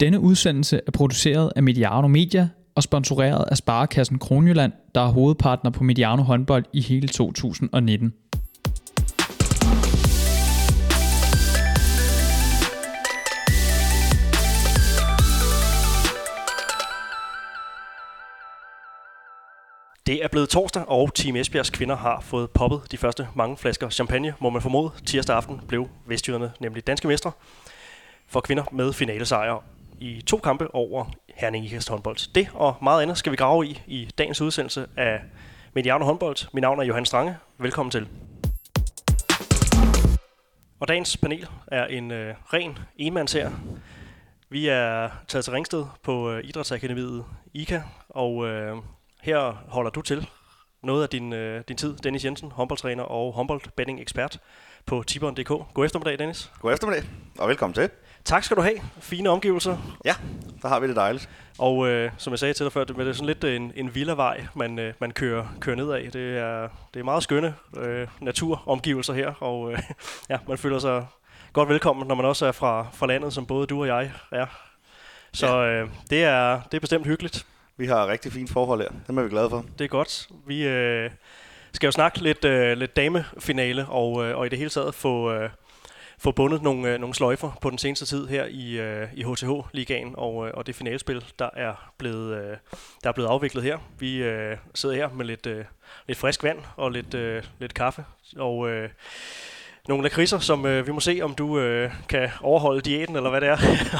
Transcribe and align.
Denne 0.00 0.20
udsendelse 0.20 0.80
er 0.86 0.90
produceret 0.90 1.52
af 1.56 1.62
Mediano 1.62 2.08
Media 2.08 2.48
og 2.74 2.82
sponsoreret 2.82 3.44
af 3.50 3.56
Sparekassen 3.56 4.18
Kronjylland, 4.18 4.72
der 4.94 5.00
er 5.00 5.08
hovedpartner 5.08 5.70
på 5.70 5.84
Mediano 5.84 6.22
håndbold 6.22 6.64
i 6.72 6.80
hele 6.80 7.08
2019. 7.08 8.12
Det 20.06 20.24
er 20.24 20.28
blevet 20.28 20.48
torsdag, 20.48 20.88
og 20.88 21.14
Team 21.14 21.36
Esbjergs 21.36 21.70
kvinder 21.70 21.96
har 21.96 22.20
fået 22.20 22.50
poppet 22.50 22.80
de 22.90 22.96
første 22.96 23.28
mange 23.34 23.56
flasker 23.56 23.88
champagne, 23.88 24.34
må 24.40 24.50
man 24.50 24.62
formode. 24.62 24.90
Tirsdag 25.06 25.36
aften 25.36 25.60
blev 25.68 25.88
Vestjyderne 26.06 26.52
nemlig 26.60 26.86
danske 26.86 27.08
mestre 27.08 27.32
for 28.26 28.40
kvinder 28.40 28.64
med 28.72 28.92
finalesejr 28.92 29.62
i 30.00 30.22
to 30.22 30.36
kampe 30.36 30.74
over 30.74 31.04
Herning 31.34 31.64
Ikast 31.64 31.88
håndbold. 31.88 32.32
Det 32.34 32.48
og 32.54 32.76
meget 32.82 33.02
andet 33.02 33.18
skal 33.18 33.32
vi 33.32 33.36
grave 33.36 33.66
i 33.66 33.82
i 33.86 34.10
dagens 34.18 34.40
udsendelse 34.40 34.86
af 34.96 35.20
Mediano 35.72 36.04
håndbold. 36.04 36.36
Mit 36.52 36.62
navn 36.62 36.80
er 36.80 36.84
Johan 36.84 37.04
Strange. 37.04 37.36
Velkommen 37.58 37.90
til. 37.90 38.08
Og 40.80 40.88
dagens 40.88 41.16
panel 41.16 41.48
er 41.66 41.86
en 41.86 42.10
øh, 42.10 42.34
ren 42.54 42.78
enmands 42.96 43.32
her. 43.32 43.50
Vi 44.50 44.68
er 44.68 45.08
taget 45.28 45.44
til 45.44 45.52
Ringsted 45.52 45.84
på 46.02 46.30
øh, 46.30 46.44
Idrætsakademiet 46.44 47.24
IKA, 47.54 47.82
og 48.08 48.46
øh, 48.46 48.76
her 49.22 49.64
holder 49.68 49.90
du 49.90 50.02
til 50.02 50.28
noget 50.82 51.02
af 51.02 51.08
din, 51.08 51.32
øh, 51.32 51.64
din 51.68 51.76
tid. 51.76 51.96
Dennis 51.96 52.24
Jensen, 52.24 52.52
håndboldtræner 52.52 53.02
og 53.02 53.32
håndboldbetting 53.32 54.00
ekspert 54.00 54.40
på 54.86 55.02
Tibon.dk. 55.06 55.48
God 55.74 55.84
eftermiddag, 55.84 56.18
Dennis. 56.18 56.50
God 56.60 56.72
eftermiddag, 56.72 57.04
og 57.38 57.48
velkommen 57.48 57.74
til. 57.74 57.90
Tak 58.24 58.44
skal 58.44 58.56
du 58.56 58.62
have. 58.62 58.80
Fine 59.00 59.30
omgivelser. 59.30 59.76
Ja, 60.04 60.14
der 60.62 60.68
har 60.68 60.80
vi 60.80 60.88
det 60.88 60.96
dejligt. 60.96 61.28
Og 61.58 61.88
øh, 61.88 62.10
som 62.18 62.30
jeg 62.30 62.38
sagde 62.38 62.54
til 62.54 62.64
dig 62.64 62.72
før, 62.72 62.84
det 62.84 63.08
er 63.08 63.12
sådan 63.12 63.26
lidt 63.26 63.44
en, 63.44 63.72
en 63.74 63.94
villavej, 63.94 64.46
man, 64.54 64.78
øh, 64.78 64.94
man 65.00 65.10
kører, 65.10 65.46
kører 65.60 65.76
ned 65.76 65.90
af. 65.90 66.10
Det 66.12 66.38
er, 66.38 66.68
det 66.94 67.00
er 67.00 67.04
meget 67.04 67.22
skønne 67.22 67.54
øh, 67.76 68.08
naturomgivelser 68.20 69.12
her, 69.14 69.32
og 69.42 69.72
øh, 69.72 69.78
ja, 70.30 70.38
man 70.48 70.58
føler 70.58 70.78
sig 70.78 71.06
godt 71.52 71.68
velkommen, 71.68 72.08
når 72.08 72.14
man 72.14 72.24
også 72.24 72.46
er 72.46 72.52
fra, 72.52 72.86
fra 72.92 73.06
landet, 73.06 73.32
som 73.32 73.46
både 73.46 73.66
du 73.66 73.80
og 73.80 73.86
jeg 73.86 74.12
er. 74.32 74.46
Så 75.32 75.60
ja. 75.60 75.82
øh, 75.82 75.88
det, 76.10 76.24
er, 76.24 76.60
det 76.60 76.76
er 76.76 76.80
bestemt 76.80 77.06
hyggeligt. 77.06 77.46
Vi 77.76 77.86
har 77.86 78.06
rigtig 78.06 78.32
fint 78.32 78.50
forhold 78.50 78.80
her. 78.80 78.88
Det 78.88 79.18
er 79.18 79.22
vi 79.22 79.28
glade 79.28 79.50
for. 79.50 79.64
Det 79.78 79.84
er 79.84 79.88
godt. 79.88 80.28
Vi 80.46 80.66
øh, 80.66 81.10
skal 81.72 81.86
jo 81.86 81.92
snakke 81.92 82.22
lidt, 82.22 82.44
øh, 82.44 82.76
lidt 82.78 82.96
damefinale, 82.96 83.86
og, 83.86 84.26
øh, 84.26 84.36
og 84.36 84.46
i 84.46 84.48
det 84.48 84.58
hele 84.58 84.70
taget 84.70 84.94
få... 84.94 85.32
Øh, 85.32 85.50
få 86.18 86.30
bundet 86.30 86.62
nogle, 86.62 86.92
øh, 86.92 87.00
nogle 87.00 87.14
sløjfer 87.14 87.58
på 87.60 87.70
den 87.70 87.78
seneste 87.78 88.06
tid 88.06 88.26
her 88.26 88.44
i, 88.44 88.78
øh, 88.78 89.08
i 89.14 89.24
HTH-ligaen 89.24 90.14
og, 90.16 90.46
øh, 90.46 90.52
og 90.54 90.66
det 90.66 90.74
finalespil, 90.74 91.24
der 91.38 91.50
er 91.56 91.92
blevet, 91.98 92.36
øh, 92.36 92.56
der 93.02 93.08
er 93.08 93.12
blevet 93.12 93.28
afviklet 93.28 93.64
her. 93.64 93.78
Vi 93.98 94.16
øh, 94.16 94.56
sidder 94.74 94.94
her 94.94 95.08
med 95.08 95.24
lidt, 95.24 95.46
øh, 95.46 95.64
lidt 96.06 96.18
frisk 96.18 96.42
vand 96.42 96.58
og 96.76 96.90
lidt, 96.90 97.14
øh, 97.14 97.42
lidt 97.58 97.74
kaffe, 97.74 98.04
og 98.36 98.70
øh, 98.70 98.90
nogle 99.88 100.02
lakridser, 100.02 100.38
som 100.38 100.66
øh, 100.66 100.86
vi 100.86 100.92
må 100.92 101.00
se, 101.00 101.20
om 101.22 101.34
du 101.34 101.58
øh, 101.58 101.92
kan 102.08 102.28
overholde 102.42 102.80
diæten, 102.80 103.16
eller 103.16 103.30
hvad 103.30 103.40
det 103.40 103.48
er, 103.48 103.56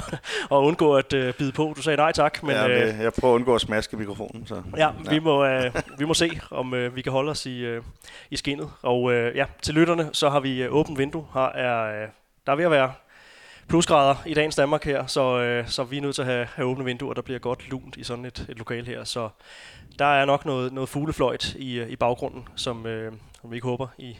og 0.54 0.64
undgå 0.64 0.94
at 0.94 1.12
øh, 1.12 1.34
bide 1.34 1.52
på. 1.52 1.72
Du 1.76 1.82
sagde 1.82 1.96
nej 1.96 2.12
tak. 2.12 2.42
Men, 2.42 2.50
ja, 2.50 2.68
øh, 2.68 3.00
jeg 3.00 3.12
prøver 3.12 3.34
at 3.34 3.38
undgå 3.38 3.54
at 3.54 3.60
smaske 3.60 3.96
mikrofonen. 3.96 4.46
Så. 4.46 4.62
Ja, 4.76 4.86
ja. 5.04 5.10
Vi, 5.10 5.18
må, 5.18 5.44
øh, 5.44 5.74
vi 5.98 6.04
må 6.04 6.14
se, 6.14 6.40
om 6.50 6.74
øh, 6.74 6.96
vi 6.96 7.02
kan 7.02 7.12
holde 7.12 7.30
os 7.30 7.46
i, 7.46 7.58
øh, 7.58 7.82
i 8.30 8.36
skinnet. 8.36 8.70
Og 8.82 9.12
øh, 9.12 9.36
ja, 9.36 9.44
til 9.62 9.74
lytterne, 9.74 10.08
så 10.12 10.28
har 10.28 10.40
vi 10.40 10.62
øh, 10.62 10.74
åbent 10.74 10.98
vindue. 10.98 11.26
Her 11.34 11.40
er, 11.40 12.02
øh, 12.02 12.08
der 12.46 12.52
er 12.52 12.56
ved 12.56 12.64
at 12.64 12.70
være 12.70 12.92
plusgrader 13.68 14.14
i 14.26 14.34
dagens 14.34 14.56
Danmark 14.56 14.84
her, 14.84 15.06
så, 15.06 15.38
øh, 15.40 15.68
så 15.68 15.84
vi 15.84 15.96
er 15.96 16.00
nødt 16.00 16.14
til 16.14 16.22
at 16.22 16.28
have, 16.28 16.46
have 16.54 16.68
åbne 16.68 16.84
vinduer, 16.84 17.14
der 17.14 17.22
bliver 17.22 17.38
godt 17.38 17.68
lunt 17.68 17.96
i 17.96 18.04
sådan 18.04 18.24
et, 18.24 18.46
et 18.48 18.58
lokal 18.58 18.86
her. 18.86 19.04
Så 19.04 19.28
der 19.98 20.04
er 20.04 20.24
nok 20.24 20.44
noget, 20.44 20.72
noget 20.72 20.88
fuglefløjt 20.88 21.54
i, 21.54 21.78
øh, 21.78 21.88
i 21.88 21.96
baggrunden, 21.96 22.48
som, 22.56 22.86
øh, 22.86 23.12
som 23.40 23.50
vi 23.50 23.56
ikke 23.56 23.66
håber, 23.66 23.86
I 23.98 24.16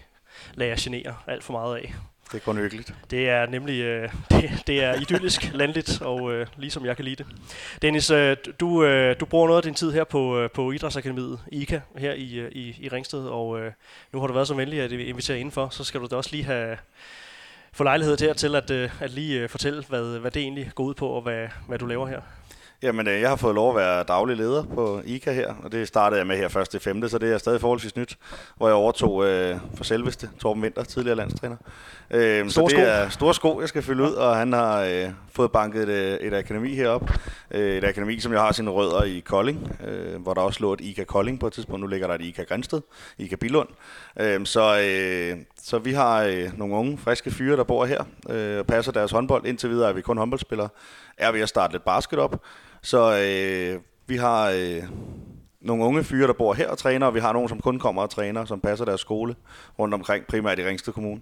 lader 0.55 0.71
jer 0.71 0.77
genere 0.81 1.15
alt 1.27 1.45
for 1.45 1.53
meget 1.53 1.77
af. 1.77 1.95
Det 2.33 2.35
er 2.35 2.45
kun 2.45 2.57
hyggeligt. 2.57 2.95
Det 3.11 3.29
er 3.29 3.47
nemlig 3.47 3.81
øh, 3.81 4.13
det, 4.31 4.63
det 4.67 4.85
er 4.85 4.95
idyllisk 4.95 5.51
landligt, 5.53 6.03
og 6.03 6.33
øh, 6.33 6.47
ligesom 6.57 6.87
jeg 6.87 6.97
kan 6.97 7.05
lide 7.05 7.17
det. 7.17 7.27
Dennis, 7.83 8.11
øh, 8.11 8.37
du, 8.61 8.85
øh, 8.85 9.21
du 9.21 9.27
bruger 9.27 9.47
noget 9.47 9.59
af 9.59 9.63
din 9.63 9.75
tid 9.75 9.93
her 9.93 10.05
på, 10.05 10.39
øh, 10.39 10.51
på 10.51 10.73
Idrætsakademiet 10.73 11.41
IKA 11.53 11.81
her 11.97 12.13
i, 12.13 12.35
øh, 12.35 12.53
i, 12.53 12.77
i 12.81 12.89
Ringsted, 12.89 13.25
og 13.25 13.61
øh, 13.61 13.73
nu 14.13 14.21
har 14.21 14.27
du 14.27 14.33
været 14.33 14.49
så 14.49 14.55
venlig 14.55 14.81
at 14.81 14.93
invitere 14.93 15.39
indenfor, 15.39 15.69
så 15.69 15.85
skal 15.85 16.01
du 16.01 16.07
da 16.07 16.17
også 16.17 16.31
lige 16.33 16.45
have 16.45 16.77
få 17.73 17.85
lejlighed 17.85 18.17
til 18.17 18.27
at, 18.27 18.37
til 18.37 18.55
at, 18.55 18.71
øh, 18.71 18.91
at 19.03 19.11
lige 19.11 19.41
øh, 19.41 19.49
fortælle, 19.49 19.85
hvad, 19.89 20.19
hvad 20.19 20.31
det 20.31 20.43
egentlig 20.43 20.71
går 20.75 20.85
ud 20.85 20.95
på, 20.95 21.09
og 21.09 21.23
hvad, 21.23 21.49
hvad 21.69 21.79
du 21.79 21.87
laver 21.87 22.07
her. 22.07 22.21
Jamen, 22.83 23.09
øh, 23.09 23.21
jeg 23.21 23.29
har 23.29 23.37
fået 23.37 23.55
lov 23.55 23.71
at 23.71 23.77
være 23.77 24.03
daglig 24.03 24.37
leder 24.37 24.65
på 24.65 25.01
ICA 25.05 25.33
her, 25.33 25.55
og 25.63 25.73
det 25.73 25.89
startede 25.89 26.19
jeg 26.19 26.27
med 26.27 26.37
her 26.37 26.49
først 26.49 26.75
i 26.75 26.79
femte, 26.79 27.09
så 27.09 27.19
det 27.19 27.33
er 27.33 27.39
stadig 27.39 27.61
forholdsvis 27.61 27.97
nyt, 27.97 28.19
hvor 28.57 28.69
jeg 28.69 28.75
overtog 28.75 29.27
øh, 29.27 29.57
for 29.75 29.85
selveste 29.85 30.31
Torben 30.39 30.63
Winter, 30.63 30.85
tidligere 30.85 31.17
landstræner. 31.17 31.57
Øh, 32.11 32.51
så 32.51 32.61
det 32.61 32.71
sko. 32.71 32.81
er 32.81 33.09
store 33.09 33.35
sko, 33.35 33.61
jeg 33.61 33.69
skal 33.69 33.83
fylde 33.83 34.03
ud, 34.03 34.13
og 34.13 34.37
han 34.37 34.53
har 34.53 34.83
øh, 34.83 35.11
fået 35.33 35.53
banket 35.53 35.83
et, 35.83 35.89
øh, 35.89 36.27
et 36.27 36.35
akademi 36.35 36.75
herop. 36.75 37.11
Øh, 37.51 37.77
et 37.77 37.85
akademi, 37.85 38.21
som 38.21 38.33
jeg 38.33 38.41
har 38.41 38.53
sine 38.53 38.71
rødder 38.71 39.03
i 39.03 39.21
Kolding, 39.21 39.77
øh, 39.87 40.23
hvor 40.23 40.35
der 40.35 40.41
også 40.41 40.61
lå 40.61 40.73
et 40.73 40.81
ICA 40.81 41.05
Kolding 41.05 41.41
på 41.41 41.47
et 41.47 41.53
tidspunkt. 41.53 41.81
Nu 41.81 41.87
ligger 41.87 42.07
der 42.07 42.15
et 42.15 42.21
ICA 42.21 42.43
Grænsted, 42.43 42.81
ICA 43.19 43.37
Bilund. 43.37 43.69
Øh, 44.21 44.47
så, 44.47 44.81
øh, 44.81 45.39
så 45.63 45.79
vi 45.79 45.93
har 45.93 46.23
øh, 46.23 46.59
nogle 46.59 46.75
unge, 46.75 46.99
friske 46.99 47.31
fyre, 47.31 47.57
der 47.57 47.65
bor 47.65 47.85
her 47.85 48.05
øh, 48.31 48.59
og 48.59 48.67
passer 48.67 48.93
deres 48.93 49.11
håndbold. 49.11 49.47
Indtil 49.47 49.71
videre 49.71 49.89
er 49.89 49.93
vi 49.93 50.01
kun 50.01 50.19
håndboldspillere. 50.19 50.69
Er 51.19 51.33
ved 51.33 51.41
at 51.41 51.49
starte 51.49 51.73
lidt 51.75 51.85
basket 51.85 52.19
op. 52.19 52.43
Så 52.89 53.19
øh, 53.19 53.81
vi 54.07 54.17
har 54.17 54.51
øh, 54.51 54.83
nogle 55.61 55.85
unge 55.85 56.05
fyre, 56.05 56.27
der 56.27 56.33
bor 56.33 56.55
her 56.55 56.69
og 56.69 56.79
træner, 56.79 57.07
og 57.07 57.15
vi 57.15 57.21
har 57.21 57.33
nogle, 57.33 57.49
som 57.49 57.61
kun 57.61 57.79
kommer 57.79 58.03
og 58.03 58.11
træner, 58.11 58.45
som 58.45 58.61
passer 58.61 58.85
deres 58.85 59.01
skole 59.01 59.35
rundt 59.79 59.95
omkring, 59.95 60.27
primært 60.27 60.59
i 60.59 60.65
Ringsted 60.65 60.93
Kommune, 60.93 61.21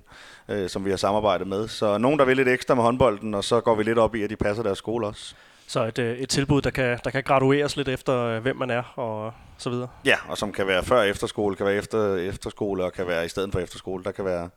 øh, 0.48 0.68
som 0.68 0.84
vi 0.84 0.90
har 0.90 0.96
samarbejdet 0.96 1.46
med. 1.46 1.68
Så 1.68 1.98
nogen, 1.98 2.18
der 2.18 2.24
vil 2.24 2.36
lidt 2.36 2.48
ekstra 2.48 2.74
med 2.74 2.82
håndbolden, 2.82 3.34
og 3.34 3.44
så 3.44 3.60
går 3.60 3.74
vi 3.74 3.82
lidt 3.82 3.98
op 3.98 4.14
i, 4.14 4.22
at 4.22 4.30
de 4.30 4.36
passer 4.36 4.62
deres 4.62 4.78
skole 4.78 5.06
også. 5.06 5.34
Så 5.66 5.84
et, 5.84 5.98
øh, 5.98 6.18
et 6.18 6.28
tilbud, 6.28 6.62
der 6.62 6.70
kan, 6.70 6.98
der 7.04 7.10
kan 7.10 7.22
gradueres 7.22 7.76
lidt 7.76 7.88
efter, 7.88 8.22
øh, 8.22 8.42
hvem 8.42 8.56
man 8.56 8.70
er 8.70 8.98
og 8.98 9.32
så 9.58 9.70
videre? 9.70 9.88
Ja, 10.04 10.16
og 10.28 10.38
som 10.38 10.52
kan 10.52 10.66
være 10.66 10.82
før 10.82 11.02
efterskole, 11.02 11.56
kan 11.56 11.66
være 11.66 11.74
efter 11.74 12.14
efterskole, 12.14 12.84
og 12.84 12.92
kan 12.92 13.06
være 13.06 13.24
i 13.24 13.28
stedet 13.28 13.52
for 13.52 13.60
efterskole. 13.60 14.04
Der 14.04 14.12
kan 14.12 14.24
være, 14.24 14.50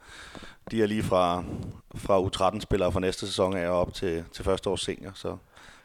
de 0.71 0.83
er 0.83 0.87
lige 0.87 1.03
fra, 1.03 1.43
fra 1.95 2.21
U13-spillere 2.21 2.91
fra 2.91 2.99
næste 2.99 3.27
sæson 3.27 3.57
af 3.57 3.69
og 3.69 3.79
op 3.79 3.93
til, 3.93 4.23
til 4.33 4.45
første 4.45 4.69
års 4.69 4.81
senior, 4.81 5.11
så 5.15 5.37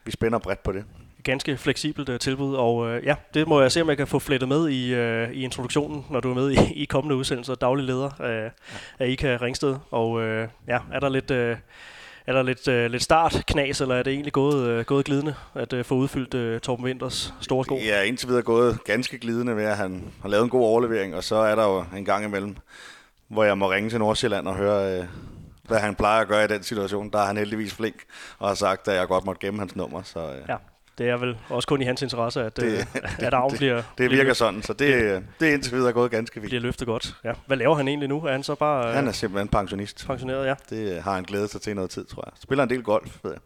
vi 0.04 0.10
spænder 0.10 0.38
bredt 0.38 0.62
på 0.62 0.72
det 0.72 0.84
ganske 1.24 1.56
fleksibelt 1.56 2.08
uh, 2.08 2.16
tilbud, 2.18 2.54
og 2.54 2.76
uh, 2.76 3.04
ja, 3.04 3.14
det 3.34 3.48
må 3.48 3.60
jeg 3.60 3.72
se, 3.72 3.82
om 3.82 3.88
jeg 3.88 3.96
kan 3.96 4.06
få 4.06 4.18
flettet 4.18 4.48
med 4.48 4.68
i, 4.68 4.94
uh, 4.94 5.32
i 5.32 5.44
introduktionen, 5.44 6.06
når 6.10 6.20
du 6.20 6.30
er 6.30 6.34
med 6.34 6.50
i, 6.50 6.56
i 6.82 6.84
kommende 6.84 7.16
udsendelser, 7.16 7.54
daglig 7.54 7.84
leder 7.84 8.10
af, 8.20 8.50
af 8.98 9.08
IKA 9.08 9.38
Ringsted. 9.42 9.76
Og 9.90 10.10
uh, 10.10 10.48
ja, 10.68 10.78
er 10.92 11.00
der 11.00 11.08
lidt... 11.08 11.30
Uh, 11.30 11.56
er 12.26 12.32
der 12.32 12.42
lidt, 12.42 12.68
uh, 12.68 12.74
lidt 12.74 13.02
startknas, 13.02 13.80
eller 13.80 13.94
er 13.94 14.02
det 14.02 14.12
egentlig 14.12 14.32
gået, 14.32 14.78
uh, 14.78 14.84
gået 14.84 15.04
glidende 15.04 15.34
at 15.54 15.72
uh, 15.72 15.84
få 15.84 15.94
udfyldt 15.94 16.34
uh, 16.34 16.60
Torben 16.60 16.84
Winters 16.84 17.34
store 17.40 17.64
sko? 17.64 17.76
Ja, 17.76 18.02
indtil 18.02 18.28
videre 18.28 18.42
gået 18.42 18.84
ganske 18.84 19.18
glidende 19.18 19.56
ved, 19.56 19.64
at 19.64 19.76
han 19.76 20.12
har 20.22 20.28
lavet 20.28 20.44
en 20.44 20.50
god 20.50 20.62
overlevering, 20.62 21.14
og 21.14 21.24
så 21.24 21.36
er 21.36 21.54
der 21.54 21.64
jo 21.64 21.84
en 21.96 22.04
gang 22.04 22.24
imellem, 22.24 22.56
hvor 23.28 23.44
jeg 23.44 23.58
må 23.58 23.70
ringe 23.70 23.90
til 23.90 23.98
Nordsjælland 23.98 24.48
og 24.48 24.56
høre, 24.56 24.98
uh, 24.98 25.06
hvad 25.62 25.78
han 25.78 25.94
plejer 25.94 26.20
at 26.20 26.28
gøre 26.28 26.44
i 26.44 26.48
den 26.48 26.62
situation. 26.62 27.10
Der 27.10 27.18
er 27.18 27.26
han 27.26 27.36
heldigvis 27.36 27.74
flink 27.74 27.96
og 28.38 28.48
har 28.48 28.54
sagt, 28.54 28.88
at 28.88 28.96
jeg 28.96 29.08
godt 29.08 29.24
måtte 29.24 29.46
gemme 29.46 29.60
hans 29.60 29.76
nummer. 29.76 30.02
Så, 30.02 30.18
uh, 30.18 30.48
ja 30.48 30.56
det 30.98 31.08
er 31.08 31.16
vel 31.16 31.36
også 31.48 31.68
kun 31.68 31.82
i 31.82 31.84
hans 31.84 32.02
interesse, 32.02 32.42
at, 32.42 32.56
det, 32.56 32.64
øh, 32.64 32.86
at 33.26 33.34
arven 33.34 33.50
det, 33.50 33.58
bliver... 33.58 33.82
Det 33.98 34.10
virker 34.10 34.22
bliver, 34.22 34.34
sådan, 34.34 34.62
så 34.62 34.72
det, 34.72 35.22
det 35.40 35.48
er 35.48 35.52
indtil 35.52 35.72
videre 35.72 35.92
gået 35.92 36.10
ganske 36.10 36.40
fint. 36.40 36.50
Bliver 36.50 36.60
løftet 36.60 36.86
godt, 36.86 37.16
ja. 37.24 37.32
Hvad 37.46 37.56
laver 37.56 37.74
han 37.74 37.88
egentlig 37.88 38.08
nu? 38.08 38.24
Er 38.24 38.32
han 38.32 38.42
så 38.42 38.54
bare... 38.54 38.92
Han 38.92 39.08
er 39.08 39.12
simpelthen 39.12 39.48
pensionist. 39.48 40.06
Pensioneret, 40.06 40.46
ja. 40.46 40.54
Det 40.70 41.02
har 41.02 41.14
han 41.14 41.24
glædet 41.24 41.50
sig 41.50 41.60
til 41.60 41.74
noget 41.74 41.90
tid, 41.90 42.04
tror 42.04 42.22
jeg. 42.26 42.32
Spiller 42.42 42.64
en 42.64 42.70
del 42.70 42.82
golf, 42.82 43.18
ved 43.22 43.30
jeg. 43.32 43.40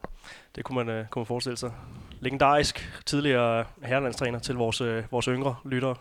Det 0.56 0.64
kunne 0.64 0.84
man, 0.84 1.00
uh, 1.00 1.06
kunne 1.10 1.20
man 1.20 1.26
forestille 1.26 1.56
sig. 1.56 1.72
Legendarisk 2.20 3.02
tidligere 3.06 3.64
herrelandstræner 3.82 4.38
til 4.38 4.54
vores, 4.54 4.82
vores 5.10 5.26
yngre 5.26 5.56
lyttere. 5.64 5.94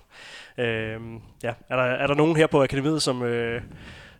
Uh, 0.57 0.63
ja. 1.43 1.53
er, 1.69 1.75
der, 1.75 1.83
er 1.83 2.07
der 2.07 2.15
nogen 2.15 2.35
her 2.35 2.47
på 2.47 2.63
akademiet, 2.63 3.01
som... 3.01 3.23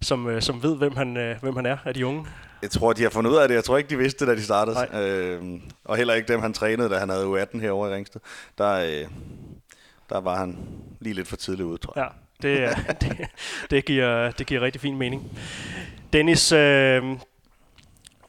Som, 0.02 0.28
øh, 0.30 0.42
som 0.42 0.64
ved, 0.64 0.78
hvem 0.78 0.96
han, 0.96 1.18
øh, 1.18 1.42
hvem 1.42 1.56
han 1.56 1.66
er 1.66 1.78
af 1.86 1.94
de 1.94 2.06
unge? 2.06 2.26
Jeg 2.62 2.72
tror, 2.72 2.94
de 2.94 3.04
har 3.04 3.10
fundet 3.10 3.32
ud 3.32 3.36
af 3.36 3.48
det. 3.48 3.56
Jeg 3.56 3.64
tror 3.64 3.78
ikke, 3.78 3.90
de 3.90 3.98
vidste 3.98 4.26
det, 4.26 4.28
da 4.28 4.36
de 4.36 4.44
startede. 4.44 4.88
Øh, 4.94 5.60
og 5.84 5.98
heller 5.98 6.14
ikke 6.14 6.34
dem, 6.34 6.42
han 6.42 6.54
trænede, 6.54 6.90
da 6.90 6.98
han 6.98 7.10
havde 7.10 7.26
U18 7.26 7.60
herovre 7.60 7.92
i 7.92 7.94
Ringsted. 7.94 8.22
Der, 8.58 8.72
øh, 8.74 9.08
der 10.10 10.20
var 10.20 10.38
han 10.38 10.58
lige 11.00 11.14
lidt 11.14 11.28
for 11.28 11.36
tidligt 11.36 11.66
ude, 11.66 11.78
tror 11.78 11.94
jeg. 11.96 12.10
Ja, 12.44 12.50
det, 12.50 12.78
det, 13.02 13.28
det, 13.70 13.86
giver, 13.86 14.32
det 14.32 14.48
giver 14.48 14.62
rigtig 14.62 14.82
fin 14.82 14.98
mening. 14.98 15.32
Dennis, 16.14 16.52
øh, 16.52 17.04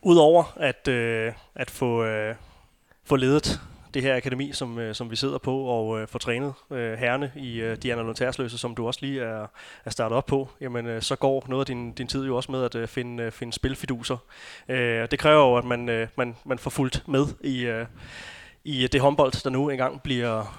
udover 0.02 0.56
at, 0.56 0.88
øh, 0.88 1.32
at 1.54 1.70
få, 1.70 2.04
øh, 2.04 2.34
få 3.04 3.16
ledet 3.16 3.60
det 3.94 4.02
her 4.02 4.16
akademi, 4.16 4.52
som, 4.52 4.78
øh, 4.78 4.94
som 4.94 5.10
vi 5.10 5.16
sidder 5.16 5.38
på 5.38 5.58
og 5.58 6.00
øh, 6.00 6.08
får 6.08 6.18
trænet 6.18 6.54
øh, 6.70 6.98
herrene 6.98 7.32
i 7.36 7.60
øh, 7.60 7.76
Diana 7.76 8.02
Lundtærsløse, 8.02 8.58
som 8.58 8.74
du 8.74 8.86
også 8.86 9.00
lige 9.02 9.22
er, 9.22 9.46
er 9.84 9.90
startet 9.90 10.16
op 10.16 10.26
på, 10.26 10.48
jamen 10.60 10.86
øh, 10.86 11.02
så 11.02 11.16
går 11.16 11.44
noget 11.48 11.62
af 11.62 11.66
din, 11.66 11.92
din 11.92 12.06
tid 12.06 12.26
jo 12.26 12.36
også 12.36 12.52
med 12.52 12.64
at 12.64 12.74
øh, 12.74 12.88
finde, 12.88 13.22
øh, 13.22 13.32
finde 13.32 13.52
spilfiduser. 13.52 14.16
Øh, 14.68 15.08
det 15.10 15.18
kræver 15.18 15.50
jo, 15.50 15.56
at 15.56 15.64
man, 15.64 15.88
øh, 15.88 16.08
man, 16.16 16.36
man 16.44 16.58
får 16.58 16.70
fulgt 16.70 17.08
med 17.08 17.26
i, 17.44 17.60
øh, 17.60 17.86
i 18.64 18.86
det 18.86 19.00
håndbold, 19.00 19.42
der 19.44 19.50
nu 19.50 19.68
engang 19.68 20.02
bliver, 20.02 20.58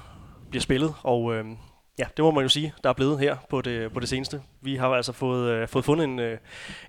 bliver 0.49 0.61
spillet, 0.61 0.93
og 1.03 1.35
øh, 1.35 1.45
ja, 1.99 2.05
det 2.17 2.25
må 2.25 2.31
man 2.31 2.43
jo 2.43 2.49
sige, 2.49 2.73
der 2.83 2.89
er 2.89 2.93
blevet 2.93 3.19
her 3.19 3.37
på 3.49 3.61
det, 3.61 3.93
på 3.93 3.99
det 3.99 4.09
seneste. 4.09 4.41
Vi 4.61 4.75
har 4.75 4.89
altså 4.89 5.13
fået, 5.13 5.49
øh, 5.49 5.67
fået 5.67 5.85
fundet 5.85 6.03
en, 6.03 6.19
øh, 6.19 6.37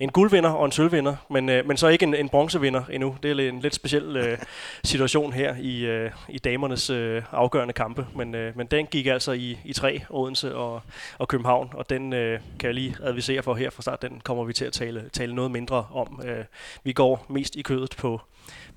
en 0.01 0.11
guldvinder 0.11 0.51
og 0.51 0.65
en 0.65 0.73
sølvvinder, 0.73 1.17
men, 1.31 1.49
øh, 1.49 1.67
men 1.67 1.77
så 1.77 1.89
ikke 1.89 2.03
en, 2.03 2.15
en 2.15 2.29
bronzevinder 2.29 2.85
endnu. 2.91 3.17
Det 3.23 3.31
er 3.31 3.49
en 3.49 3.61
lidt 3.61 3.75
speciel 3.75 4.17
øh, 4.17 4.39
situation 4.85 5.33
her 5.33 5.57
i, 5.61 5.81
øh, 5.81 6.11
i 6.29 6.39
damernes 6.39 6.91
øh, 6.91 7.23
afgørende 7.33 7.73
kampe, 7.73 8.07
men, 8.17 8.35
øh, 8.35 8.57
men 8.57 8.67
den 8.67 8.87
gik 8.87 9.07
altså 9.07 9.33
i, 9.33 9.59
i 9.65 9.73
tre, 9.73 10.01
Odense 10.11 10.57
og, 10.57 10.83
og 11.19 11.29
København, 11.29 11.71
og 11.75 11.91
den 11.91 12.13
øh, 12.13 12.41
kan 12.59 12.67
jeg 12.67 12.75
lige 12.75 12.97
advisere 13.03 13.43
for 13.43 13.55
her 13.55 13.71
fra 13.71 13.83
start, 13.83 14.03
den 14.03 14.21
kommer 14.25 14.45
vi 14.45 14.53
til 14.53 14.65
at 14.65 14.73
tale, 14.73 15.09
tale 15.13 15.35
noget 15.35 15.51
mindre 15.51 15.87
om. 15.93 16.23
Øh, 16.25 16.45
vi 16.85 16.93
går 16.93 17.27
mest 17.29 17.57
i 17.57 17.63
kødet 17.63 17.95
på, 17.99 18.21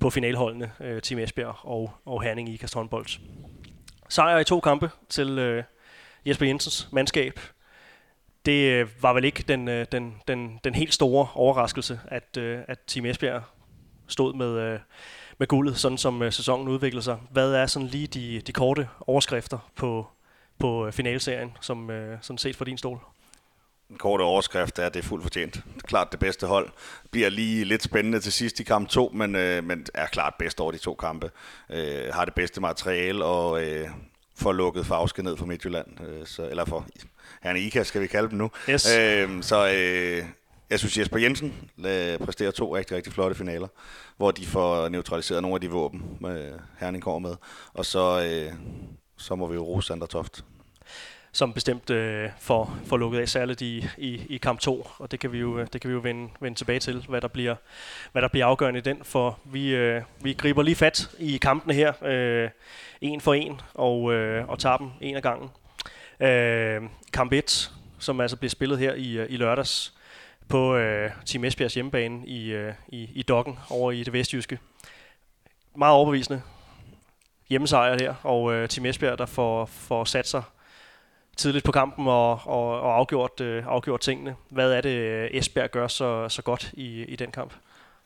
på 0.00 0.10
finalholdene, 0.10 0.70
øh, 0.80 1.02
Team 1.02 1.18
Esbjerg 1.18 1.56
og, 1.62 1.92
og 2.04 2.22
Herning 2.22 2.48
i 2.48 2.60
håndbold. 2.74 3.06
Sejr 4.08 4.38
i 4.38 4.44
to 4.44 4.60
kampe 4.60 4.90
til... 5.08 5.38
Øh, 5.38 5.64
Jesper 6.26 6.46
Jensens 6.46 6.88
mandskab. 6.92 7.40
Det 8.46 8.72
øh, 8.72 9.02
var 9.02 9.12
vel 9.12 9.24
ikke 9.24 9.44
den, 9.48 9.68
øh, 9.68 9.86
den, 9.92 10.14
den, 10.28 10.60
den 10.64 10.74
helt 10.74 10.94
store 10.94 11.28
overraskelse, 11.34 12.00
at, 12.08 12.36
øh, 12.36 12.58
at 12.68 12.78
Team 12.86 13.06
Esbjerg 13.06 13.42
stod 14.06 14.34
med, 14.34 14.78
med 15.38 15.46
guldet, 15.46 15.78
sådan 15.78 15.98
som 15.98 16.30
sæsonen 16.30 16.68
udviklede 16.68 17.02
sig. 17.02 17.18
Hvad 17.30 17.52
er 17.52 17.66
sådan 17.66 17.88
lige 17.88 18.06
de, 18.06 18.40
de 18.40 18.52
korte 18.52 18.88
overskrifter 19.00 19.70
på, 19.76 20.06
på 20.58 20.90
finalserien, 20.90 21.56
som 21.60 21.90
sådan 22.20 22.38
set 22.38 22.56
fra 22.56 22.64
din 22.64 22.78
stol? 22.78 23.00
En 23.90 23.98
kort 23.98 24.20
overskrift 24.20 24.78
er, 24.78 24.86
at 24.86 24.94
det 24.94 25.00
er 25.00 25.08
fuldt 25.08 25.22
fortjent. 25.22 25.60
Klart 25.82 26.12
det 26.12 26.20
bedste 26.20 26.46
hold. 26.46 26.70
Bliver 27.10 27.28
lige 27.28 27.64
lidt 27.64 27.82
spændende 27.82 28.20
til 28.20 28.32
sidst 28.32 28.60
i 28.60 28.62
kamp 28.62 28.88
2, 28.88 29.10
men, 29.14 29.36
øh, 29.36 29.64
men 29.64 29.86
er 29.94 30.06
klart 30.06 30.34
bedst 30.38 30.60
over 30.60 30.72
de 30.72 30.78
to 30.78 30.94
kampe. 30.94 31.30
Øh, 31.70 32.04
har 32.12 32.24
det 32.24 32.34
bedste 32.34 32.60
materiale 32.60 33.24
og 33.24 33.62
øh, 33.62 33.88
får 34.36 34.52
lukket 34.52 34.86
Fauske 34.86 35.22
ned 35.22 35.36
for 35.36 35.46
Midtjylland, 35.46 36.00
øh, 36.08 36.26
så, 36.26 36.48
eller 36.48 36.64
for 36.64 36.86
Herne 37.42 37.60
Ika, 37.60 37.82
skal 37.82 38.00
vi 38.00 38.06
kalde 38.06 38.30
dem 38.30 38.38
nu. 38.38 38.50
Yes. 38.70 38.96
Øh, 38.96 39.42
så 39.42 39.68
øh, 39.74 40.24
jeg 40.70 40.78
synes, 40.78 40.98
Jesper 40.98 41.18
Jensen 41.18 41.70
præsterer 42.24 42.50
to 42.50 42.76
rigtig, 42.76 42.96
rigtig 42.96 43.12
flotte 43.12 43.36
finaler, 43.36 43.68
hvor 44.16 44.30
de 44.30 44.46
får 44.46 44.88
neutraliseret 44.88 45.42
nogle 45.42 45.54
af 45.54 45.60
de 45.60 45.70
våben, 45.70 46.02
øh, 46.26 46.52
Herning 46.78 47.04
kommer 47.04 47.28
med. 47.28 47.36
Og 47.74 47.86
så, 47.86 48.24
øh, 48.24 48.52
så 49.16 49.34
må 49.34 49.46
vi 49.46 49.54
jo 49.54 49.62
rose 49.62 49.86
Sander 49.86 50.06
Toft 50.06 50.44
som 51.34 51.52
bestemt 51.52 51.90
øh, 51.90 52.30
får, 52.38 52.76
får 52.86 52.96
lukket 52.96 53.18
af, 53.18 53.28
særligt 53.28 53.60
i, 53.60 53.88
i, 53.98 54.26
i 54.28 54.36
kamp 54.36 54.60
2, 54.60 54.88
og 54.98 55.10
det 55.10 55.20
kan 55.20 55.32
vi 55.32 55.38
jo, 55.38 55.58
øh, 55.58 55.66
det 55.72 55.80
kan 55.80 55.88
vi 55.88 55.94
jo 55.94 56.00
vende, 56.00 56.30
vende 56.40 56.58
tilbage 56.58 56.80
til, 56.80 57.04
hvad 57.08 57.20
der 57.20 57.28
bliver, 57.28 57.54
hvad 58.12 58.22
der 58.22 58.28
bliver 58.28 58.46
afgørende 58.46 58.78
i 58.78 58.82
den, 58.82 59.04
for 59.04 59.38
vi, 59.44 59.74
øh, 59.74 60.02
vi 60.22 60.32
griber 60.32 60.62
lige 60.62 60.74
fat 60.74 61.10
i 61.18 61.36
kampene 61.36 61.74
her, 61.74 61.92
øh, 62.04 62.50
en 63.00 63.20
for 63.20 63.34
en, 63.34 63.60
og, 63.74 64.12
øh, 64.12 64.48
og 64.48 64.58
tager 64.58 64.76
dem 64.76 64.90
en 65.00 65.16
af 65.16 65.22
gangen. 65.22 65.50
Øh, 66.20 66.82
kamp 67.12 67.32
1, 67.32 67.72
som 67.98 68.20
altså 68.20 68.36
bliver 68.36 68.50
spillet 68.50 68.78
her 68.78 68.94
i, 68.94 69.12
øh, 69.18 69.26
i 69.30 69.36
lørdags 69.36 69.94
på 70.48 70.76
øh, 70.76 71.10
Team 71.26 71.44
Esbjergs 71.44 71.74
hjemmebane 71.74 72.26
i, 72.26 72.52
øh, 72.52 72.72
i, 72.88 73.10
i 73.14 73.22
Dokken 73.22 73.58
over 73.70 73.92
i 73.92 74.02
det 74.02 74.12
vestjyske. 74.12 74.58
Meget 75.76 75.94
overbevisende 75.94 76.42
hjemmesejr 77.48 77.96
her, 78.00 78.14
og 78.22 78.52
øh, 78.52 78.68
Team 78.68 78.86
Esbjerg, 78.86 79.18
der 79.18 79.26
får, 79.26 79.64
får 79.64 80.04
sat 80.04 80.28
sig 80.28 80.42
tidligt 81.36 81.64
på 81.64 81.72
kampen 81.72 82.06
og, 82.06 82.30
og, 82.44 82.80
og 82.80 82.96
afgjort, 82.96 83.40
øh, 83.40 83.64
afgjort 83.66 84.00
tingene. 84.00 84.36
Hvad 84.48 84.72
er 84.72 84.80
det, 84.80 84.90
øh, 84.90 85.28
Esbjerg 85.32 85.70
gør 85.70 85.88
så, 85.88 86.28
så 86.28 86.42
godt 86.42 86.70
i, 86.72 87.04
i 87.04 87.16
den 87.16 87.30
kamp? 87.30 87.52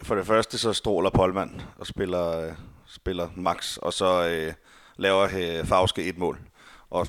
For 0.02 0.14
det 0.14 0.26
første 0.26 0.58
så 0.58 0.72
stråler 0.72 1.10
Polman 1.10 1.62
og 1.78 1.86
spiller, 1.86 2.40
øh, 2.40 2.52
spiller 2.86 3.28
max, 3.36 3.76
og 3.76 3.92
så 3.92 4.28
øh, 4.28 4.52
laver 4.96 5.22
øh, 5.22 5.66
Fauske 5.66 6.04
et 6.04 6.18
mål. 6.18 6.38
Og 6.90 7.06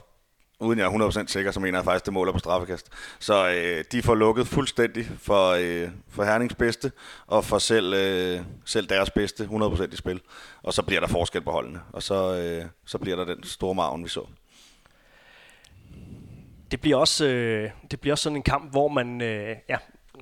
uden 0.59 0.79
jeg 0.79 0.85
er 0.85 1.09
100% 1.25 1.27
sikker, 1.27 1.51
så 1.51 1.59
mener 1.59 1.77
jeg 1.77 1.85
faktisk, 1.85 2.05
det 2.05 2.13
måler 2.13 2.31
på 2.31 2.39
straffekast. 2.39 2.89
Så 3.19 3.49
øh, 3.49 3.83
de 3.91 4.01
får 4.01 4.15
lukket 4.15 4.47
fuldstændig 4.47 5.07
for, 5.21 5.49
øh, 5.59 5.89
for 6.09 6.23
Hernings 6.23 6.55
bedste, 6.55 6.91
og 7.27 7.45
for 7.45 7.57
selv, 7.57 7.93
øh, 7.93 8.41
selv 8.65 8.87
deres 8.87 9.09
bedste 9.09 9.43
100% 9.43 9.93
i 9.93 9.95
spil. 9.95 10.21
Og 10.63 10.73
så 10.73 10.81
bliver 10.81 11.01
der 11.01 11.07
forskel 11.07 11.41
på 11.41 11.51
holdene, 11.51 11.81
og 11.93 12.03
så, 12.03 12.35
øh, 12.35 12.65
så 12.85 12.97
bliver 12.97 13.17
der 13.17 13.25
den 13.25 13.43
store 13.43 13.75
maven, 13.75 14.03
vi 14.03 14.09
så 14.09 14.25
det 16.71 16.81
bliver 16.81 16.97
også 16.97 17.25
øh, 17.25 17.69
det 17.91 17.99
bliver 17.99 18.13
også 18.13 18.23
sådan 18.23 18.35
en 18.35 18.43
kamp, 18.43 18.71
hvor 18.71 18.87
man 18.87 19.21
øh, 19.21 19.55
ja, 19.69 19.77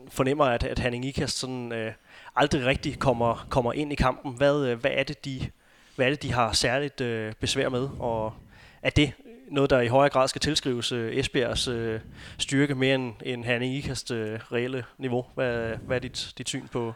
fornemmer, 0.10 0.46
at, 0.46 0.64
at 0.64 0.80
Henning 0.80 1.06
Ikast 1.06 1.38
sådan 1.38 1.72
øh, 1.72 1.94
aldrig 2.36 2.66
rigtig 2.66 3.00
kommer, 3.00 3.48
kommer 3.50 3.74
ind 3.74 3.92
i 3.92 3.96
kampen. 3.96 4.34
Hvad, 4.34 4.66
øh, 4.66 4.80
hvad, 4.80 4.92
er 4.94 5.04
det, 5.04 5.26
de, 5.26 5.50
hvad 5.96 6.06
er 6.06 6.10
det, 6.10 6.24
de 6.24 6.34
har 6.34 6.52
særligt 6.52 7.02
øh, 7.02 7.34
besvær 7.40 7.70
med? 7.70 7.90
Og 8.00 8.34
er 8.82 8.90
det 8.90 9.14
noget, 9.52 9.70
der 9.70 9.82
i 9.82 9.88
højere 9.88 10.10
grad 10.10 10.28
skal 10.28 10.42
tilskrives 10.42 10.92
øh, 10.92 11.16
Esbjergs 11.16 11.68
øh, 11.68 12.00
styrke 12.38 12.76
mere 12.76 12.96
end, 12.96 13.14
end 13.24 13.46
Henning 13.46 13.76
Ikast 13.76 14.12
øh, 14.12 14.40
reelle 14.52 14.86
niveau? 14.98 15.26
Hvad, 15.36 15.76
hvad 15.76 15.98
er 15.98 16.02
dit, 16.02 16.34
dit 16.38 16.48
syn 16.48 16.68
på, 16.68 16.94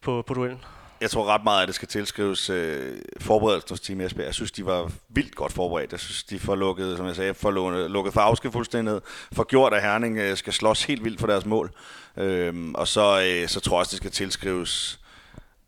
på, 0.00 0.22
på 0.22 0.34
duellen? 0.34 0.64
Jeg 1.00 1.10
tror 1.10 1.24
ret 1.24 1.44
meget, 1.44 1.62
at 1.62 1.68
det 1.68 1.74
skal 1.74 1.88
tilskrives 1.88 2.50
øh, 2.50 2.98
forberedelsen 3.20 3.70
hos 3.70 3.80
Team 3.80 4.00
Esbjerg. 4.00 4.26
Jeg 4.26 4.34
synes, 4.34 4.52
de 4.52 4.66
var 4.66 4.90
vildt 5.08 5.34
godt 5.34 5.52
forberedt. 5.52 5.92
Jeg 5.92 6.00
synes, 6.00 6.22
de 6.22 6.38
får 6.38 6.54
lukket, 6.54 6.96
som 6.96 7.06
jeg 7.06 7.16
sagde, 7.16 7.34
får 7.34 7.50
lukket, 7.50 7.90
lukket 7.90 8.12
fuldstændig 8.52 8.92
ned. 8.92 9.00
For 9.32 9.44
gjort, 9.44 9.74
at 9.74 9.82
Herning 9.82 10.18
øh, 10.18 10.36
skal 10.36 10.52
slås 10.52 10.84
helt 10.84 11.04
vildt 11.04 11.20
for 11.20 11.26
deres 11.26 11.46
mål. 11.46 11.70
Øhm, 12.16 12.74
og 12.74 12.88
så, 12.88 13.22
øh, 13.22 13.48
så 13.48 13.60
tror 13.60 13.76
jeg 13.76 13.80
også, 13.80 13.90
det 13.90 13.96
skal 13.96 14.10
tilskrives, 14.10 15.00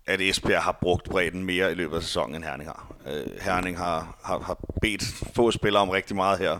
at 0.06 0.20
Esbjerg 0.20 0.62
har 0.62 0.78
brugt 0.80 1.08
bredden 1.10 1.44
mere 1.44 1.72
i 1.72 1.74
løbet 1.74 1.96
af 1.96 2.02
sæsonen, 2.02 2.34
end 2.34 2.44
Herning 2.44 2.68
har. 2.68 2.94
Øh, 3.06 3.26
Herning 3.40 3.78
har, 3.78 4.18
har, 4.24 4.38
har 4.38 4.58
bedt 4.82 5.02
få 5.34 5.50
spillere 5.50 5.82
om 5.82 5.88
rigtig 5.88 6.16
meget 6.16 6.38
her. 6.38 6.58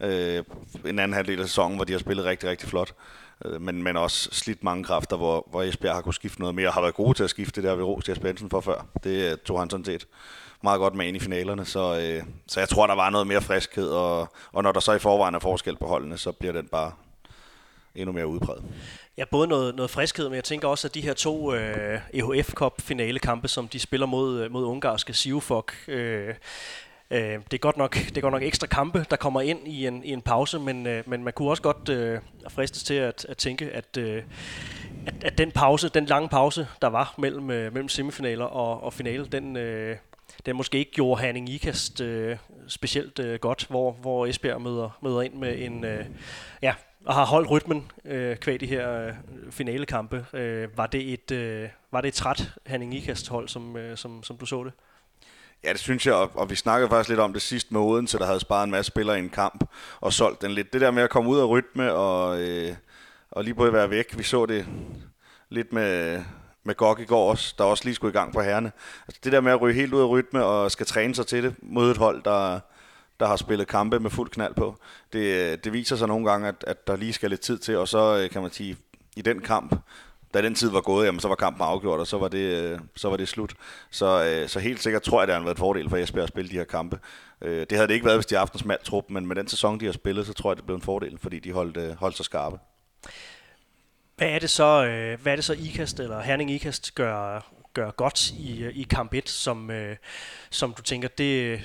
Øh, 0.00 0.44
en 0.86 0.98
anden 0.98 1.14
halvdel 1.14 1.40
af 1.40 1.46
sæsonen, 1.46 1.76
hvor 1.76 1.84
de 1.84 1.92
har 1.92 2.00
spillet 2.00 2.24
rigtig, 2.24 2.50
rigtig 2.50 2.68
flot. 2.68 2.94
Øh, 3.44 3.60
men, 3.60 3.82
men 3.82 3.96
også 3.96 4.28
slidt 4.32 4.64
mange 4.64 4.84
kræfter, 4.84 5.16
hvor, 5.16 5.46
hvor 5.50 5.62
Esbjerg 5.62 5.94
har 5.94 6.02
kunnet 6.02 6.14
skifte 6.14 6.40
noget 6.40 6.54
mere, 6.54 6.68
og 6.68 6.74
har 6.74 6.80
været 6.80 6.94
gode 6.94 7.14
til 7.14 7.24
at 7.24 7.30
skifte, 7.30 7.62
det 7.62 7.68
der 7.68 7.76
vi 7.76 7.82
rost 7.82 8.08
Jesper 8.08 8.28
Jensen 8.28 8.50
for 8.50 8.60
før. 8.60 8.86
Det 9.04 9.32
øh, 9.32 9.38
tog 9.38 9.58
han 9.58 9.70
sådan 9.70 9.84
set 9.84 10.06
meget 10.62 10.78
godt 10.78 10.94
med 10.94 11.06
ind 11.06 11.16
i 11.16 11.20
finalerne, 11.20 11.64
så, 11.64 12.00
øh, 12.00 12.22
så 12.46 12.60
jeg 12.60 12.68
tror, 12.68 12.86
der 12.86 12.94
var 12.94 13.10
noget 13.10 13.26
mere 13.26 13.42
friskhed, 13.42 13.88
og, 13.88 14.28
og 14.52 14.62
når 14.62 14.72
der 14.72 14.80
så 14.80 14.92
i 14.92 14.98
forvejen 14.98 15.34
er 15.34 15.38
forskel 15.38 15.76
på 15.76 15.86
holdene, 15.86 16.18
så 16.18 16.32
bliver 16.32 16.52
den 16.52 16.66
bare 16.66 16.92
endnu 17.94 18.12
mere 18.12 18.26
udpræget. 18.26 18.64
Ja, 19.18 19.24
både 19.30 19.48
noget, 19.48 19.74
noget 19.74 19.90
friskhed, 19.90 20.28
men 20.28 20.34
jeg 20.36 20.44
tænker 20.44 20.68
også, 20.68 20.88
at 20.88 20.94
de 20.94 21.00
her 21.00 21.14
to 21.14 21.54
øh, 21.54 22.00
EHF 22.14 22.52
Cup 22.52 22.80
finale 22.80 23.18
kampe, 23.18 23.48
som 23.48 23.68
de 23.68 23.78
spiller 23.78 24.06
mod, 24.06 24.40
øh, 24.40 24.52
mod 24.52 24.64
ungarske 24.64 25.14
Sivfok, 25.14 25.72
øh, 25.88 26.34
Øh, 27.12 27.40
det, 27.50 27.54
er 27.54 27.58
godt 27.58 27.76
nok, 27.76 27.94
det 27.94 28.16
er 28.16 28.20
godt 28.20 28.32
nok 28.32 28.42
ekstra 28.42 28.66
kampe, 28.66 29.06
der 29.10 29.16
kommer 29.16 29.40
ind 29.40 29.68
i 29.68 29.86
en, 29.86 30.04
i 30.04 30.12
en 30.12 30.22
pause, 30.22 30.58
men, 30.58 30.86
øh, 30.86 31.04
men 31.06 31.24
man 31.24 31.32
kunne 31.32 31.50
også 31.50 31.62
godt 31.62 31.88
øh, 31.88 32.20
fristes 32.48 32.82
til 32.82 32.94
at, 32.94 33.26
at 33.28 33.36
tænke, 33.36 33.70
at, 33.70 33.96
øh, 33.96 34.22
at, 35.06 35.24
at 35.24 35.38
den 35.38 35.50
pause, 35.50 35.88
den 35.88 36.06
lange 36.06 36.28
pause, 36.28 36.68
der 36.82 36.88
var 36.88 37.14
mellem, 37.18 37.50
øh, 37.50 37.72
mellem 37.72 37.88
semifinaler 37.88 38.44
og, 38.44 38.82
og 38.82 38.92
finale, 38.92 39.26
den, 39.26 39.56
øh, 39.56 39.96
den 40.46 40.56
måske 40.56 40.78
ikke 40.78 40.92
gjorde 40.92 41.20
Hanning 41.20 41.48
Ikast 41.48 42.00
øh, 42.00 42.36
specielt 42.68 43.18
øh, 43.18 43.38
godt, 43.38 43.66
hvor, 43.68 43.92
hvor 43.92 44.26
Esbjerg 44.26 44.62
møder, 44.62 44.98
møder 45.02 45.22
ind 45.22 45.34
med 45.34 45.58
en, 45.58 45.84
øh, 45.84 46.06
ja, 46.62 46.74
og 47.04 47.14
har 47.14 47.26
holdt 47.26 47.50
rytmen 47.50 47.90
øh, 48.04 48.36
kvæg 48.36 48.60
de 48.60 48.66
her 48.66 48.92
øh, 48.92 49.12
finalekampe. 49.50 50.26
Øh, 50.32 50.78
var, 50.78 50.86
det 50.86 51.12
et, 51.12 51.30
øh, 51.30 51.68
var 51.90 52.00
det 52.00 52.08
et 52.08 52.14
træt 52.14 52.54
Hanning 52.66 52.94
Ikast 52.94 53.28
hold, 53.28 53.48
som, 53.48 53.76
øh, 53.76 53.96
som, 53.96 54.22
som 54.22 54.36
du 54.36 54.46
så 54.46 54.64
det? 54.64 54.72
Ja, 55.64 55.72
det 55.72 55.80
synes 55.80 56.06
jeg, 56.06 56.14
og, 56.14 56.50
vi 56.50 56.54
snakkede 56.54 56.90
faktisk 56.90 57.08
lidt 57.08 57.20
om 57.20 57.32
det 57.32 57.42
sidst 57.42 57.72
med 57.72 57.80
Odense, 57.80 58.18
der 58.18 58.26
havde 58.26 58.40
sparet 58.40 58.64
en 58.64 58.70
masse 58.70 58.86
spillere 58.86 59.16
i 59.16 59.22
en 59.22 59.28
kamp 59.28 59.64
og 60.00 60.12
solgt 60.12 60.42
den 60.42 60.50
lidt. 60.50 60.72
Det 60.72 60.80
der 60.80 60.90
med 60.90 61.02
at 61.02 61.10
komme 61.10 61.30
ud 61.30 61.38
af 61.38 61.48
rytme 61.48 61.92
og, 61.92 62.40
øh, 62.40 62.74
og 63.30 63.44
lige 63.44 63.54
på 63.54 63.64
at 63.64 63.72
være 63.72 63.90
væk, 63.90 64.18
vi 64.18 64.22
så 64.22 64.46
det 64.46 64.66
lidt 65.48 65.72
med, 65.72 66.22
med 66.64 66.74
Gok 66.74 67.00
i 67.00 67.04
går 67.04 67.30
også, 67.30 67.54
der 67.58 67.64
også 67.64 67.84
lige 67.84 67.94
skulle 67.94 68.10
i 68.10 68.18
gang 68.18 68.32
på 68.32 68.40
herrene. 68.40 68.72
Altså 69.08 69.20
det 69.24 69.32
der 69.32 69.40
med 69.40 69.52
at 69.52 69.60
ryge 69.60 69.74
helt 69.74 69.94
ud 69.94 70.00
af 70.00 70.08
rytme 70.08 70.44
og 70.44 70.70
skal 70.70 70.86
træne 70.86 71.14
sig 71.14 71.26
til 71.26 71.42
det 71.42 71.54
mod 71.62 71.90
et 71.90 71.96
hold, 71.96 72.22
der, 72.22 72.60
der 73.20 73.26
har 73.26 73.36
spillet 73.36 73.68
kampe 73.68 74.00
med 74.00 74.10
fuld 74.10 74.30
knald 74.30 74.54
på, 74.54 74.76
det, 75.12 75.52
øh, 75.52 75.58
det 75.64 75.72
viser 75.72 75.96
sig 75.96 76.08
nogle 76.08 76.30
gange, 76.30 76.48
at, 76.48 76.64
at 76.66 76.86
der 76.86 76.96
lige 76.96 77.12
skal 77.12 77.30
lidt 77.30 77.40
tid 77.40 77.58
til, 77.58 77.76
og 77.76 77.88
så 77.88 78.18
øh, 78.18 78.30
kan 78.30 78.42
man 78.42 78.50
sige, 78.50 78.76
i 79.16 79.22
den 79.22 79.40
kamp, 79.40 79.74
da 80.34 80.42
den 80.42 80.54
tid 80.54 80.70
var 80.70 80.80
gået, 80.80 81.06
jamen, 81.06 81.20
så 81.20 81.28
var 81.28 81.34
kampen 81.34 81.62
afgjort, 81.62 82.00
og 82.00 82.06
så 82.06 82.18
var 82.18 82.28
det, 82.28 82.38
øh, 82.38 82.78
så 82.96 83.08
var 83.08 83.16
det 83.16 83.28
slut. 83.28 83.54
Så, 83.90 84.24
øh, 84.24 84.48
så 84.48 84.60
helt 84.60 84.82
sikkert 84.82 85.02
tror 85.02 85.20
jeg, 85.20 85.28
det 85.28 85.34
har 85.34 85.42
været 85.42 85.54
en 85.54 85.58
fordel 85.58 85.90
for 85.90 85.96
Esbjerg 85.96 86.22
at 86.22 86.28
spille 86.28 86.50
de 86.50 86.56
her 86.56 86.64
kampe. 86.64 86.98
Øh, 87.42 87.60
det 87.60 87.72
havde 87.72 87.88
det 87.88 87.94
ikke 87.94 88.06
været, 88.06 88.18
hvis 88.18 88.26
de 88.26 88.34
havde 88.34 88.40
haft 88.40 88.52
en 88.52 88.58
smal 88.58 88.78
trup, 88.84 89.04
men 89.10 89.26
med 89.26 89.36
den 89.36 89.48
sæson, 89.48 89.80
de 89.80 89.84
har 89.84 89.92
spillet, 89.92 90.26
så 90.26 90.32
tror 90.32 90.50
jeg, 90.50 90.56
det 90.56 90.64
blev 90.64 90.76
en 90.76 90.82
fordel, 90.82 91.18
fordi 91.18 91.38
de 91.38 91.52
holdt, 91.52 91.76
øh, 91.76 91.94
holdt 91.94 92.16
sig 92.16 92.24
skarpe. 92.24 92.58
Hvad 94.16 94.28
er 94.28 94.38
det 94.38 94.50
så, 94.50 94.84
øh, 94.84 95.20
hvad 95.20 95.32
er 95.32 95.36
det 95.36 95.44
så 95.44 95.52
IKAST 95.52 96.00
eller 96.00 96.20
Herning 96.20 96.50
IKAST 96.50 96.94
gør, 96.94 97.46
gør 97.74 97.90
godt 97.90 98.30
i, 98.30 98.62
øh, 98.62 98.76
i 98.76 98.82
kamp 98.82 99.14
1, 99.14 99.28
som, 99.28 99.70
som 100.50 100.74
du 100.74 100.82
tænker, 100.82 101.08
det, 101.08 101.60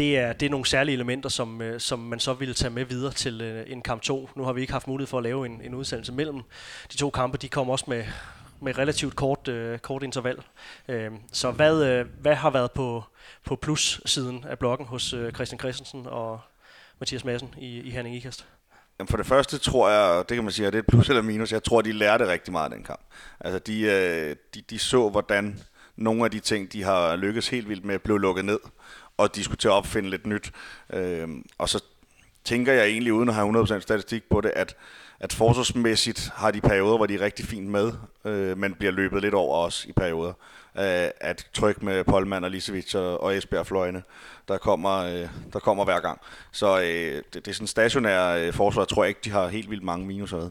det, 0.00 0.18
er, 0.18 0.32
det 0.32 0.46
er 0.46 0.50
nogle 0.50 0.66
særlige 0.66 0.94
elementer, 0.94 1.28
som, 1.28 1.62
øh, 1.62 1.80
som 1.80 1.98
man 1.98 2.20
så 2.20 2.34
ville 2.34 2.54
tage 2.54 2.70
med 2.70 2.84
videre 2.84 3.12
til 3.12 3.40
øh, 3.40 3.64
en 3.66 3.82
kamp 3.82 4.02
2. 4.02 4.28
Nu 4.36 4.44
har 4.44 4.52
vi 4.52 4.60
ikke 4.60 4.72
haft 4.72 4.88
mulighed 4.88 5.06
for 5.06 5.18
at 5.18 5.22
lave 5.22 5.46
en, 5.46 5.60
en 5.64 5.74
udsendelse 5.74 6.12
mellem 6.12 6.40
de 6.92 6.96
to 6.96 7.10
kampe. 7.10 7.38
De 7.38 7.48
kom 7.48 7.70
også 7.70 7.84
med, 7.88 8.04
med 8.60 8.78
relativt 8.78 9.16
kort, 9.16 9.48
øh, 9.48 9.78
kort 9.78 10.02
interval. 10.02 10.38
Øh, 10.88 11.10
så 11.32 11.50
hvad, 11.50 11.84
øh, 11.84 12.06
hvad 12.20 12.34
har 12.34 12.50
været 12.50 12.70
på, 12.70 13.04
på 13.44 13.56
plus-siden 13.56 14.44
af 14.48 14.58
blokken 14.58 14.86
hos 14.86 15.12
øh, 15.12 15.32
Christian 15.32 15.58
Christensen 15.58 16.06
og 16.06 16.40
Mathias 17.00 17.24
Madsen 17.24 17.54
i, 17.58 17.80
i 17.80 17.90
Herning 17.90 18.16
Ikast? 18.16 18.46
Jamen 18.98 19.08
for 19.08 19.16
det 19.16 19.26
første 19.26 19.58
tror 19.58 19.90
jeg, 19.90 20.24
det 20.28 20.34
kan 20.34 20.44
man 20.44 20.52
sige, 20.52 20.66
at 20.66 20.72
det 20.72 20.78
er 20.78 20.82
et 20.82 20.88
plus 20.88 21.08
eller 21.08 21.22
minus. 21.22 21.52
Jeg 21.52 21.62
tror, 21.62 21.82
de 21.82 21.92
lærte 21.92 22.28
rigtig 22.28 22.52
meget 22.52 22.70
af 22.70 22.76
den 22.76 22.84
kamp. 22.84 23.00
Altså 23.40 23.58
de, 23.58 23.80
øh, 23.80 24.36
de, 24.54 24.60
de 24.70 24.78
så, 24.78 25.08
hvordan 25.08 25.60
nogle 25.96 26.24
af 26.24 26.30
de 26.30 26.40
ting, 26.40 26.72
de 26.72 26.82
har 26.82 27.16
lykkes 27.16 27.48
helt 27.48 27.68
vildt 27.68 27.84
med, 27.84 27.98
blev 27.98 28.18
lukket 28.18 28.44
ned, 28.44 28.58
og 29.20 29.36
de 29.36 29.44
skulle 29.44 29.58
til 29.58 29.68
at 29.68 29.72
opfinde 29.72 30.10
lidt 30.10 30.26
nyt. 30.26 30.52
Øh, 30.92 31.28
og 31.58 31.68
så 31.68 31.82
tænker 32.44 32.72
jeg 32.72 32.86
egentlig, 32.86 33.12
uden 33.12 33.28
at 33.28 33.34
have 33.34 33.64
100% 33.64 33.80
statistik 33.80 34.22
på 34.30 34.40
det, 34.40 34.52
at, 34.56 34.76
at 35.20 35.32
forsvarsmæssigt 35.32 36.30
har 36.34 36.50
de 36.50 36.60
perioder, 36.60 36.96
hvor 36.96 37.06
de 37.06 37.14
er 37.14 37.20
rigtig 37.20 37.44
fint 37.44 37.68
med, 37.68 37.92
øh, 38.24 38.58
men 38.58 38.74
bliver 38.74 38.92
løbet 38.92 39.22
lidt 39.22 39.34
over 39.34 39.56
os 39.56 39.84
i 39.84 39.92
perioder. 39.92 40.32
Øh, 40.78 41.10
at 41.20 41.46
tryk 41.52 41.82
med 41.82 42.04
Polman 42.04 42.44
og 42.44 42.50
Lisevic 42.50 42.94
og, 42.94 43.22
og 43.22 43.36
Esbjerg 43.36 43.66
fløjene, 43.66 44.02
der 44.48 44.58
kommer, 44.58 44.98
øh, 44.98 45.28
der 45.52 45.58
kommer 45.58 45.84
hver 45.84 46.00
gang. 46.00 46.20
Så 46.52 46.80
øh, 46.80 46.84
det, 46.84 47.34
det 47.34 47.48
er 47.48 47.52
sådan 47.52 47.66
stationær 47.66 48.28
øh, 48.28 48.52
forsvar, 48.52 48.84
tror 48.84 49.04
jeg 49.04 49.08
ikke, 49.08 49.20
de 49.24 49.30
har 49.30 49.48
helt 49.48 49.70
vildt 49.70 49.84
mange 49.84 50.06
minuser 50.06 50.36
ved. 50.36 50.50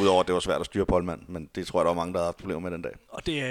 Udover 0.00 0.20
at 0.20 0.26
det 0.26 0.34
var 0.34 0.40
svært 0.40 0.60
at 0.60 0.66
styre 0.66 0.86
Polman, 0.86 1.24
men 1.28 1.50
det 1.54 1.66
tror 1.66 1.80
jeg, 1.80 1.84
der 1.84 1.90
var 1.90 2.00
mange, 2.00 2.12
der 2.12 2.18
har 2.18 2.24
haft 2.24 2.36
problemer 2.36 2.60
med 2.60 2.70
den 2.70 2.82
dag. 2.82 2.92
Og 3.08 3.26
det 3.26 3.42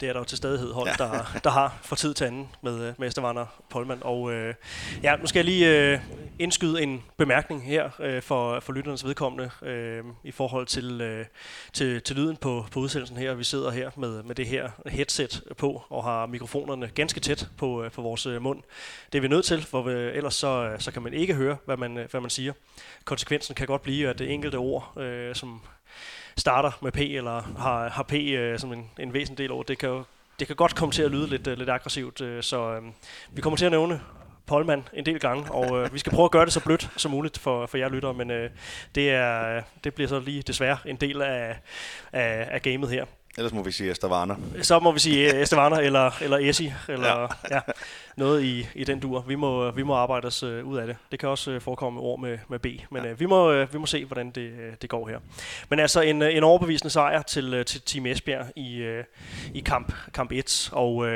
det 0.00 0.08
er 0.08 0.12
der 0.12 0.20
jo 0.20 0.24
til 0.24 0.38
stadighed 0.38 0.72
hold, 0.72 0.88
ja. 0.88 1.04
der, 1.04 1.38
der 1.44 1.50
har 1.50 1.78
for 1.82 1.96
tid 1.96 2.14
til 2.14 2.24
anden 2.24 2.48
med, 2.62 2.88
øh, 2.88 2.94
med 2.98 3.08
Estevander 3.08 3.46
Polman. 3.70 3.98
Og 4.00 4.32
øh, 4.32 4.54
ja, 5.02 5.16
nu 5.16 5.26
skal 5.26 5.38
jeg 5.38 5.44
lige 5.44 5.92
øh, 5.92 5.98
indskyde 6.38 6.82
en 6.82 7.02
bemærkning 7.16 7.66
her 7.66 7.90
øh, 8.00 8.22
for, 8.22 8.60
for 8.60 8.72
lytternes 8.72 9.04
vedkommende 9.04 9.50
øh, 9.62 10.04
i 10.24 10.30
forhold 10.30 10.66
til, 10.66 11.00
øh, 11.00 11.26
til, 11.72 12.02
til 12.02 12.16
lyden 12.16 12.36
på, 12.36 12.66
på 12.70 12.80
udsendelsen 12.80 13.16
her. 13.16 13.34
Vi 13.34 13.44
sidder 13.44 13.70
her 13.70 13.90
med, 13.96 14.22
med 14.22 14.34
det 14.34 14.46
her 14.46 14.70
headset 14.86 15.42
på 15.56 15.82
og 15.88 16.04
har 16.04 16.26
mikrofonerne 16.26 16.90
ganske 16.94 17.20
tæt 17.20 17.48
på, 17.56 17.84
øh, 17.84 17.90
på 17.90 18.02
vores 18.02 18.26
øh, 18.26 18.42
mund. 18.42 18.62
Det 19.12 19.18
er 19.18 19.22
vi 19.22 19.28
nødt 19.28 19.44
til, 19.44 19.62
for 19.62 19.82
vi, 19.82 19.92
ellers 19.92 20.34
så, 20.34 20.76
så 20.78 20.92
kan 20.92 21.02
man 21.02 21.14
ikke 21.14 21.34
høre, 21.34 21.56
hvad 21.64 21.76
man, 21.76 22.06
hvad 22.10 22.20
man 22.20 22.30
siger. 22.30 22.52
Konsekvensen 23.04 23.54
kan 23.54 23.66
godt 23.66 23.82
blive, 23.82 24.08
at 24.08 24.18
det 24.18 24.30
enkelte 24.30 24.56
ord, 24.56 24.98
øh, 24.98 25.34
som 25.34 25.60
starter 26.36 26.70
med 26.82 26.92
P, 26.92 26.98
eller 26.98 27.42
har, 27.58 27.88
har 27.88 28.02
P 28.02 28.12
øh, 28.12 28.58
som 28.58 28.72
en, 28.72 28.90
en 28.98 29.12
væsentlig 29.12 29.38
del 29.38 29.52
over, 29.52 29.62
det 29.62 29.78
kan 29.78 29.88
jo 29.88 30.04
det 30.38 30.46
kan 30.46 30.56
godt 30.56 30.74
komme 30.74 30.92
til 30.92 31.02
at 31.02 31.10
lyde 31.10 31.26
lidt, 31.26 31.46
øh, 31.46 31.58
lidt 31.58 31.70
aggressivt, 31.70 32.20
øh, 32.20 32.42
så 32.42 32.74
øh, 32.74 32.82
vi 33.32 33.40
kommer 33.40 33.56
til 33.56 33.64
at 33.64 33.70
nævne 33.70 34.00
Polman 34.46 34.88
en 34.92 35.06
del 35.06 35.20
gange, 35.20 35.52
og 35.52 35.82
øh, 35.82 35.94
vi 35.94 35.98
skal 35.98 36.12
prøve 36.12 36.24
at 36.24 36.30
gøre 36.30 36.44
det 36.44 36.52
så 36.52 36.60
blødt 36.60 36.90
som 36.96 37.10
muligt 37.10 37.38
for, 37.38 37.66
for 37.66 37.78
jer 37.78 37.88
lyttere, 37.88 38.14
men 38.14 38.30
øh, 38.30 38.50
det, 38.94 39.10
er, 39.10 39.62
det 39.84 39.94
bliver 39.94 40.08
så 40.08 40.20
lige 40.20 40.42
desværre 40.42 40.78
en 40.86 40.96
del 40.96 41.22
af, 41.22 41.56
af, 42.12 42.48
af 42.50 42.62
gamet 42.62 42.90
her. 42.90 43.04
Ellers 43.38 43.52
må 43.52 43.62
vi 43.62 43.72
sige 43.72 43.90
Estavana. 43.90 44.34
Så 44.62 44.78
må 44.78 44.92
vi 44.92 44.98
sige 44.98 45.40
Estavana 45.40 45.80
eller, 45.80 46.10
eller 46.22 46.38
Essi, 46.38 46.72
eller 46.88 47.36
ja. 47.50 47.54
Ja, 47.54 47.60
noget 48.16 48.42
i, 48.42 48.68
i 48.74 48.84
den 48.84 49.00
dur. 49.00 49.20
Vi 49.20 49.34
må, 49.34 49.70
vi 49.70 49.82
må 49.82 49.94
arbejde 49.94 50.26
os 50.26 50.42
uh, 50.42 50.68
ud 50.68 50.78
af 50.78 50.86
det. 50.86 50.96
Det 51.10 51.18
kan 51.18 51.28
også 51.28 51.50
uh, 51.50 51.62
forekomme 51.62 52.00
ord 52.00 52.20
med, 52.20 52.38
med 52.48 52.58
B, 52.58 52.66
men 52.90 53.04
ja. 53.04 53.12
uh, 53.12 53.20
vi, 53.20 53.26
må, 53.26 53.62
uh, 53.62 53.72
vi 53.72 53.78
må 53.78 53.86
se, 53.86 54.04
hvordan 54.04 54.30
det, 54.30 54.52
uh, 54.52 54.74
det 54.82 54.90
går 54.90 55.08
her. 55.08 55.18
Men 55.68 55.78
altså 55.78 56.00
en, 56.00 56.22
en 56.22 56.44
overbevisende 56.44 56.90
sejr 56.90 57.22
til, 57.22 57.58
uh, 57.58 57.64
til 57.64 57.80
Team 57.80 58.06
Esbjerg 58.06 58.46
i, 58.56 58.88
uh, 58.88 59.04
i 59.54 59.60
kamp, 59.60 59.92
kamp 60.14 60.32
1, 60.32 60.70
og 60.72 60.94
uh, 60.94 61.08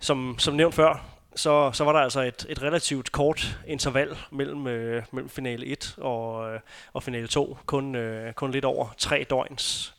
som, 0.00 0.36
som 0.38 0.54
nævnt 0.54 0.74
før, 0.74 1.18
så, 1.38 1.70
så 1.72 1.84
var 1.84 1.92
der 1.92 2.00
altså 2.00 2.20
et, 2.20 2.46
et 2.48 2.62
relativt 2.62 3.12
kort 3.12 3.58
interval 3.66 4.16
mellem, 4.30 4.66
øh, 4.66 5.02
mellem 5.12 5.28
finale 5.28 5.66
1 5.66 5.94
og, 5.98 6.52
øh, 6.52 6.60
og 6.92 7.02
finale 7.02 7.26
2. 7.26 7.58
Kun, 7.66 7.94
øh, 7.94 8.32
kun 8.32 8.50
lidt 8.50 8.64
over 8.64 8.94
tre 8.98 9.26
døgns 9.30 9.94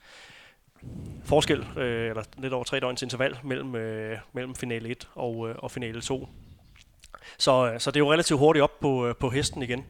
forskel, 1.25 1.65
øh, 1.77 2.09
eller 2.09 2.23
lidt 2.37 2.53
over 2.53 2.63
tre 2.63 2.79
døgns 2.79 3.01
interval 3.01 3.37
mellem, 3.43 3.75
øh, 3.75 4.17
mellem 4.33 4.55
finale 4.55 4.89
1 4.89 5.07
og, 5.15 5.49
øh, 5.49 5.55
og 5.57 5.71
finale 5.71 6.01
2. 6.01 6.29
Så, 7.37 7.71
øh, 7.73 7.79
så 7.79 7.91
det 7.91 7.95
er 7.95 8.05
jo 8.05 8.13
relativt 8.13 8.39
hurtigt 8.39 8.63
op 8.63 8.79
på, 8.79 9.07
øh, 9.07 9.15
på 9.15 9.29
hesten 9.29 9.63
igen. 9.63 9.85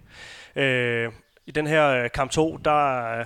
Øh, 0.56 1.12
I 1.46 1.52
den 1.52 1.68
her 1.68 1.88
øh, 1.90 2.10
kamp 2.12 2.32
2, 2.32 2.58
der 2.58 3.26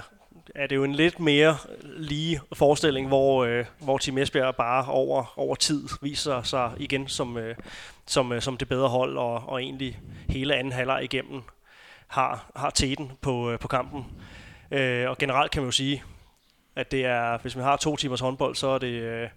er 0.56 0.68
det 0.68 0.76
jo 0.76 0.84
en 0.84 0.96
lidt 0.96 1.20
mere 1.20 1.58
lige 1.84 2.42
forestilling, 2.54 3.08
hvor, 3.08 3.46
øh, 3.46 3.66
hvor 3.80 3.98
Team 3.98 4.18
Esbjerg 4.18 4.56
bare 4.56 4.86
over, 4.86 5.34
over 5.38 5.56
tid 5.56 5.90
viser 6.02 6.42
sig 6.42 6.72
igen 6.78 7.08
som, 7.08 7.38
øh, 7.38 7.56
som, 8.06 8.32
øh, 8.32 8.42
som 8.42 8.58
det 8.58 8.68
bedre 8.68 8.90
hold, 8.90 9.18
og, 9.18 9.50
og 9.50 9.64
egentlig 9.64 10.00
hele 10.30 10.56
anden 10.56 10.74
halvleg 10.74 11.04
igennem 11.04 11.42
har, 12.08 12.52
har 12.56 12.70
teten 12.70 13.12
på, 13.22 13.52
øh, 13.52 13.60
på 13.60 13.68
kampen. 13.68 14.06
Øh, 14.72 15.10
og 15.10 15.18
generelt 15.18 15.52
kan 15.52 15.62
man 15.62 15.68
jo 15.68 15.72
sige, 15.72 16.04
at 16.76 16.92
det 16.92 17.06
er, 17.06 17.38
hvis 17.38 17.56
man 17.56 17.66
har 17.66 17.78
to 17.78 17.96
timers 17.96 18.20
håndbold, 18.20 18.56
så 18.56 18.68
er 18.68 18.78
det 18.78 19.02
øh, 19.02 19.30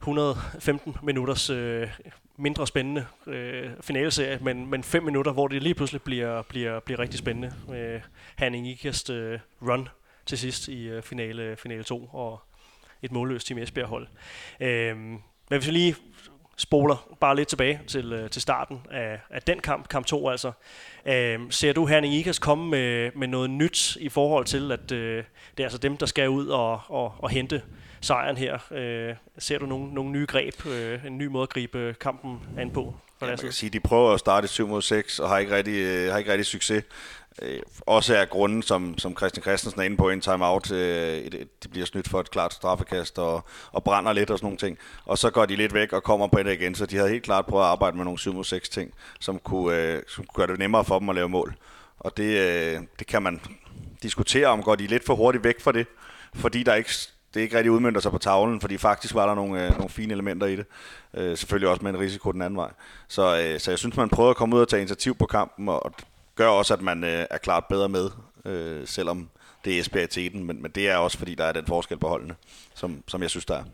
115 0.00 0.96
minutters 1.02 1.50
øh, 1.50 1.88
mindre 2.36 2.66
spændende 2.66 3.06
øh, 3.26 3.70
finaleserie, 3.80 4.38
men, 4.42 4.66
men 4.66 4.82
fem 4.82 5.02
minutter, 5.02 5.32
hvor 5.32 5.48
det 5.48 5.62
lige 5.62 5.74
pludselig 5.74 6.02
bliver, 6.02 6.42
bliver, 6.42 6.80
bliver 6.80 6.98
rigtig 6.98 7.18
spændende. 7.18 7.52
Øh, 7.74 8.00
Hanning 8.36 8.68
Ikast 8.68 9.10
øh, 9.10 9.38
run 9.62 9.88
til 10.26 10.38
sidst 10.38 10.68
i 10.68 10.88
øh, 10.88 11.02
finale, 11.02 11.56
finale 11.56 11.82
2, 11.82 12.08
og 12.12 12.42
et 13.02 13.12
målløst 13.12 13.46
Team 13.46 13.58
Esbjerg-hold. 13.58 14.08
Øh, 14.60 14.96
men 14.96 15.58
hvis 15.58 15.66
vi 15.66 15.72
lige 15.72 15.96
spoler 16.60 17.16
bare 17.20 17.36
lidt 17.36 17.48
tilbage 17.48 17.80
til, 17.86 18.12
øh, 18.12 18.30
til 18.30 18.42
starten 18.42 18.80
af, 18.90 19.20
af 19.30 19.42
den 19.42 19.60
kamp, 19.60 19.88
kamp 19.88 20.06
2 20.06 20.28
altså. 20.28 20.52
Øh, 21.06 21.38
ser 21.50 21.72
du 21.72 21.86
Herning 21.86 22.14
Ikas 22.14 22.38
komme 22.38 22.70
med, 22.70 23.10
med 23.16 23.28
noget 23.28 23.50
nyt 23.50 23.96
i 24.00 24.08
forhold 24.08 24.44
til, 24.44 24.72
at 24.72 24.92
øh, 24.92 25.24
det 25.56 25.62
er 25.62 25.64
altså 25.64 25.78
dem, 25.78 25.96
der 25.96 26.06
skal 26.06 26.28
ud 26.28 26.46
og, 26.46 26.80
og, 26.88 27.14
og 27.18 27.30
hente 27.30 27.62
sejren 28.00 28.36
her? 28.36 28.58
Øh, 28.70 29.14
ser 29.38 29.58
du 29.58 29.66
nogle, 29.66 29.94
nogle 29.94 30.10
nye 30.10 30.26
greb, 30.26 30.66
øh, 30.66 31.06
en 31.06 31.18
ny 31.18 31.26
måde 31.26 31.42
at 31.42 31.48
gribe 31.48 31.94
kampen 32.00 32.38
an 32.58 32.70
på? 32.70 32.94
Ja, 33.20 33.26
man 33.26 33.38
kan 33.38 33.52
sige, 33.52 33.70
de 33.70 33.80
prøver 33.80 34.12
at 34.12 34.20
starte 34.20 34.48
7 34.48 34.68
mod 34.68 34.82
6 34.82 35.18
og 35.18 35.28
har 35.28 35.38
ikke 35.38 35.56
rigtig, 35.56 35.74
øh, 35.74 36.10
har 36.10 36.18
ikke 36.18 36.30
rigtig 36.30 36.46
succes. 36.46 36.84
Øh, 37.42 37.60
også 37.80 38.14
er 38.16 38.24
grunden, 38.24 38.62
som, 38.62 38.98
som 38.98 39.16
Christian 39.16 39.42
Christensen 39.42 39.80
er 39.80 39.84
inde 39.84 39.96
på 39.96 40.10
i 40.10 40.12
en 40.12 40.20
timeout, 40.20 40.72
øh, 40.72 41.32
de 41.62 41.68
bliver 41.70 41.86
snydt 41.86 42.08
for 42.08 42.20
et 42.20 42.30
klart 42.30 42.54
straffekast 42.54 43.18
og, 43.18 43.44
og 43.72 43.84
brænder 43.84 44.12
lidt 44.12 44.30
og 44.30 44.38
sådan 44.38 44.46
nogle 44.46 44.58
ting. 44.58 44.78
Og 45.04 45.18
så 45.18 45.30
går 45.30 45.46
de 45.46 45.56
lidt 45.56 45.74
væk 45.74 45.92
og 45.92 46.02
kommer 46.02 46.26
på 46.26 46.42
det 46.42 46.52
igen, 46.52 46.74
så 46.74 46.86
de 46.86 46.96
havde 46.96 47.10
helt 47.10 47.22
klart 47.22 47.46
prøvet 47.46 47.64
at 47.64 47.70
arbejde 47.70 47.96
med 47.96 48.04
nogle 48.04 48.18
7 48.18 48.44
6 48.44 48.68
ting, 48.68 48.94
som 49.20 49.38
kunne, 49.38 49.76
øh, 49.76 50.02
som 50.08 50.24
kunne 50.24 50.46
gøre 50.46 50.52
det 50.52 50.58
nemmere 50.58 50.84
for 50.84 50.98
dem 50.98 51.08
at 51.08 51.14
lave 51.14 51.28
mål. 51.28 51.54
Og 51.98 52.16
det, 52.16 52.38
øh, 52.38 52.80
det 52.98 53.06
kan 53.06 53.22
man 53.22 53.40
diskutere 54.02 54.46
om, 54.46 54.62
går 54.62 54.74
de 54.74 54.86
lidt 54.86 55.06
for 55.06 55.14
hurtigt 55.14 55.44
væk 55.44 55.60
fra 55.60 55.72
det, 55.72 55.86
fordi 56.34 56.62
der 56.62 56.74
ikke 56.74 56.90
det 57.34 57.40
ikke 57.40 57.56
rigtig 57.56 57.70
udmyndter 57.70 58.00
sig 58.00 58.12
på 58.12 58.18
tavlen, 58.18 58.60
fordi 58.60 58.78
faktisk 58.78 59.14
var 59.14 59.26
der 59.26 59.34
nogle, 59.34 59.66
øh, 59.66 59.70
nogle 59.70 59.88
fine 59.88 60.12
elementer 60.12 60.46
i 60.46 60.56
det. 60.56 60.66
Øh, 61.14 61.36
selvfølgelig 61.36 61.68
også 61.68 61.82
med 61.82 61.90
en 61.90 62.00
risiko 62.00 62.32
den 62.32 62.42
anden 62.42 62.56
vej. 62.56 62.70
Så, 63.08 63.40
øh, 63.40 63.60
så 63.60 63.70
jeg 63.70 63.78
synes, 63.78 63.96
man 63.96 64.08
prøver 64.08 64.30
at 64.30 64.36
komme 64.36 64.56
ud 64.56 64.60
og 64.60 64.68
tage 64.68 64.80
initiativ 64.80 65.14
på 65.14 65.26
kampen, 65.26 65.68
og 65.68 65.92
gør 66.40 66.48
også, 66.48 66.74
at 66.74 66.80
man 66.80 67.04
øh, 67.04 67.26
er 67.30 67.38
klart 67.38 67.64
bedre 67.64 67.88
med, 67.88 68.10
øh, 68.44 68.86
selvom 68.86 69.30
det 69.64 69.76
er 69.76 69.80
Esbjerg 69.80 70.04
i 70.04 70.06
teten, 70.06 70.44
men, 70.44 70.62
men 70.62 70.70
det 70.70 70.88
er 70.88 70.96
også, 70.96 71.18
fordi 71.18 71.34
der 71.34 71.44
er 71.44 71.52
den 71.52 71.66
forskel 71.66 71.98
på 71.98 72.08
holdene, 72.08 72.34
som, 72.74 73.04
som 73.08 73.22
jeg 73.22 73.30
synes, 73.30 73.44
der 73.44 73.56
er. 73.56 73.64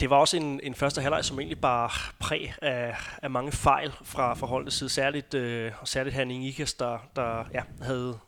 Det 0.00 0.10
var 0.10 0.16
også 0.16 0.36
en, 0.36 0.60
en 0.62 0.74
første 0.74 1.00
halvleg, 1.00 1.24
som 1.24 1.38
egentlig 1.38 1.60
bare 1.60 1.90
præg 2.20 2.54
af, 2.62 2.96
af 3.22 3.30
mange 3.30 3.52
fejl 3.52 3.92
fra, 4.04 4.34
fra 4.34 4.46
holdets 4.46 4.76
side. 4.76 4.90
Særligt, 4.90 5.34
øh, 5.34 5.72
særligt 5.84 6.16
Herning 6.16 6.46
Ikas, 6.46 6.74
der, 6.74 6.98
der 7.16 7.44
ja, 7.54 7.62
havde, 7.82 8.18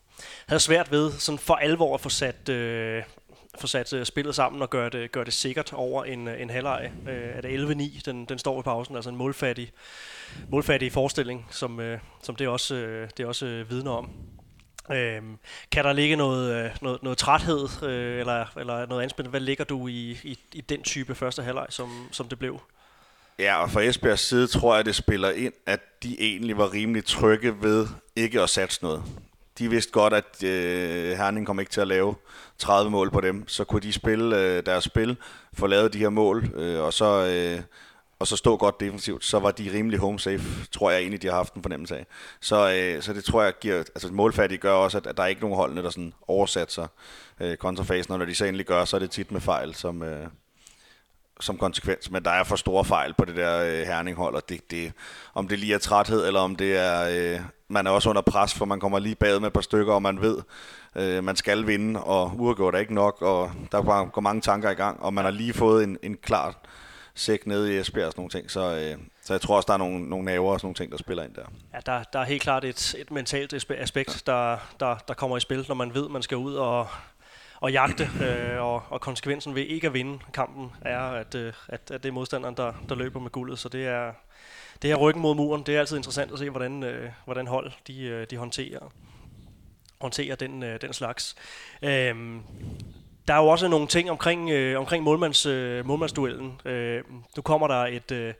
havde 0.46 0.60
svært 0.60 0.90
ved 0.90 1.12
sådan 1.12 1.38
for 1.38 1.54
alvor 1.54 1.94
at 1.94 2.00
få 2.00 2.08
sat, 2.08 2.48
øh, 2.48 3.02
få 3.58 3.66
sat 3.66 3.92
uh, 3.92 4.04
spillet 4.04 4.34
sammen 4.34 4.62
og 4.62 4.70
gøre 4.70 4.90
det, 4.90 5.12
gøre 5.12 5.24
det 5.24 5.32
sikkert 5.32 5.72
over 5.72 6.04
en, 6.04 6.28
øh, 6.28 6.42
en 6.42 6.50
halvleg. 6.50 6.92
Uh, 7.02 7.12
er 7.12 7.40
det 7.40 7.74
11-9, 7.98 8.00
den, 8.04 8.24
den 8.24 8.38
står 8.38 8.60
i 8.60 8.62
pausen, 8.62 8.94
altså 8.94 9.10
en 9.10 9.16
målfattig, 9.16 9.72
målfattig 10.48 10.92
forestilling, 10.92 11.46
som, 11.50 11.78
uh, 11.78 11.84
som 12.22 12.36
det 12.36 12.48
også, 12.48 12.74
uh, 12.74 13.08
det 13.16 13.26
også 13.26 13.46
uh, 13.46 13.70
vidner 13.70 13.90
om. 13.90 14.10
Uh, 14.88 14.96
kan 15.72 15.84
der 15.84 15.92
ligge 15.92 16.16
noget, 16.16 16.72
noget, 16.82 17.02
noget 17.02 17.18
træthed 17.18 17.82
eller, 17.82 18.58
eller 18.58 18.86
noget 18.86 19.02
anspændt? 19.02 19.30
Hvad 19.30 19.40
ligger 19.40 19.64
du 19.64 19.88
i, 19.88 20.18
i, 20.22 20.38
i 20.52 20.60
den 20.60 20.82
type 20.82 21.14
første 21.14 21.42
halvleg, 21.42 21.66
som, 21.68 22.08
som 22.12 22.28
det 22.28 22.38
blev? 22.38 22.60
Ja, 23.38 23.62
og 23.62 23.70
fra 23.70 23.82
Esbjergs 23.82 24.20
side 24.20 24.46
tror 24.46 24.76
jeg, 24.76 24.84
det 24.84 24.94
spiller 24.94 25.30
ind, 25.30 25.52
at 25.66 25.80
de 26.02 26.20
egentlig 26.20 26.56
var 26.56 26.72
rimelig 26.72 27.04
trygge 27.04 27.62
ved 27.62 27.88
ikke 28.16 28.40
at 28.40 28.50
satse 28.50 28.82
noget 28.82 29.04
de 29.60 29.70
vidste 29.70 29.92
godt, 29.92 30.12
at 30.12 30.44
øh, 30.44 31.16
Herning 31.16 31.46
kom 31.46 31.60
ikke 31.60 31.72
til 31.72 31.80
at 31.80 31.88
lave 31.88 32.14
30 32.60 32.90
mål 32.90 33.10
på 33.10 33.20
dem. 33.20 33.48
Så 33.48 33.64
kunne 33.64 33.80
de 33.80 33.92
spille 33.92 34.38
øh, 34.38 34.66
deres 34.66 34.84
spil, 34.84 35.16
få 35.52 35.66
lavet 35.66 35.92
de 35.92 35.98
her 35.98 36.08
mål, 36.08 36.52
øh, 36.54 36.80
og 36.80 36.92
så... 36.92 37.26
Øh, 37.26 37.62
og 38.20 38.26
så 38.26 38.36
stå 38.36 38.56
godt 38.56 38.80
defensivt, 38.80 39.24
så 39.24 39.38
var 39.38 39.50
de 39.50 39.70
rimelig 39.72 39.98
home 39.98 40.18
safe, 40.18 40.44
tror 40.72 40.90
jeg 40.90 41.00
egentlig, 41.00 41.22
de 41.22 41.26
har 41.26 41.34
haft 41.34 41.54
en 41.54 41.62
fornemmelse 41.62 41.96
af. 41.96 42.06
Så, 42.40 42.72
øh, 42.72 43.02
så 43.02 43.12
det 43.12 43.24
tror 43.24 43.42
jeg 43.42 43.52
giver, 43.60 43.76
altså 43.76 44.12
målfattige 44.12 44.58
gør 44.58 44.72
også, 44.72 44.98
at, 44.98 45.06
at 45.06 45.16
der 45.16 45.22
er 45.22 45.26
ikke 45.26 45.40
nogen 45.40 45.56
holdene, 45.56 45.82
der 45.82 45.90
sådan 45.90 46.12
oversat 46.28 46.72
sig 46.72 46.86
øh, 47.40 47.56
kontrafasen, 47.56 48.12
og 48.12 48.18
når 48.18 48.26
de 48.26 48.34
så 48.34 48.44
endelig 48.44 48.66
gør, 48.66 48.84
så 48.84 48.96
er 48.96 49.00
det 49.00 49.10
tit 49.10 49.32
med 49.32 49.40
fejl, 49.40 49.74
som, 49.74 50.02
øh, 50.02 50.26
som 51.40 51.58
konsekvens, 51.58 52.10
men 52.10 52.24
der 52.24 52.30
er 52.30 52.44
for 52.44 52.56
store 52.56 52.84
fejl 52.84 53.14
på 53.14 53.24
det 53.24 53.36
der 53.36 53.60
øh, 53.60 53.86
herninghold, 53.86 54.34
og 54.34 54.48
det, 54.48 54.70
det, 54.70 54.92
om 55.34 55.48
det 55.48 55.58
lige 55.58 55.74
er 55.74 55.78
træthed, 55.78 56.26
eller 56.26 56.40
om 56.40 56.56
det 56.56 56.76
er, 56.76 57.34
øh, 57.34 57.40
man 57.68 57.86
er 57.86 57.90
også 57.90 58.10
under 58.10 58.22
pres, 58.22 58.54
for 58.54 58.64
man 58.64 58.80
kommer 58.80 58.98
lige 58.98 59.14
bag 59.14 59.40
med 59.40 59.46
et 59.46 59.52
par 59.52 59.60
stykker, 59.60 59.94
og 59.94 60.02
man 60.02 60.20
ved, 60.20 60.38
øh, 60.96 61.24
man 61.24 61.36
skal 61.36 61.66
vinde, 61.66 62.02
og 62.04 62.32
uafgjort 62.38 62.74
er 62.74 62.78
ikke 62.78 62.94
nok, 62.94 63.22
og 63.22 63.50
der 63.72 64.10
går 64.10 64.20
mange 64.20 64.40
tanker 64.40 64.70
i 64.70 64.74
gang, 64.74 65.02
og 65.02 65.14
man 65.14 65.24
har 65.24 65.32
lige 65.32 65.52
fået 65.52 65.84
en, 65.84 65.98
en 66.02 66.16
klar 66.16 66.54
sæk 67.14 67.46
nede 67.46 67.74
i 67.74 67.78
Esbjerg 67.78 68.06
og 68.06 68.12
sådan 68.12 68.20
nogle 68.20 68.30
ting, 68.30 68.50
så, 68.50 68.60
øh, 68.60 68.98
så 69.22 69.34
jeg 69.34 69.40
tror 69.40 69.56
også, 69.56 69.66
der 69.66 69.72
er 69.72 69.78
nogle, 69.78 70.08
nogle 70.08 70.24
naver 70.24 70.52
og 70.52 70.60
sådan 70.60 70.66
nogle 70.66 70.74
ting, 70.74 70.92
der 70.92 70.98
spiller 70.98 71.24
ind 71.24 71.34
der. 71.34 71.44
Ja, 71.74 71.78
der, 71.86 72.02
der 72.12 72.18
er 72.18 72.24
helt 72.24 72.42
klart 72.42 72.64
et, 72.64 72.94
et 72.98 73.10
mentalt 73.10 73.70
aspekt, 73.70 74.22
der, 74.26 74.56
der, 74.80 74.96
der 75.08 75.14
kommer 75.14 75.36
i 75.36 75.40
spil, 75.40 75.64
når 75.68 75.74
man 75.74 75.94
ved, 75.94 76.08
man 76.08 76.22
skal 76.22 76.36
ud 76.36 76.54
og, 76.54 76.88
og 77.60 77.72
jagte, 77.72 78.10
øh, 78.24 78.62
og, 78.62 78.82
og 78.90 79.00
konsekvensen 79.00 79.54
ved 79.54 79.62
ikke 79.62 79.86
at 79.86 79.94
vinde 79.94 80.18
kampen 80.32 80.72
er, 80.80 81.00
at, 81.00 81.34
øh, 81.34 81.52
at, 81.68 81.90
at 81.90 82.02
det 82.02 82.08
er 82.08 82.12
modstanderen, 82.12 82.56
der, 82.56 82.72
der 82.88 82.94
løber 82.94 83.20
med 83.20 83.30
guldet, 83.30 83.58
så 83.58 83.68
det 83.68 83.86
er, 83.86 84.12
det 84.82 84.90
her 84.90 84.96
ryggen 84.96 85.22
mod 85.22 85.34
muren, 85.34 85.62
det 85.62 85.76
er 85.76 85.80
altid 85.80 85.96
interessant 85.96 86.32
at 86.32 86.38
se, 86.38 86.50
hvordan, 86.50 86.82
øh, 86.82 87.10
hvordan 87.24 87.46
hold 87.46 87.72
de, 87.86 88.02
øh, 88.02 88.26
de 88.30 88.36
håndterer, 88.36 88.92
håndtere 90.00 90.34
den, 90.34 90.62
øh, 90.62 90.80
den 90.80 90.92
slags. 90.92 91.36
Øhm, 91.82 92.42
der 93.28 93.34
er 93.34 93.38
jo 93.38 93.48
også 93.48 93.68
nogle 93.68 93.86
ting 93.86 94.10
omkring, 94.10 94.50
øh, 94.50 94.78
omkring 94.78 95.04
målmands, 95.04 95.46
øh, 95.46 95.86
målmandsduellen. 95.86 96.60
Øh, 96.64 97.02
nu 97.36 97.42
kommer 97.42 97.68
der 97.68 97.86
et, 97.86 98.10
øh, 98.10 98.34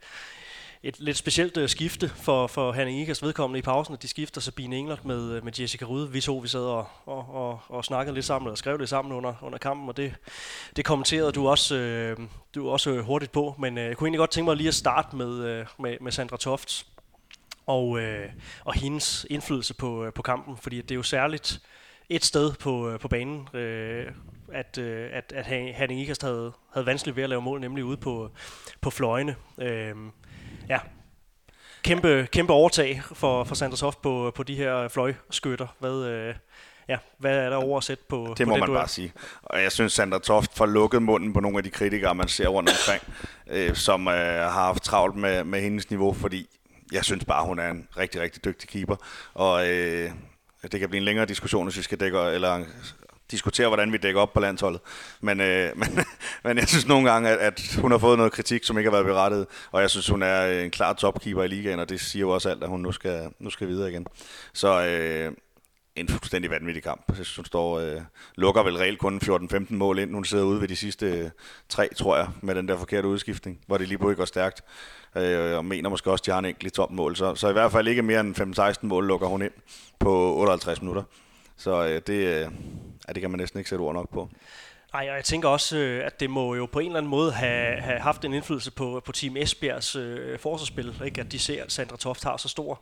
et 0.83 0.99
lidt 0.99 1.17
specielt 1.17 1.57
øh, 1.57 1.69
skifte 1.69 2.09
for, 2.09 2.47
for 2.47 2.71
Hanne 2.71 3.01
Ikas 3.01 3.23
vedkommende 3.23 3.59
i 3.59 3.61
pausen, 3.61 3.93
at 3.93 4.01
de 4.01 4.07
skifter 4.07 4.41
Sabine 4.41 4.75
Englert 4.75 5.05
med, 5.05 5.31
øh, 5.31 5.43
med 5.43 5.59
Jessica 5.59 5.85
Ryde. 5.85 6.11
Vi 6.11 6.21
to 6.21 6.37
vi 6.37 6.47
sad 6.47 6.59
og, 6.59 6.87
og, 7.05 7.25
og, 7.29 7.59
og 7.67 7.85
snakkede 7.85 8.13
lidt 8.13 8.25
sammen, 8.25 8.47
eller 8.47 8.55
skrev 8.55 8.77
lidt 8.77 8.89
sammen 8.89 9.13
under, 9.13 9.33
under 9.41 9.57
kampen, 9.57 9.89
og 9.89 9.97
det, 9.97 10.13
det 10.75 10.85
kommenterede 10.85 11.31
du 11.31 11.47
også, 11.47 11.75
øh, 11.75 12.17
du 12.55 12.69
også 12.69 13.01
hurtigt 13.01 13.31
på. 13.31 13.55
Men 13.59 13.77
øh, 13.77 13.83
jeg 13.83 13.97
kunne 13.97 14.07
egentlig 14.07 14.19
godt 14.19 14.31
tænke 14.31 14.45
mig 14.45 14.57
lige 14.57 14.67
at 14.67 14.73
starte 14.73 15.15
med, 15.15 15.45
øh, 15.45 15.65
med, 15.79 15.97
med 16.01 16.11
Sandra 16.11 16.37
Tofts 16.37 16.87
og, 17.65 17.99
øh, 17.99 18.29
og 18.65 18.73
hendes 18.73 19.25
indflydelse 19.29 19.73
på, 19.73 20.05
øh, 20.05 20.13
på 20.13 20.21
kampen, 20.21 20.57
fordi 20.57 20.81
det 20.81 20.91
er 20.91 20.95
jo 20.95 21.03
særligt 21.03 21.61
et 22.09 22.25
sted 22.25 22.53
på, 22.53 22.89
øh, 22.89 22.99
på 22.99 23.07
banen, 23.07 23.47
øh, 23.53 24.05
at, 24.53 24.77
øh, 24.77 25.09
at, 25.13 25.33
at 25.35 25.45
Henning 25.45 26.01
Ikast 26.01 26.21
havde, 26.21 26.51
havde 26.73 26.85
vanskeligt 26.85 27.15
ved 27.15 27.23
at 27.23 27.29
lave 27.29 27.41
mål, 27.41 27.61
nemlig 27.61 27.83
ude 27.83 27.97
på, 27.97 28.31
på 28.81 28.89
fløjene. 28.89 29.35
Øh, 29.61 29.95
ja, 30.69 30.79
kæmpe, 31.83 32.27
kæmpe 32.31 32.53
overtag 32.53 33.01
for, 33.13 33.43
for 33.43 33.55
Sanders 33.55 33.79
Hoff 33.79 33.97
på, 34.03 34.31
på 34.35 34.43
de 34.43 34.55
her 34.55 34.87
fløjskytter. 34.87 35.67
Hvad, 35.79 36.05
øh, 36.05 36.35
ja, 36.89 36.97
hvad 37.17 37.37
er 37.37 37.49
der 37.49 37.57
over 37.57 37.77
at 37.77 37.83
sætte 37.83 38.03
på 38.09 38.33
Det 38.37 38.47
på 38.47 38.49
må 38.49 38.57
man 38.57 38.69
bare 38.69 38.87
sige. 38.87 39.13
Og 39.43 39.61
jeg 39.61 39.71
synes, 39.71 39.93
Sandra 39.93 40.19
Toft 40.19 40.57
får 40.57 40.65
lukket 40.65 41.01
munden 41.01 41.33
på 41.33 41.39
nogle 41.39 41.57
af 41.57 41.63
de 41.63 41.69
kritikere, 41.69 42.15
man 42.15 42.27
ser 42.27 42.47
rundt 42.47 42.69
omkring, 42.69 43.01
øh, 43.47 43.75
som 43.75 44.07
øh, 44.07 44.13
har 44.13 44.49
haft 44.49 44.83
travlt 44.83 45.15
med, 45.15 45.43
med 45.43 45.61
hendes 45.61 45.89
niveau, 45.89 46.13
fordi 46.13 46.47
jeg 46.91 47.05
synes 47.05 47.25
bare, 47.25 47.45
hun 47.45 47.59
er 47.59 47.69
en 47.69 47.87
rigtig, 47.97 48.21
rigtig 48.21 48.45
dygtig 48.45 48.69
keeper. 48.69 48.95
Og 49.33 49.69
øh, 49.69 50.11
det 50.71 50.79
kan 50.79 50.89
blive 50.89 50.99
en 50.99 51.05
længere 51.05 51.25
diskussion, 51.25 51.65
hvis 51.65 51.77
vi 51.77 51.81
skal 51.83 51.99
dække, 51.99 52.19
eller 52.19 52.63
diskutere, 53.31 53.67
hvordan 53.67 53.91
vi 53.91 53.97
dækker 53.97 54.21
op 54.21 54.33
på 54.33 54.39
landsholdet. 54.39 54.81
Men, 55.21 55.41
øh, 55.41 55.71
men, 55.79 55.87
men 56.43 56.57
jeg 56.57 56.67
synes 56.67 56.87
nogle 56.87 57.11
gange, 57.11 57.29
at, 57.29 57.37
at 57.37 57.75
hun 57.81 57.91
har 57.91 57.97
fået 57.97 58.17
noget 58.17 58.33
kritik, 58.33 58.63
som 58.63 58.77
ikke 58.77 58.89
har 58.89 58.97
været 58.97 59.05
berettet, 59.05 59.47
og 59.71 59.81
jeg 59.81 59.89
synes, 59.89 60.07
hun 60.07 60.23
er 60.23 60.63
en 60.63 60.71
klar 60.71 60.93
topkeeper 60.93 61.43
i 61.43 61.47
ligaen, 61.47 61.79
og 61.79 61.89
det 61.89 62.01
siger 62.01 62.21
jo 62.21 62.29
også 62.29 62.49
alt, 62.49 62.63
at 62.63 62.69
hun 62.69 62.81
nu 62.81 62.91
skal, 62.91 63.29
nu 63.39 63.49
skal 63.49 63.67
videre 63.67 63.89
igen. 63.89 64.07
Så 64.53 64.85
øh, 64.85 65.33
en 65.95 66.07
fuldstændig 66.07 66.51
vanvittig 66.51 66.83
kamp. 66.83 67.03
Jeg 67.07 67.15
synes, 67.15 67.35
hun 67.35 67.45
står, 67.45 67.79
øh, 67.79 68.01
lukker 68.35 68.63
vel 68.63 68.77
reelt 68.77 68.99
kun 68.99 69.21
14-15 69.23 69.65
mål 69.69 69.99
ind. 69.99 70.13
Hun 70.13 70.25
sidder 70.25 70.43
ude 70.43 70.61
ved 70.61 70.67
de 70.67 70.75
sidste 70.75 71.05
øh, 71.05 71.29
tre, 71.69 71.89
tror 71.93 72.17
jeg, 72.17 72.27
med 72.41 72.55
den 72.55 72.67
der 72.67 72.77
forkerte 72.77 73.07
udskiftning, 73.07 73.59
hvor 73.67 73.77
det 73.77 73.87
lige 73.87 73.97
pludselig 73.97 74.17
går 74.17 74.25
stærkt. 74.25 74.63
Øh, 75.15 75.57
og 75.57 75.65
mener 75.65 75.89
måske 75.89 76.11
også, 76.11 76.21
at 76.21 76.25
de 76.25 76.31
har 76.31 76.39
en 76.39 76.45
enkelt 76.45 76.73
tom 76.73 76.91
mål. 76.91 77.15
Så, 77.15 77.35
så 77.35 77.49
i 77.49 77.53
hvert 77.53 77.71
fald 77.71 77.87
ikke 77.87 78.01
mere 78.01 78.19
end 78.19 78.59
5-16 78.83 78.85
mål 78.87 79.07
lukker 79.07 79.27
hun 79.27 79.41
ind 79.41 79.51
på 79.99 80.35
58 80.35 80.81
minutter. 80.81 81.03
Så 81.57 81.85
øh, 81.87 82.01
det, 82.07 82.09
øh, 82.09 82.51
ja, 83.07 83.13
det 83.13 83.21
kan 83.21 83.31
man 83.31 83.39
næsten 83.39 83.59
ikke 83.59 83.69
sætte 83.69 83.81
ord 83.81 83.93
nok 83.93 84.09
på. 84.09 84.29
Nej, 84.93 85.09
og 85.09 85.15
jeg 85.15 85.23
tænker 85.23 85.49
også, 85.49 85.77
øh, 85.77 86.05
at 86.05 86.19
det 86.19 86.29
må 86.29 86.55
jo 86.55 86.65
på 86.65 86.79
en 86.79 86.85
eller 86.85 86.97
anden 86.97 87.09
måde 87.09 87.31
have, 87.31 87.81
have 87.81 87.99
haft 87.99 88.25
en 88.25 88.33
indflydelse 88.33 88.71
på, 88.71 89.01
på 89.05 89.11
Team 89.11 89.37
Esbjergs 89.37 89.95
øh, 89.95 90.39
forsvarsspil, 90.39 91.01
ikke? 91.05 91.21
at 91.21 91.31
de 91.31 91.39
ser, 91.39 91.63
at 91.63 91.71
Sandra 91.71 91.97
Toft 91.97 92.23
har 92.23 92.37
så 92.37 92.49
stor 92.49 92.81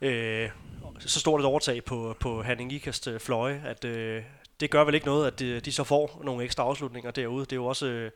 øh, 0.00 0.50
så 0.98 1.20
stort 1.20 1.40
et 1.40 1.46
overtag 1.46 1.84
på, 1.84 2.16
på 2.20 2.42
Hanning 2.42 2.72
Ikast 2.72 3.08
øh, 3.08 3.20
fløje, 3.20 3.62
at 3.66 3.84
øh, 3.84 4.22
det 4.60 4.70
gør 4.70 4.84
vel 4.84 4.94
ikke 4.94 5.06
noget, 5.06 5.26
at 5.26 5.38
de, 5.38 5.60
de 5.60 5.72
så 5.72 5.84
får 5.84 6.20
nogle 6.24 6.44
ekstra 6.44 6.62
afslutninger 6.62 7.10
derude. 7.10 7.44
Det 7.44 7.52
er 7.52 7.56
jo 7.56 7.66
også, 7.66 7.86
øh, 7.86 8.10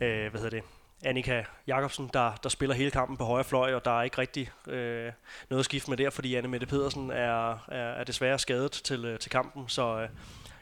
øh 0.00 0.30
hvad 0.30 0.40
hedder 0.40 0.50
det, 0.50 0.62
Annika 1.04 1.42
Jakobsen, 1.66 2.10
der, 2.12 2.32
der 2.42 2.48
spiller 2.48 2.74
hele 2.74 2.90
kampen 2.90 3.16
på 3.16 3.24
højre 3.24 3.44
fløj, 3.44 3.74
og 3.74 3.84
der 3.84 3.98
er 3.98 4.02
ikke 4.02 4.18
rigtig 4.18 4.50
øh, 4.66 5.12
noget 5.50 5.60
at 5.60 5.64
skifte 5.64 5.90
med 5.90 5.96
der, 5.96 6.10
fordi 6.10 6.34
Anne 6.34 6.48
Mette 6.48 6.66
Pedersen 6.66 7.10
er, 7.10 7.64
er, 7.68 7.92
er 7.92 8.04
desværre 8.04 8.38
skadet 8.38 8.72
til, 8.72 9.04
øh, 9.04 9.18
til 9.18 9.30
kampen, 9.30 9.68
så 9.68 10.00
øh, 10.00 10.08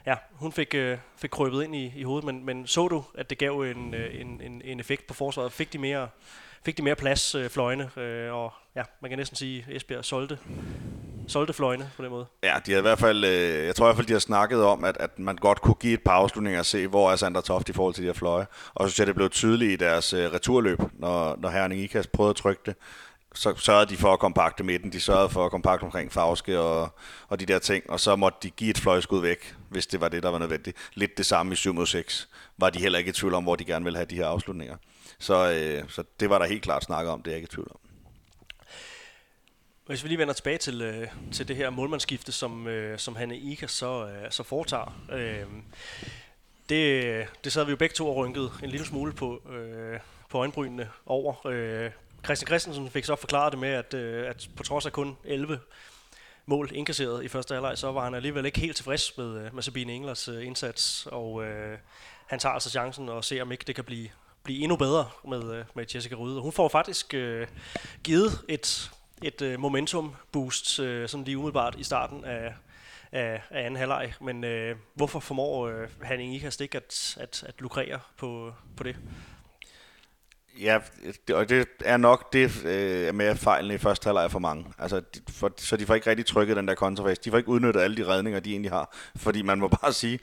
ja, 0.05 0.15
hun 0.31 0.51
fik, 0.51 0.75
øh, 0.75 0.97
fik 1.15 1.29
krøbet 1.29 1.63
ind 1.63 1.75
i, 1.75 1.93
i 1.95 2.03
hovedet, 2.03 2.25
men, 2.25 2.45
men 2.45 2.67
så 2.67 2.87
du, 2.87 3.03
at 3.15 3.29
det 3.29 3.37
gav 3.37 3.61
en, 3.61 3.93
øh, 3.93 4.21
en, 4.21 4.41
en, 4.41 4.61
en 4.65 4.79
effekt 4.79 5.07
på 5.07 5.13
forsvaret? 5.13 5.51
Fik 5.51 5.73
de 5.73 5.77
mere, 5.77 6.09
fik 6.65 6.77
de 6.77 6.83
mere 6.83 6.95
plads, 6.95 7.35
øh, 7.35 7.49
fløjene, 7.49 7.89
øh, 7.97 8.33
og 8.33 8.53
ja, 8.75 8.83
man 9.01 9.11
kan 9.11 9.17
næsten 9.17 9.35
sige, 9.35 9.65
at 9.69 9.75
Esbjerg 9.75 10.05
solgte 10.05 10.37
solgte 11.27 11.53
fløjene 11.53 11.91
på 11.97 12.03
den 12.03 12.11
måde. 12.11 12.25
Ja, 12.43 12.55
de 12.65 12.71
har 12.71 12.79
i 12.79 12.81
hvert 12.81 12.99
fald, 12.99 13.25
øh, 13.25 13.65
jeg 13.65 13.75
tror 13.75 13.85
i 13.85 13.87
hvert 13.87 13.95
fald, 13.95 14.07
de 14.07 14.13
har 14.13 14.19
snakket 14.19 14.63
om, 14.63 14.83
at, 14.83 14.97
at 14.99 15.19
man 15.19 15.35
godt 15.35 15.61
kunne 15.61 15.75
give 15.75 15.93
et 15.93 16.01
par 16.01 16.11
afslutninger 16.11 16.59
og 16.59 16.65
se, 16.65 16.87
hvor 16.87 17.11
er 17.11 17.15
Sander 17.15 17.41
Toft 17.41 17.69
i 17.69 17.73
forhold 17.73 17.93
til 17.93 18.03
de 18.03 18.07
her 18.07 18.13
fløje. 18.13 18.47
Og 18.73 18.85
så 18.85 18.89
synes 18.89 18.99
jeg, 18.99 19.07
det 19.07 19.15
blev 19.15 19.29
tydeligt 19.29 19.71
i 19.71 19.85
deres 19.85 20.13
øh, 20.13 20.33
returløb, 20.33 20.79
når, 20.93 21.35
når 21.39 21.49
Herning 21.49 21.81
Ikast 21.81 22.11
prøvede 22.11 22.29
at 22.29 22.35
trykke 22.35 22.61
det. 22.65 22.75
Så 23.35 23.53
sørgede 23.57 23.89
de 23.89 23.97
for 23.97 24.13
at 24.13 24.19
kompakte 24.19 24.63
midten, 24.63 24.91
de 24.91 24.99
sørgede 24.99 25.29
for 25.29 25.45
at 25.45 25.51
kompakte 25.51 25.83
omkring 25.83 26.11
Fauske 26.11 26.59
og, 26.59 26.89
og 27.27 27.39
de 27.39 27.45
der 27.45 27.59
ting, 27.59 27.89
og 27.89 27.99
så 27.99 28.15
måtte 28.15 28.37
de 28.43 28.49
give 28.49 28.69
et 28.69 28.77
fløjskud 28.77 29.21
væk, 29.21 29.55
hvis 29.69 29.87
det 29.87 30.01
var 30.01 30.07
det, 30.07 30.23
der 30.23 30.29
var 30.29 30.39
nødvendigt. 30.39 30.77
Lidt 30.93 31.17
det 31.17 31.25
samme 31.25 31.53
i 31.53 31.55
7 31.55 31.73
mod 31.73 31.85
6, 31.85 32.29
var 32.57 32.69
de 32.69 32.79
heller 32.79 32.99
ikke 32.99 33.09
i 33.09 33.13
tvivl 33.13 33.33
om, 33.33 33.43
hvor 33.43 33.55
de 33.55 33.65
gerne 33.65 33.85
ville 33.85 33.97
have 33.97 34.05
de 34.05 34.15
her 34.15 34.27
afslutninger. 34.27 34.75
Så, 35.19 35.51
øh, 35.51 35.89
så 35.89 36.03
det 36.19 36.29
var 36.29 36.39
der 36.39 36.45
helt 36.45 36.63
klart 36.63 36.83
snakket 36.83 37.11
om, 37.11 37.21
det 37.21 37.31
er 37.31 37.35
jeg 37.35 37.37
ikke 37.37 37.47
i 37.51 37.55
tvivl 37.55 37.71
om. 37.71 37.79
Hvis 39.85 40.03
vi 40.03 40.07
lige 40.07 40.17
vender 40.17 40.33
tilbage 40.33 40.57
til, 40.57 40.81
øh, 40.81 41.07
til 41.31 41.47
det 41.47 41.55
her 41.55 41.69
målmandsskifte, 41.69 42.31
som, 42.31 42.67
øh, 42.67 42.99
som 42.99 43.15
Hanne 43.15 43.37
Iker 43.37 43.67
så, 43.67 44.07
øh, 44.07 44.31
så 44.31 44.43
foretager. 44.43 45.05
Øh, 45.11 45.45
det, 46.69 47.27
det 47.43 47.53
sad 47.53 47.65
vi 47.65 47.71
jo 47.71 47.77
begge 47.77 47.93
to 47.93 48.09
og 48.09 48.15
rynkede 48.15 48.51
en 48.63 48.69
lille 48.69 48.85
smule 48.85 49.13
på, 49.13 49.41
øh, 49.49 49.99
på 50.29 50.37
øjenbrynene 50.37 50.89
over. 51.05 51.47
Øh, 51.47 51.91
Christian 52.25 52.47
Christensen 52.47 52.89
fik 52.89 53.05
så 53.05 53.15
forklaret 53.15 53.51
det 53.51 53.59
med, 53.59 53.69
at, 53.69 53.93
øh, 53.93 54.29
at 54.29 54.49
på 54.55 54.63
trods 54.63 54.85
af 54.85 54.91
kun 54.91 55.17
11 55.23 55.59
mål 56.45 56.69
indkasseret 56.73 57.23
i 57.23 57.27
første 57.27 57.53
halvleg, 57.53 57.77
så 57.77 57.91
var 57.91 58.03
han 58.03 58.13
alligevel 58.13 58.45
ikke 58.45 58.59
helt 58.59 58.75
tilfreds 58.75 59.17
med, 59.17 59.45
øh, 59.45 59.55
med 59.55 59.63
Sabine 59.63 59.93
Englers 59.93 60.27
øh, 60.27 60.45
indsats, 60.45 61.07
og 61.11 61.43
øh, 61.43 61.77
han 62.27 62.39
tager 62.39 62.53
altså 62.53 62.69
chancen 62.69 63.09
og 63.09 63.23
ser, 63.23 63.41
om 63.41 63.51
ikke 63.51 63.63
det 63.67 63.75
kan 63.75 63.83
blive, 63.83 64.09
blive 64.47 64.63
endnu 64.63 64.75
bedre 64.75 65.09
med, 65.27 65.53
øh, 65.53 65.65
med 65.75 65.85
Jessica 65.95 66.15
Røde. 66.15 66.41
Hun 66.41 66.51
får 66.51 66.67
faktisk 66.67 67.13
øh, 67.13 67.47
givet 68.03 68.31
et 68.49 68.91
et 69.23 69.41
øh, 69.41 69.59
momentum 69.59 70.15
boost, 70.31 70.79
øh, 70.79 71.09
sådan 71.09 71.23
lige 71.23 71.37
umiddelbart 71.37 71.75
i 71.79 71.83
starten 71.83 72.25
af, 72.25 72.53
af, 73.11 73.41
af 73.49 73.65
anden 73.65 73.75
halvleg. 73.75 74.13
Men 74.21 74.43
øh, 74.43 74.75
hvorfor 74.93 75.19
formår 75.19 75.67
øh, 75.67 75.87
Henning 76.03 76.35
Ikast 76.35 76.61
ikke 76.61 76.77
at, 76.77 77.17
at, 77.19 77.43
at 77.47 77.55
lukrere 77.59 77.99
på, 78.17 78.53
på 78.77 78.83
det? 78.83 78.95
Ja, 80.59 80.79
og 81.33 81.49
det 81.49 81.67
er 81.85 81.97
nok 81.97 82.33
det 82.33 82.65
øh, 82.65 83.15
med 83.15 83.35
fejlen 83.35 83.71
i 83.71 83.77
første 83.77 84.05
halvleg 84.05 84.31
for 84.31 84.39
mange. 84.39 84.65
Altså, 84.79 84.99
de, 84.99 85.21
for, 85.29 85.51
så 85.57 85.77
de 85.77 85.85
får 85.85 85.95
ikke 85.95 86.09
rigtig 86.09 86.25
trykket 86.25 86.57
den 86.57 86.67
der 86.67 86.75
kontrafase. 86.75 87.21
De 87.23 87.29
får 87.29 87.37
ikke 87.37 87.49
udnyttet 87.49 87.81
alle 87.81 87.97
de 87.97 88.07
redninger, 88.07 88.39
de 88.39 88.51
egentlig 88.51 88.71
har. 88.71 88.95
Fordi 89.15 89.41
man 89.41 89.59
må 89.59 89.67
bare 89.67 89.93
sige, 89.93 90.19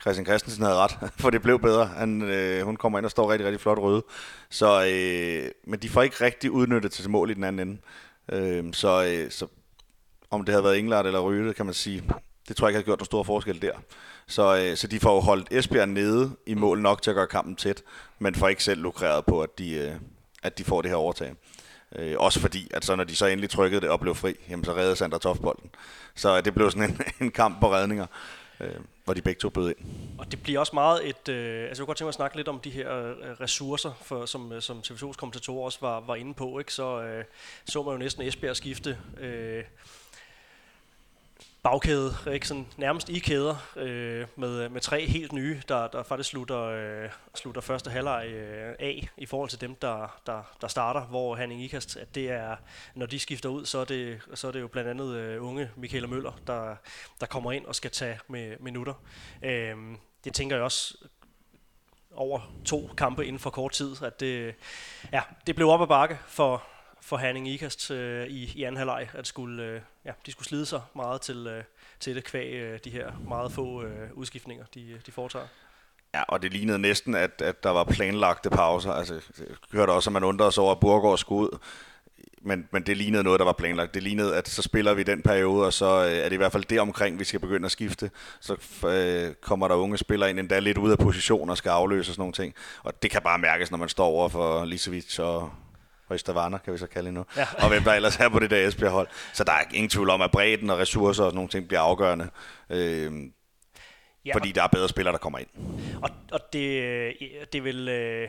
Christian 0.00 0.26
Christensen 0.26 0.64
havde 0.64 0.76
ret, 0.76 0.98
for 1.20 1.30
det 1.30 1.42
blev 1.42 1.60
bedre. 1.60 1.86
Han, 1.86 2.22
øh, 2.22 2.64
hun 2.64 2.76
kommer 2.76 2.98
ind 2.98 3.04
og 3.04 3.10
står 3.10 3.32
rigtig, 3.32 3.46
rigtig 3.46 3.60
flot 3.60 3.78
røde. 3.78 4.04
Så, 4.50 4.86
øh, 4.92 5.50
men 5.66 5.80
de 5.80 5.88
får 5.88 6.02
ikke 6.02 6.24
rigtig 6.24 6.50
udnyttet 6.50 6.92
til 6.92 7.10
mål 7.10 7.30
i 7.30 7.34
den 7.34 7.44
anden 7.44 7.68
ende. 7.68 7.80
Øh, 8.32 8.64
så, 8.72 9.04
øh, 9.04 9.30
så 9.30 9.46
om 10.30 10.44
det 10.44 10.52
havde 10.52 10.64
været 10.64 10.78
Englert 10.78 11.06
eller 11.06 11.20
Røde, 11.20 11.54
kan 11.54 11.66
man 11.66 11.74
sige, 11.74 12.04
det 12.48 12.56
tror 12.56 12.66
jeg 12.66 12.70
ikke 12.70 12.78
har 12.78 12.84
gjort 12.84 13.00
en 13.00 13.04
stor 13.04 13.22
forskel 13.22 13.62
der. 13.62 13.72
Så, 14.26 14.56
øh, 14.56 14.76
så 14.76 14.86
de 14.86 15.00
får 15.00 15.14
jo 15.14 15.20
holdt 15.20 15.48
Esbjerg 15.52 15.88
nede 15.88 16.36
i 16.46 16.54
mål 16.54 16.80
nok 16.80 17.02
til 17.02 17.10
at 17.10 17.14
gøre 17.14 17.26
kampen 17.26 17.56
tæt, 17.56 17.82
men 18.18 18.34
får 18.34 18.48
ikke 18.48 18.64
selv 18.64 18.80
lukreret 18.80 19.24
på, 19.24 19.42
at 19.42 19.58
de, 19.58 19.74
øh, 19.74 19.94
at 20.42 20.58
de 20.58 20.64
får 20.64 20.82
det 20.82 20.90
her 20.90 20.96
overtag. 20.96 21.34
Øh, 21.96 22.14
også 22.18 22.40
fordi, 22.40 22.70
at 22.74 22.84
så 22.84 22.96
når 22.96 23.04
de 23.04 23.16
så 23.16 23.26
endelig 23.26 23.50
trykkede 23.50 23.80
det 23.80 23.90
og 23.90 24.00
blev 24.00 24.14
fri, 24.14 24.34
jamen 24.50 24.64
så 24.64 24.72
reddede 24.72 24.96
Sander 24.96 25.18
Toft 25.18 25.42
bolden. 25.42 25.70
Så 26.14 26.36
øh, 26.36 26.44
det 26.44 26.54
blev 26.54 26.70
sådan 26.70 26.90
en, 26.90 27.00
en 27.26 27.30
kamp 27.30 27.60
på 27.60 27.72
redninger 27.72 28.06
øh, 28.60 28.74
hvor 29.04 29.14
de 29.14 29.22
begge 29.22 29.38
to 29.38 29.48
bød 29.48 29.68
ind. 29.68 29.86
Og 30.18 30.30
det 30.30 30.42
bliver 30.42 30.60
også 30.60 30.74
meget 30.74 31.08
et... 31.08 31.28
Øh, 31.28 31.62
altså 31.68 31.68
jeg 31.70 31.76
kunne 31.76 31.86
godt 31.86 31.98
tænke 31.98 32.04
mig 32.04 32.08
at 32.08 32.14
snakke 32.14 32.36
lidt 32.36 32.48
om 32.48 32.60
de 32.60 32.70
her 32.70 32.96
øh, 32.96 33.14
ressourcer, 33.40 33.92
for, 34.02 34.26
som, 34.26 34.52
øh, 34.52 34.62
som 34.62 34.78
TV2's 34.78 35.12
kommentatorer 35.12 35.64
også 35.64 35.78
var, 35.80 36.00
var 36.00 36.14
inde 36.14 36.34
på. 36.34 36.58
Ikke? 36.58 36.74
Så 36.74 37.02
øh, 37.02 37.24
så 37.64 37.82
man 37.82 37.92
jo 37.92 37.98
næsten 37.98 38.22
Esbjerg 38.22 38.56
skifte. 38.56 38.98
Øh, 39.20 39.64
bagkæde, 41.62 42.14
ikke 42.32 42.48
sådan 42.48 42.66
nærmest 42.76 43.08
i 43.08 43.18
kæder, 43.18 43.56
øh, 43.76 44.26
med, 44.36 44.64
øh, 44.64 44.72
med 44.72 44.80
tre 44.80 45.06
helt 45.06 45.32
nye, 45.32 45.62
der, 45.68 45.88
der 45.88 46.02
faktisk 46.02 46.28
slutter, 46.28 46.62
øh, 46.62 47.10
slutter 47.34 47.60
første 47.60 47.90
halvleg 47.90 48.26
øh, 48.26 48.74
af 48.78 49.08
i 49.16 49.26
forhold 49.26 49.50
til 49.50 49.60
dem, 49.60 49.74
der, 49.74 50.20
der, 50.26 50.42
der 50.60 50.68
starter, 50.68 51.00
hvor 51.00 51.34
Hanning 51.34 51.62
Ikast, 51.62 51.96
at 51.96 52.14
det 52.14 52.30
er, 52.30 52.56
når 52.94 53.06
de 53.06 53.18
skifter 53.18 53.48
ud, 53.48 53.66
så 53.66 53.78
er 53.78 53.84
det, 53.84 54.20
så 54.34 54.48
er 54.48 54.52
det 54.52 54.60
jo 54.60 54.68
blandt 54.68 54.90
andet 54.90 55.14
øh, 55.14 55.46
unge 55.46 55.70
Michael 55.76 56.08
Møller, 56.08 56.32
der, 56.46 56.76
der 57.20 57.26
kommer 57.26 57.52
ind 57.52 57.66
og 57.66 57.74
skal 57.74 57.90
tage 57.90 58.18
med 58.28 58.56
minutter. 58.60 58.94
Øh, 59.42 59.76
det 60.24 60.34
tænker 60.34 60.56
jeg 60.56 60.64
også 60.64 60.94
over 62.14 62.40
to 62.64 62.90
kampe 62.96 63.26
inden 63.26 63.38
for 63.38 63.50
kort 63.50 63.72
tid, 63.72 63.96
at 64.02 64.20
det, 64.20 64.54
ja, 65.12 65.22
det 65.46 65.54
blev 65.56 65.68
op 65.68 65.82
ad 65.82 65.86
bakke 65.86 66.18
for, 66.26 66.64
for 67.08 67.16
Hanning 67.16 67.48
Ikast 67.48 67.90
øh, 67.90 68.26
i, 68.26 68.52
i 68.54 68.62
anden 68.62 68.76
halvleg, 68.76 69.08
at 69.12 69.26
skulle, 69.26 69.64
øh, 69.64 69.80
ja, 70.04 70.12
de 70.26 70.32
skulle 70.32 70.48
slide 70.48 70.66
sig 70.66 70.80
meget 70.94 71.20
til, 71.20 71.46
øh, 71.46 71.64
til 72.00 72.16
det 72.16 72.24
kvæg 72.24 72.52
øh, 72.52 72.78
de 72.84 72.90
her 72.90 73.12
meget 73.28 73.52
få 73.52 73.82
øh, 73.82 74.08
udskiftninger, 74.12 74.64
de, 74.74 74.90
øh, 74.90 75.00
de 75.06 75.12
foretager. 75.12 75.46
Ja, 76.14 76.22
og 76.22 76.42
det 76.42 76.52
lignede 76.52 76.78
næsten, 76.78 77.14
at, 77.14 77.42
at 77.42 77.62
der 77.62 77.70
var 77.70 77.84
planlagte 77.84 78.50
pauser. 78.50 78.92
Altså, 78.92 79.14
jeg 79.38 79.46
hørte 79.72 79.90
også, 79.90 80.10
at 80.10 80.12
man 80.12 80.24
undrede 80.24 80.52
sig 80.52 80.62
over, 80.62 80.72
at 80.72 80.80
Burgård 80.80 81.18
skulle 81.18 81.40
ud. 81.40 81.58
Men, 82.42 82.68
men 82.70 82.82
det 82.82 82.96
lignede 82.96 83.24
noget, 83.24 83.38
der 83.38 83.44
var 83.44 83.52
planlagt. 83.52 83.94
Det 83.94 84.02
lignede, 84.02 84.36
at 84.36 84.48
så 84.48 84.62
spiller 84.62 84.94
vi 84.94 85.02
den 85.02 85.22
periode, 85.22 85.66
og 85.66 85.72
så 85.72 86.04
øh, 86.04 86.12
er 86.12 86.24
det 86.24 86.32
i 86.32 86.36
hvert 86.36 86.52
fald 86.52 86.64
det 86.64 86.80
omkring, 86.80 87.18
vi 87.18 87.24
skal 87.24 87.40
begynde 87.40 87.64
at 87.64 87.72
skifte. 87.72 88.10
Så 88.40 88.56
øh, 88.86 89.34
kommer 89.34 89.68
der 89.68 89.74
unge 89.74 89.98
spillere 89.98 90.30
ind, 90.30 90.38
endda 90.38 90.58
lidt 90.58 90.78
ud 90.78 90.90
af 90.90 90.98
position 90.98 91.50
og 91.50 91.56
skal 91.56 91.70
afløse 91.70 92.10
og 92.10 92.14
sådan 92.14 92.20
nogle 92.20 92.32
ting. 92.32 92.54
Og 92.82 93.02
det 93.02 93.10
kan 93.10 93.22
bare 93.22 93.38
mærkes, 93.38 93.70
når 93.70 93.78
man 93.78 93.88
står 93.88 94.06
over 94.06 94.28
for 94.28 94.64
Lisevic 94.64 95.18
og 95.18 95.50
Østavana, 96.14 96.58
kan 96.58 96.72
vi 96.72 96.78
så 96.78 96.86
kalde 96.86 97.06
det 97.06 97.14
nu. 97.14 97.24
Ja. 97.36 97.46
og 97.62 97.68
hvem 97.68 97.82
der 97.82 97.92
ellers 97.92 98.16
er 98.16 98.28
på 98.28 98.38
det 98.38 98.50
der 98.50 98.68
Esbjerg-hold. 98.68 99.08
Så 99.32 99.44
der 99.44 99.52
er 99.52 99.62
ingen 99.74 99.90
tvivl 99.90 100.10
om, 100.10 100.22
at 100.22 100.30
bredden 100.30 100.70
og 100.70 100.78
ressourcer 100.78 101.24
og 101.24 101.30
sådan 101.30 101.34
nogle 101.34 101.48
ting 101.48 101.68
bliver 101.68 101.80
afgørende. 101.80 102.30
Øh, 102.70 103.12
ja, 104.24 104.34
fordi 104.34 104.52
der 104.52 104.62
er 104.62 104.66
bedre 104.66 104.88
spillere, 104.88 105.12
der 105.12 105.18
kommer 105.18 105.38
ind. 105.38 105.48
Og, 106.02 106.10
og 106.32 106.40
det, 106.52 107.14
det 107.52 107.64
vil... 107.64 107.88
Øh 107.88 108.28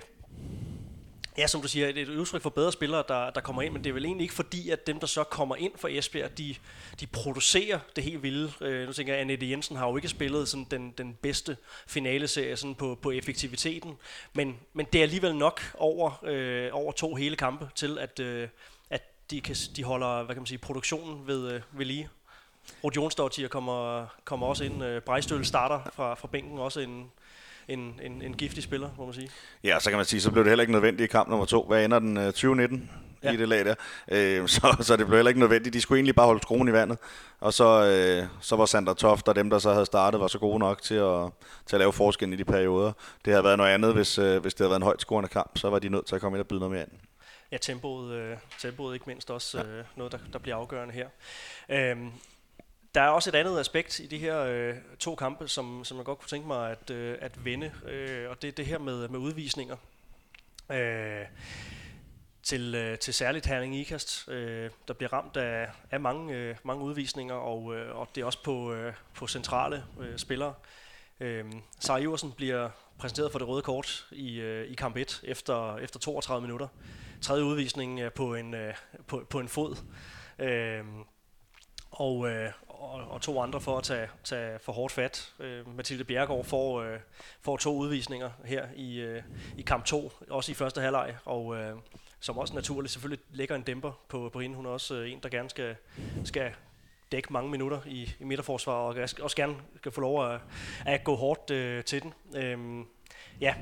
Ja, 1.40 1.48
som 1.48 1.62
du 1.62 1.68
siger, 1.68 1.92
det 1.92 1.98
er 1.98 2.06
et 2.06 2.18
udtryk 2.18 2.42
for 2.42 2.50
bedre 2.50 2.72
spillere, 2.72 3.04
der, 3.08 3.30
der 3.30 3.42
kommer 3.42 3.62
ind, 3.62 3.74
men 3.74 3.84
det 3.84 3.90
er 3.90 3.94
vel 3.94 4.06
egentlig 4.06 4.24
ikke 4.24 4.34
fordi, 4.34 4.70
at 4.70 4.88
dem, 4.88 5.00
der 5.00 5.08
så 5.08 5.24
kommer 5.24 5.56
ind 5.56 5.72
for 5.76 5.88
Esbjerg, 5.88 6.38
de, 6.38 6.56
de 7.00 7.08
producerer 7.08 7.80
det 7.96 8.04
helt 8.04 8.24
vilde. 8.24 8.52
Øh, 8.62 8.88
nu 8.88 8.94
tænker 8.94 9.14
jeg, 9.14 9.22
Annette 9.22 9.50
Jensen 9.50 9.76
har 9.76 9.88
jo 9.88 9.96
ikke 9.96 10.08
spillet 10.08 10.48
sådan 10.48 10.68
den, 10.72 10.94
den 10.98 11.18
bedste 11.22 11.58
finaleserie 11.88 12.58
sådan 12.58 12.76
på, 12.76 13.00
på 13.02 13.12
effektiviteten, 13.12 13.98
men, 14.34 14.58
men 14.74 14.86
det 14.94 15.00
er 15.00 15.04
alligevel 15.04 15.36
nok 15.36 15.62
over, 15.78 16.24
øh, 16.24 16.70
over 16.72 16.92
to 16.92 17.16
hele 17.16 17.36
kampe 17.36 17.70
til, 17.76 17.98
at, 17.98 18.20
øh, 18.20 18.48
at 18.90 19.32
de, 19.32 19.42
kan, 19.42 19.56
de 19.76 19.84
holder 19.84 20.24
hvad 20.24 20.36
kan 20.36 20.42
man 20.42 20.48
sige, 20.48 20.58
produktionen 20.58 21.28
ved, 21.28 21.52
øh, 21.52 21.62
ved 21.72 21.86
lige. 21.86 22.10
Rod 22.84 22.92
Jonsdottir 22.96 23.48
kommer, 23.48 24.06
kommer 24.26 24.48
også 24.48 24.64
ind. 24.64 24.84
Øh, 24.84 25.02
Brejstøl 25.02 25.46
starter 25.46 25.92
fra, 25.94 26.14
fra 26.14 26.28
bænken, 26.28 26.60
også 26.60 26.80
en, 26.80 27.12
en, 27.70 28.00
en, 28.04 28.22
en 28.22 28.34
giftig 28.34 28.64
spiller, 28.64 28.90
må 28.98 29.06
man 29.06 29.14
sige. 29.14 29.30
Ja, 29.64 29.80
så 29.80 29.90
kan 29.90 29.98
man 29.98 30.06
sige, 30.06 30.22
så 30.22 30.32
blev 30.32 30.44
det 30.44 30.50
heller 30.50 30.64
ikke 30.64 30.74
nødvendigt 30.74 31.10
i 31.10 31.12
kamp 31.12 31.30
nummer 31.30 31.46
to. 31.46 31.64
Hvad 31.68 31.86
ender 31.86 32.00
den? 32.00 32.16
2019? 32.16 32.90
ja. 33.24 33.32
i 33.32 33.38
det 33.38 33.48
lag 33.48 33.66
der. 33.66 33.76
Øh, 34.12 34.48
så, 34.56 34.78
så 34.82 34.98
det 34.98 35.08
blev 35.08 35.18
heller 35.18 35.30
ikke 35.30 35.40
nødvendigt. 35.40 35.74
De 35.74 35.82
skulle 35.82 35.98
egentlig 35.98 36.16
bare 36.16 36.26
holde 36.26 36.42
skruen 36.42 36.68
i 36.68 36.74
vandet. 36.74 36.98
Og 37.40 37.54
så, 37.54 37.86
øh, 37.86 38.28
så 38.42 38.56
var 38.56 38.66
Sander 38.66 38.94
Toft 38.94 39.28
og 39.28 39.36
dem, 39.36 39.50
der 39.50 39.60
så 39.60 39.74
havde 39.74 39.86
startet, 39.86 40.20
var 40.20 40.28
så 40.28 40.40
gode 40.40 40.60
nok 40.60 40.82
til 40.82 40.96
at, 40.96 41.32
til 41.66 41.76
at 41.76 41.80
lave 41.80 41.94
forskel 41.94 42.34
i 42.34 42.36
de 42.36 42.46
perioder. 42.46 42.92
Det 43.26 43.34
havde 43.34 43.44
været 43.44 43.58
noget 43.58 43.72
andet, 43.72 43.94
hvis, 43.94 44.18
øh, 44.18 44.42
hvis 44.42 44.54
det 44.54 44.60
havde 44.60 44.70
været 44.70 44.80
en 44.80 44.84
højt 44.84 45.02
scorende 45.02 45.30
kamp. 45.30 45.58
Så 45.58 45.70
var 45.70 45.80
de 45.80 45.90
nødt 45.90 46.06
til 46.06 46.16
at 46.16 46.22
komme 46.22 46.38
ind 46.38 46.42
og 46.42 46.48
byde 46.48 46.60
noget 46.60 46.72
mere 46.72 46.84
ind. 46.84 46.92
Ja, 47.52 47.58
tempoet, 47.58 48.14
øh, 48.14 48.38
tempoet 48.60 48.94
ikke 48.94 49.06
mindst 49.08 49.32
også 49.32 49.58
ja. 49.58 49.64
øh, 49.64 49.86
noget, 49.96 50.12
der, 50.12 50.18
der 50.34 50.40
bliver 50.40 50.56
afgørende 50.56 50.94
her. 50.94 51.08
Øhm, 51.70 52.12
der 52.96 53.02
er 53.02 53.08
også 53.08 53.30
et 53.30 53.36
andet 53.36 53.60
aspekt 53.60 54.00
i 54.00 54.08
de 54.08 54.18
her 54.18 54.40
øh, 54.40 54.76
to 55.00 55.16
kampe, 55.16 55.48
som, 55.48 55.84
som 55.84 55.98
jeg 55.98 56.06
godt 56.06 56.20
kunne 56.20 56.30
tænke 56.30 56.48
mig 56.48 56.72
at, 56.72 56.90
øh, 56.90 57.18
at 57.22 57.46
vende, 57.46 57.72
øh, 57.86 58.30
og 58.30 58.42
det 58.42 58.48
er 58.48 58.52
det 58.52 58.66
her 58.66 58.78
med, 58.78 59.08
med 59.08 59.20
udvisninger. 59.20 59.76
Øh, 60.72 61.26
til, 62.44 62.76
øh, 62.76 63.00
til 63.00 63.14
særligt 63.14 63.46
Herning 63.46 63.76
Ikast, 63.76 64.28
øh, 64.28 64.70
der 64.88 64.94
bliver 64.94 65.14
ramt 65.14 65.38
af, 65.38 65.70
af 65.92 66.00
mange, 66.00 66.36
øh, 66.36 66.56
mange 66.64 66.84
udvisninger, 66.84 67.36
og, 67.36 67.76
øh, 67.76 67.98
og 67.98 68.08
det 68.16 68.22
er 68.22 68.26
også 68.26 68.44
på, 68.44 68.74
øh, 68.74 68.94
på 69.14 69.28
centrale 69.28 69.84
øh, 70.00 70.18
spillere. 70.18 70.54
Øh, 71.20 71.46
Sarah 71.80 72.02
Iversen 72.02 72.32
bliver 72.32 72.70
præsenteret 72.98 73.32
for 73.32 73.40
det 73.40 73.48
røde 73.48 73.62
kort 73.62 74.08
i, 74.12 74.40
øh, 74.40 74.72
i 74.72 74.74
kamp 74.74 74.98
1 74.98 75.22
efter, 75.24 75.78
efter 75.78 76.00
32 76.00 76.42
minutter. 76.42 76.68
Tredje 77.22 77.44
udvisning 77.44 78.00
øh, 78.00 78.12
på, 78.12 78.36
en, 78.36 78.54
øh, 78.54 78.74
på, 79.08 79.26
på 79.30 79.40
en 79.40 79.48
fod. 79.48 79.76
Øh, 80.40 80.84
og, 81.92 82.30
øh, 82.30 82.52
og, 82.80 83.12
og 83.12 83.22
to 83.22 83.42
andre 83.42 83.62
for 83.62 83.78
at 83.78 83.84
tage, 83.84 84.08
tage 84.24 84.60
for 84.60 84.72
hårdt 84.72 84.94
fat. 84.94 85.34
Øh, 85.40 85.76
Mathilde 85.76 86.04
Bjergård 86.04 86.46
får, 86.46 86.82
øh, 86.82 87.00
får 87.42 87.58
to 87.58 87.78
udvisninger 87.78 88.30
her 88.46 88.68
i, 88.76 89.00
øh, 89.00 89.24
i 89.58 89.62
kamp 89.62 89.86
2, 89.86 90.12
også 90.30 90.52
i 90.52 90.56
første 90.56 90.82
halvleg, 90.82 91.16
og 91.26 91.56
øh, 91.58 91.76
som 92.20 92.38
også 92.38 92.54
naturligt 92.54 92.94
selvfølgelig 92.94 93.26
lægger 93.32 93.56
en 93.56 93.62
dæmper 93.62 93.92
på, 94.08 94.30
på 94.34 94.40
hende. 94.40 94.56
Hun 94.56 94.66
er 94.66 94.70
også 94.70 94.96
øh, 94.96 95.12
en, 95.12 95.20
der 95.24 95.30
gerne 95.30 95.50
skal, 95.50 95.76
skal 96.24 96.52
dække 97.12 97.34
mange 97.34 97.52
minutter 97.52 97.80
i, 97.86 98.14
i 98.20 98.24
midterforsvar, 98.24 98.74
og 98.74 98.96
også 99.22 99.36
gerne 99.36 99.56
kan 99.84 99.92
få 99.92 100.02
lov 100.02 100.32
at, 100.32 100.42
at 100.86 101.04
gå 101.04 101.16
hårdt 101.16 101.52
øh, 101.52 101.84
til 101.84 102.02
den. 102.02 102.14
Øh, 102.36 102.86
ja, 103.42 103.56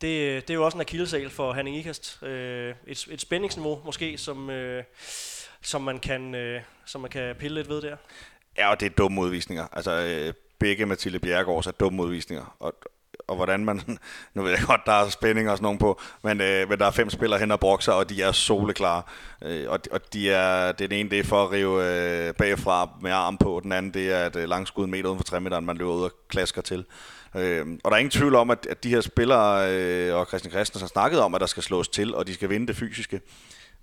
det, 0.00 0.48
det 0.48 0.50
er 0.50 0.54
jo 0.54 0.64
også 0.64 0.76
en 0.76 0.80
akillesal 0.80 1.30
for 1.30 1.52
Hanning 1.52 1.76
Ikast. 1.76 2.22
Øh, 2.22 2.74
et, 2.86 3.06
et 3.10 3.20
spændingsniveau 3.20 3.80
måske, 3.84 4.18
som, 4.18 4.50
øh, 4.50 4.84
som, 5.60 5.82
man 5.82 5.98
kan, 5.98 6.34
øh, 6.34 6.62
som 6.84 7.00
man 7.00 7.10
kan 7.10 7.36
pille 7.36 7.54
lidt 7.54 7.68
ved 7.68 7.82
der. 7.82 7.96
Ja, 8.58 8.70
og 8.70 8.80
det 8.80 8.86
er 8.86 8.90
dumme 8.90 9.20
udvisninger. 9.20 9.66
Altså, 9.72 9.90
øh, 9.90 10.34
begge 10.58 10.86
Mathilde 10.86 11.18
Bjergårds 11.18 11.66
er 11.66 11.70
dumme 11.70 12.02
udvisninger. 12.02 12.56
Og, 12.60 12.74
og 13.28 13.36
hvordan 13.36 13.64
man, 13.64 13.80
nu 14.34 14.42
ved 14.42 14.50
jeg 14.50 14.60
godt, 14.66 14.80
der 14.86 14.92
er 14.92 15.08
spænding 15.08 15.50
og 15.50 15.56
sådan 15.56 15.62
nogen 15.62 15.78
på, 15.78 16.00
men, 16.22 16.40
øh, 16.40 16.68
men 16.68 16.78
der 16.78 16.86
er 16.86 16.90
fem 16.90 17.10
spillere 17.10 17.40
hen 17.40 17.50
og 17.50 17.60
brokser, 17.60 17.92
og 17.92 18.10
de 18.10 18.22
er 18.22 18.32
soleklare. 18.32 19.02
Øh, 19.42 19.70
og, 19.70 19.80
og 19.90 20.12
de 20.12 20.30
er, 20.30 20.72
det 20.72 20.84
er 20.84 20.88
den 20.88 20.98
ene, 20.98 21.10
det 21.10 21.18
er 21.18 21.24
for 21.24 21.44
at 21.44 21.50
rive 21.50 21.84
øh, 22.28 22.34
bagfra 22.34 22.90
med 23.02 23.10
arm 23.10 23.38
på, 23.38 23.60
den 23.62 23.72
anden, 23.72 23.94
det 23.94 24.12
er 24.12 24.26
et 24.26 24.36
øh, 24.36 24.48
langskud 24.48 24.86
meter 24.86 25.08
uden 25.08 25.18
for 25.18 25.24
3 25.24 25.40
meter, 25.40 25.60
man 25.60 25.76
løber 25.76 25.92
ud 25.92 26.04
og 26.04 26.12
klasker 26.28 26.62
til. 26.62 26.84
Øh, 27.36 27.66
og 27.84 27.90
der 27.90 27.94
er 27.94 27.98
ingen 27.98 28.10
tvivl 28.10 28.34
om, 28.34 28.50
at, 28.50 28.66
at 28.70 28.84
de 28.84 28.88
her 28.88 29.00
spillere, 29.00 29.72
øh, 29.72 30.14
og 30.14 30.26
Christian 30.26 30.52
Christensen 30.52 30.84
har 30.84 30.88
snakket 30.88 31.20
om, 31.20 31.34
at 31.34 31.40
der 31.40 31.46
skal 31.46 31.62
slås 31.62 31.88
til, 31.88 32.14
og 32.14 32.26
de 32.26 32.34
skal 32.34 32.50
vinde 32.50 32.66
det 32.66 32.76
fysiske. 32.76 33.20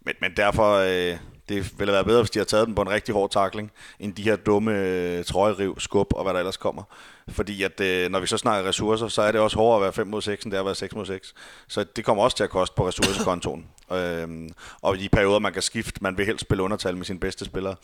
Men, 0.05 0.15
men 0.21 0.33
derfor, 0.38 0.73
øh, 0.73 1.17
det 1.49 1.79
ville 1.79 1.93
være 1.93 2.03
bedre, 2.03 2.21
hvis 2.21 2.29
de 2.29 2.39
har 2.39 2.45
taget 2.45 2.67
den 2.67 2.75
på 2.75 2.81
en 2.81 2.89
rigtig 2.89 3.13
hård 3.13 3.29
takling, 3.29 3.71
end 3.99 4.13
de 4.13 4.23
her 4.23 4.36
dumme 4.36 4.71
øh, 4.71 5.25
trøjeriv, 5.25 5.79
skub 5.79 6.13
og 6.13 6.23
hvad 6.23 6.34
der 6.34 6.39
ellers 6.39 6.58
kommer. 6.58 6.84
Fordi 7.29 7.63
at 7.63 7.79
øh, 7.81 8.12
når 8.12 8.19
vi 8.19 8.27
så 8.27 8.38
snakker 8.38 8.69
ressourcer, 8.69 9.08
så 9.08 9.21
er 9.21 9.31
det 9.31 9.41
også 9.41 9.58
hårdere 9.58 9.75
at 9.75 9.81
være 9.81 9.93
5 9.93 10.08
mod 10.08 10.21
6, 10.21 10.43
end 10.43 10.51
det 10.51 10.58
er 10.58 10.62
at 10.62 10.65
være 10.65 10.75
6 10.75 10.95
mod 10.95 11.05
6. 11.05 11.34
Så 11.67 11.84
det 11.84 12.05
kommer 12.05 12.23
også 12.23 12.38
til 12.38 12.43
at 12.43 12.49
koste 12.49 12.75
på 12.75 12.88
ressourcekontoen. 12.88 13.67
øhm, 13.91 14.49
og 14.81 14.97
i 14.97 14.99
de 14.99 15.10
perioder, 15.10 15.39
man 15.39 15.53
kan 15.53 15.62
skifte, 15.62 16.03
man 16.03 16.17
vil 16.17 16.25
helst 16.25 16.41
spille 16.41 16.63
undertal 16.63 16.97
med 16.97 17.05
sine 17.05 17.19
bedste 17.19 17.45
spillere. 17.45 17.75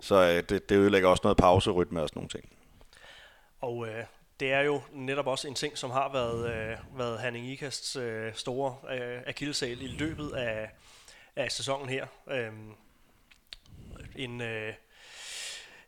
Så 0.00 0.14
øh, 0.14 0.42
det, 0.48 0.68
det 0.68 0.76
ødelægger 0.76 1.08
også 1.08 1.20
noget 1.24 1.36
pauserytme 1.36 2.02
og 2.02 2.08
sådan 2.08 2.18
nogle 2.18 2.28
ting. 2.28 2.44
Og 3.60 3.88
øh, 3.88 4.04
det 4.40 4.52
er 4.52 4.60
jo 4.60 4.80
netop 4.92 5.26
også 5.26 5.48
en 5.48 5.54
ting, 5.54 5.78
som 5.78 5.90
har 5.90 6.12
været, 6.12 6.54
øh, 6.54 6.98
været 6.98 7.18
Hanning 7.18 7.46
Ikasts 7.46 7.96
øh, 7.96 8.34
store 8.34 8.76
øh, 8.90 9.20
akillesal 9.26 9.82
i 9.82 9.86
løbet 9.86 10.30
af, 10.30 10.70
af 11.36 11.52
sæsonen 11.52 11.88
her. 11.88 12.06
Øhm, 12.30 12.74
en, 14.16 14.40
øh, 14.40 14.74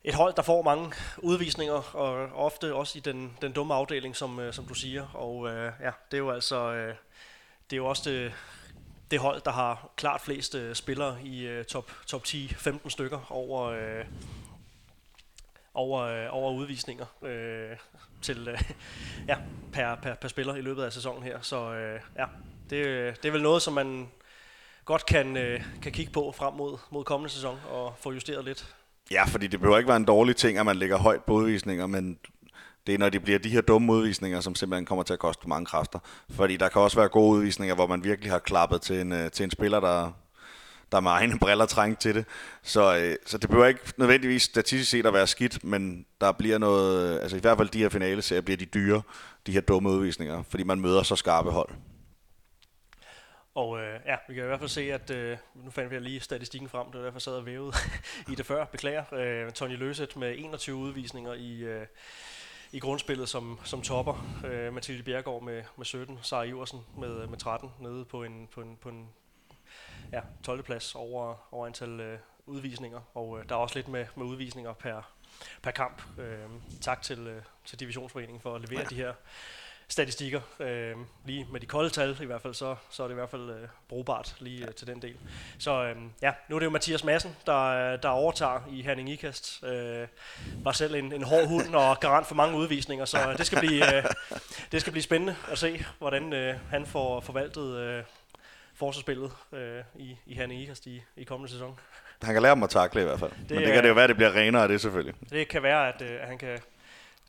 et 0.05 0.15
hold, 0.15 0.35
der 0.35 0.43
får 0.43 0.63
mange 0.63 0.93
udvisninger, 1.19 1.97
og 1.97 2.15
ofte 2.45 2.75
også 2.75 2.99
i 2.99 3.01
den, 3.01 3.37
den 3.43 3.53
dumme 3.53 3.75
afdeling, 3.75 4.17
som, 4.17 4.41
øh, 4.41 4.53
som 4.53 4.65
du 4.65 4.75
siger. 4.75 5.07
Og 5.15 5.49
øh, 5.49 5.73
ja, 5.81 5.91
det 6.11 6.17
er 6.17 6.19
jo 6.19 6.31
altså 6.31 6.73
øh, 6.73 6.95
det 7.71 7.73
er 7.73 7.77
jo 7.77 7.87
også 7.87 8.11
det, 8.11 8.33
det 9.11 9.19
hold, 9.19 9.41
der 9.41 9.51
har 9.51 9.91
klart 9.97 10.21
flest 10.21 10.55
øh, 10.55 10.75
spillere 10.75 11.19
i 11.25 11.47
øh, 11.47 11.65
top, 11.65 11.93
top 12.07 12.23
10-15 12.23 12.89
stykker 12.89 13.33
over, 13.33 13.63
øh, 13.63 14.05
over, 15.75 16.03
øh, 16.03 16.27
over 16.31 16.53
udvisninger 16.53 17.07
øh, 17.23 17.77
til 18.23 18.49
øh, 18.49 18.61
ja, 19.29 19.39
per, 19.73 19.95
per, 19.95 20.15
per 20.15 20.29
spiller 20.29 20.55
i 20.55 20.61
løbet 20.61 20.83
af 20.83 20.93
sæsonen 20.93 21.23
her. 21.23 21.41
Så 21.41 21.75
øh, 21.75 22.01
ja, 22.17 22.27
det, 22.71 22.77
øh, 22.77 23.17
det 23.17 23.25
er 23.25 23.33
vel 23.33 23.43
noget, 23.43 23.63
som 23.63 23.75
man 23.75 24.09
godt 24.87 25.07
kan, 25.07 25.37
øh, 25.37 25.61
kan 25.83 25.93
kigge 25.93 26.13
på 26.13 26.35
frem 26.37 26.55
mod, 26.55 26.79
mod 26.91 27.05
kommende 27.05 27.33
sæson 27.35 27.59
og 27.71 27.95
få 28.01 28.13
justeret 28.13 28.45
lidt. 28.45 28.75
Ja, 29.11 29.25
fordi 29.25 29.47
det 29.47 29.61
behøver 29.61 29.79
ikke 29.79 29.89
være 29.89 29.97
en 29.97 30.05
dårlig 30.05 30.37
ting, 30.37 30.59
at 30.59 30.67
man 30.67 30.77
lægger 30.77 30.97
højt 30.97 31.25
på 31.25 31.33
udvisninger, 31.33 31.87
men 31.87 32.19
det 32.87 32.95
er, 32.95 32.99
når 32.99 33.09
det 33.09 33.23
bliver 33.23 33.39
de 33.39 33.49
her 33.49 33.61
dumme 33.61 33.93
udvisninger, 33.93 34.41
som 34.41 34.55
simpelthen 34.55 34.87
kommer 34.87 35.03
til 35.03 35.13
at 35.13 35.19
koste 35.19 35.49
mange 35.49 35.67
kræfter. 35.67 35.99
Fordi 36.31 36.57
der 36.57 36.69
kan 36.69 36.83
også 36.83 36.97
være 36.97 37.09
gode 37.09 37.39
udvisninger, 37.39 37.75
hvor 37.75 37.87
man 37.87 38.05
virkelig 38.05 38.31
har 38.31 38.39
klappet 38.39 38.83
til 38.83 39.01
en, 39.01 39.13
øh, 39.13 39.31
til 39.31 39.45
en 39.45 39.51
spiller, 39.51 39.81
der, 39.81 40.13
der 40.93 41.01
med 41.01 41.11
egne 41.11 41.39
briller 41.39 41.67
trængt 41.67 42.01
til 42.01 42.15
det. 42.15 42.25
Så, 42.63 42.97
øh, 42.97 43.17
så 43.27 43.39
det 43.39 43.49
behøver 43.49 43.67
ikke 43.67 43.81
nødvendigvis 43.97 44.43
statistisk 44.43 44.91
set 44.91 45.07
at 45.07 45.15
være 45.15 45.27
skidt, 45.27 45.65
men 45.65 46.07
der 46.21 46.33
bliver 46.33 46.59
noget, 46.59 47.15
øh, 47.15 47.23
altså 47.23 47.37
i 47.37 47.41
hvert 47.41 47.57
fald 47.57 47.69
de 47.69 47.79
her 47.79 47.89
finale 47.89 48.43
bliver 48.43 48.57
de 48.57 48.65
dyre, 48.65 49.03
de 49.47 49.53
her 49.53 49.61
dumme 49.61 49.91
udvisninger, 49.91 50.43
fordi 50.49 50.63
man 50.63 50.81
møder 50.81 51.03
så 51.03 51.17
skarpe 51.17 51.51
hold. 51.51 51.71
Og 53.57 53.81
øh, 53.81 54.01
ja, 54.07 54.17
vi 54.29 54.35
kan 54.35 54.43
i 54.43 54.47
hvert 54.47 54.59
fald 54.59 54.69
se, 54.69 54.93
at 54.93 55.11
øh, 55.11 55.39
nu 55.55 55.71
fandt 55.71 55.91
vi 55.91 55.99
lige 55.99 56.21
statistikken 56.21 56.69
frem, 56.69 56.87
det 56.87 56.99
var 56.99 57.05
derfor 57.05 57.19
sad 57.19 57.33
og 57.33 57.47
vævede 57.47 57.73
i 58.33 58.35
det 58.35 58.47
før, 58.47 58.65
beklager. 58.65 59.05
Øh, 59.13 59.53
Tony 59.53 59.77
Løset 59.77 60.17
med 60.17 60.35
21 60.39 60.77
udvisninger 60.77 61.33
i, 61.33 61.59
øh, 61.59 61.87
i 62.73 62.79
grundspillet 62.79 63.29
som, 63.29 63.61
som 63.65 63.83
topper. 63.83 64.43
Øh, 64.47 64.73
Mathilde 64.73 65.03
Bjergård 65.03 65.43
med, 65.43 65.63
med 65.77 65.85
17, 65.85 66.19
Sara 66.23 66.43
Iversen 66.43 66.81
med, 66.99 67.27
med 67.27 67.39
13 67.39 67.71
nede 67.81 68.05
på 68.05 68.25
en, 68.25 68.49
på 68.53 68.61
en, 68.61 68.77
på 68.77 68.89
en 68.89 69.09
ja, 70.13 70.21
12. 70.43 70.63
plads 70.63 70.95
over, 70.95 71.49
over 71.55 71.67
antal 71.67 72.01
øh, 72.01 72.19
udvisninger. 72.47 73.01
Og 73.15 73.39
øh, 73.39 73.49
der 73.49 73.55
er 73.55 73.59
også 73.59 73.75
lidt 73.75 73.89
med, 73.89 74.07
med 74.17 74.27
udvisninger 74.27 74.73
per, 74.73 75.13
per 75.63 75.71
kamp. 75.71 76.03
Øh, 76.19 76.49
tak 76.81 77.03
til, 77.03 77.19
øh, 77.19 77.43
til 77.65 77.81
Divisionsforeningen 77.81 78.41
for 78.41 78.55
at 78.55 78.61
levere 78.61 78.83
ja. 78.83 78.89
de 78.89 78.95
her 78.95 79.13
statistikker. 79.89 80.41
Øh, 80.61 80.95
lige 81.25 81.47
med 81.53 81.61
de 81.61 81.67
kolde 81.67 81.91
tal 81.91 82.17
i 82.21 82.25
hvert 82.25 82.43
fald, 82.43 82.55
så, 82.55 82.77
så 82.91 83.03
er 83.03 83.09
det 83.09 83.15
i 83.15 83.19
hvert 83.19 83.31
fald 83.31 83.51
øh, 83.51 83.69
brugbart 83.89 84.37
lige 84.41 84.67
øh, 84.67 84.75
til 84.75 84.87
den 84.87 85.03
del. 85.03 85.17
Så 85.59 85.85
øh, 85.85 85.97
ja, 86.23 86.33
nu 86.49 86.55
er 86.55 86.59
det 86.59 86.67
jo 86.67 86.71
Mathias 86.71 87.05
Madsen, 87.05 87.37
der, 87.47 87.97
der 87.97 88.09
overtager 88.09 88.61
i 88.71 88.83
Herning 88.83 89.11
Ikast. 89.11 89.65
Øh, 89.65 90.07
var 90.63 90.73
selv 90.73 90.95
en, 90.95 91.13
en 91.13 91.23
hård 91.23 91.47
hund 91.47 91.75
og 91.75 92.01
garant 92.01 92.27
for 92.27 92.35
mange 92.35 92.57
udvisninger, 92.57 93.05
så 93.05 93.35
det 93.39 93.47
skal 93.47 93.59
blive, 93.59 93.97
øh, 93.97 94.05
det 94.73 94.81
skal 94.81 94.91
blive 94.91 95.03
spændende 95.03 95.37
at 95.51 95.59
se, 95.59 95.85
hvordan 95.99 96.33
øh, 96.33 96.55
han 96.71 96.87
får 96.87 97.21
forvaltet 97.21 97.77
øh, 97.77 98.03
forsvarsspillet 98.75 99.33
øh, 99.53 99.83
i, 99.95 100.17
i 100.27 100.35
Herning 100.35 100.63
Ikast 100.63 100.87
i, 100.87 101.03
i 101.17 101.25
kommende 101.25 101.53
sæson. 101.53 101.79
Han 102.23 102.35
kan 102.35 102.43
lære 102.43 102.55
dem 102.55 102.63
at 102.63 102.71
takle 102.71 103.01
i 103.01 103.05
hvert 103.05 103.19
fald. 103.19 103.31
Det, 103.31 103.51
Men 103.51 103.59
det 103.59 103.73
kan 103.73 103.83
det 103.83 103.89
jo 103.89 103.95
være, 103.95 104.05
at 104.05 104.09
det 104.09 104.17
bliver 104.17 104.35
renere 104.35 104.63
af 104.63 104.69
det 104.69 104.81
selvfølgelig. 104.81 105.15
Det 105.31 105.49
kan 105.49 105.63
være, 105.63 105.89
at, 105.89 106.03
øh, 106.03 106.23
at 106.23 106.29
han 106.29 106.39
kan 106.39 106.59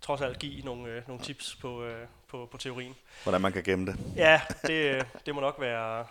trods 0.01 0.21
alt 0.21 0.39
give 0.39 0.62
nogle, 0.62 0.89
øh, 0.89 1.01
nogle 1.07 1.23
tips 1.23 1.57
på, 1.62 1.83
øh, 1.83 2.07
på, 2.27 2.49
på 2.51 2.57
teorien. 2.57 2.95
Hvordan 3.23 3.41
man 3.41 3.53
kan 3.53 3.63
gemme 3.63 3.86
det. 3.86 3.95
Ja, 4.15 4.41
det, 4.67 5.05
det 5.25 5.36
må 5.36 5.41
nok 5.41 5.55
være, 5.60 6.05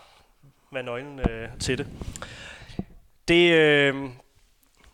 være 0.73 0.83
nøglen 0.83 1.21
øh, 1.21 1.49
til 1.61 1.79
det. 1.79 1.87
Det, 3.29 3.53
øh, 3.53 4.11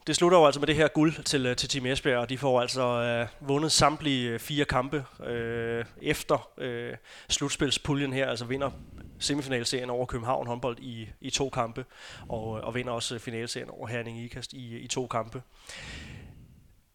det 0.07 0.17
slutter 0.17 0.39
jo 0.39 0.47
altså 0.47 0.61
med 0.61 0.67
det 0.67 0.77
her 0.77 0.89
guld 0.89 1.25
til, 1.25 1.47
øh, 1.47 1.57
til 1.57 1.69
Team 1.69 1.87
Esbjerg, 1.87 2.19
og 2.19 2.29
de 2.29 2.39
får 2.39 2.61
altså 2.61 2.83
øh, 2.83 3.49
vundet 3.49 3.73
samtlige 3.73 4.31
øh, 4.31 4.41
fire 4.41 4.65
kampe 4.65 5.05
øh, 5.25 5.85
efter 6.03 6.49
øh, 6.59 6.95
slutspilspuljen 7.29 8.13
her, 8.13 8.27
altså 8.27 8.45
vinder 8.45 8.71
semifinalserien 9.19 9.91
over 9.91 10.07
København 10.07 10.47
håndbold 10.47 10.79
i, 10.79 11.09
i 11.21 11.31
to 11.31 11.49
kampe, 11.49 11.85
og, 12.29 12.47
og 12.47 12.75
vinder 12.75 12.93
også 12.93 13.19
finalserien 13.19 13.71
over 13.71 13.87
Herning 13.87 14.19
Ikast 14.19 14.53
i, 14.53 14.79
i 14.79 14.87
to 14.87 15.07
kampe 15.07 15.43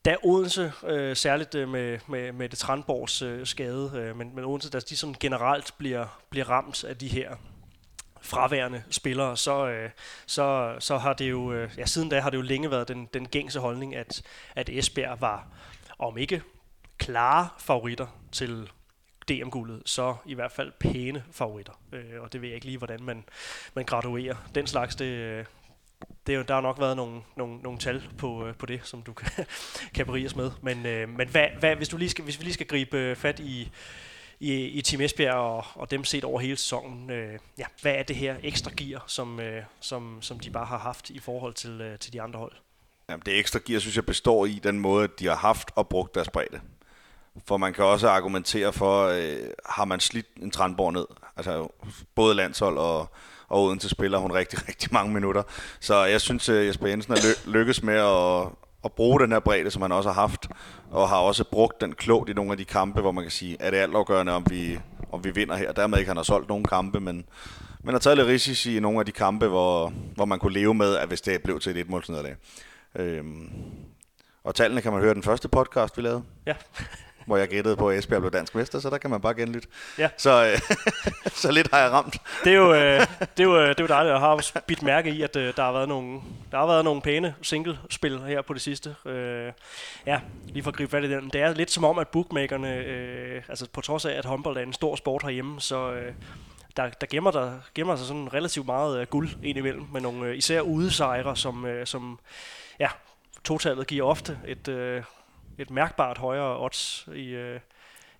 da 0.08 0.15
Odense, 0.24 0.72
øh, 0.88 1.15
særligt 1.15 1.56
øh, 1.56 1.70
med, 1.70 2.00
med, 2.08 2.32
med 2.32 2.50
det 2.50 2.60
Trandborgs 2.60 3.22
øh, 3.22 3.46
skade, 3.46 3.91
øh, 3.96 4.17
men, 4.17 4.36
men 4.36 4.46
Odense, 4.46 4.70
da 4.70 4.80
de 4.80 4.98
sådan 4.98 5.15
generelt 5.20 5.74
bliver, 5.78 6.22
bliver 6.30 6.50
ramt 6.50 6.84
af 6.84 6.98
de 6.98 7.08
her 7.08 7.36
fraværende 8.22 8.84
spillere, 8.89 9.38
så, 9.38 9.67
øh, 9.67 9.89
så, 10.26 10.76
så 10.80 10.98
har 10.98 11.13
det 11.13 11.30
jo, 11.30 11.54
øh, 11.54 11.72
ja, 11.78 11.86
siden 11.86 12.10
da 12.10 12.20
har 12.20 12.30
det 12.30 12.38
jo 12.38 12.41
længe 12.41 12.72
været 12.72 12.88
den, 12.88 13.10
den 13.13 13.28
gængse 13.28 13.60
holdning, 13.60 13.96
at, 13.96 14.22
at 14.56 14.70
Esbjerg 14.70 15.22
var, 15.22 15.48
om 16.00 16.17
ikke 16.17 16.41
klare 16.98 17.48
favoritter 17.60 18.08
til 18.32 18.70
DM-guldet, 19.30 19.82
så 19.86 20.15
i 20.26 20.34
hvert 20.34 20.52
fald 20.52 20.72
pæne 20.80 21.24
favoritter. 21.32 21.74
Øh, 21.91 22.22
og 22.22 22.34
det 22.34 22.41
ved 22.41 22.48
jeg 22.48 22.56
ikke 22.56 22.65
lige, 22.65 22.78
hvordan 22.78 23.04
man, 23.04 23.24
man 23.74 23.86
graduerer. 23.86 24.36
Den 24.56 24.67
slags, 24.67 24.96
det, 24.96 25.06
øh, 25.06 25.46
det 26.27 26.33
er 26.33 26.38
jo, 26.38 26.43
der 26.47 26.53
har 26.53 26.62
nok 26.62 26.79
været 26.79 26.95
nogle, 26.95 27.21
nogle, 27.38 27.57
nogle 27.57 27.79
tal 27.79 28.03
på, 28.17 28.47
øh, 28.47 28.55
på 28.55 28.65
det, 28.65 28.81
som 28.83 29.01
du 29.01 29.13
kan, 29.13 29.45
kan 29.95 30.05
beriges 30.05 30.36
med. 30.36 30.51
Men, 30.62 30.86
øh, 30.86 31.10
men 31.10 31.27
hvad, 31.27 31.47
hvad, 31.60 31.75
hvis, 31.75 31.89
du 31.89 31.97
lige 31.97 32.10
skal, 32.10 32.23
hvis 32.23 32.39
vi 32.39 32.43
lige 32.43 32.53
skal 32.53 32.67
gribe 32.67 32.97
øh, 32.97 33.15
fat 33.15 33.39
i, 33.39 33.71
i, 34.39 34.53
i 34.53 34.81
Team 34.81 35.01
Esbjerg 35.01 35.36
og, 35.36 35.65
og 35.75 35.91
dem 35.91 36.03
set 36.03 36.23
over 36.23 36.39
hele 36.39 36.57
sæsonen, 36.57 37.10
øh, 37.10 37.39
ja, 37.57 37.65
hvad 37.81 37.93
er 37.93 38.03
det 38.03 38.15
her 38.15 38.36
ekstra 38.43 38.71
gear, 38.77 39.03
som, 39.07 39.39
øh, 39.39 39.63
som, 39.79 40.21
som 40.21 40.39
de 40.39 40.49
bare 40.49 40.65
har 40.65 40.77
haft 40.77 41.10
i 41.10 41.19
forhold 41.19 41.53
til, 41.53 41.81
øh, 41.81 41.99
til 41.99 42.13
de 42.13 42.21
andre 42.21 42.39
hold? 42.39 42.53
Jamen, 43.10 43.23
det 43.25 43.39
ekstra 43.39 43.60
gear, 43.65 43.79
synes 43.79 43.95
jeg, 43.95 44.05
består 44.05 44.45
i 44.45 44.60
den 44.63 44.79
måde, 44.79 45.07
de 45.19 45.25
har 45.25 45.36
haft 45.36 45.71
og 45.75 45.88
brugt 45.88 46.15
deres 46.15 46.29
bredde. 46.29 46.62
For 47.45 47.57
man 47.57 47.73
kan 47.73 47.86
også 47.86 48.10
argumentere 48.10 48.73
for, 48.73 49.05
øh, 49.07 49.49
har 49.65 49.86
man 49.86 49.99
slidt 49.99 50.27
en 50.41 50.51
Trandborg 50.51 50.93
ned? 50.93 51.05
Altså 51.38 51.67
både 52.15 52.36
landshold 52.36 52.77
og, 52.77 53.10
og 53.49 53.63
Odense 53.63 53.89
spiller 53.89 54.17
hun 54.17 54.31
rigtig, 54.31 54.60
rigtig 54.69 54.89
mange 54.91 55.13
minutter. 55.13 55.43
Så 55.79 56.03
jeg 56.03 56.21
synes, 56.21 56.49
at 56.49 56.65
Jesper 56.65 56.88
Jensen 56.88 57.13
har 57.13 57.49
lykkes 57.49 57.83
med 57.83 57.95
at, 57.95 58.49
at 58.86 58.91
bruge 58.91 59.19
den 59.19 59.31
her 59.31 59.39
bredde, 59.39 59.71
som 59.71 59.81
han 59.81 59.91
også 59.91 60.10
har 60.10 60.21
haft, 60.21 60.47
og 60.91 61.10
har 61.10 61.17
også 61.17 61.43
brugt 61.43 61.81
den 61.81 61.93
klogt 61.93 62.29
i 62.29 62.33
nogle 62.33 62.51
af 62.51 62.57
de 62.57 62.65
kampe, 62.65 63.01
hvor 63.01 63.12
man 63.12 63.23
kan 63.23 63.31
sige, 63.31 63.57
at 63.60 63.73
det 63.73 63.79
altafgørende, 63.79 64.33
om 64.33 64.45
vi, 64.49 64.79
om 65.12 65.23
vi 65.23 65.31
vinder 65.31 65.55
her. 65.55 65.71
Dermed 65.71 65.97
ikke, 65.97 66.10
han 66.10 66.17
har 66.17 66.23
solgt 66.23 66.49
nogle 66.49 66.65
kampe, 66.65 66.99
men, 66.99 67.25
men 67.83 67.93
har 67.93 67.99
taget 67.99 68.17
lidt 68.17 68.27
risici 68.27 68.77
i 68.77 68.79
nogle 68.79 68.99
af 68.99 69.05
de 69.05 69.12
kampe, 69.12 69.47
hvor, 69.47 69.93
hvor 70.15 70.25
man 70.25 70.39
kunne 70.39 70.53
leve 70.53 70.73
med, 70.73 70.95
at 70.95 71.07
hvis 71.07 71.21
det 71.21 71.43
blev 71.43 71.60
til 71.60 71.69
et 71.69 71.77
etmålsnederlag. 71.77 72.36
Øhm, 72.95 73.49
og 74.43 74.55
tallene 74.55 74.81
kan 74.81 74.91
man 74.91 75.01
høre 75.01 75.13
den 75.13 75.23
første 75.23 75.47
podcast, 75.47 75.97
vi 75.97 76.01
lavede. 76.01 76.23
Ja 76.45 76.53
hvor 77.27 77.37
jeg 77.37 77.47
gættede 77.47 77.75
på, 77.75 77.89
at 77.89 77.97
Esbjerg 77.97 78.21
blev 78.21 78.31
dansk 78.31 78.55
mester, 78.55 78.79
så 78.79 78.89
der 78.89 78.97
kan 78.97 79.09
man 79.09 79.21
bare 79.21 79.33
genlytte. 79.33 79.67
Ja. 79.97 80.09
Så, 80.17 80.45
øh, 80.45 80.75
så 81.41 81.51
lidt 81.51 81.69
har 81.71 81.79
jeg 81.79 81.91
ramt. 81.91 82.17
Det 82.43 82.51
er 82.53 82.57
jo, 82.57 82.73
øh, 82.73 82.99
det 83.37 83.39
er 83.39 83.43
jo, 83.43 83.61
det 83.61 83.79
er 83.79 83.83
jo 83.83 83.87
dejligt 83.87 84.15
at 84.15 84.19
have 84.19 84.39
bidt 84.67 84.83
mærke 84.83 85.09
i, 85.09 85.21
at 85.21 85.35
øh, 85.35 85.53
der, 85.55 85.63
har 85.63 85.71
været 85.71 85.89
nogle, 85.89 86.19
der 86.51 86.57
har 86.57 86.67
været 86.67 86.83
nogle 86.83 87.01
pæne 87.01 87.35
single-spil 87.41 88.19
her 88.19 88.41
på 88.41 88.53
det 88.53 88.61
sidste. 88.61 88.95
Øh, 89.05 89.51
ja, 90.05 90.19
lige 90.47 90.63
for 90.63 90.71
at 90.71 90.77
gribe 90.77 90.91
fat 90.91 91.03
i 91.03 91.09
den. 91.09 91.29
Det 91.33 91.41
er 91.41 91.53
lidt 91.53 91.71
som 91.71 91.83
om, 91.83 91.97
at 91.97 92.07
bookmakerne, 92.07 92.75
øh, 92.75 93.41
altså 93.49 93.67
på 93.73 93.81
trods 93.81 94.05
af, 94.05 94.13
at 94.13 94.25
håndbold 94.25 94.57
er 94.57 94.61
en 94.61 94.73
stor 94.73 94.95
sport 94.95 95.23
herhjemme, 95.23 95.61
så... 95.61 95.91
Øh, 95.91 96.13
der, 96.77 96.89
der, 96.89 97.07
gemmer, 97.09 97.31
der 97.31 97.59
gemmer 97.75 97.95
sig 97.95 98.07
sådan 98.07 98.33
relativt 98.33 98.65
meget 98.65 99.01
uh, 99.01 99.07
guld 99.07 99.29
ind 99.43 99.57
imellem, 99.57 99.85
med 99.93 100.01
nogle 100.01 100.29
uh, 100.29 100.37
især 100.37 100.61
udesejre, 100.61 101.35
som, 101.35 101.63
uh, 101.63 101.71
som 101.85 102.19
ja, 102.79 102.87
totallet 103.43 103.87
giver 103.87 104.05
ofte 104.05 104.39
et, 104.47 104.67
uh, 104.67 105.03
et 105.58 105.70
mærkbart 105.70 106.17
højere 106.17 106.60
odds 106.60 107.08
i, 107.15 107.28
øh, 107.28 107.60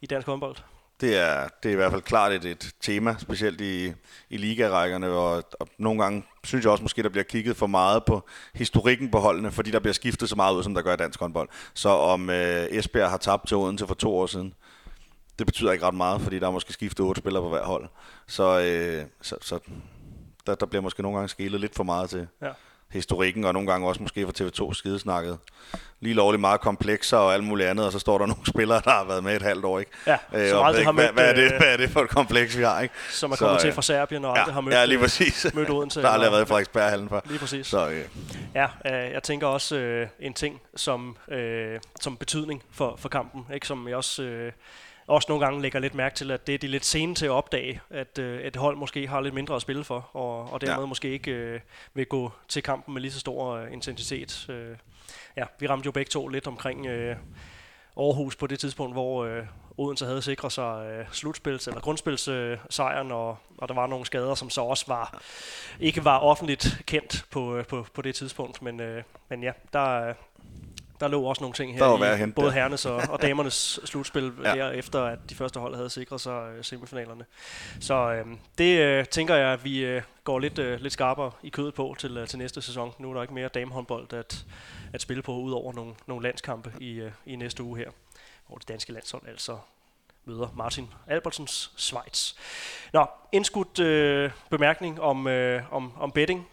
i 0.02 0.06
dansk 0.06 0.28
håndbold. 0.28 0.56
Det 1.02 1.18
er, 1.18 1.48
det 1.64 1.70
er 1.70 1.74
i 1.74 1.76
hvert 1.76 1.92
fald 1.92 2.02
klart 2.02 2.32
et, 2.32 2.46
et 2.46 2.76
tema, 2.82 3.16
specielt 3.20 3.62
i, 3.62 3.94
i 4.30 4.38
ligarækkerne, 4.38 5.08
og, 5.08 5.44
og 5.60 5.68
nogle 5.78 6.04
gange 6.04 6.24
synes 6.44 6.66
jeg 6.66 6.72
også 6.72 6.84
måske, 6.84 7.04
der 7.04 7.10
bliver 7.10 7.24
kigget 7.24 7.58
for 7.58 7.68
meget 7.68 8.06
på 8.06 8.28
historikken 8.54 9.12
på 9.12 9.20
holdene, 9.20 9.52
fordi 9.52 9.72
der 9.72 9.80
bliver 9.80 9.94
skiftet 9.94 10.30
så 10.30 10.36
meget 10.36 10.56
ud, 10.56 10.64
som 10.64 10.74
der 10.74 10.82
gør 10.82 10.94
i 10.94 10.98
dansk 10.98 11.20
håndbold. 11.20 11.50
Så 11.74 11.90
om 11.90 12.30
øh, 12.30 12.66
Esbjerg 12.70 13.10
har 13.10 13.18
tabt 13.18 13.48
til 13.48 13.58
Odense 13.58 13.88
for 13.88 13.96
to 13.96 14.18
år 14.18 14.26
siden, 14.26 14.54
det 15.40 15.46
betyder 15.46 15.72
ikke 15.72 15.86
ret 15.86 15.94
meget, 15.94 16.22
fordi 16.22 16.40
der 16.40 16.48
er 16.48 16.52
måske 16.52 16.74
skiftet 16.74 17.06
otte 17.06 17.20
spillere 17.20 17.44
på 17.44 17.50
hver 17.50 17.64
hold. 17.64 17.88
Så, 18.28 18.60
øh, 18.60 19.06
så, 19.22 19.36
så 19.42 19.60
der, 20.46 20.56
der 20.56 20.66
bliver 20.66 20.82
måske 20.82 21.02
nogle 21.02 21.18
gange 21.18 21.30
skilet 21.30 21.62
lidt 21.62 21.76
for 21.76 21.84
meget 21.84 22.10
til, 22.10 22.28
ja 22.42 22.52
historikken, 22.92 23.44
og 23.44 23.54
nogle 23.54 23.72
gange 23.72 23.88
også 23.88 24.02
måske 24.02 24.26
for 24.26 24.34
TV2 24.44 24.74
skidesnakket. 24.74 25.38
Lige 26.00 26.14
lovligt 26.14 26.42
meget 26.42 26.62
komplekser 26.62 27.18
og 27.18 27.34
alt 27.34 27.44
muligt 27.44 27.70
andet, 27.70 27.86
og 27.86 27.92
så 27.92 28.00
står 28.00 28.18
der 28.18 28.26
nogle 28.34 28.46
spillere, 28.48 28.82
der 28.84 28.92
har 28.92 29.04
været 29.04 29.24
med 29.24 29.36
et 29.36 29.42
halvt 29.42 29.66
år, 29.66 29.80
ikke? 29.80 29.92
Ja, 30.08 30.18
øh, 30.34 30.50
som 30.50 30.66
aldrig 30.66 30.86
har 30.86 30.92
mødt... 30.92 31.14
Hvad, 31.14 31.14
hvad, 31.14 31.30
er 31.30 31.34
det, 31.34 31.54
øh, 31.54 31.58
hvad 31.60 31.74
er 31.74 31.78
det 31.78 31.90
for 31.90 32.02
et 32.02 32.10
kompleks, 32.10 32.58
vi 32.58 32.64
har, 32.64 32.82
ikke? 32.82 32.96
Som 33.10 33.32
er 33.32 33.36
kommet 33.36 33.62
så, 33.62 33.68
til 33.68 33.74
fra 33.74 33.82
Serbien 33.82 34.26
og 34.26 34.32
aldrig 34.32 34.48
ja, 34.48 34.54
har 34.54 34.62
mødt, 34.62 34.76
ja, 34.76 34.86
lige 34.86 35.00
præcis. 35.00 35.46
Øh, 35.46 35.56
mødt 35.56 35.70
Odense. 35.70 36.00
der 36.02 36.08
har 36.08 36.14
aldrig 36.14 36.32
været 36.32 36.46
i 36.46 36.48
Frederiksberghallen 36.48 37.10
før. 37.10 37.20
Lige 37.26 37.40
præcis. 37.40 37.68
Så, 37.68 37.90
øh. 37.90 38.06
Ja, 38.56 38.68
øh, 38.86 39.12
jeg 39.14 39.24
tænker 39.24 39.48
også 39.48 39.76
øh, 39.76 40.08
en 40.20 40.34
ting 40.34 40.62
som, 40.76 41.18
øh, 41.32 41.80
som 42.02 42.18
betydning 42.18 42.64
for, 42.72 42.96
for 42.98 43.10
kampen, 43.10 43.46
ikke? 43.54 43.68
som 43.68 43.88
jeg 43.88 43.96
også... 43.96 44.24
Øh, 44.24 44.52
også 45.08 45.26
nogle 45.30 45.46
gange 45.46 45.62
lægger 45.62 45.80
lidt 45.80 45.96
mærke 45.96 46.16
til, 46.16 46.32
at 46.32 46.48
det 46.48 46.56
er 46.56 46.60
de 46.60 46.68
lidt 46.68 46.86
sene 46.86 47.16
til 47.16 47.26
at 47.26 47.32
opdage, 47.32 47.82
at 47.90 48.20
øh, 48.20 48.42
et 48.42 48.56
hold 48.56 48.78
måske 48.78 49.08
har 49.08 49.22
lidt 49.22 49.34
mindre 49.34 49.56
at 49.56 49.62
spille 49.62 49.84
for, 49.84 50.10
og, 50.14 50.54
og 50.54 50.62
dermed 50.62 50.84
ja. 50.84 50.86
måske 50.86 51.10
ikke 51.10 51.32
øh, 51.32 51.60
vil 51.94 52.06
gå 52.06 52.32
til 52.48 52.64
kampen 52.64 52.94
med 52.94 53.02
lige 53.02 53.12
så 53.12 53.20
stor 53.20 53.56
øh, 53.56 53.74
intensitet. 53.74 54.50
Øh, 54.50 54.76
ja, 55.38 55.44
vi 55.60 55.68
ramte 55.68 55.86
jo 55.86 55.92
begge 55.92 56.10
to 56.10 56.28
lidt 56.28 56.48
omkring 56.48 56.86
øh, 56.86 57.16
Aarhus 57.98 58.36
på 58.36 58.48
det 58.48 58.60
tidspunkt, 58.60 58.96
hvor 58.96 59.26
øh, 59.26 59.44
Odense 59.78 60.06
havde 60.06 60.22
sikret 60.22 60.52
sig 60.52 60.88
øh, 60.92 61.06
slutspils- 61.12 61.68
eller 61.68 61.82
grundspilssejren, 61.82 63.12
øh, 63.12 63.18
og, 63.18 63.38
og 63.58 63.68
der 63.68 63.76
var 63.76 63.88
nogle 63.88 64.06
skader, 64.06 64.36
som 64.36 64.50
så 64.50 64.62
også 64.62 64.86
var 64.88 65.22
ikke 65.80 66.06
var 66.06 66.20
offentligt 66.20 66.82
kendt 66.86 67.26
på, 67.32 67.56
øh, 67.56 67.66
på, 67.66 67.86
på 67.94 68.02
det 68.02 68.16
tidspunkt. 68.16 68.62
Men, 68.62 68.80
øh, 68.80 69.04
men 69.30 69.44
ja, 69.44 69.52
der, 69.74 70.14
der 71.00 71.08
lå 71.08 71.24
også 71.24 71.42
nogle 71.42 71.54
ting 71.54 71.74
her 71.74 72.26
i 72.28 72.32
både 72.32 72.52
herrenes 72.52 72.86
og, 72.86 73.02
og 73.10 73.22
damernes 73.22 73.80
slutspil, 73.86 74.34
ja. 74.44 74.56
der 74.56 74.72
efter 74.72 75.04
at 75.04 75.20
de 75.30 75.36
første 75.36 75.60
hold 75.60 75.76
havde 75.76 75.90
sikret 75.90 76.22
sig 76.22 76.52
øh, 76.58 76.64
semifinalerne. 76.64 77.26
Så 77.80 78.12
øh, 78.12 78.26
det 78.58 78.80
øh, 78.80 79.06
tænker 79.06 79.36
jeg, 79.36 79.54
at 79.54 79.64
vi 79.64 79.86
øh, 79.86 80.02
går 80.24 80.40
lidt, 80.40 80.60
øh, 80.60 80.80
lidt 80.80 80.94
skarpere 80.94 81.32
i 81.44 81.50
kødet 81.50 81.74
på 81.74 81.96
til, 82.00 82.18
øh, 82.18 82.28
til 82.28 82.40
næste 82.40 82.62
sæson. 82.62 82.94
Nu 83.00 83.10
er 83.10 83.14
der 83.14 83.22
ikke 83.22 83.34
mere 83.34 83.48
damehåndbold 83.48 84.14
at, 84.14 84.46
at 84.94 85.02
spille 85.02 85.24
på, 85.24 85.34
ud 85.34 85.52
over 85.52 85.74
nogle, 85.74 85.94
nogle 86.08 86.24
landskampe 86.24 86.74
i, 86.80 86.94
øh, 86.94 87.12
i 87.26 87.36
næste 87.36 87.64
uge 87.64 87.78
her, 87.78 87.90
hvor 88.48 88.58
det 88.58 88.68
danske 88.68 88.94
landshold 88.94 89.28
altså 89.28 89.58
møder 90.26 90.48
Martin 90.56 90.94
Albertsens 91.08 91.72
Schweiz. 91.78 92.34
Nå, 92.94 93.06
indskudt 93.32 93.80
øh, 93.80 94.32
bemærkning 94.50 95.02
om, 95.02 95.28
øh, 95.28 95.74
om, 95.74 95.94
om 96.00 96.12
betting. 96.12 96.48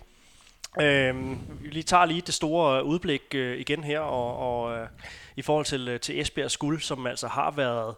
Øh, 0.81 1.15
vi 1.63 1.69
lige 1.69 1.83
tager 1.83 2.05
lige 2.05 2.21
det 2.21 2.35
store 2.35 2.79
øh, 2.79 2.85
udblik 2.85 3.23
øh, 3.35 3.59
igen 3.59 3.85
her, 3.85 4.01
og, 4.01 4.37
og 4.39 4.77
øh, 4.77 4.89
i 5.37 5.43
forhold 5.43 5.65
til, 5.65 5.89
øh, 5.89 6.01
til 6.01 6.21
Esbjergs 6.21 6.53
skuld, 6.53 6.81
som 6.81 7.07
altså 7.07 7.29
har 7.29 7.51
været, 7.51 7.95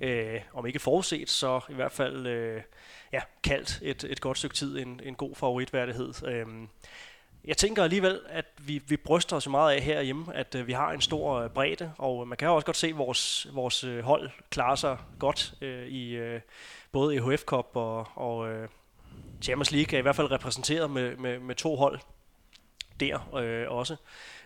øh, 0.00 0.40
om 0.54 0.66
ikke 0.66 0.78
forudset, 0.78 1.30
så 1.30 1.60
i 1.68 1.74
hvert 1.74 1.92
fald 1.92 2.26
øh, 2.26 2.62
ja, 3.12 3.20
kaldt 3.42 3.78
et, 3.82 4.04
et 4.04 4.20
godt 4.20 4.38
stykke 4.38 4.54
tid 4.54 4.78
en, 4.78 5.00
en 5.04 5.14
god 5.14 5.34
favoritværdighed. 5.34 6.26
Øhm, 6.26 6.68
jeg 7.44 7.56
tænker 7.56 7.84
alligevel, 7.84 8.20
at 8.28 8.44
vi, 8.58 8.82
vi 8.88 8.96
bryster 8.96 9.36
os 9.36 9.48
meget 9.48 9.74
af 9.74 9.82
herhjemme, 9.82 10.34
at 10.34 10.54
øh, 10.54 10.66
vi 10.66 10.72
har 10.72 10.92
en 10.92 11.00
stor 11.00 11.34
øh, 11.34 11.50
bredde, 11.50 11.92
og 11.98 12.28
man 12.28 12.38
kan 12.38 12.48
jo 12.48 12.54
også 12.54 12.66
godt 12.66 12.76
se, 12.76 12.88
at 12.88 12.98
vores, 12.98 13.46
vores 13.52 13.84
øh, 13.84 14.04
hold 14.04 14.30
klarer 14.50 14.76
sig 14.76 14.98
godt 15.18 15.54
øh, 15.60 15.86
i 15.86 16.10
øh, 16.10 16.40
både 16.92 17.16
EHF 17.16 17.42
Cup 17.44 17.66
og, 17.74 18.06
og 18.14 18.48
øh, 18.48 18.68
Champions 19.42 19.72
League 19.72 19.94
er 19.94 19.98
i 19.98 20.02
hvert 20.02 20.16
fald 20.16 20.30
repræsenteret 20.30 20.90
med, 20.90 21.16
med, 21.16 21.38
med 21.38 21.54
to 21.54 21.76
hold 21.76 22.00
der 23.00 23.34
øh, 23.36 23.70
også. 23.70 23.96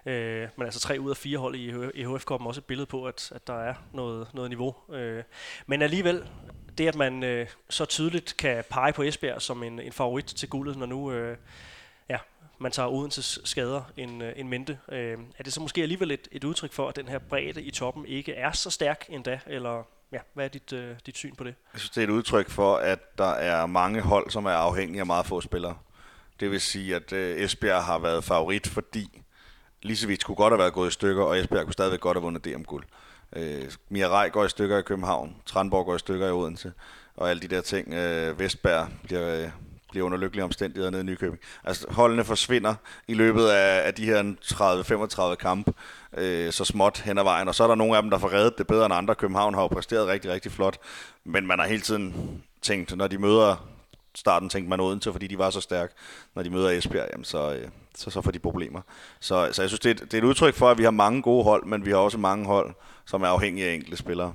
Øh, 0.07 0.49
men 0.57 0.67
altså 0.67 0.81
tre 0.81 1.01
ud 1.01 1.11
af 1.11 1.17
fire 1.17 1.39
hold 1.39 1.55
i 1.55 1.71
EHF 2.03 2.25
koppen 2.25 2.47
også 2.47 2.61
et 2.61 2.65
billede 2.65 2.87
på, 2.87 3.05
at, 3.05 3.33
at 3.35 3.47
der 3.47 3.61
er 3.61 3.75
noget, 3.93 4.29
noget 4.35 4.51
niveau. 4.51 4.75
Øh, 4.93 5.23
men 5.67 5.83
alligevel, 5.83 6.29
det 6.79 6.89
at 6.89 6.95
man 6.95 7.23
øh, 7.23 7.47
så 7.71 7.85
tydeligt 7.85 8.37
kan 8.37 8.65
pege 8.71 8.93
på 8.93 9.03
Esbjerg 9.03 9.43
som 9.43 9.63
en, 9.63 9.81
en 9.81 9.93
favorit 9.93 10.25
til 10.25 10.49
guldet, 10.49 10.77
når 10.77 10.87
nu 10.87 11.13
øh, 11.13 11.37
ja, 12.09 12.19
man 12.59 12.73
tager 12.73 12.89
Odenses 12.89 13.39
skader 13.45 13.83
en, 13.97 14.23
øh, 14.23 14.33
en 14.37 14.49
mente. 14.49 14.79
Øh, 14.89 15.19
er 15.39 15.43
det 15.43 15.53
så 15.53 15.61
måske 15.61 15.83
alligevel 15.83 16.11
et, 16.11 16.29
et 16.33 16.45
udtryk 16.45 16.73
for, 16.73 16.89
at 16.89 16.97
den 16.97 17.09
her 17.09 17.19
bredde 17.19 17.63
i 17.63 17.71
toppen 17.71 18.07
ikke 18.07 18.35
er 18.35 18.53
så 18.53 18.71
stærk 18.71 19.07
endda, 19.09 19.41
eller 19.47 19.83
ja, 20.13 20.19
hvad 20.35 20.45
er 20.45 20.49
dit, 20.49 20.73
øh, 20.73 20.97
dit 21.07 21.17
syn 21.17 21.35
på 21.35 21.45
det? 21.45 21.55
Jeg 21.73 21.81
synes, 21.81 21.91
det 21.91 22.01
er 22.01 22.07
et 22.07 22.11
udtryk 22.11 22.51
for, 22.51 22.77
at 22.77 23.19
der 23.19 23.31
er 23.31 23.67
mange 23.67 24.01
hold, 24.01 24.31
som 24.31 24.47
er 24.47 24.51
afhængige 24.51 25.01
af 25.01 25.07
meget 25.07 25.27
få 25.27 25.41
spillere. 25.41 25.77
Det 26.41 26.51
vil 26.51 26.61
sige, 26.61 26.97
at 26.97 27.13
øh, 27.13 27.37
Esbjerg 27.37 27.85
har 27.85 27.99
været 27.99 28.25
favorit, 28.25 28.67
fordi 28.67 29.23
Lisevic 29.83 30.23
kunne 30.23 30.37
godt 30.37 30.53
have 30.53 30.59
været 30.59 30.73
gået 30.73 30.89
i 30.89 30.93
stykker, 30.93 31.23
og 31.23 31.39
Esbjerg 31.39 31.65
kunne 31.65 31.73
stadigvæk 31.73 32.01
godt 32.01 32.17
have 32.17 32.23
vundet 32.23 32.45
DM-guld. 32.45 32.85
Øh, 33.37 33.73
Mirai 33.89 34.29
går 34.29 34.45
i 34.45 34.49
stykker 34.49 34.79
i 34.79 34.83
København, 34.83 35.37
Tranborg 35.47 35.85
går 35.85 35.97
i 35.97 35.99
stykker 35.99 36.29
i 36.29 36.31
Odense, 36.31 36.73
og 37.17 37.31
alle 37.31 37.43
de 37.43 37.49
der 37.49 37.61
ting. 37.61 37.95
Øh, 37.95 38.39
Vestberg 38.39 38.89
bliver, 39.03 39.43
øh, 39.43 39.49
bliver 39.91 40.07
under 40.07 40.19
lykkelige 40.19 40.45
omstændigheder 40.45 40.91
nede 40.91 41.03
i 41.03 41.05
Nykøbing. 41.05 41.41
Altså 41.65 41.87
holdene 41.91 42.25
forsvinder 42.25 42.75
i 43.09 43.15
løbet 43.15 43.47
af, 43.49 43.87
af 43.87 43.95
de 43.95 44.05
her 44.05 44.35
30-35 45.33 45.35
kampe 45.35 45.73
øh, 46.17 46.53
så 46.53 46.65
småt 46.65 46.99
hen 46.99 47.19
ad 47.19 47.25
vejen, 47.25 47.49
og 47.49 47.55
så 47.55 47.65
er 47.65 47.69
der 47.69 47.75
nogle 47.75 47.97
af 47.97 48.03
dem, 48.03 48.11
der 48.11 48.19
får 48.19 48.33
reddet 48.33 48.59
det 48.59 48.67
bedre 48.67 48.87
end 48.87 48.95
andre. 48.95 49.15
København 49.15 49.55
har 49.55 49.63
jo 49.63 49.69
præsteret 49.69 50.07
rigtig, 50.07 50.31
rigtig 50.31 50.53
flot, 50.53 50.79
men 51.25 51.47
man 51.47 51.59
har 51.59 51.67
hele 51.67 51.83
tiden 51.83 52.43
tænkt, 52.63 52.97
når 52.97 53.07
de 53.07 53.19
møder 53.19 53.74
starten 54.15 54.49
tænkte 54.49 54.71
man 54.71 54.81
Odense, 54.81 55.13
fordi 55.13 55.27
de 55.27 55.39
var 55.39 55.51
så 55.51 55.61
stærke. 55.61 55.95
Når 56.35 56.43
de 56.43 56.51
møder 56.51 56.71
Esbjerg, 56.71 57.09
jamen 57.13 57.25
så, 57.25 57.55
øh, 57.55 57.69
så, 57.95 58.11
så 58.11 58.21
får 58.21 58.31
de 58.31 58.39
problemer. 58.39 58.81
Så, 59.21 59.49
så 59.53 59.63
jeg 59.63 59.69
synes, 59.69 59.81
det 59.81 59.91
er, 59.91 59.95
et, 59.95 60.01
det 60.01 60.15
er 60.15 60.19
et 60.19 60.25
udtryk 60.25 60.55
for, 60.55 60.71
at 60.71 60.79
vi 60.79 60.85
har 60.85 60.91
mange 60.91 61.23
gode 61.23 61.45
hold, 61.45 61.67
men 61.67 61.87
vi 61.87 61.91
har 61.91 61.99
også 61.99 62.19
mange 62.19 62.47
hold, 62.47 62.75
som 63.07 63.23
er 63.23 63.27
afhængige 63.27 63.69
af 63.69 63.75
enkelte 63.75 63.97
spillere. 63.97 64.35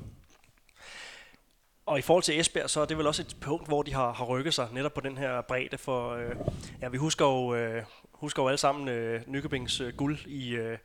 Og 1.86 2.00
i 2.00 2.02
forhold 2.02 2.24
til 2.24 2.40
Esbjerg, 2.40 2.70
så 2.70 2.82
er 2.82 2.86
det 2.86 2.98
vel 2.98 3.08
også 3.08 3.22
et 3.22 3.36
punkt, 3.42 3.68
hvor 3.68 3.84
de 3.84 3.94
har, 3.94 4.14
har 4.14 4.26
rykket 4.26 4.54
sig 4.54 4.68
netop 4.74 4.94
på 4.94 5.02
den 5.02 5.18
her 5.18 5.42
bredde, 5.42 5.78
for 5.78 6.14
øh, 6.14 6.36
ja, 6.82 6.88
vi 6.88 6.98
husker 6.98 7.26
jo, 7.26 7.56
øh, 7.56 7.84
husker 8.14 8.44
jo 8.44 8.48
alle 8.48 8.58
sammen 8.58 8.88
øh, 8.88 9.22
Nykøbings 9.28 9.82
øh, 9.82 9.94
guld 9.94 10.18
i, 10.28 10.56
øh, 10.56 10.78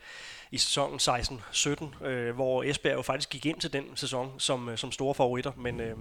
i 0.50 0.58
sæsonen 0.58 0.98
16-17, 0.98 2.04
øh, 2.06 2.34
hvor 2.34 2.62
Esbjerg 2.62 2.96
jo 2.96 3.02
faktisk 3.02 3.30
gik 3.30 3.46
ind 3.46 3.60
til 3.60 3.72
den 3.72 3.84
sæson 3.94 4.40
som, 4.40 4.68
øh, 4.68 4.78
som 4.78 4.92
store 4.92 5.14
favoritter, 5.14 5.52
men 5.56 5.80
øh, 5.80 5.96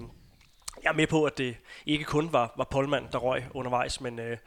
jeg 0.83 0.89
er 0.89 0.93
med 0.93 1.07
på, 1.07 1.23
at 1.23 1.37
det 1.37 1.57
ikke 1.85 2.05
kun 2.05 2.33
var, 2.33 2.53
var 2.57 2.63
Polman, 2.63 3.07
der 3.11 3.17
røg 3.17 3.43
undervejs, 3.53 4.01
men 4.01 4.19
øh, 4.19 4.37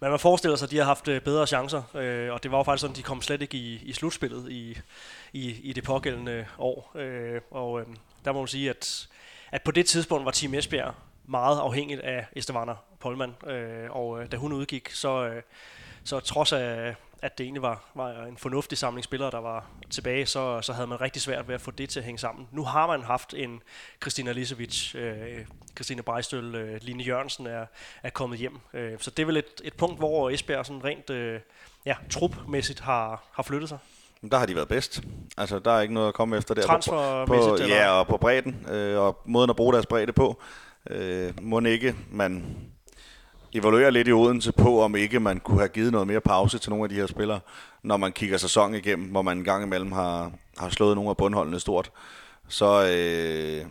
man 0.00 0.10
må 0.10 0.16
forestille 0.16 0.56
sig, 0.56 0.66
at 0.66 0.70
de 0.70 0.76
har 0.76 0.84
haft 0.84 1.08
øh, 1.08 1.20
bedre 1.20 1.46
chancer, 1.46 1.82
øh, 1.94 2.32
og 2.32 2.42
det 2.42 2.50
var 2.50 2.58
jo 2.58 2.62
faktisk 2.62 2.80
sådan, 2.80 2.92
at 2.92 2.96
de 2.96 3.02
kom 3.02 3.22
slet 3.22 3.42
ikke 3.42 3.56
i, 3.56 3.74
i 3.82 3.92
slutspillet 3.92 4.50
i, 4.50 4.78
i, 5.32 5.60
i 5.62 5.72
det 5.72 5.84
pågældende 5.84 6.46
år. 6.58 6.92
Øh, 6.94 7.40
og 7.50 7.80
øh, 7.80 7.86
der 8.24 8.32
må 8.32 8.38
man 8.38 8.48
sige, 8.48 8.70
at, 8.70 9.08
at 9.52 9.62
på 9.62 9.70
det 9.70 9.86
tidspunkt 9.86 10.24
var 10.24 10.30
Team 10.30 10.54
Esbjerg 10.54 10.94
meget 11.24 11.58
afhængigt 11.60 12.00
af 12.00 12.26
Estevana 12.32 12.74
Polman, 13.00 13.34
øh, 13.46 13.90
og 13.90 14.22
øh, 14.22 14.32
da 14.32 14.36
hun 14.36 14.52
udgik, 14.52 14.90
så, 14.90 15.26
øh, 15.26 15.42
så 16.04 16.20
trods 16.20 16.52
af 16.52 16.94
at 17.22 17.38
det 17.38 17.44
egentlig 17.44 17.62
var, 17.62 17.84
var 17.94 18.24
en 18.24 18.36
fornuftig 18.36 18.78
samling 18.78 19.04
spillere, 19.04 19.30
der 19.30 19.38
var 19.38 19.66
tilbage, 19.90 20.26
så, 20.26 20.60
så 20.62 20.72
havde 20.72 20.86
man 20.86 21.00
rigtig 21.00 21.22
svært 21.22 21.48
ved 21.48 21.54
at 21.54 21.60
få 21.60 21.70
det 21.70 21.88
til 21.88 22.00
at 22.00 22.04
hænge 22.04 22.18
sammen. 22.18 22.48
Nu 22.52 22.64
har 22.64 22.86
man 22.86 23.02
haft 23.02 23.34
en 23.34 23.62
Christina 24.02 24.32
Lisevic, 24.32 24.94
øh, 24.94 25.46
Christine 25.74 26.02
Brejstøl, 26.02 26.54
øh, 26.54 26.78
Line 26.82 27.02
Jørgensen 27.02 27.46
er, 27.46 27.66
er 28.02 28.10
kommet 28.10 28.38
hjem. 28.38 28.58
Øh, 28.74 28.92
så 28.98 29.10
det 29.10 29.22
er 29.22 29.26
vel 29.26 29.36
et, 29.36 29.60
et 29.64 29.74
punkt, 29.74 29.98
hvor 29.98 30.30
Esbjerg 30.30 30.66
sådan 30.66 30.84
rent 30.84 31.10
øh, 31.10 31.40
ja, 31.86 31.94
trupmæssigt 32.10 32.80
har, 32.80 33.22
har 33.32 33.42
flyttet 33.42 33.68
sig. 33.68 33.78
Der 34.30 34.38
har 34.38 34.46
de 34.46 34.54
været 34.54 34.68
bedst. 34.68 35.02
Altså, 35.36 35.58
der 35.58 35.70
er 35.70 35.80
ikke 35.80 35.94
noget 35.94 36.08
at 36.08 36.14
komme 36.14 36.36
efter 36.36 36.54
der. 36.54 36.62
Transfermæssigt? 36.62 37.60
På, 37.60 37.74
ja, 37.74 37.90
og 37.90 38.06
på 38.06 38.16
bredden, 38.16 38.66
øh, 38.70 39.00
og 39.00 39.20
måden 39.24 39.50
at 39.50 39.56
bruge 39.56 39.72
deres 39.72 39.86
bredde 39.86 40.12
på. 40.12 40.42
Øh, 40.90 41.32
må 41.42 41.60
ikke 41.60 41.94
man 42.10 42.56
evaluere 43.54 43.90
lidt 43.90 44.08
i 44.08 44.12
Odense 44.12 44.52
på, 44.52 44.82
om 44.82 44.96
ikke 44.96 45.20
man 45.20 45.40
kunne 45.40 45.58
have 45.58 45.68
givet 45.68 45.92
noget 45.92 46.06
mere 46.06 46.20
pause 46.20 46.58
til 46.58 46.70
nogle 46.70 46.84
af 46.84 46.88
de 46.88 46.94
her 46.94 47.06
spillere, 47.06 47.40
når 47.82 47.96
man 47.96 48.12
kigger 48.12 48.36
sæsonen 48.38 48.74
igennem, 48.74 49.08
hvor 49.08 49.22
man 49.22 49.38
en 49.38 49.44
gang 49.44 49.64
imellem 49.64 49.92
har, 49.92 50.32
har 50.58 50.68
slået 50.68 50.96
nogle 50.96 51.10
af 51.10 51.16
bundholdene 51.16 51.60
stort. 51.60 51.90
Så 52.48 52.82
øh, 52.82 53.66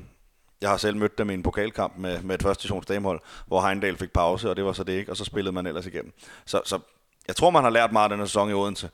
jeg 0.62 0.70
har 0.70 0.78
selv 0.78 0.98
mødt 0.98 1.18
dem 1.18 1.30
i 1.30 1.34
en 1.34 1.44
pokalkamp 1.44 1.94
med, 1.98 2.22
med 2.22 2.36
et 2.36 2.44
første 2.44 2.64
divisions 2.64 2.86
damehold, 2.86 3.20
hvor 3.48 3.62
Heindal 3.62 3.98
fik 3.98 4.12
pause, 4.12 4.50
og 4.50 4.56
det 4.56 4.66
var 4.66 4.74
så 4.74 4.84
det 4.84 4.94
ikke, 4.94 5.12
og 5.12 5.18
så 5.18 5.26
spillede 5.26 5.54
man 5.54 5.68
ellers 5.68 5.86
igennem. 5.86 6.14
Så, 6.46 6.62
så 6.66 6.80
jeg 7.28 7.36
tror, 7.36 7.50
man 7.50 7.64
har 7.64 7.70
lært 7.70 7.92
meget 7.92 8.12
af 8.12 8.18
den 8.18 8.28
sæson 8.28 8.50
i 8.50 8.54
Odense. 8.54 8.90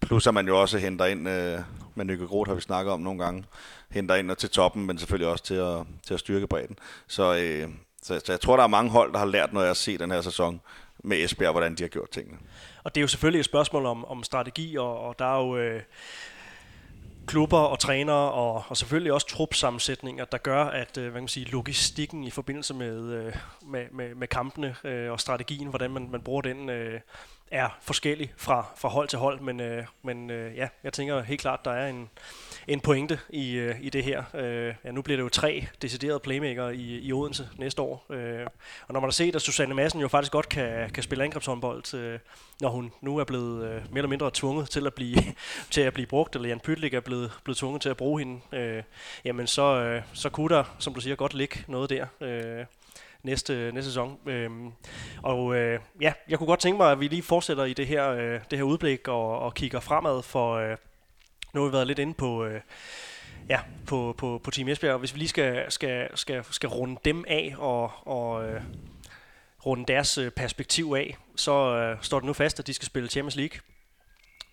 Plus 0.00 0.26
at 0.26 0.34
man 0.34 0.46
jo 0.46 0.60
også 0.60 0.78
henter 0.78 1.04
ind, 1.04 1.28
øh, 1.28 1.58
med 1.94 2.04
Nykke 2.04 2.26
Groth 2.26 2.50
har 2.50 2.54
vi 2.54 2.60
snakket 2.60 2.92
om 2.92 3.00
nogle 3.00 3.24
gange, 3.24 3.44
henter 3.90 4.14
ind 4.14 4.30
og 4.30 4.38
til 4.38 4.50
toppen, 4.50 4.86
men 4.86 4.98
selvfølgelig 4.98 5.28
også 5.28 5.44
til 5.44 5.54
at, 5.54 5.78
til 6.06 6.14
at 6.14 6.20
styrke 6.20 6.46
bredden. 6.46 6.78
Så 7.06 7.36
øh, 7.36 7.68
så, 8.02 8.20
så 8.24 8.32
jeg 8.32 8.40
tror, 8.40 8.56
der 8.56 8.62
er 8.62 8.68
mange 8.68 8.90
hold, 8.90 9.12
der 9.12 9.18
har 9.18 9.26
lært 9.26 9.52
noget 9.52 9.66
af 9.66 9.70
at 9.70 9.76
se 9.76 9.98
den 9.98 10.10
her 10.10 10.20
sæson 10.20 10.60
med 11.04 11.24
Esbjerg, 11.24 11.52
hvordan 11.52 11.74
de 11.74 11.82
har 11.82 11.88
gjort 11.88 12.10
tingene. 12.10 12.38
Og 12.84 12.94
det 12.94 13.00
er 13.00 13.02
jo 13.02 13.08
selvfølgelig 13.08 13.38
et 13.38 13.44
spørgsmål 13.44 13.86
om, 13.86 14.04
om 14.04 14.22
strategi, 14.22 14.76
og, 14.76 15.00
og 15.00 15.18
der 15.18 15.24
er 15.24 15.38
jo 15.38 15.56
øh, 15.56 15.82
klubber 17.26 17.58
og 17.58 17.78
trænere, 17.78 18.32
og, 18.32 18.64
og 18.68 18.76
selvfølgelig 18.76 19.12
også 19.12 19.26
trupsammensætninger, 19.26 20.24
der 20.24 20.38
gør, 20.38 20.64
at 20.64 20.98
øh, 20.98 21.02
hvad 21.02 21.12
kan 21.12 21.22
man 21.22 21.28
sige, 21.28 21.46
logistikken 21.46 22.24
i 22.24 22.30
forbindelse 22.30 22.74
med, 22.74 23.12
øh, 23.12 23.36
med, 23.66 23.86
med, 23.90 24.14
med 24.14 24.28
kampene 24.28 24.76
øh, 24.84 25.12
og 25.12 25.20
strategien, 25.20 25.68
hvordan 25.68 25.90
man, 25.90 26.08
man 26.10 26.22
bruger 26.22 26.42
den, 26.42 26.70
øh, 26.70 27.00
er 27.50 27.78
forskellig 27.80 28.32
fra, 28.36 28.66
fra 28.76 28.88
hold 28.88 29.08
til 29.08 29.18
hold, 29.18 29.40
men, 29.40 29.60
øh, 29.60 29.84
men 30.02 30.30
øh, 30.30 30.56
ja, 30.56 30.68
jeg 30.84 30.92
tænker 30.92 31.22
helt 31.22 31.40
klart, 31.40 31.64
der 31.64 31.70
er 31.70 31.88
en, 31.88 32.10
en 32.68 32.80
pointe 32.80 33.18
i, 33.30 33.52
øh, 33.52 33.74
i 33.80 33.90
det 33.90 34.04
her. 34.04 34.22
Øh, 34.34 34.74
ja, 34.84 34.90
nu 34.90 35.02
bliver 35.02 35.16
det 35.16 35.24
jo 35.24 35.28
tre 35.28 35.66
deciderede 35.82 36.20
playmaker 36.20 36.68
i, 36.68 36.98
i 36.98 37.12
Odense 37.12 37.48
næste 37.58 37.82
år, 37.82 38.06
øh, 38.10 38.46
og 38.88 38.92
når 38.92 39.00
man 39.00 39.08
har 39.08 39.12
set, 39.12 39.36
at 39.36 39.42
Susanne 39.42 39.74
Madsen 39.74 40.00
jo 40.00 40.08
faktisk 40.08 40.32
godt 40.32 40.48
kan, 40.48 40.90
kan 40.90 41.02
spille 41.02 41.24
angrebshåndbold, 41.24 41.94
øh, 41.94 42.18
når 42.60 42.68
hun 42.68 42.92
nu 43.00 43.18
er 43.18 43.24
blevet 43.24 43.64
øh, 43.64 43.70
mere 43.70 43.82
eller 43.96 44.08
mindre 44.08 44.30
tvunget 44.34 44.70
til 44.70 44.86
at 44.86 44.94
blive, 44.94 45.16
til 45.70 45.80
at 45.80 45.94
blive 45.94 46.06
brugt, 46.06 46.34
eller 46.34 46.48
Jan 46.48 46.60
Pytlik 46.60 46.94
er 46.94 47.00
blevet, 47.00 47.32
blevet 47.44 47.58
tvunget 47.58 47.82
til 47.82 47.88
at 47.88 47.96
bruge 47.96 48.18
hende, 48.20 48.40
øh, 48.52 48.82
jamen 49.24 49.46
så, 49.46 49.62
øh, 49.62 50.02
så 50.12 50.30
kunne 50.30 50.54
der, 50.54 50.64
som 50.78 50.94
du 50.94 51.00
siger, 51.00 51.16
godt 51.16 51.34
ligge 51.34 51.64
noget 51.68 51.90
der. 51.90 52.06
Øh, 52.20 52.64
næste, 53.22 53.72
næste 53.72 53.90
sæson. 53.90 54.18
Øhm, 54.26 54.72
og 55.22 55.56
øh, 55.56 55.80
ja, 56.00 56.12
jeg 56.28 56.38
kunne 56.38 56.46
godt 56.46 56.60
tænke 56.60 56.76
mig, 56.76 56.92
at 56.92 57.00
vi 57.00 57.08
lige 57.08 57.22
fortsætter 57.22 57.64
i 57.64 57.72
det 57.72 57.86
her, 57.86 58.10
øh, 58.10 58.40
det 58.50 58.58
her 58.58 58.62
udblik 58.62 59.08
og, 59.08 59.38
og 59.38 59.54
kigger 59.54 59.80
fremad, 59.80 60.22
for 60.22 60.54
øh, 60.54 60.76
nu 61.52 61.60
har 61.60 61.68
vi 61.68 61.72
været 61.72 61.86
lidt 61.86 61.98
inde 61.98 62.14
på... 62.14 62.44
Øh, 62.44 62.60
ja, 63.48 63.60
på, 63.86 64.14
på, 64.18 64.40
på 64.44 64.50
Team 64.50 64.68
Esbjerg. 64.68 64.92
og 64.92 64.98
Hvis 64.98 65.14
vi 65.14 65.18
lige 65.18 65.28
skal, 65.28 65.72
skal, 65.72 66.08
skal, 66.14 66.44
skal 66.50 66.68
runde 66.68 67.00
dem 67.04 67.24
af 67.28 67.54
og, 67.58 67.92
og 68.06 68.48
øh, 68.48 68.62
runde 69.66 69.84
deres 69.86 70.18
øh, 70.18 70.30
perspektiv 70.30 70.94
af, 70.96 71.16
så 71.36 71.76
øh, 71.76 71.98
står 72.02 72.18
det 72.18 72.26
nu 72.26 72.32
fast, 72.32 72.58
at 72.58 72.66
de 72.66 72.74
skal 72.74 72.86
spille 72.86 73.08
Champions 73.08 73.36
League. 73.36 73.60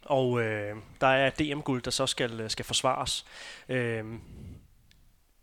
Og 0.02 0.42
øh, 0.42 0.76
der 1.02 1.08
er 1.08 1.30
DM-guld, 1.30 1.82
der 1.82 1.92
så 1.92 2.08
skal, 2.08 2.40
øh, 2.40 2.50
skal 2.50 2.66
forsvares. 2.66 3.26
Øh, 3.70 4.04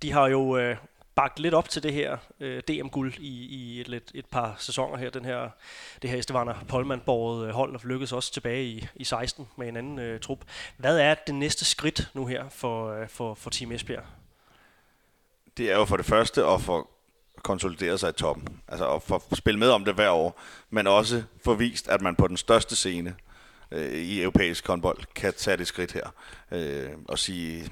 de 0.03 0.13
har 0.13 0.27
jo 0.27 0.57
øh, 0.57 0.77
bagt 1.17 1.39
lidt 1.39 1.55
op 1.55 1.69
til 1.69 1.83
det 1.83 1.93
her 1.93 2.17
øh, 2.41 2.63
DM-guld 2.69 3.15
i, 3.19 3.47
i 3.47 3.81
et, 3.81 3.89
lidt, 3.89 4.11
et 4.15 4.27
par 4.27 4.55
sæsoner 4.59 4.97
her. 4.97 5.11
Den 5.11 5.25
her 5.25 5.51
det 6.03 6.11
her 6.11 6.19
Estevana 6.19 6.55
polman 6.69 7.01
borget 7.01 7.49
øh, 7.49 7.55
hold, 7.55 7.73
der 7.73 7.79
lykkedes 7.85 8.13
også 8.13 8.33
tilbage 8.33 8.65
i, 8.65 8.87
i 8.97 9.05
16 9.05 9.49
med 9.57 9.69
en 9.69 9.77
anden 9.77 9.99
øh, 9.99 10.21
trup. 10.21 10.39
Hvad 10.77 10.99
er 10.99 11.15
det 11.15 11.35
næste 11.35 11.65
skridt 11.65 12.11
nu 12.15 12.27
her 12.27 12.49
for, 12.49 12.93
øh, 12.93 13.09
for, 13.09 13.35
for 13.35 13.51
Team 13.51 13.73
Esbjerg? 13.73 14.05
Det 15.57 15.71
er 15.71 15.77
jo 15.77 15.85
for 15.85 15.97
det 15.97 16.07
første 16.07 16.45
at 16.45 16.61
få 16.61 16.89
konsolideret 17.43 18.01
sig 18.01 18.09
i 18.09 18.13
toppen. 18.13 18.61
Altså 18.69 18.91
at 18.91 19.03
få 19.03 19.35
spille 19.35 19.61
med 19.61 19.69
om 19.69 19.85
det 19.85 19.95
hver 19.95 20.11
år, 20.11 20.41
men 20.71 20.87
også 20.87 21.23
få 21.45 21.55
vist, 21.55 21.89
at 21.89 22.01
man 22.01 22.17
på 22.17 22.29
den 22.29 22.37
største 22.37 22.77
scene 22.77 23.15
øh, 23.71 23.93
i 23.93 24.23
europæisk 24.23 24.67
håndbold 24.67 24.99
kan 25.15 25.33
tage 25.37 25.57
det 25.57 25.67
skridt 25.67 25.93
her. 25.93 26.15
Øh, 26.51 26.91
og 27.09 27.19
sige, 27.19 27.71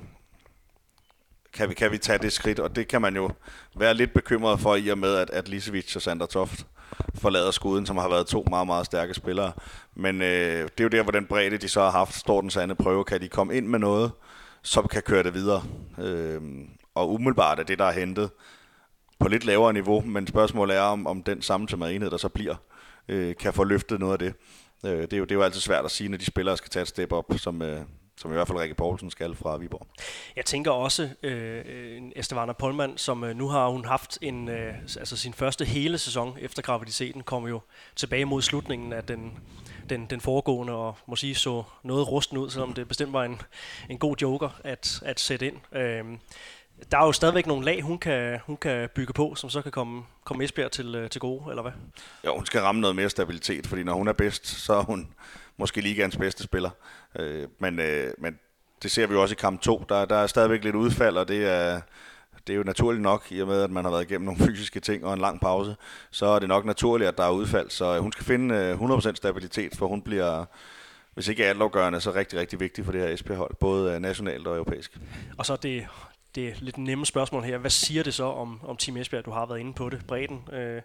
kan 1.55 1.69
vi, 1.69 1.75
kan 1.75 1.93
vi 1.93 1.99
tage 1.99 2.19
det 2.19 2.33
skridt? 2.33 2.61
Og 2.61 2.77
det 2.77 2.88
kan 2.88 3.03
man 3.03 3.17
jo 3.17 3.31
være 3.77 3.95
lidt 3.95 4.15
bekymret 4.15 4.61
for 4.61 4.77
i 4.77 4.88
og 4.88 4.98
med, 4.98 5.15
at, 5.15 5.31
at 5.31 5.48
Lisevic 5.48 5.96
og 5.96 6.02
Sander 6.02 6.27
Toft 6.27 6.67
forlader 7.15 7.50
skuden, 7.50 7.87
som 7.87 7.96
har 7.96 8.09
været 8.09 8.27
to 8.27 8.44
meget, 8.50 8.67
meget 8.67 8.87
stærke 8.87 9.15
spillere. 9.15 9.52
Men 9.94 10.23
øh, 10.23 10.63
det 10.63 10.81
er 10.81 10.85
jo 10.85 10.88
der, 10.88 11.02
hvor 11.02 11.13
den 11.13 11.27
bredde, 11.27 11.59
de 11.59 11.69
så 11.69 11.81
har 11.81 11.90
haft, 11.90 12.15
står 12.15 12.40
den 12.40 12.50
sande 12.50 12.75
prøve. 12.75 13.05
Kan 13.05 13.21
de 13.21 13.29
komme 13.29 13.55
ind 13.55 13.67
med 13.67 13.79
noget, 13.79 14.13
som 14.63 14.88
kan 14.88 15.02
køre 15.02 15.23
det 15.23 15.35
videre? 15.35 15.63
Øh, 15.98 16.40
og 16.94 17.13
umiddelbart 17.13 17.59
er 17.59 17.63
det, 17.63 17.79
der 17.79 17.85
er 17.85 17.92
hentet 17.92 18.31
på 19.19 19.29
lidt 19.29 19.44
lavere 19.44 19.73
niveau, 19.73 20.00
men 20.00 20.27
spørgsmålet 20.27 20.77
er, 20.77 20.81
om, 20.81 21.07
om 21.07 21.23
den 21.23 21.42
sammentømrede 21.42 21.94
enhed, 21.94 22.11
der 22.11 22.17
så 22.17 22.29
bliver, 22.29 22.55
øh, 23.09 23.37
kan 23.37 23.52
få 23.52 23.65
løftet 23.65 24.00
noget 24.00 24.13
af 24.13 24.19
det. 24.19 24.35
Øh, 24.85 25.02
det, 25.02 25.13
er 25.13 25.17
jo, 25.17 25.25
det 25.25 25.31
er 25.31 25.35
jo 25.35 25.42
altid 25.42 25.61
svært 25.61 25.85
at 25.85 25.90
sige, 25.90 26.09
når 26.09 26.19
de 26.19 26.25
spillere 26.25 26.57
skal 26.57 26.71
tage 26.71 26.83
et 26.83 26.88
step 26.88 27.13
op, 27.13 27.33
som, 27.37 27.63
øh, 27.63 27.81
som 28.17 28.31
i 28.31 28.35
hvert 28.35 28.46
fald 28.46 28.58
Rikke 28.58 28.75
Poulsen 28.75 29.10
skal 29.10 29.35
fra 29.35 29.56
Viborg. 29.56 29.87
Jeg 30.37 30.44
tænker 30.44 30.71
også, 30.71 31.08
øh, 31.23 31.65
Estevana 32.17 32.52
Polman, 32.52 32.98
som 32.98 33.25
øh, 33.25 33.37
nu 33.37 33.48
har 33.48 33.69
hun 33.69 33.85
haft 33.85 34.19
en, 34.23 34.48
øh, 34.48 34.75
altså 34.98 35.17
sin 35.17 35.33
første 35.33 35.65
hele 35.65 35.98
sæson 35.98 36.37
efter 36.40 36.62
graviditeten, 36.62 37.23
kommer 37.23 37.48
jo 37.48 37.60
tilbage 37.96 38.25
mod 38.25 38.42
slutningen 38.42 38.92
af 38.92 39.04
den, 39.04 39.38
den, 39.90 40.06
den 40.06 40.21
foregående, 40.21 40.73
og 40.73 40.96
må 41.06 41.17
sige 41.17 41.35
så 41.35 41.62
noget 41.83 42.10
rusten 42.10 42.38
ud, 42.38 42.50
selvom 42.50 42.73
det 42.73 42.88
bestemt 42.88 43.12
var 43.12 43.25
en, 43.25 43.40
en 43.90 43.98
god 43.98 44.17
joker 44.23 44.60
at, 44.65 45.02
at 45.04 45.21
sætte 45.21 45.46
ind. 45.46 45.56
Øh, 45.73 46.04
der 46.90 46.98
er 46.98 47.06
jo 47.06 47.12
stadigvæk 47.12 47.46
nogle 47.46 47.65
lag, 47.65 47.83
hun 47.83 47.98
kan, 47.98 48.40
hun 48.46 48.56
kan 48.56 48.88
bygge 48.94 49.12
på, 49.12 49.35
som 49.35 49.50
så 49.50 49.62
kan 49.62 49.73
komme, 49.73 50.02
komme 50.25 50.44
Esbjerg 50.44 50.71
til, 50.71 50.94
øh, 50.94 51.10
til 51.10 51.21
gode, 51.21 51.44
eller 51.48 51.62
hvad? 51.62 51.73
Jo, 52.27 52.37
hun 52.37 52.46
skal 52.46 52.60
ramme 52.60 52.81
noget 52.81 52.96
mere 52.96 53.10
stabilitet, 53.10 53.67
fordi 53.67 53.83
når 53.83 53.94
hun 53.94 54.08
er 54.08 54.12
bedst, 54.12 54.46
så 54.46 54.75
er 54.75 54.83
hun 54.83 55.08
måske 55.57 55.81
ligaens 55.81 56.17
bedste 56.17 56.42
spiller. 56.42 56.71
Øh, 57.19 57.48
men, 57.59 57.81
øh, 57.81 58.13
men 58.19 58.38
det 58.83 58.90
ser 58.90 59.07
vi 59.07 59.15
jo 59.15 59.23
også 59.23 59.35
i 59.35 59.40
kamp 59.40 59.61
2. 59.61 59.85
Der, 59.88 60.05
der 60.05 60.17
er 60.17 60.27
stadigvæk 60.27 60.65
lidt 60.65 60.77
udfald, 60.77 61.17
og 61.17 61.29
det 61.29 61.44
er, 61.44 61.81
det 62.46 62.52
er 62.52 62.57
jo 62.57 62.63
naturligt 62.63 63.02
nok, 63.02 63.27
i 63.31 63.40
og 63.40 63.48
med 63.48 63.63
at 63.63 63.71
man 63.71 63.85
har 63.85 63.90
været 63.90 64.11
igennem 64.11 64.25
nogle 64.25 64.44
fysiske 64.46 64.81
ting 64.81 65.05
og 65.05 65.13
en 65.13 65.21
lang 65.21 65.40
pause, 65.40 65.77
så 66.11 66.27
er 66.27 66.38
det 66.38 66.48
nok 66.48 66.65
naturligt, 66.65 67.09
at 67.09 67.19
der 67.19 67.25
er 67.25 67.31
udfald. 67.31 67.71
Så 67.71 67.94
øh, 67.94 68.00
hun 68.00 68.13
skal 68.13 68.25
finde 68.25 68.55
øh, 68.55 68.81
100% 68.81 69.15
stabilitet, 69.15 69.77
for 69.77 69.87
hun 69.87 70.02
bliver, 70.02 70.44
hvis 71.15 71.29
ikke 71.29 71.46
altafgørende, 71.46 72.00
så 72.00 72.11
rigtig, 72.11 72.38
rigtig 72.38 72.61
vigtig 72.61 72.85
for 72.85 72.92
det 72.92 73.00
her 73.00 73.17
SP-hold, 73.17 73.55
både 73.55 73.94
øh, 73.94 74.00
nationalt 74.00 74.46
og 74.46 74.55
europæisk. 74.57 74.98
Og 75.38 75.46
så 75.46 75.57
det 75.57 75.87
det 76.35 76.63
lidt 76.63 76.79
nemme 76.79 77.07
spørgsmål 77.07 77.42
her. 77.42 77.59
Hvad 77.59 77.71
siger 77.71 78.02
det 78.02 78.15
så 78.15 78.25
om, 78.25 78.61
om 78.63 78.77
Team 78.77 78.96
Esbjerg? 78.96 79.25
Du 79.25 79.31
har 79.31 79.46
været 79.46 79.59
inde 79.59 79.73
på 79.73 79.88
det, 79.88 80.07
bredden. 80.07 80.48
Øh, 80.52 80.83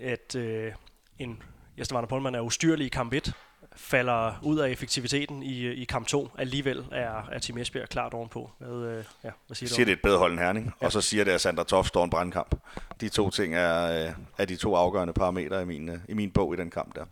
at 0.00 0.36
øh, 0.36 0.72
en 1.18 1.42
Jesper 1.78 2.06
Polman 2.06 2.34
er 2.34 2.40
ustyrlig 2.40 2.86
i 2.86 2.88
kamp 2.88 3.12
1, 3.12 3.32
falder 3.78 4.32
ud 4.42 4.58
af 4.58 4.70
effektiviteten 4.70 5.42
i, 5.42 5.66
i 5.66 5.84
kamp 5.84 6.06
2. 6.06 6.28
Alligevel 6.38 6.84
er, 6.92 7.28
er 7.32 7.38
Team 7.38 7.58
Esbjerg 7.58 7.88
klart 7.88 8.14
ovenpå. 8.14 8.50
Hvad, 8.58 8.88
øh, 8.88 9.04
ja, 9.24 9.30
hvad 9.46 9.54
siger, 9.54 9.68
siger 9.70 9.84
det 9.84 9.92
et 9.92 10.02
bedre 10.02 10.18
hold 10.18 10.32
end 10.32 10.40
Herning, 10.40 10.74
ja. 10.80 10.86
og 10.86 10.92
så 10.92 11.00
siger 11.00 11.24
det, 11.24 11.30
at 11.30 11.40
Sandra 11.40 11.64
Toff 11.64 11.88
står 11.88 12.04
en 12.04 12.10
brandkamp. 12.10 12.54
De 13.00 13.08
to 13.08 13.30
ting 13.30 13.54
er, 13.54 14.06
øh, 14.06 14.12
er 14.38 14.44
de 14.44 14.56
to 14.56 14.74
afgørende 14.74 15.12
parametre 15.12 15.62
i 15.62 15.64
min, 15.64 15.88
øh, 15.88 15.98
i 16.08 16.14
min 16.14 16.30
bog 16.30 16.54
i 16.54 16.56
den 16.56 16.70
kamp 16.70 16.94
der. 16.94 17.04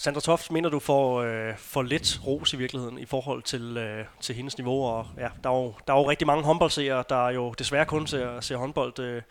Sandra 0.00 0.20
Toft, 0.20 0.50
mener 0.50 0.68
du 0.68 0.78
får, 0.78 1.22
øh, 1.22 1.56
for 1.56 1.82
lidt 1.82 2.20
ros 2.26 2.52
i 2.52 2.56
virkeligheden 2.56 2.98
i 2.98 3.06
forhold 3.06 3.42
til, 3.42 3.76
øh, 3.76 4.04
til 4.20 4.34
hendes 4.34 4.58
niveau? 4.58 4.84
Og, 4.84 5.06
ja, 5.16 5.28
der, 5.44 5.50
er 5.50 5.54
jo, 5.54 5.74
der 5.86 5.94
er 5.94 5.98
jo 5.98 6.10
rigtig 6.10 6.26
mange 6.26 6.44
håndboldseere, 6.44 7.04
der 7.08 7.28
jo 7.28 7.52
desværre 7.58 7.86
kun 7.86 8.06
ser, 8.06 8.40
ser 8.40 8.56
håndbold, 8.56 8.98
øh, 8.98 9.22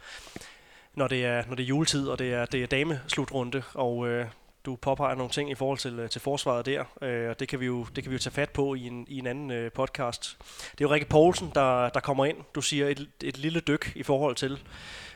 når, 0.95 1.07
det 1.07 1.25
er, 1.25 1.43
når 1.47 1.55
det 1.55 1.63
er 1.63 1.67
juletid, 1.67 2.07
og 2.07 2.19
det 2.19 2.33
er, 2.33 2.45
det 2.45 2.63
er 2.63 2.67
dameslutrunde. 2.67 3.63
Og 3.73 4.07
øh, 4.07 4.25
du 4.68 4.76
påpeger 4.76 5.15
nogle 5.15 5.32
ting 5.32 5.51
i 5.51 5.55
forhold 5.55 5.78
til, 5.78 5.99
øh, 5.99 6.09
til 6.09 6.22
forsvaret 6.22 6.65
der, 6.65 6.84
øh, 7.01 7.30
og 7.30 7.39
det 7.39 7.47
kan, 7.47 7.59
vi 7.59 7.65
jo, 7.65 7.86
det 7.95 8.03
kan 8.03 8.11
vi 8.11 8.15
jo 8.15 8.20
tage 8.20 8.34
fat 8.34 8.49
på 8.49 8.74
i 8.74 8.88
en, 8.88 9.05
i 9.09 9.18
en 9.20 9.28
anden 9.28 9.51
øh, 9.51 9.72
podcast. 9.72 10.38
Det 10.72 10.84
er 10.84 10.89
jo 10.89 10.93
Rikke 10.93 11.07
Poulsen, 11.07 11.51
der, 11.55 11.89
der 11.89 11.99
kommer 11.99 12.26
ind. 12.26 12.38
Du 12.55 12.61
siger 12.61 12.88
et, 12.88 13.07
et 13.24 13.38
lille 13.38 13.59
dyk 13.59 13.91
i 13.95 14.03
forhold 14.03 14.36
til 14.36 14.59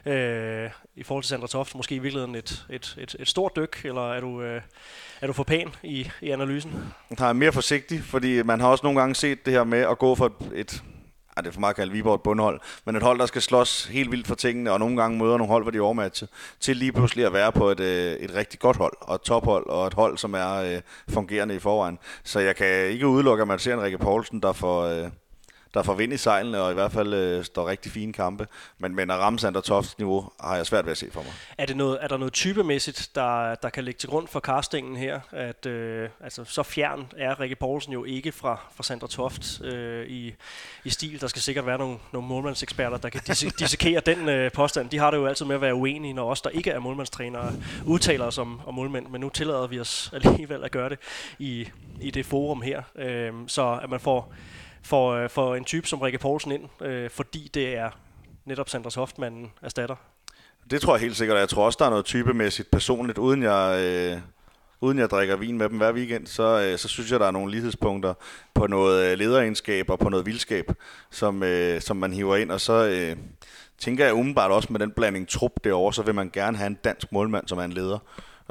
øh, 0.06 0.70
i 0.96 1.04
forhold 1.04 1.24
til 1.24 1.30
Sandra 1.30 1.48
Toft, 1.48 1.76
måske 1.76 1.96
i 1.96 2.00
virkeligheden 2.00 2.36
et, 2.36 2.66
et, 2.70 2.96
et, 3.00 3.16
et 3.20 3.28
stort 3.28 3.56
dyk, 3.56 3.82
eller 3.86 4.14
er 4.14 4.20
du, 4.20 4.42
øh, 4.42 4.62
er 5.22 5.28
du 5.28 5.34
for 5.34 5.44
pæn 5.44 5.70
i, 5.84 6.10
i 6.22 6.30
analysen? 6.30 6.94
Jeg 7.20 7.30
er 7.30 7.34
mere 7.34 7.52
forsigtig, 7.52 8.04
fordi 8.04 8.44
man 8.44 8.60
har 8.60 8.68
også 8.68 8.84
nogle 8.84 9.00
gange 9.00 9.16
set 9.16 9.46
det 9.46 9.54
her 9.54 9.64
med 9.64 9.80
at 9.80 9.98
gå 9.98 10.16
for 10.16 10.26
et, 10.26 10.52
et 10.56 10.84
ej, 11.38 11.42
det 11.42 11.48
er 11.48 11.54
for 11.54 11.60
meget 11.60 11.74
at 11.74 11.76
kalde 11.76 11.92
Viborg 11.92 12.16
et 12.16 12.22
bundhold, 12.22 12.60
men 12.86 12.96
et 12.96 13.04
hold, 13.04 13.20
der 13.20 13.26
skal 13.26 13.42
slås 13.42 13.86
helt 13.86 14.12
vildt 14.12 14.28
for 14.28 14.36
tingene, 14.36 14.72
og 14.72 14.80
nogle 14.80 15.02
gange 15.02 15.18
møder 15.18 15.38
nogle 15.38 15.52
hold, 15.52 15.64
hvor 15.64 15.72
de 15.72 15.78
er 15.78 15.82
overmatchet, 15.82 16.30
til 16.60 16.78
lige 16.78 16.92
pludselig 16.92 17.26
at 17.26 17.34
være 17.34 17.52
på 17.52 17.70
et, 17.70 17.80
øh, 17.80 18.14
et 18.14 18.36
rigtig 18.36 18.60
godt 18.60 18.78
hold, 18.78 18.94
og 19.02 19.16
et 19.16 19.22
tophold, 19.22 19.68
og 19.68 19.88
et 19.88 19.94
hold, 19.94 20.18
som 20.18 20.34
er 20.34 20.54
øh, 20.54 20.82
fungerende 21.10 21.56
i 21.56 21.60
forvejen. 21.60 22.00
Så 22.24 22.40
jeg 22.40 22.56
kan 22.56 22.86
ikke 22.86 23.08
udelukke, 23.08 23.42
at 23.42 23.48
man 23.48 23.60
ser 23.60 23.74
en 23.74 23.82
Rikke 23.82 23.98
Poulsen, 23.98 24.40
der 24.40 24.54
får, 24.54 24.82
øh, 24.84 25.10
der 25.74 25.84
får 25.84 25.94
vind 25.94 26.14
i 26.14 26.18
sejlene, 26.18 26.62
og 26.62 26.72
i 26.72 26.74
hvert 26.74 26.92
fald 26.92 27.14
øh, 27.14 27.44
står 27.44 27.68
rigtig 27.68 27.92
fine 27.92 28.14
kampe. 28.14 28.48
Men, 28.78 28.96
men 28.96 29.12
at 29.12 29.18
ramme 29.18 29.40
Sander 29.40 29.62
Tofts 29.62 29.98
niveau 29.98 30.30
har 30.40 30.56
jeg 30.56 30.66
svært 30.66 30.86
ved 30.86 30.92
at 30.92 30.98
se 30.98 31.12
for 31.12 31.22
mig. 31.22 31.32
Er, 31.58 31.66
det 31.66 31.78
noget, 31.78 31.98
er 32.02 32.08
der 32.08 32.18
noget 32.18 32.34
typemæssigt, 32.34 33.10
der, 33.16 33.56
der 33.56 33.70
kan 33.70 33.84
ligge 33.84 33.98
til 33.98 34.10
grund 34.10 34.28
for 34.28 34.40
castingen 34.40 34.96
her? 34.96 35.20
At, 35.32 35.66
øh, 35.66 36.10
altså, 36.20 36.44
så 36.46 36.64
fjern 36.64 37.12
er 37.18 37.40
Rikke 37.40 37.56
Poulsen 37.56 37.94
jo 37.94 38.04
ikke 38.04 38.32
fra, 38.32 38.60
fra 38.76 38.84
Sandra 38.84 39.08
Toft 39.08 39.62
øh, 39.62 40.08
i, 40.08 40.34
i 40.84 40.90
stil. 40.90 41.22
Der 41.22 41.28
skal 41.28 41.42
sikkert 41.42 41.66
være 41.66 41.78
nogle, 41.78 41.98
nogle 42.14 42.28
målmandseksperter, 42.28 42.98
der 42.98 43.10
kan 43.10 43.22
dissekere 43.60 44.02
den 44.06 44.30
øh, 44.30 44.52
påstand. 44.52 44.90
De 44.90 44.98
har 44.98 45.12
det 45.12 45.18
jo 45.18 45.26
altid 45.26 45.46
med 45.46 45.56
at 45.56 45.62
være 45.62 45.76
uenige, 45.76 46.14
når 46.14 46.32
os, 46.32 46.42
der 46.42 46.50
ikke 46.50 46.72
er 46.72 46.80
målmandstrænere, 46.80 47.54
udtaler 47.86 48.26
os 48.26 48.38
om, 48.38 48.62
om 48.66 48.74
målmænd. 48.74 49.08
Men 49.08 49.22
nu 49.22 49.30
tillader 49.30 49.68
vi 49.68 49.80
os 49.80 50.14
alligevel 50.14 50.64
at 50.64 50.72
gøre 50.72 50.90
det 50.90 51.00
i, 51.40 51.70
i 52.02 52.12
det 52.12 52.26
forum 52.26 52.62
her. 52.62 52.82
Øh, 52.96 53.34
så 53.48 53.80
at 53.84 53.90
man 53.90 54.00
får 54.00 54.34
for, 54.84 55.12
øh, 55.12 55.30
for 55.30 55.56
en 55.56 55.64
type 55.64 55.88
som 55.88 56.00
Rikke 56.00 56.18
Poulsen 56.18 56.52
ind, 56.52 56.82
øh, 56.82 57.10
fordi 57.10 57.52
det 57.54 57.78
er 57.78 57.90
netop 58.46 58.70
Sanders 58.70 58.96
Hoffmann 58.96 59.52
erstatter? 59.62 59.96
Det 60.72 60.82
tror 60.82 60.94
jeg 60.94 61.02
helt 61.02 61.18
sikkert, 61.18 61.40
jeg 61.40 61.50
tror 61.50 61.66
også, 61.66 61.78
der 61.80 61.86
er 61.86 61.90
noget 61.90 62.06
typemæssigt 62.06 62.72
personligt, 62.72 63.18
uden 63.18 63.44
jeg... 63.44 63.80
Øh 63.80 64.22
uden 64.82 65.00
jeg 65.00 65.10
drikker 65.10 65.36
vin 65.36 65.58
med 65.58 65.70
dem 65.70 65.78
hver 65.78 65.94
weekend, 65.94 66.28
så, 66.28 66.62
øh, 66.62 66.78
så 66.78 66.88
synes 66.88 67.12
jeg, 67.12 67.20
der 67.20 67.28
er 67.28 67.32
nogle 67.32 67.52
lighedspunkter 67.52 68.14
på 68.54 68.68
noget 68.68 69.12
øh, 69.12 69.18
lederegenskab 69.18 69.90
og 69.90 70.00
på 70.00 70.10
noget 70.10 70.26
vildskab, 70.26 70.72
som, 71.12 71.44
øh, 71.44 71.82
som 71.82 71.98
man 71.98 72.14
hiver 72.14 72.36
ind. 72.36 72.52
Og 72.52 72.62
så 72.62 72.88
øh, 72.88 73.16
tænker 73.78 74.06
jeg 74.06 74.14
umiddelbart 74.14 74.52
også 74.52 74.68
med 74.72 74.80
den 74.80 74.92
blanding 74.92 75.28
trup 75.28 75.52
derovre, 75.64 75.94
så 75.94 76.02
vil 76.02 76.16
man 76.16 76.30
gerne 76.34 76.58
have 76.58 76.68
en 76.68 76.78
dansk 76.84 77.12
målmand, 77.12 77.48
som 77.48 77.58
er 77.58 77.64
en 77.64 77.74
leder. 77.74 78.00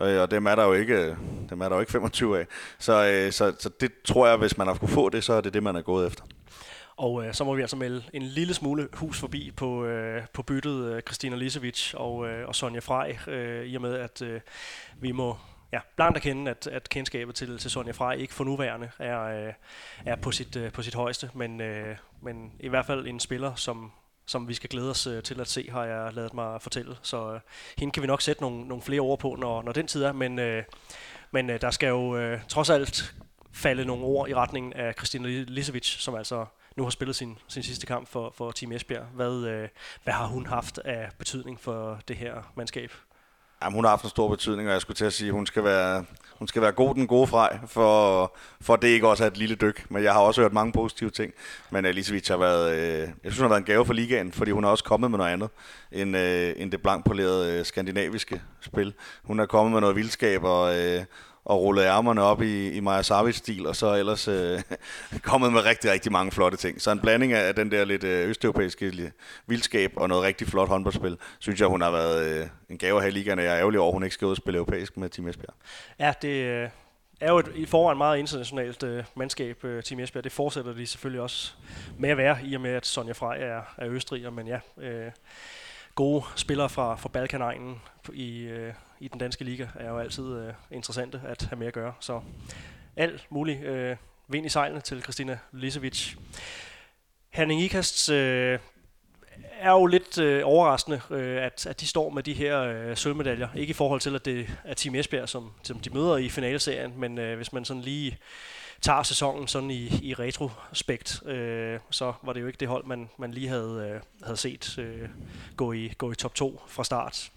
Øh, 0.01 0.21
og 0.21 0.31
dem 0.31 0.47
er 0.47 0.55
der 0.55 0.65
jo 0.65 0.73
ikke, 0.73 0.95
øh, 0.95 1.17
dem 1.51 1.61
er 1.61 1.69
der 1.69 1.77
jo 1.77 1.81
ikke 1.81 1.93
25 1.93 2.39
af. 2.39 2.47
Så, 2.79 3.07
øh, 3.07 3.33
så, 3.33 3.55
så 3.59 3.71
det 3.81 3.93
tror 4.05 4.27
jeg, 4.27 4.37
hvis 4.37 4.59
man 4.59 4.67
har 4.67 4.75
kunne 4.75 4.89
få 4.89 5.09
det, 5.09 5.25
så 5.25 5.33
er 5.33 5.41
det 5.41 5.55
det, 5.55 5.63
man 5.63 5.77
er 5.77 5.83
gået 5.83 6.07
efter. 6.07 6.25
Og 6.97 7.27
øh, 7.27 7.35
så 7.35 7.45
må 7.45 7.55
vi 7.55 7.61
altså 7.61 7.77
melde 7.77 8.03
en 8.13 8.23
lille 8.23 8.55
smule 8.55 8.89
hus 8.93 9.21
forbi 9.21 9.51
på, 9.57 9.85
øh, 9.85 10.23
på 10.33 10.43
byttet 10.43 10.93
øh, 10.93 11.03
Christina 11.03 11.37
Lisevic 11.37 11.95
og, 11.95 12.29
øh, 12.29 12.49
og 12.49 12.55
Sonja 12.55 12.81
Frey, 12.81 13.15
øh, 13.29 13.67
i 13.67 13.75
og 13.75 13.83
med 13.83 13.95
at 13.95 14.23
øh, 14.23 14.41
vi 15.01 15.13
må 15.13 15.37
ja, 15.73 15.81
blankt 15.97 16.17
erkende, 16.17 16.51
at, 16.51 16.67
at 16.67 16.89
kendskabet 16.89 17.35
til, 17.35 17.59
til 17.59 17.71
Sonja 17.71 17.93
Frey 17.93 18.19
ikke 18.19 18.35
for 18.35 18.45
nuværende 18.45 18.91
er, 18.99 19.21
øh, 19.23 19.53
er 20.07 20.17
på, 20.17 20.33
sit, 20.33 20.57
øh, 20.57 20.73
på 20.73 20.83
sit 20.83 20.95
højeste, 20.95 21.31
men, 21.35 21.61
øh, 21.61 21.97
men 22.23 22.53
i 22.61 22.69
hvert 22.69 22.87
fald 22.87 23.07
en 23.07 23.21
spiller, 23.21 23.55
som, 23.55 23.93
som 24.31 24.49
vi 24.49 24.55
skal 24.55 24.71
glæde 24.71 24.91
os 24.91 25.07
øh, 25.07 25.23
til 25.23 25.41
at 25.41 25.49
se, 25.49 25.69
har 25.71 25.85
jeg 25.85 26.15
lavet 26.15 26.35
mig 26.35 26.63
fortælle. 26.63 26.97
Så 27.03 27.33
øh, 27.33 27.41
hende 27.79 27.93
kan 27.93 28.03
vi 28.03 28.07
nok 28.07 28.23
sætte 28.23 28.43
nogle, 28.43 28.69
nogle 28.69 28.83
flere 28.83 29.01
ord 29.01 29.19
på, 29.19 29.37
når, 29.39 29.63
når 29.63 29.73
den 29.73 29.87
tid 29.87 30.03
er. 30.03 30.13
Men, 30.13 30.39
øh, 30.39 30.65
men 31.31 31.51
øh, 31.51 31.61
der 31.61 31.71
skal 31.71 31.89
jo 31.89 32.17
øh, 32.17 32.41
trods 32.49 32.71
alt 32.71 33.15
falde 33.53 33.85
nogle 33.85 34.05
ord 34.05 34.29
i 34.29 34.35
retningen 34.35 34.73
af 34.73 34.95
Christina 34.95 35.29
Lisevic, 35.29 35.87
som 35.87 36.15
altså 36.15 36.47
nu 36.77 36.83
har 36.83 36.91
spillet 36.91 37.17
sin, 37.17 37.39
sin 37.49 37.63
sidste 37.63 37.87
kamp 37.87 38.09
for, 38.09 38.33
for 38.37 38.51
Team 38.51 38.73
Esbjerg. 38.73 39.05
Hvad, 39.15 39.33
øh, 39.33 39.69
hvad 40.05 40.15
har 40.15 40.27
hun 40.27 40.47
haft 40.47 40.79
af 40.79 41.09
betydning 41.19 41.61
for 41.61 42.01
det 42.09 42.17
her 42.17 42.53
mandskab? 42.57 42.93
Jamen, 43.63 43.75
hun 43.75 43.85
har 43.85 43.91
haft 43.91 44.05
en 44.05 44.11
stor 44.11 44.29
betydning, 44.29 44.69
og 44.69 44.73
jeg 44.73 44.81
skulle 44.81 44.95
til 44.95 45.05
at 45.05 45.13
sige, 45.13 45.29
at 45.29 45.35
hun 45.35 45.47
skal 45.47 45.65
være, 45.65 46.05
hun 46.39 46.49
skal 46.49 46.63
være 46.63 46.73
god 46.73 46.95
den 46.95 47.07
gode 47.07 47.27
frej, 47.27 47.59
for, 47.67 48.37
for 48.61 48.77
det 48.77 48.89
ikke 48.89 49.09
også 49.09 49.25
er 49.25 49.29
et 49.29 49.37
lille 49.37 49.55
dyk. 49.55 49.91
Men 49.91 50.03
jeg 50.03 50.13
har 50.13 50.21
også 50.21 50.41
hørt 50.41 50.53
mange 50.53 50.73
positive 50.73 51.11
ting. 51.11 51.33
Men 51.71 51.85
Elisabeth 51.85 52.31
har 52.31 52.37
været, 52.37 52.73
øh, 52.77 52.99
jeg 52.99 53.09
synes, 53.23 53.37
hun 53.37 53.43
har 53.45 53.49
været 53.49 53.61
en 53.61 53.65
gave 53.65 53.87
for 53.87 53.93
ligaen, 53.93 54.33
fordi 54.33 54.51
hun 54.51 54.65
har 54.65 54.71
også 54.71 54.85
kommet 54.85 55.11
med 55.11 55.19
noget 55.19 55.33
andet 55.33 55.51
end, 55.93 56.17
øh, 56.17 56.53
end 56.57 56.73
det 56.73 56.83
blankpolerede 56.83 57.59
øh, 57.59 57.65
skandinaviske 57.65 58.43
spil. 58.61 58.95
Hun 59.25 59.41
er 59.41 59.47
kommet 59.47 59.73
med 59.73 59.81
noget 59.81 59.97
vildskab 59.97 60.45
og, 60.45 60.79
øh, 60.79 61.05
og 61.45 61.61
rullet 61.61 61.85
ærmerne 61.85 62.23
op 62.23 62.43
i, 62.43 62.71
i 62.71 62.81
Maja 62.81 63.03
Savic-stil, 63.03 63.67
og 63.67 63.77
så 63.77 63.95
ellers 63.95 64.29
øh, 64.29 64.63
kommet 65.23 65.53
med 65.53 65.61
rigtig, 65.65 65.91
rigtig 65.91 66.13
mange 66.13 66.33
flotte 66.33 66.57
ting. 66.57 66.81
Så 66.81 66.91
en 66.91 67.01
blanding 67.01 67.33
af 67.33 67.55
den 67.55 67.71
der 67.71 67.85
lidt 67.85 68.05
øh, 68.05 68.29
østeuropæiske 68.29 69.13
vildskab 69.47 69.93
og 69.97 70.09
noget 70.09 70.25
rigtig 70.25 70.47
flot 70.47 70.69
håndboldspil, 70.69 71.19
synes 71.39 71.61
jeg, 71.61 71.69
hun 71.69 71.81
har 71.81 71.91
været 71.91 72.27
øh, 72.27 72.47
en 72.69 72.79
gave 72.79 73.01
her 73.01 73.09
i 73.09 73.11
ligaen, 73.11 73.39
og 73.39 73.45
jeg 73.45 73.53
er 73.53 73.59
ærgerlig 73.59 73.81
over, 73.81 73.91
at 73.91 73.95
hun 73.95 74.03
ikke 74.03 74.15
skal 74.15 74.27
ud 74.27 74.31
og 74.31 74.37
spille 74.37 74.57
europæisk 74.57 74.97
med 74.97 75.09
Team 75.09 75.29
Esbjerg. 75.29 75.55
Ja, 75.99 76.13
det 76.23 76.45
øh, 76.45 76.69
er 77.21 77.31
jo 77.31 77.39
et, 77.39 77.53
i 77.55 77.67
forvejen 77.67 77.99
meget 77.99 78.19
internationalt 78.19 78.83
øh, 78.83 79.05
mandskab, 79.17 79.65
øh, 79.65 79.83
Team 79.83 80.01
Esbjerg. 80.01 80.25
Det 80.25 80.33
fortsætter 80.33 80.73
de 80.73 80.87
selvfølgelig 80.87 81.23
også 81.23 81.53
med 81.99 82.11
at 82.11 82.17
være, 82.17 82.39
i 82.45 82.55
og 82.55 82.61
med, 82.61 82.71
at 82.71 82.87
Sonja 82.87 83.13
Frey 83.13 83.39
er, 83.41 83.63
er 83.79 83.89
østriger, 83.89 84.31
men 84.31 84.47
ja... 84.47 84.61
Øh, 84.79 85.11
gode 85.95 86.25
spillere 86.37 86.69
fra, 86.69 86.97
fra 86.97 87.09
Balkanegnen 87.09 87.83
i, 88.13 88.43
øh, 88.43 88.73
i 89.01 89.09
den 89.09 89.19
danske 89.19 89.45
liga 89.45 89.67
er 89.75 89.89
jo 89.89 89.99
altid 89.99 90.39
øh, 90.39 90.53
interessante 90.71 91.21
at 91.25 91.43
have 91.43 91.59
med 91.59 91.67
at 91.67 91.73
gøre. 91.73 91.95
Så 92.01 92.21
alt 92.97 93.27
muligt 93.31 93.65
øh, 93.65 93.97
vind 94.29 94.47
i 94.47 94.49
sejlene 94.49 94.81
til 94.81 95.03
Christina 95.03 95.39
Lisevic. 95.53 96.15
Henning 97.31 97.63
Ikasts 97.63 98.09
øh, 98.09 98.59
er 99.59 99.71
jo 99.71 99.87
lidt 99.87 100.19
øh, 100.19 100.43
overraskende, 100.45 101.01
øh, 101.11 101.43
at, 101.43 101.67
at 101.67 101.81
de 101.81 101.87
står 101.87 102.11
med 102.11 102.23
de 102.23 102.33
her 102.33 102.61
øh, 102.61 102.97
sølvmedaljer. 102.97 103.49
Ikke 103.55 103.71
i 103.71 103.75
forhold 103.75 104.01
til, 104.01 104.15
at 104.15 104.25
det 104.25 104.47
er 104.65 104.75
Team 104.75 104.95
Esbjerg, 104.95 105.29
som, 105.29 105.53
som 105.63 105.81
de 105.81 105.91
møder 105.91 106.17
i 106.17 106.29
finaleserien, 106.29 106.93
men 106.97 107.19
øh, 107.19 107.37
hvis 107.37 107.53
man 107.53 107.65
sådan 107.65 107.83
lige 107.83 108.19
tager 108.81 109.03
sæsonen 109.03 109.49
sådan 109.49 109.71
i, 109.71 109.87
i 110.03 110.15
retrospekt, 110.15 111.27
øh, 111.27 111.81
så 111.91 112.13
var 112.23 112.33
det 112.33 112.41
jo 112.41 112.47
ikke 112.47 112.61
det 112.61 112.69
hold, 112.69 112.85
man, 112.85 113.11
man 113.19 113.31
lige 113.31 113.49
havde, 113.49 113.91
øh, 113.95 114.01
havde 114.23 114.37
set 114.37 114.79
øh, 114.79 115.09
gå, 115.57 115.73
i, 115.73 115.93
gå 115.99 116.13
i 116.13 116.15
top 116.15 116.35
2 116.35 116.61
fra 116.67 116.85
start. 116.85 117.31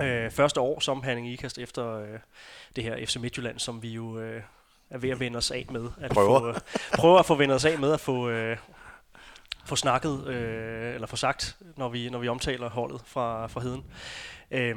Øh, 0.00 0.30
første 0.30 0.60
år 0.60 0.80
som 0.80 1.02
Herning 1.02 1.28
Ikast 1.28 1.58
efter 1.58 1.98
øh, 1.98 2.18
det 2.76 2.84
her 2.84 3.06
FC 3.06 3.16
Midtjylland, 3.16 3.58
som 3.58 3.82
vi 3.82 3.88
jo 3.88 4.18
øh, 4.18 4.42
er 4.90 4.98
ved 4.98 5.10
at 5.10 5.20
vende 5.20 5.36
os 5.36 5.50
af 5.50 5.66
med. 5.70 5.88
At 6.00 6.10
prøver. 6.10 6.40
Få, 6.40 6.48
øh, 6.48 6.54
prøver 6.94 7.18
at 7.18 7.26
få 7.26 7.34
vendt 7.34 7.54
os 7.54 7.64
af 7.64 7.78
med 7.78 7.92
at 7.92 8.00
få, 8.00 8.28
øh, 8.28 8.56
få 9.64 9.76
snakket, 9.76 10.26
øh, 10.26 10.94
eller 10.94 11.06
få 11.06 11.16
sagt, 11.16 11.56
når 11.76 11.88
vi, 11.88 12.10
når 12.10 12.18
vi 12.18 12.28
omtaler 12.28 12.70
holdet 12.70 13.00
fra, 13.06 13.46
fra 13.46 13.60
Heden. 13.60 13.84
Øh, 14.50 14.76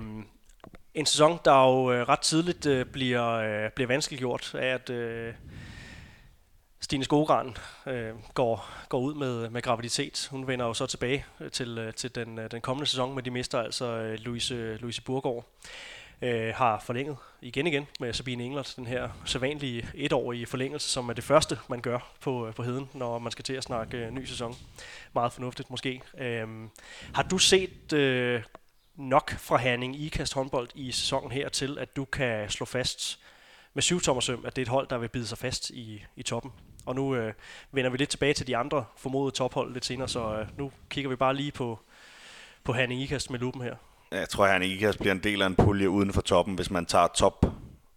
en 0.93 1.05
sæson, 1.05 1.39
der 1.45 1.63
jo 1.63 1.91
øh, 1.91 2.09
ret 2.09 2.19
tidligt 2.19 2.65
øh, 2.65 2.85
bliver, 2.85 3.31
øh, 3.31 3.71
bliver 3.71 3.87
vanskeliggjort 3.87 4.55
af, 4.55 4.67
at 4.67 4.89
øh, 4.89 5.33
Stine 6.81 7.03
Skogran 7.03 7.57
øh, 7.87 8.13
går, 8.33 8.69
går 8.89 8.99
ud 8.99 9.13
med, 9.13 9.49
med 9.49 9.61
graviditet. 9.61 10.27
Hun 10.31 10.47
vender 10.47 10.65
jo 10.65 10.73
så 10.73 10.85
tilbage 10.85 11.25
øh, 11.39 11.51
til, 11.51 11.77
øh, 11.77 11.93
til 11.93 12.15
den, 12.15 12.39
øh, 12.39 12.51
den 12.51 12.61
kommende 12.61 12.89
sæson, 12.89 13.15
men 13.15 13.25
de 13.25 13.31
mister 13.31 13.59
altså 13.59 13.85
øh, 13.85 14.19
Louise, 14.19 14.77
Louise 14.77 15.01
Burgård. 15.01 15.45
Øh, 16.21 16.53
har 16.55 16.79
forlænget 16.79 17.17
igen 17.41 17.67
igen 17.67 17.87
med 17.99 18.13
Sabine 18.13 18.43
Englert, 18.43 18.73
den 18.75 18.87
her 18.87 19.09
sædvanlige 19.25 19.89
etårige 19.93 20.45
forlængelse, 20.45 20.89
som 20.89 21.09
er 21.09 21.13
det 21.13 21.23
første, 21.23 21.59
man 21.67 21.81
gør 21.81 21.99
på, 22.21 22.51
på 22.55 22.63
heden, 22.63 22.89
når 22.93 23.19
man 23.19 23.31
skal 23.31 23.43
til 23.43 23.53
at 23.53 23.63
snakke 23.63 23.97
øh, 23.97 24.11
ny 24.11 24.25
sæson. 24.25 24.55
Meget 25.13 25.33
fornuftigt 25.33 25.69
måske. 25.69 26.01
Øh, 26.17 26.47
har 27.13 27.23
du 27.23 27.37
set 27.37 27.93
øh, 27.93 28.43
nok 28.95 29.31
fra 29.31 29.57
Herning 29.57 30.01
i 30.01 30.09
Kast 30.09 30.33
håndbold 30.33 30.69
i 30.75 30.91
sæsonen 30.91 31.31
her 31.31 31.49
til, 31.49 31.79
at 31.79 31.95
du 31.95 32.05
kan 32.05 32.49
slå 32.49 32.65
fast 32.65 33.19
med 33.73 33.83
syv 33.83 33.99
søm, 33.99 34.45
at 34.45 34.55
det 34.55 34.61
er 34.61 34.65
et 34.65 34.69
hold, 34.69 34.87
der 34.87 34.97
vil 34.97 35.09
bide 35.09 35.27
sig 35.27 35.37
fast 35.37 35.69
i, 35.69 36.03
i 36.15 36.23
toppen? 36.23 36.51
Og 36.85 36.95
nu 36.95 37.15
øh, 37.15 37.33
vender 37.71 37.91
vi 37.91 37.97
lidt 37.97 38.09
tilbage 38.09 38.33
til 38.33 38.47
de 38.47 38.57
andre 38.57 38.85
formodede 38.97 39.35
tophold 39.35 39.73
lidt 39.73 39.85
senere, 39.85 40.07
så 40.07 40.39
øh, 40.39 40.47
nu 40.57 40.71
kigger 40.89 41.09
vi 41.09 41.15
bare 41.15 41.35
lige 41.35 41.51
på, 41.51 41.79
på 42.63 42.73
Herning 42.73 43.01
Ikast 43.01 43.31
med 43.31 43.39
lupen 43.39 43.61
her. 43.61 43.75
Jeg 44.11 44.29
tror, 44.29 44.45
at 44.45 44.51
Herning 44.51 44.71
Ikast 44.71 44.99
bliver 44.99 45.11
en 45.11 45.23
del 45.23 45.41
af 45.41 45.47
en 45.47 45.55
pulje 45.55 45.89
uden 45.89 46.13
for 46.13 46.21
toppen, 46.21 46.55
hvis 46.55 46.71
man 46.71 46.85
tager 46.85 47.07
top 47.07 47.45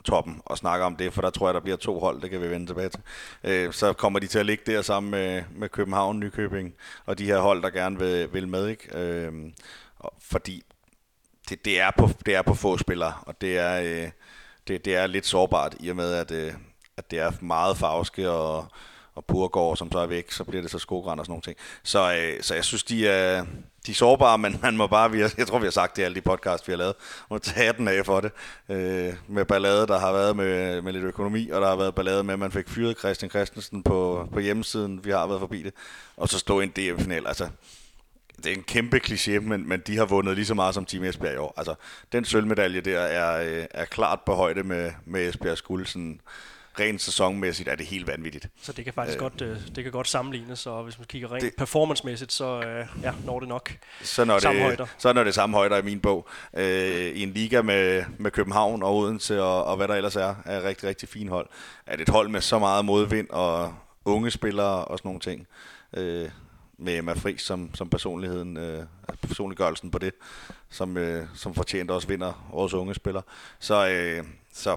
toppen 0.04 0.42
og 0.44 0.58
snakker 0.58 0.86
om 0.86 0.96
det, 0.96 1.12
for 1.12 1.22
der 1.22 1.30
tror 1.30 1.48
jeg, 1.48 1.54
der 1.54 1.60
bliver 1.60 1.76
to 1.76 2.00
hold, 2.00 2.22
det 2.22 2.30
kan 2.30 2.40
vi 2.40 2.50
vende 2.50 2.66
tilbage 2.66 2.88
til. 2.88 3.00
Øh, 3.44 3.72
så 3.72 3.92
kommer 3.92 4.18
de 4.18 4.26
til 4.26 4.38
at 4.38 4.46
ligge 4.46 4.72
der 4.72 4.82
sammen 4.82 5.10
med, 5.10 5.42
med 5.54 5.68
København, 5.68 6.20
Nykøbing 6.20 6.74
og 7.06 7.18
de 7.18 7.24
her 7.24 7.38
hold, 7.38 7.62
der 7.62 7.70
gerne 7.70 7.98
vil, 7.98 8.32
vil 8.32 8.48
med. 8.48 8.68
Ikke? 8.68 8.98
Øh, 8.98 9.32
fordi 10.20 10.62
det, 11.48 11.64
det, 11.64 11.80
er 11.80 11.90
på, 11.98 12.10
det 12.26 12.34
er 12.34 12.42
på 12.42 12.54
få 12.54 12.78
spillere, 12.78 13.12
og 13.22 13.40
det 13.40 13.58
er, 13.58 13.80
øh, 13.80 14.10
det, 14.68 14.84
det 14.84 14.96
er 14.96 15.06
lidt 15.06 15.26
sårbart 15.26 15.76
i 15.80 15.88
og 15.88 15.96
med, 15.96 16.12
at, 16.12 16.30
øh, 16.30 16.52
at 16.98 17.10
det 17.10 17.18
er 17.18 17.32
meget 17.40 17.76
farveske 17.76 18.30
og, 18.30 18.66
og 19.14 19.24
Purgård, 19.24 19.76
som 19.76 19.92
så 19.92 19.98
er 19.98 20.06
væk, 20.06 20.32
så 20.32 20.44
bliver 20.44 20.62
det 20.62 20.70
så 20.70 20.78
Skogrand 20.78 21.20
og 21.20 21.26
sådan 21.26 21.32
nogle 21.32 21.42
ting. 21.42 21.56
Så, 21.82 22.14
øh, 22.14 22.42
så 22.42 22.54
jeg 22.54 22.64
synes, 22.64 22.84
de 22.84 23.08
er, 23.08 23.44
de 23.86 23.90
er 23.90 23.94
sårbare, 23.94 24.38
men 24.38 24.58
man 24.62 24.76
må 24.76 24.86
bare, 24.86 25.10
vi 25.10 25.20
har, 25.20 25.34
jeg 25.38 25.46
tror, 25.46 25.58
vi 25.58 25.66
har 25.66 25.70
sagt 25.70 25.96
det 25.96 26.02
i 26.02 26.04
alle 26.04 26.14
de 26.14 26.20
podcast, 26.20 26.68
vi 26.68 26.72
har 26.72 26.78
lavet, 26.78 26.94
må 27.30 27.38
tage 27.38 27.72
den 27.72 27.88
af 27.88 28.06
for 28.06 28.20
det. 28.20 28.32
Øh, 28.68 29.14
med 29.28 29.44
ballade, 29.44 29.86
der 29.86 29.98
har 29.98 30.12
været 30.12 30.36
med, 30.36 30.82
med 30.82 30.92
lidt 30.92 31.04
økonomi, 31.04 31.50
og 31.50 31.60
der 31.60 31.68
har 31.68 31.76
været 31.76 31.94
ballade 31.94 32.24
med, 32.24 32.32
at 32.32 32.38
man 32.38 32.52
fik 32.52 32.68
fyret 32.68 32.98
Christian 32.98 33.30
Christensen 33.30 33.82
på, 33.82 34.28
på 34.32 34.40
hjemmesiden, 34.40 35.04
vi 35.04 35.10
har 35.10 35.26
været 35.26 35.40
forbi 35.40 35.62
det, 35.62 35.74
og 36.16 36.28
så 36.28 36.38
stå 36.38 36.60
i 36.60 36.64
en 36.64 36.70
DM-final. 36.70 37.26
Altså, 37.26 37.48
det 38.36 38.46
er 38.46 38.56
en 38.56 38.62
kæmpe 38.62 39.00
kliché, 39.04 39.40
men, 39.40 39.68
men 39.68 39.80
de 39.86 39.96
har 39.96 40.04
vundet 40.04 40.34
lige 40.34 40.46
så 40.46 40.54
meget 40.54 40.74
som 40.74 40.84
Team 40.84 41.04
Esbjerg 41.04 41.34
i 41.34 41.36
år. 41.36 41.54
Altså, 41.56 41.74
den 42.12 42.24
sølvmedalje 42.24 42.80
der 42.80 42.98
er, 42.98 43.60
øh, 43.60 43.66
er 43.70 43.84
klart 43.84 44.20
på 44.26 44.34
højde 44.34 44.62
med, 44.62 44.92
med 45.04 45.28
Esbjergs 45.28 45.62
guld. 45.62 45.86
Sådan, 45.86 46.20
rent 46.80 47.02
sæsonmæssigt 47.02 47.68
er 47.68 47.74
det 47.74 47.86
helt 47.86 48.06
vanvittigt. 48.06 48.48
Så 48.62 48.72
det 48.72 48.84
kan 48.84 48.94
faktisk 48.94 49.16
øh, 49.16 49.20
godt, 49.20 49.40
øh, 49.40 49.56
det 49.74 49.84
kan 49.84 49.92
godt 49.92 50.08
sammenlignes, 50.08 50.66
og 50.66 50.84
hvis 50.84 50.98
man 50.98 51.06
kigger 51.06 51.32
rent 51.32 51.44
det, 51.44 51.54
performancemæssigt, 51.56 52.32
så 52.32 52.60
øh, 52.60 52.86
ja, 53.02 53.12
når 53.24 53.40
det 53.40 53.48
nok 53.48 53.72
så 54.02 54.24
når 54.24 54.38
samme 54.38 54.58
det, 54.58 54.66
højder. 54.66 54.86
Så 54.98 55.12
når 55.12 55.24
det 55.24 55.34
samme 55.34 55.56
højder 55.56 55.76
i 55.76 55.82
min 55.82 56.00
bog. 56.00 56.28
Øh, 56.54 57.06
I 57.06 57.22
en 57.22 57.32
liga 57.32 57.62
med, 57.62 58.04
med 58.18 58.30
København 58.30 58.82
og 58.82 58.96
Odense 58.96 59.42
og, 59.42 59.64
og 59.64 59.76
hvad 59.76 59.88
der 59.88 59.94
ellers 59.94 60.16
er, 60.16 60.34
er 60.44 60.64
rigtig, 60.64 60.88
rigtig 60.88 61.08
fin 61.08 61.28
hold. 61.28 61.48
Er 61.86 61.96
det 61.96 62.08
et 62.08 62.14
hold 62.14 62.28
med 62.28 62.40
så 62.40 62.58
meget 62.58 62.84
modvind 62.84 63.30
og 63.30 63.74
unge 64.04 64.30
spillere 64.30 64.84
og 64.84 64.98
sådan 64.98 65.08
nogle 65.08 65.20
ting. 65.20 65.46
Øh, 65.96 66.30
med 66.78 66.98
Emma 66.98 67.12
Friis 67.12 67.42
som, 67.42 67.74
som 67.74 67.90
personligheden, 67.90 68.56
øh, 68.56 68.84
personliggørelsen 69.22 69.90
på 69.90 69.98
det, 69.98 70.12
som, 70.70 70.96
øh, 70.96 71.26
som 71.34 71.54
fortjent 71.54 71.90
også 71.90 72.08
vinder 72.08 72.48
årets 72.52 72.74
unge 72.74 72.94
spiller. 72.94 73.22
Så, 73.58 73.88
øh, 73.88 74.24
så 74.52 74.76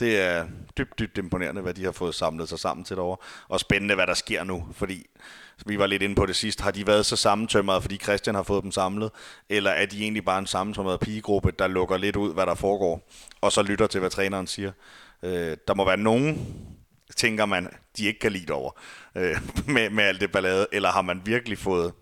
det 0.00 0.20
er 0.20 0.46
dybt, 0.78 0.98
dybt 0.98 1.18
imponerende, 1.18 1.62
hvad 1.62 1.74
de 1.74 1.84
har 1.84 1.92
fået 1.92 2.14
samlet 2.14 2.48
sig 2.48 2.58
sammen 2.58 2.84
til 2.84 2.96
derovre. 2.96 3.16
Og 3.48 3.60
spændende, 3.60 3.94
hvad 3.94 4.06
der 4.06 4.14
sker 4.14 4.44
nu, 4.44 4.68
fordi 4.72 5.06
vi 5.66 5.78
var 5.78 5.86
lidt 5.86 6.02
inde 6.02 6.14
på 6.14 6.26
det 6.26 6.36
sidst. 6.36 6.60
Har 6.60 6.70
de 6.70 6.86
været 6.86 7.06
så 7.06 7.16
sammentømrede, 7.16 7.82
fordi 7.82 7.96
Christian 7.96 8.34
har 8.34 8.42
fået 8.42 8.62
dem 8.62 8.72
samlet? 8.72 9.10
Eller 9.48 9.70
er 9.70 9.86
de 9.86 10.02
egentlig 10.02 10.24
bare 10.24 10.38
en 10.38 10.46
sammentømret 10.46 11.00
pigegruppe, 11.00 11.52
der 11.58 11.66
lukker 11.66 11.96
lidt 11.96 12.16
ud, 12.16 12.34
hvad 12.34 12.46
der 12.46 12.54
foregår, 12.54 13.08
og 13.40 13.52
så 13.52 13.62
lytter 13.62 13.86
til, 13.86 14.00
hvad 14.00 14.10
træneren 14.10 14.46
siger? 14.46 14.72
Øh, 15.22 15.56
der 15.68 15.74
må 15.74 15.84
være 15.84 15.96
nogen, 15.96 16.56
tænker 17.16 17.46
man, 17.46 17.68
de 17.96 18.06
ikke 18.06 18.20
kan 18.20 18.32
lide 18.32 18.52
over 18.52 18.70
øh, 19.14 19.36
med, 19.74 19.90
med 19.90 20.04
alt 20.04 20.20
det 20.20 20.32
ballade, 20.32 20.66
eller 20.72 20.90
har 20.90 21.02
man 21.02 21.22
virkelig 21.24 21.58
fået 21.58 21.92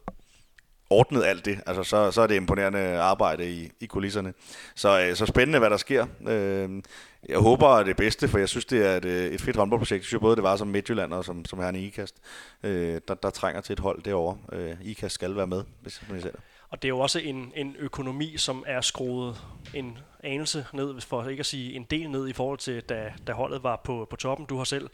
ordnet 0.90 1.24
alt 1.24 1.44
det, 1.44 1.60
altså 1.66 1.82
så, 1.82 2.10
så 2.10 2.22
er 2.22 2.26
det 2.26 2.34
imponerende 2.34 2.98
arbejde 2.98 3.50
i, 3.50 3.70
i 3.80 3.86
kulisserne. 3.86 4.34
Så, 4.74 5.00
øh, 5.00 5.16
så 5.16 5.26
spændende, 5.26 5.58
hvad 5.58 5.70
der 5.70 5.76
sker. 5.76 6.06
Øh, 6.28 6.82
jeg 7.28 7.38
håber 7.38 7.82
det 7.82 7.96
bedste, 7.96 8.28
for 8.28 8.38
jeg 8.38 8.48
synes, 8.48 8.64
det 8.64 8.86
er 8.86 8.96
et, 8.96 9.04
øh, 9.04 9.26
et 9.26 9.40
fedt 9.40 9.56
håndboldprojekt. 9.56 10.00
Jeg 10.00 10.06
synes 10.06 10.20
både, 10.20 10.36
det 10.36 10.42
var 10.42 10.56
som 10.56 10.68
Midtjylland 10.68 11.12
og 11.12 11.24
som, 11.24 11.44
som 11.44 11.58
herren 11.58 11.76
i 11.76 11.86
IKAST, 11.86 12.16
øh, 12.62 13.00
der, 13.08 13.14
der 13.14 13.30
trænger 13.30 13.60
til 13.60 13.72
et 13.72 13.80
hold 13.80 14.02
derovre. 14.02 14.38
Øh, 14.52 14.76
IKAST 14.82 15.14
skal 15.14 15.36
være 15.36 15.46
med, 15.46 15.64
hvis 15.80 16.02
man 16.10 16.20
ser 16.20 16.30
det. 16.30 16.40
Og 16.70 16.82
det 16.82 16.88
er 16.88 16.90
jo 16.90 16.98
også 16.98 17.18
en, 17.18 17.52
en 17.56 17.76
økonomi, 17.78 18.36
som 18.36 18.64
er 18.66 18.80
skruet 18.80 19.36
en 19.74 19.98
anelse 20.22 20.66
ned, 20.72 21.00
for 21.00 21.28
ikke 21.28 21.40
at 21.40 21.46
sige 21.46 21.72
en 21.72 21.84
del 21.84 22.10
ned 22.10 22.28
i 22.28 22.32
forhold 22.32 22.58
til, 22.58 22.82
da, 22.82 23.12
da 23.26 23.32
holdet 23.32 23.62
var 23.62 23.80
på, 23.84 24.06
på 24.10 24.16
toppen. 24.16 24.46
Du 24.46 24.56
har 24.56 24.64
selv 24.64 24.90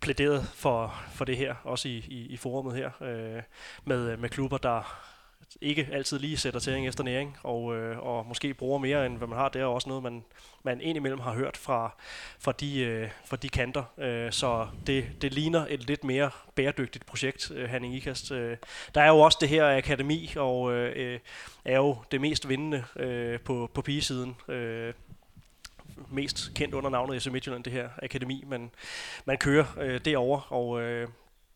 plæderet 0.00 0.46
for, 0.54 0.94
for 1.12 1.24
det 1.24 1.36
her, 1.36 1.54
også 1.64 1.88
i, 1.88 1.96
i, 2.08 2.26
i 2.26 2.36
forumet 2.36 2.76
her, 2.76 2.90
øh, 3.02 3.42
med, 3.84 4.16
med 4.16 4.28
klubber, 4.28 4.58
der 4.58 5.12
ikke 5.60 5.88
altid 5.92 6.18
lige 6.18 6.36
sætter 6.36 6.60
tæring 6.60 6.88
efter 6.88 7.04
næring, 7.04 7.36
og, 7.42 7.76
øh, 7.76 7.98
og 7.98 8.26
måske 8.26 8.54
bruger 8.54 8.78
mere, 8.78 9.06
end 9.06 9.18
hvad 9.18 9.28
man 9.28 9.38
har. 9.38 9.48
Det 9.48 9.60
er 9.60 9.66
også 9.66 9.88
noget, 9.88 10.02
man, 10.02 10.24
man 10.62 10.80
indimellem 10.80 11.20
har 11.20 11.34
hørt 11.34 11.56
fra, 11.56 11.94
fra, 12.38 12.52
de, 12.52 12.80
øh, 12.80 13.10
fra 13.24 13.36
de 13.36 13.48
kanter. 13.48 13.84
Øh, 13.98 14.32
så 14.32 14.68
det, 14.86 15.06
det 15.22 15.34
ligner 15.34 15.66
et 15.68 15.86
lidt 15.86 16.04
mere 16.04 16.30
bæredygtigt 16.54 17.06
projekt, 17.06 17.50
øh, 17.50 17.70
Hanning 17.70 17.94
Ikast. 17.94 18.30
Øh, 18.30 18.56
der 18.94 19.00
er 19.02 19.08
jo 19.08 19.18
også 19.18 19.38
det 19.40 19.48
her 19.48 19.76
akademi, 19.76 20.32
og 20.36 20.72
øh, 20.72 20.92
øh, 20.96 21.20
er 21.64 21.76
jo 21.76 21.96
det 22.10 22.20
mest 22.20 22.48
vindende 22.48 22.84
øh, 22.96 23.40
på, 23.40 23.70
på 23.74 23.82
pigesiden. 23.82 24.36
Øh, 24.48 24.94
mest 26.10 26.52
kendt 26.54 26.74
under 26.74 26.90
navnet 26.90 27.22
SM 27.22 27.32
Midtjylland, 27.32 27.64
det 27.64 27.72
her 27.72 27.88
akademi, 28.02 28.44
man, 28.46 28.70
man 29.24 29.38
kører 29.38 29.64
øh, 29.80 30.00
derover 30.04 30.52
og 30.52 30.82
øh, 30.82 31.08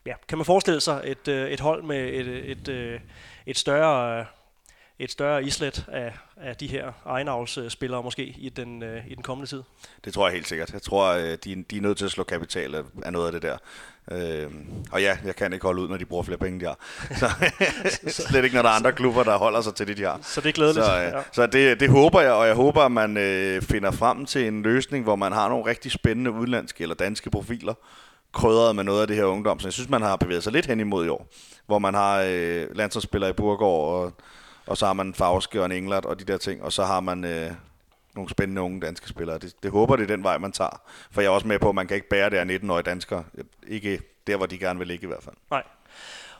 ja, 0.09 0.15
kan 0.29 0.39
man 0.39 0.45
forestille 0.45 0.81
sig 0.81 1.01
et, 1.05 1.29
øh, 1.29 1.51
et 1.51 1.61
hold 1.61 1.83
med 1.83 2.09
et, 2.09 2.27
et, 2.27 2.51
et, 2.51 2.69
øh, 2.69 3.01
et 3.47 3.59
større 3.59 4.27
et 5.01 5.11
større 5.11 5.45
islet 5.45 5.85
af, 5.89 6.13
af 6.37 6.57
de 6.57 6.67
her 6.67 6.93
egenavlsspillere 7.07 8.03
måske 8.03 8.23
i 8.23 8.49
den, 8.49 8.83
øh, 8.83 9.07
i 9.09 9.15
den 9.15 9.23
kommende 9.23 9.51
tid? 9.51 9.63
Det 10.05 10.15
tror 10.15 10.27
jeg 10.27 10.35
helt 10.35 10.49
sikkert. 10.49 10.73
Jeg 10.73 10.83
tror, 10.83 11.13
de, 11.15 11.65
de 11.71 11.77
er 11.77 11.81
nødt 11.81 11.99
til 11.99 12.05
at 12.05 12.11
slå 12.11 12.25
kapital 12.25 12.85
af 13.03 13.13
noget 13.13 13.27
af 13.27 13.33
det 13.33 13.43
der. 13.43 13.57
Øh, 14.11 14.51
og 14.93 15.03
ja, 15.03 15.19
jeg 15.25 15.37
kan 15.37 15.53
ikke 15.53 15.67
holde 15.67 15.83
ud, 15.83 15.89
når 15.89 15.97
de 15.97 16.05
bruger 16.05 16.23
flere 16.23 16.39
penge, 16.39 16.61
de 16.61 16.65
har. 16.65 16.79
Så, 17.15 17.31
slet 18.29 18.45
ikke, 18.45 18.57
når 18.57 18.63
der 18.63 18.69
er 18.69 18.75
andre 18.75 18.93
klubber, 18.93 19.23
der 19.23 19.37
holder 19.37 19.61
sig 19.61 19.75
til 19.75 19.87
det, 19.87 19.97
de 19.97 20.05
har. 20.05 20.19
Så 20.23 20.41
det 20.41 20.49
er 20.49 20.53
glædeligt. 20.53 20.87
Så, 20.87 20.99
øh, 20.99 21.13
ja. 21.13 21.23
så 21.33 21.47
det, 21.47 21.81
det 21.81 21.91
håber 21.91 22.21
jeg, 22.21 22.33
og 22.33 22.47
jeg 22.47 22.55
håber, 22.55 22.83
at 22.83 22.93
man 22.93 23.17
øh, 23.17 23.63
finder 23.63 23.91
frem 23.91 24.27
til 24.27 24.47
en 24.47 24.63
løsning, 24.63 25.05
hvor 25.05 25.17
man 25.17 25.33
har 25.33 25.49
nogle 25.49 25.67
rigtig 25.67 25.93
spændende 25.93 26.31
udenlandske 26.31 26.83
eller 26.83 26.95
danske 26.95 27.31
profiler, 27.31 27.75
krydret 28.33 28.77
med 28.77 28.85
noget 28.85 29.01
af 29.01 29.07
det 29.07 29.17
her 29.17 29.25
ungdom. 29.25 29.61
Så 29.61 29.69
jeg 29.69 29.73
synes, 29.73 29.89
man 29.89 30.03
har 30.03 30.17
bevæget 30.17 30.45
sig 30.45 30.53
lidt 30.53 30.67
hen 30.67 30.81
imod 30.81 31.07
i 31.07 31.09
år, 31.09 31.27
hvor 31.67 31.79
man 31.79 31.95
har 31.95 32.25
øh, 32.29 32.77
landsholdsspillere 32.77 33.31
i 33.31 33.33
Burgård, 33.33 33.95
og, 33.95 34.13
og 34.67 34.77
så 34.77 34.87
har 34.87 34.93
man 34.93 35.15
Fauske 35.15 35.61
og 35.61 35.67
en 35.67 35.73
Englert 35.73 36.05
og 36.05 36.21
de 36.21 36.25
der 36.25 36.39
ting, 36.39 36.63
og 36.63 36.73
så 36.73 36.85
har 36.85 37.01
man 37.01 37.25
øh, 37.25 37.51
nogle 38.15 38.31
spændende 38.31 38.63
unge 38.63 38.81
danske 38.81 39.09
spillere. 39.09 39.39
Det, 39.39 39.55
det 39.63 39.71
håber, 39.71 39.97
det 39.97 40.03
er 40.03 40.17
den 40.17 40.23
vej, 40.23 40.39
man 40.39 40.53
tager. 40.53 40.81
For 41.11 41.21
jeg 41.21 41.29
er 41.29 41.33
også 41.33 41.47
med 41.47 41.59
på, 41.59 41.69
at 41.69 41.75
man 41.75 41.87
kan 41.87 41.95
ikke 41.95 42.09
bære 42.09 42.31
det 42.31 42.37
af 42.37 42.45
19-årige 42.45 42.83
danskere. 42.83 43.25
Ikke 43.69 44.01
der, 44.27 44.37
hvor 44.37 44.47
de 44.47 44.59
gerne 44.59 44.79
vil 44.79 44.89
ligge 44.89 45.05
i 45.05 45.07
hvert 45.07 45.23
fald. 45.23 45.37
Nej. 45.51 45.63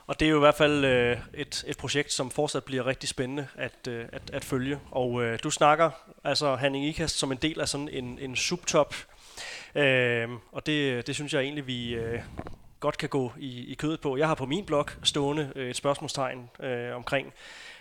Og 0.07 0.19
det 0.19 0.25
er 0.25 0.29
jo 0.29 0.35
i 0.35 0.39
hvert 0.39 0.55
fald 0.55 0.85
øh, 0.85 1.17
et, 1.33 1.63
et 1.67 1.77
projekt, 1.77 2.13
som 2.13 2.31
fortsat 2.31 2.63
bliver 2.63 2.85
rigtig 2.85 3.09
spændende 3.09 3.47
at, 3.55 3.87
øh, 3.87 4.05
at, 4.11 4.21
at 4.33 4.45
følge. 4.45 4.79
Og 4.91 5.23
øh, 5.23 5.39
du 5.43 5.51
snakker 5.51 5.89
altså 6.23 6.55
Hanning 6.55 6.85
Ikast 6.85 7.17
som 7.17 7.31
en 7.31 7.37
del 7.37 7.59
af 7.59 7.69
sådan 7.69 7.89
en, 7.89 8.19
en 8.19 8.35
subtop. 8.35 8.95
Øh, 9.75 10.29
og 10.51 10.65
det, 10.65 11.07
det 11.07 11.15
synes 11.15 11.33
jeg 11.33 11.41
egentlig, 11.41 11.67
vi, 11.67 11.95
øh, 11.95 12.21
godt 12.79 12.97
kan 12.97 13.09
gå 13.09 13.33
i, 13.37 13.71
i 13.71 13.73
kødet 13.73 14.01
på. 14.01 14.17
Jeg 14.17 14.27
har 14.27 14.35
på 14.35 14.45
min 14.45 14.65
blog 14.65 14.85
stående 15.03 15.51
øh, 15.55 15.69
et 15.69 15.75
spørgsmålstegn 15.75 16.49
øh, 16.59 16.95
omkring 16.95 17.33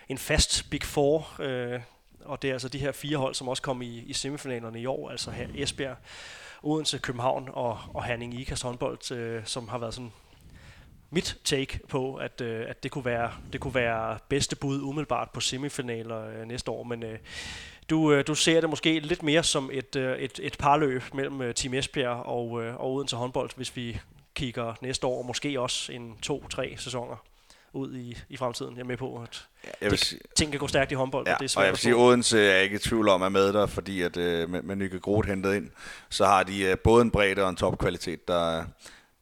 en 0.08 0.18
fast 0.18 0.70
Big 0.70 0.82
Four, 0.82 1.40
øh, 1.40 1.80
og 2.24 2.42
det 2.42 2.48
er 2.48 2.52
altså 2.52 2.68
de 2.68 2.78
her 2.78 2.92
fire 2.92 3.16
hold, 3.16 3.34
som 3.34 3.48
også 3.48 3.62
kom 3.62 3.82
i, 3.82 3.98
i 3.98 4.12
semifinalerne 4.12 4.80
i 4.80 4.86
år, 4.86 5.10
altså 5.10 5.30
her 5.30 5.48
Esbjerg, 5.54 5.96
Odense, 6.62 6.98
København 6.98 7.48
og, 7.52 7.78
og 7.94 8.04
Herning 8.04 8.40
Ikas 8.40 8.62
håndbold, 8.62 9.12
øh, 9.12 9.42
som 9.44 9.68
har 9.68 9.78
været 9.78 9.94
sådan 9.94 10.12
mit 11.10 11.38
take 11.44 11.80
på, 11.88 12.14
at, 12.14 12.40
øh, 12.40 12.66
at 12.68 12.82
det, 12.82 12.90
kunne 12.90 13.04
være, 13.04 13.32
det 13.52 13.60
kunne 13.60 13.74
være 13.74 14.18
bedste 14.28 14.56
bud 14.56 14.82
umiddelbart 14.82 15.30
på 15.30 15.40
semifinaler 15.40 16.28
øh, 16.28 16.44
næste 16.44 16.70
år, 16.70 16.82
men 16.82 17.02
øh, 17.02 17.18
du, 17.90 18.12
øh, 18.12 18.26
du 18.26 18.34
ser 18.34 18.60
det 18.60 18.70
måske 18.70 19.00
lidt 19.00 19.22
mere 19.22 19.44
som 19.44 19.70
et, 19.72 19.96
øh, 19.96 20.18
et, 20.18 20.40
et 20.42 20.56
parløb 20.58 21.02
mellem 21.14 21.42
øh, 21.42 21.54
Team 21.54 21.74
Esbjerg 21.74 22.26
og, 22.26 22.50
og 22.50 22.94
Odense 22.94 23.16
håndbold, 23.16 23.50
hvis 23.56 23.76
vi 23.76 24.00
kigger 24.34 24.74
næste 24.82 25.06
år, 25.06 25.18
og 25.18 25.26
måske 25.26 25.60
også 25.60 25.92
en 25.92 26.16
to-tre 26.22 26.74
sæsoner 26.78 27.16
ud 27.72 27.94
i, 27.94 28.18
i 28.28 28.36
fremtiden. 28.36 28.74
Jeg 28.74 28.80
er 28.80 28.86
med 28.86 28.96
på, 28.96 29.22
at 29.22 29.46
jeg 29.80 29.90
vil 29.90 29.98
sige, 29.98 30.20
ting 30.36 30.50
kan 30.50 30.60
gå 30.60 30.68
stærkt 30.68 30.92
i 30.92 30.94
håndbold, 30.94 31.26
ja, 31.26 31.34
og 31.34 31.38
det 31.38 31.44
er 31.44 31.48
svært 31.48 31.62
og 31.62 31.66
jeg 31.66 31.72
vil 31.72 31.78
sige, 31.78 31.96
Odense 31.96 32.40
er 32.40 32.60
ikke 32.60 32.76
i 32.76 32.78
tvivl 32.78 33.08
om 33.08 33.22
at 33.22 33.32
med 33.32 33.52
der, 33.52 33.66
fordi 33.66 34.02
at 34.02 34.16
øh, 34.16 34.50
med, 34.50 34.62
med 34.62 34.76
Nykke 34.76 35.00
Groth 35.00 35.28
hentet 35.28 35.54
ind, 35.54 35.70
så 36.08 36.26
har 36.26 36.42
de 36.42 36.62
øh, 36.62 36.78
både 36.78 37.02
en 37.02 37.10
bredde 37.10 37.42
og 37.42 37.50
en 37.50 37.56
topkvalitet, 37.56 38.28
der, 38.28 38.64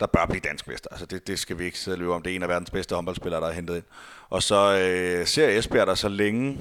der 0.01 0.07
bør 0.07 0.27
blive 0.27 0.41
dansk 0.41 0.69
mester. 0.69 0.91
Altså 0.91 1.07
det, 1.07 1.27
det 1.27 1.39
skal 1.39 1.59
vi 1.59 1.65
ikke 1.65 1.79
sidde 1.79 1.97
løbe 1.97 2.13
om. 2.13 2.23
Det 2.23 2.33
er 2.33 2.37
en 2.37 2.43
af 2.43 2.49
verdens 2.49 2.71
bedste 2.71 2.95
håndboldspillere, 2.95 3.41
der 3.41 3.49
er 3.49 3.53
hentet 3.53 3.77
ind. 3.77 3.85
Og 4.29 4.43
så 4.43 4.79
øh, 4.79 5.27
ser 5.27 5.49
Esbjerg 5.49 5.87
der 5.87 5.95
så 5.95 6.09
længe 6.09 6.59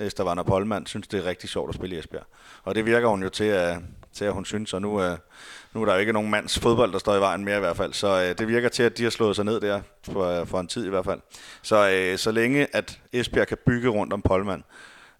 Estavana 0.00 0.42
Polman 0.42 0.86
synes, 0.86 1.08
det 1.08 1.20
er 1.20 1.24
rigtig 1.24 1.48
sjovt 1.48 1.68
at 1.68 1.74
spille 1.74 1.96
i 1.96 1.98
Esbjerg. 1.98 2.26
Og 2.64 2.74
det 2.74 2.86
virker 2.86 3.08
hun 3.08 3.22
jo 3.22 3.28
til, 3.28 3.44
at, 3.44 3.78
til 4.12 4.24
at 4.24 4.32
hun 4.32 4.44
synes, 4.44 4.72
og 4.72 4.82
nu, 4.82 5.02
øh, 5.02 5.18
nu 5.74 5.82
er 5.82 5.86
der 5.86 5.92
jo 5.92 6.00
ikke 6.00 6.12
nogen 6.12 6.30
mands 6.30 6.58
fodbold, 6.58 6.92
der 6.92 6.98
står 6.98 7.16
i 7.16 7.20
vejen 7.20 7.44
mere 7.44 7.56
i 7.56 7.60
hvert 7.60 7.76
fald. 7.76 7.92
Så 7.92 8.22
øh, 8.22 8.38
det 8.38 8.48
virker 8.48 8.68
til, 8.68 8.82
at 8.82 8.98
de 8.98 9.02
har 9.02 9.10
slået 9.10 9.36
sig 9.36 9.44
ned 9.44 9.60
der 9.60 9.80
for, 10.02 10.40
øh, 10.40 10.46
for 10.46 10.60
en 10.60 10.66
tid 10.66 10.86
i 10.86 10.88
hvert 10.88 11.04
fald. 11.04 11.20
Så, 11.62 11.90
øh, 11.90 12.18
så 12.18 12.30
længe 12.30 12.66
at 12.72 13.00
Esbjerg 13.12 13.46
kan 13.46 13.58
bygge 13.66 13.88
rundt 13.88 14.12
om 14.12 14.22
Polman, 14.22 14.64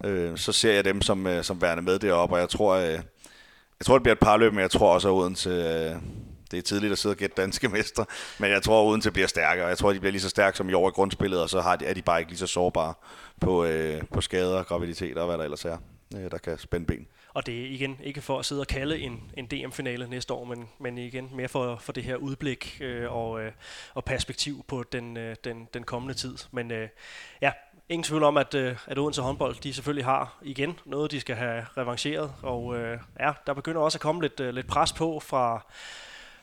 øh, 0.05 0.39
så 0.39 0.53
ser 0.53 0.73
jeg 0.73 0.85
dem 0.85 1.03
som, 1.03 1.27
øh, 1.27 1.45
som 1.45 1.63
værende 1.63 1.83
med 1.83 1.99
deroppe, 1.99 2.35
og 2.35 2.41
jeg 2.41 2.49
tror, 2.49 2.75
øh, 2.75 2.91
jeg 3.81 3.87
tror, 3.87 3.95
det 3.95 4.03
bliver 4.03 4.15
et 4.15 4.21
parløb, 4.21 4.53
men 4.53 4.61
jeg 4.61 4.71
tror 4.71 4.95
også, 4.95 5.09
at 5.09 5.15
Odense, 5.15 5.51
øh, 5.51 5.97
det 6.51 6.59
er 6.59 6.63
tidligt 6.63 6.93
at 6.93 6.99
sidde 6.99 7.13
og 7.13 7.17
gætte 7.17 7.43
danske 7.43 7.69
mestre, 7.69 8.05
men 8.39 8.51
jeg 8.51 8.63
tror, 8.63 8.83
at 8.83 8.87
Odense 8.87 9.11
bliver 9.11 9.29
stærkere. 9.29 9.67
Jeg 9.67 9.79
tror, 9.79 9.93
de 9.93 10.01
bliver 10.01 10.13
lige 10.13 10.23
så 10.23 10.29
stærke 10.29 10.57
som 10.57 10.69
i 10.69 10.73
år 10.73 10.89
i 10.89 10.93
grundspillet, 10.93 11.43
og 11.43 11.51
så 11.51 11.61
har 11.61 11.77
de, 11.77 11.87
er 11.87 11.95
de 11.95 12.03
bare 12.03 12.21
ikke 12.21 12.31
lige 12.31 12.39
så 12.39 12.47
sårbare 12.47 12.95
på, 13.41 13.65
øh, 13.65 14.03
på 14.13 14.21
skader, 14.21 14.63
graviditeter 14.63 15.21
og 15.21 15.27
hvad 15.27 15.39
der 15.39 15.45
ellers 15.45 15.65
er, 15.65 15.77
øh, 16.17 16.31
der 16.31 16.39
kan 16.39 16.59
spænde 16.59 16.87
ben. 16.87 17.07
Og 17.37 17.47
det 17.47 17.61
er 17.61 17.71
igen 17.71 17.99
ikke 18.05 18.21
for 18.21 18.39
at 18.39 18.45
sidde 18.45 18.61
og 18.61 18.67
kalde 18.67 18.99
en, 18.99 19.33
en 19.37 19.47
DM-finale 19.47 20.09
næste 20.09 20.35
år, 20.35 20.45
men, 20.45 20.69
men 20.79 20.99
igen 20.99 21.31
mere 21.35 21.49
for, 21.49 21.77
for 21.77 21.93
det 21.93 22.05
her 22.05 22.17
udblik 22.17 22.79
øh, 22.81 23.13
og, 23.13 23.43
øh, 23.43 23.53
og 23.95 24.05
perspektiv 24.05 24.65
på 24.69 24.83
den, 24.93 25.17
øh, 25.17 25.37
den, 25.45 25.69
den 25.75 25.85
kommende 25.85 26.15
tid. 26.15 26.37
Men 26.51 26.71
øh, 26.71 26.89
ja, 27.43 27.53
ingen 27.89 28.03
tvivl 28.03 28.23
om, 28.23 28.37
at, 28.37 28.55
øh, 28.55 28.77
at 28.87 28.99
Odense 28.99 29.23
håndbold, 29.23 29.57
de 29.63 29.75
selvfølgelig 29.75 30.05
har 30.05 30.39
igen 30.43 30.79
noget, 30.85 31.11
de 31.11 31.21
skal 31.21 31.37
have 31.37 31.67
revancheret. 31.77 32.33
Og 32.43 32.77
øh, 32.77 32.99
ja, 33.21 33.33
der 33.47 33.55
begynder 33.55 33.81
også 33.81 33.97
at 33.97 34.03
komme 34.03 34.23
lidt, 34.23 34.41
øh, 34.41 34.55
lidt 34.55 34.67
pres 34.67 34.93
på 34.93 35.21
fra 35.21 35.67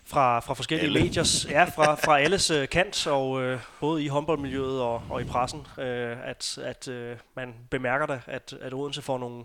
fra, 0.06 0.40
fra 0.40 0.54
forskellige 0.54 0.88
Alle. 0.88 1.04
mediers, 1.04 1.46
ja, 1.50 1.64
fra, 1.64 1.96
fra 1.96 2.20
alles 2.20 2.52
øh, 2.52 2.70
kant, 2.70 3.08
og 3.08 3.42
øh, 3.42 3.60
både 3.80 4.04
i 4.04 4.08
håndboldmiljøet 4.08 4.82
og, 4.82 5.04
og 5.10 5.22
i 5.22 5.24
pressen, 5.24 5.68
øh, 5.78 6.18
at, 6.24 6.58
at 6.64 6.88
øh, 6.88 7.18
man 7.36 7.56
bemærker 7.70 8.06
det, 8.06 8.22
at, 8.28 8.54
at 8.62 8.74
Odense 8.74 9.02
får 9.02 9.18
nogle, 9.18 9.44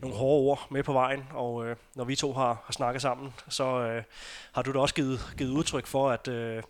nogle 0.00 0.16
hårde 0.16 0.40
ord 0.40 0.66
med 0.70 0.82
på 0.82 0.92
vejen, 0.92 1.24
og 1.34 1.66
øh, 1.66 1.76
når 1.94 2.04
vi 2.04 2.16
to 2.16 2.32
har, 2.32 2.62
har 2.64 2.72
snakket 2.72 3.02
sammen, 3.02 3.34
så 3.48 3.64
øh, 3.64 4.02
har 4.52 4.62
du 4.62 4.72
da 4.72 4.78
også 4.78 4.94
givet, 4.94 5.34
givet 5.38 5.50
udtryk 5.50 5.86
for, 5.86 6.10
at 6.10 6.28
øh, 6.28 6.62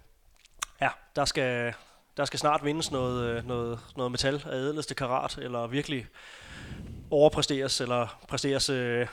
ja, 0.80 0.88
der 1.16 1.24
skal, 1.24 1.74
der 2.16 2.24
skal 2.24 2.38
snart 2.38 2.64
vindes 2.64 2.90
noget, 2.90 3.24
øh, 3.24 3.46
noget, 3.46 3.78
noget 3.96 4.10
metal 4.10 4.42
af 4.46 4.54
ædeleste 4.54 4.94
karat, 4.94 5.38
eller 5.38 5.66
virkelig 5.66 6.06
overpræsteres, 7.10 7.80
eller 7.80 8.18
præsteres 8.28 8.70
øh, 8.70 9.06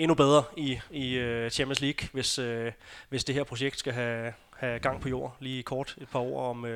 endnu 0.00 0.14
bedre 0.14 0.44
i, 0.56 0.80
i 0.90 1.14
øh, 1.14 1.50
Champions 1.50 1.80
League, 1.80 2.08
hvis, 2.12 2.38
øh, 2.38 2.72
hvis 3.08 3.24
det 3.24 3.34
her 3.34 3.44
projekt 3.44 3.78
skal 3.78 3.92
have, 3.92 4.32
have 4.56 4.78
gang 4.78 5.00
på 5.00 5.08
jord 5.08 5.36
lige 5.40 5.62
kort 5.62 5.96
et 6.00 6.08
par 6.08 6.18
år 6.18 6.50
om, 6.50 6.64
uh, 6.64 6.70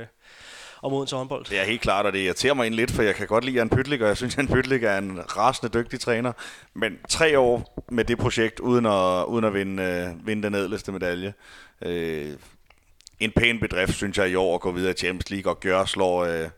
om 0.83 0.93
Odense 0.93 1.17
håndbold. 1.17 1.45
Det 1.45 1.61
er 1.61 1.65
helt 1.65 1.81
klart, 1.81 2.07
og 2.07 2.13
det 2.13 2.19
irriterer 2.19 2.55
mig 2.55 2.67
ind 2.67 2.75
lidt, 2.75 2.91
for 2.91 3.03
jeg 3.03 3.15
kan 3.15 3.27
godt 3.27 3.45
lide 3.45 3.57
Jan 3.57 3.71
Pytlik, 3.71 4.01
og 4.01 4.09
jeg 4.09 4.17
synes, 4.17 4.37
Jan 4.39 4.49
Pytlik 4.49 4.83
er 4.83 4.99
en 4.99 5.37
rasende 5.37 5.79
dygtig 5.79 6.01
træner. 6.01 6.33
Men 6.75 6.99
tre 7.09 7.39
år 7.39 7.85
med 7.91 8.05
det 8.05 8.19
projekt, 8.19 8.61
uden 8.61 8.87
at, 8.87 9.25
uden 9.25 9.45
at 9.45 9.55
vinde, 9.55 10.13
uh, 10.13 10.27
vinde 10.27 10.43
den 10.43 10.55
ædleste 10.55 10.93
medalje. 10.93 11.35
Øh, 11.83 12.33
en 13.21 13.33
pæn 13.33 13.61
bedrift, 13.61 13.95
synes 13.95 14.19
jeg, 14.19 14.31
i 14.31 14.35
år 14.35 14.55
at 14.55 14.61
gå 14.61 14.71
videre 14.71 14.91
i 14.91 14.97
Champions 14.97 15.31
League, 15.31 15.53
og 15.53 15.61
gøre 15.61 15.87
slår... 15.87 16.25
Øh, 16.25 16.49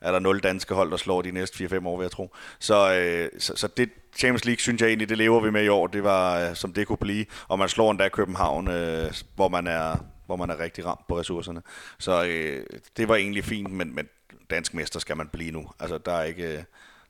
er 0.00 0.12
der 0.12 0.18
nul 0.18 0.40
danske 0.40 0.74
hold, 0.74 0.90
der 0.90 0.96
slår 0.96 1.22
de 1.22 1.30
næste 1.30 1.64
4-5 1.64 1.86
år, 1.86 1.96
vil 1.96 2.04
jeg 2.04 2.10
tro. 2.10 2.34
Så, 2.58 2.94
øh, 2.94 3.40
så, 3.40 3.56
så 3.56 3.68
det 3.68 3.90
Champions 4.16 4.44
League, 4.44 4.60
synes 4.60 4.80
jeg 4.80 4.88
egentlig, 4.88 5.08
det 5.08 5.18
lever 5.18 5.40
vi 5.40 5.50
med 5.50 5.64
i 5.64 5.68
år. 5.68 5.86
Det 5.86 6.04
var, 6.04 6.38
øh, 6.40 6.54
som 6.54 6.72
det 6.72 6.86
kunne 6.86 6.98
blive. 6.98 7.26
Og 7.48 7.58
man 7.58 7.68
slår 7.68 7.90
endda 7.90 8.08
København, 8.08 8.68
øh, 8.68 9.12
hvor 9.34 9.48
man 9.48 9.66
er 9.66 9.96
hvor 10.26 10.36
man 10.36 10.50
er 10.50 10.60
rigtig 10.60 10.86
ramt 10.86 11.06
på 11.08 11.18
ressourcerne. 11.18 11.62
Så 11.98 12.24
øh, 12.24 12.66
det 12.96 13.08
var 13.08 13.16
egentlig 13.16 13.44
fint, 13.44 13.70
men, 13.70 13.94
men 13.94 14.08
dansk 14.50 14.74
mester 14.74 15.00
skal 15.00 15.16
man 15.16 15.28
blive 15.28 15.50
nu. 15.50 15.70
Altså, 15.80 15.98
der, 15.98 16.12
er 16.12 16.22
ikke, 16.22 16.58
øh, 16.58 16.62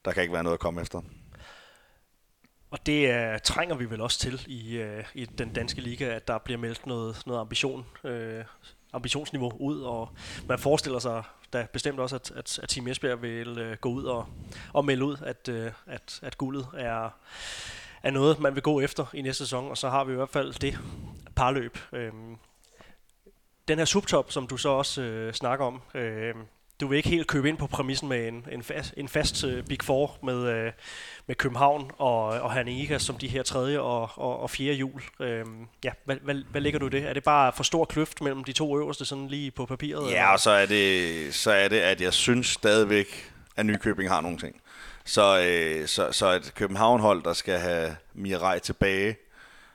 der 0.04 0.12
kan 0.12 0.22
ikke 0.22 0.32
være 0.32 0.42
noget 0.42 0.56
at 0.56 0.60
komme 0.60 0.80
efter. 0.80 1.00
Og 2.70 2.86
det 2.86 3.32
uh, 3.32 3.38
trænger 3.44 3.74
vi 3.74 3.90
vel 3.90 4.00
også 4.00 4.18
til 4.18 4.44
i, 4.46 4.82
uh, 4.82 5.04
i 5.14 5.24
den 5.24 5.52
danske 5.52 5.80
liga, 5.80 6.04
at 6.04 6.28
der 6.28 6.38
bliver 6.38 6.58
meldt 6.58 6.86
noget, 6.86 7.22
noget 7.26 7.40
ambition, 7.40 7.86
uh, 8.04 8.10
ambitionsniveau 8.92 9.52
ud, 9.58 9.80
og 9.80 10.08
man 10.48 10.58
forestiller 10.58 10.98
sig 10.98 11.22
da 11.52 11.66
bestemt 11.72 12.00
også, 12.00 12.16
at, 12.16 12.30
at, 12.36 12.58
at 12.62 12.68
Team 12.68 12.88
Esbjerg 12.88 13.22
vil 13.22 13.58
øh, 13.58 13.76
gå 13.80 13.88
ud 13.88 14.04
og, 14.04 14.26
og 14.72 14.84
melde 14.84 15.04
ud, 15.04 15.16
at, 15.22 15.48
øh, 15.48 15.72
at, 15.86 16.20
at 16.22 16.38
guldet 16.38 16.66
er, 16.76 17.10
er 18.02 18.10
noget, 18.10 18.38
man 18.40 18.54
vil 18.54 18.62
gå 18.62 18.80
efter 18.80 19.06
i 19.14 19.22
næste 19.22 19.44
sæson, 19.44 19.70
og 19.70 19.78
så 19.78 19.88
har 19.88 20.04
vi 20.04 20.12
i 20.12 20.16
hvert 20.16 20.30
fald 20.30 20.52
det 20.52 20.78
parløb. 21.36 21.78
Øh, 21.92 22.12
den 23.68 23.78
her 23.78 23.84
subtop, 23.84 24.32
som 24.32 24.46
du 24.46 24.56
så 24.56 24.68
også 24.68 25.02
øh, 25.02 25.32
snakker 25.32 25.64
om, 25.64 25.82
øh, 25.94 26.34
du 26.80 26.86
vil 26.86 26.96
ikke 26.96 27.08
helt 27.08 27.26
købe 27.26 27.48
ind 27.48 27.58
på 27.58 27.66
præmissen 27.66 28.08
med 28.08 28.28
en, 28.28 28.46
en 28.52 28.62
fast, 28.62 28.94
en 28.96 29.08
fast 29.08 29.44
uh, 29.44 29.64
Big 29.68 29.78
Four 29.82 30.18
med, 30.22 30.66
uh, 30.66 30.72
med 31.26 31.34
København 31.34 31.90
og, 31.98 32.24
og 32.24 32.52
Herninga 32.52 32.98
som 32.98 33.16
de 33.16 33.28
her 33.28 33.42
tredje 33.42 33.80
og, 33.80 34.10
og, 34.14 34.40
og 34.40 34.50
fjerde 34.50 34.78
jul. 34.78 35.02
Uh, 35.20 35.26
ja, 35.84 35.90
hvad, 36.04 36.16
hvad, 36.22 36.34
hvad 36.50 36.60
ligger 36.60 36.78
du 36.78 36.86
i 36.86 36.90
det? 36.90 37.08
Er 37.08 37.12
det 37.12 37.24
bare 37.24 37.52
for 37.52 37.62
stor 37.62 37.84
kløft 37.84 38.20
mellem 38.20 38.44
de 38.44 38.52
to 38.52 38.78
øverste 38.78 39.04
sådan 39.04 39.28
lige 39.28 39.50
på 39.50 39.66
papiret? 39.66 40.02
Ja, 40.02 40.08
eller? 40.10 40.26
og 40.26 40.40
så 40.40 40.50
er, 40.50 40.66
det, 40.66 41.34
så 41.34 41.50
er 41.50 41.68
det, 41.68 41.80
at 41.80 42.00
jeg 42.00 42.12
synes 42.12 42.46
stadigvæk, 42.46 43.32
at 43.56 43.66
Nykøbing 43.66 44.10
har 44.10 44.20
nogle 44.20 44.38
ting. 44.38 44.60
Så, 45.04 45.40
øh, 45.40 45.88
så, 45.88 46.12
så 46.12 46.30
et 46.30 46.52
København-hold, 46.54 47.22
der 47.22 47.32
skal 47.32 47.58
have 47.58 47.96
Mirai 48.14 48.60
tilbage 48.60 49.16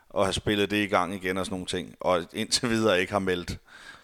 og 0.09 0.25
have 0.25 0.33
spillet 0.33 0.71
det 0.71 0.77
i 0.83 0.87
gang 0.87 1.13
igen 1.13 1.37
og 1.37 1.45
sådan 1.45 1.53
nogle 1.53 1.65
ting, 1.65 1.95
og 1.99 2.25
indtil 2.33 2.69
videre 2.69 3.01
ikke 3.01 3.11
har 3.13 3.19
meldt 3.19 3.57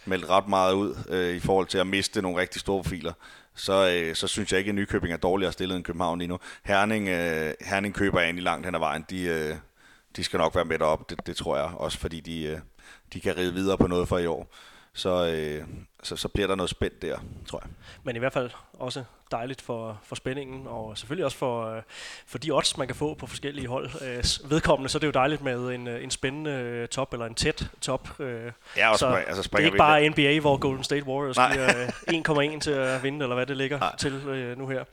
meldt 0.05 0.29
ret 0.29 0.47
meget 0.47 0.73
ud 0.73 0.95
øh, 1.09 1.35
i 1.35 1.39
forhold 1.39 1.67
til 1.67 1.77
at 1.77 1.87
miste 1.87 2.21
nogle 2.21 2.41
rigtig 2.41 2.61
store 2.61 2.83
profiler, 2.83 3.13
så, 3.55 3.89
øh, 3.89 4.15
så 4.15 4.27
synes 4.27 4.51
jeg 4.51 4.59
ikke, 4.59 4.69
at 4.69 4.75
Nykøbing 4.75 5.13
er 5.13 5.17
dårligere 5.17 5.51
stillet 5.51 5.75
end 5.75 5.83
København 5.83 6.19
lige 6.19 6.27
nu. 6.27 6.39
Herning, 6.63 7.09
øh, 7.09 7.53
Herning 7.61 7.93
køber 7.93 8.19
egentlig 8.21 8.43
langt 8.43 8.65
hen 8.65 8.75
ad 8.75 8.79
vejen. 8.79 9.05
De, 9.09 9.23
øh, 9.23 9.55
de 10.15 10.23
skal 10.23 10.37
nok 10.37 10.55
være 10.55 10.65
med 10.65 10.81
op, 10.81 11.09
det, 11.09 11.27
det 11.27 11.35
tror 11.35 11.57
jeg. 11.57 11.65
Også 11.65 11.97
fordi 11.97 12.19
de, 12.19 12.43
øh, 12.43 12.59
de 13.13 13.21
kan 13.21 13.37
ride 13.37 13.53
videre 13.53 13.77
på 13.77 13.87
noget 13.87 14.07
for 14.07 14.17
i 14.17 14.25
år 14.25 14.53
så, 14.93 15.25
øh, 15.25 15.63
så, 16.03 16.15
så 16.15 16.27
bliver 16.27 16.47
der 16.47 16.55
noget 16.55 16.69
spændt 16.69 17.01
der, 17.01 17.17
tror 17.47 17.61
jeg. 17.63 17.71
Men 18.03 18.15
i 18.15 18.19
hvert 18.19 18.33
fald 18.33 18.49
også 18.73 19.03
dejligt 19.31 19.61
for, 19.61 19.99
for 20.03 20.15
spændingen, 20.15 20.67
og 20.67 20.97
selvfølgelig 20.97 21.25
også 21.25 21.37
for, 21.37 21.75
øh, 21.75 21.81
for 22.27 22.37
de 22.37 22.51
odds, 22.51 22.77
man 22.77 22.87
kan 22.87 22.95
få 22.95 23.13
på 23.13 23.27
forskellige 23.27 23.67
hold. 23.67 23.89
Øh, 24.01 24.51
vedkommende, 24.51 24.89
så 24.89 24.97
er 24.97 24.99
det 24.99 25.07
jo 25.07 25.11
dejligt 25.11 25.41
med 25.41 25.69
en, 25.69 25.87
øh, 25.87 26.03
en 26.03 26.11
spændende 26.11 26.51
øh, 26.51 26.87
top, 26.87 27.13
eller 27.13 27.25
en 27.25 27.35
tæt 27.35 27.69
top. 27.81 28.19
Øh, 28.19 28.51
ja, 28.77 28.91
og 28.91 28.99
så 28.99 29.07
altså 29.07 29.41
det 29.41 29.59
er 29.59 29.65
ikke 29.65 29.77
bare 29.77 30.09
NBA, 30.09 30.39
hvor 30.39 30.57
Golden 30.57 30.83
State 30.83 31.05
Warriors 31.05 31.35
giver 31.35 32.53
1,1 32.55 32.59
til 32.65 32.71
at 32.71 33.03
vinde, 33.03 33.23
eller 33.23 33.35
hvad 33.35 33.45
det 33.45 33.57
ligger 33.57 33.79
Nej. 33.79 33.95
til 33.95 34.13
øh, 34.13 34.57
nu 34.57 34.67
her. 34.67 34.83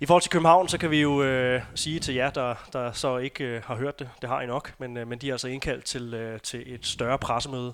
I 0.00 0.06
forhold 0.06 0.22
til 0.22 0.30
København, 0.30 0.68
så 0.68 0.78
kan 0.78 0.90
vi 0.90 1.00
jo 1.00 1.22
øh, 1.22 1.62
sige 1.74 2.00
til 2.00 2.14
jer, 2.14 2.30
der, 2.30 2.54
der 2.72 2.92
så 2.92 3.18
ikke 3.18 3.44
øh, 3.44 3.62
har 3.64 3.76
hørt 3.76 3.98
det, 3.98 4.10
det 4.20 4.28
har 4.28 4.40
I 4.40 4.46
nok, 4.46 4.72
men, 4.78 4.96
øh, 4.96 5.08
men 5.08 5.18
de 5.18 5.28
er 5.28 5.34
altså 5.34 5.48
indkaldt 5.48 5.84
til, 5.84 6.14
øh, 6.14 6.40
til 6.40 6.74
et 6.74 6.86
større 6.86 7.18
pressemøde 7.18 7.72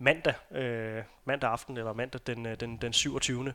mandag, 0.00 0.34
øh, 0.50 1.02
mandag 1.24 1.50
aften, 1.50 1.76
eller 1.76 1.92
mandag 1.92 2.20
den, 2.26 2.46
øh, 2.46 2.60
den, 2.60 2.76
den 2.76 2.92
27. 2.92 3.52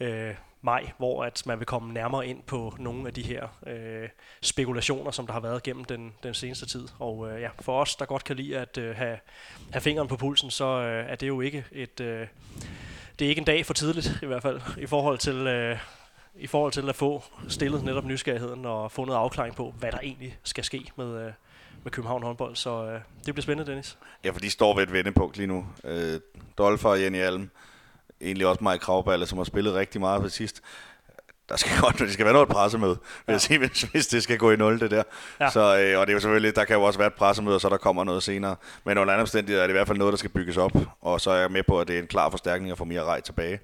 Øh, 0.00 0.34
maj, 0.62 0.90
hvor 0.98 1.24
at 1.24 1.42
man 1.46 1.58
vil 1.58 1.66
komme 1.66 1.92
nærmere 1.92 2.26
ind 2.26 2.42
på 2.42 2.76
nogle 2.78 3.06
af 3.06 3.14
de 3.14 3.22
her 3.22 3.48
øh, 3.66 4.08
spekulationer, 4.42 5.10
som 5.10 5.26
der 5.26 5.32
har 5.32 5.40
været 5.40 5.62
gennem 5.62 5.84
den, 5.84 6.14
den 6.22 6.34
seneste 6.34 6.66
tid. 6.66 6.88
Og 6.98 7.30
øh, 7.30 7.40
ja, 7.40 7.48
for 7.60 7.80
os, 7.80 7.96
der 7.96 8.04
godt 8.04 8.24
kan 8.24 8.36
lide 8.36 8.58
at 8.58 8.78
øh, 8.78 8.96
have, 8.96 9.18
have 9.72 9.80
fingeren 9.80 10.08
på 10.08 10.16
pulsen, 10.16 10.50
så 10.50 10.64
øh, 10.64 11.10
er 11.10 11.16
det 11.16 11.28
jo 11.28 11.40
ikke 11.40 11.64
et... 11.72 12.00
Øh, 12.00 12.26
det 13.18 13.24
er 13.24 13.28
ikke 13.28 13.40
en 13.40 13.44
dag 13.44 13.66
for 13.66 13.74
tidligt, 13.74 14.18
i 14.22 14.26
hvert 14.26 14.42
fald, 14.42 14.60
i 14.78 14.86
forhold 14.86 15.18
til... 15.18 15.36
Øh, 15.46 15.78
i 16.36 16.46
forhold 16.46 16.72
til 16.72 16.88
at 16.88 16.96
få 16.96 17.24
stillet 17.48 17.84
netop 17.84 18.04
nysgerrigheden 18.04 18.66
og 18.66 18.92
få 18.92 19.04
noget 19.04 19.18
afklaring 19.18 19.56
på, 19.56 19.74
hvad 19.78 19.92
der 19.92 19.98
egentlig 19.98 20.38
skal 20.42 20.64
ske 20.64 20.90
med, 20.96 21.26
øh, 21.26 21.32
med 21.84 21.92
København 21.92 22.22
håndbold. 22.22 22.56
Så 22.56 22.84
øh, 22.84 23.00
det 23.26 23.34
bliver 23.34 23.42
spændende, 23.42 23.70
Dennis. 23.70 23.98
Ja, 24.24 24.30
for 24.30 24.40
de 24.40 24.50
står 24.50 24.74
ved 24.74 24.82
et 24.82 24.92
vendepunkt 24.92 25.36
lige 25.36 25.46
nu. 25.46 25.66
Øh, 25.84 26.20
Dolfer 26.58 26.88
og 26.88 27.02
Jenny 27.02 27.18
Alm, 27.18 27.50
egentlig 28.20 28.46
også 28.46 28.64
Mike 28.64 28.78
Kravballe, 28.78 29.26
som 29.26 29.38
har 29.38 29.44
spillet 29.44 29.74
rigtig 29.74 30.00
meget 30.00 30.22
på 30.22 30.28
sidst. 30.28 30.62
Der 31.48 31.56
skal 31.56 31.70
godt, 31.82 31.98
det 31.98 32.12
skal 32.12 32.24
være 32.24 32.34
noget 32.34 32.48
pressemøde, 32.48 32.90
vil 32.90 32.98
ja. 33.28 33.32
jeg 33.32 33.40
sige, 33.40 33.58
hvis, 33.58 33.82
hvis, 33.82 34.06
det 34.06 34.22
skal 34.22 34.38
gå 34.38 34.50
i 34.50 34.56
nul, 34.56 34.80
det 34.80 34.90
der. 34.90 35.02
Ja. 35.40 35.50
Så, 35.50 35.60
øh, 35.60 36.00
og 36.00 36.06
det 36.06 36.12
er 36.12 36.14
jo 36.14 36.20
selvfølgelig, 36.20 36.56
der 36.56 36.64
kan 36.64 36.76
jo 36.76 36.82
også 36.82 36.98
være 36.98 37.08
et 37.08 37.14
pressemøde, 37.14 37.54
og 37.54 37.60
så 37.60 37.68
der 37.68 37.76
kommer 37.76 38.04
noget 38.04 38.22
senere. 38.22 38.56
Men 38.84 38.98
under 38.98 39.12
andre 39.12 39.22
omstændigheder 39.22 39.62
er 39.62 39.66
det 39.66 39.72
i 39.72 39.76
hvert 39.76 39.86
fald 39.86 39.98
noget, 39.98 40.12
der 40.12 40.18
skal 40.18 40.30
bygges 40.30 40.56
op. 40.56 40.72
Og 41.00 41.20
så 41.20 41.30
er 41.30 41.40
jeg 41.40 41.50
med 41.50 41.62
på, 41.62 41.80
at 41.80 41.88
det 41.88 41.96
er 41.96 42.00
en 42.00 42.06
klar 42.06 42.30
forstærkning 42.30 42.72
at 42.72 42.78
få 42.78 42.84
mere 42.84 43.04
rej 43.04 43.20
tilbage. 43.20 43.60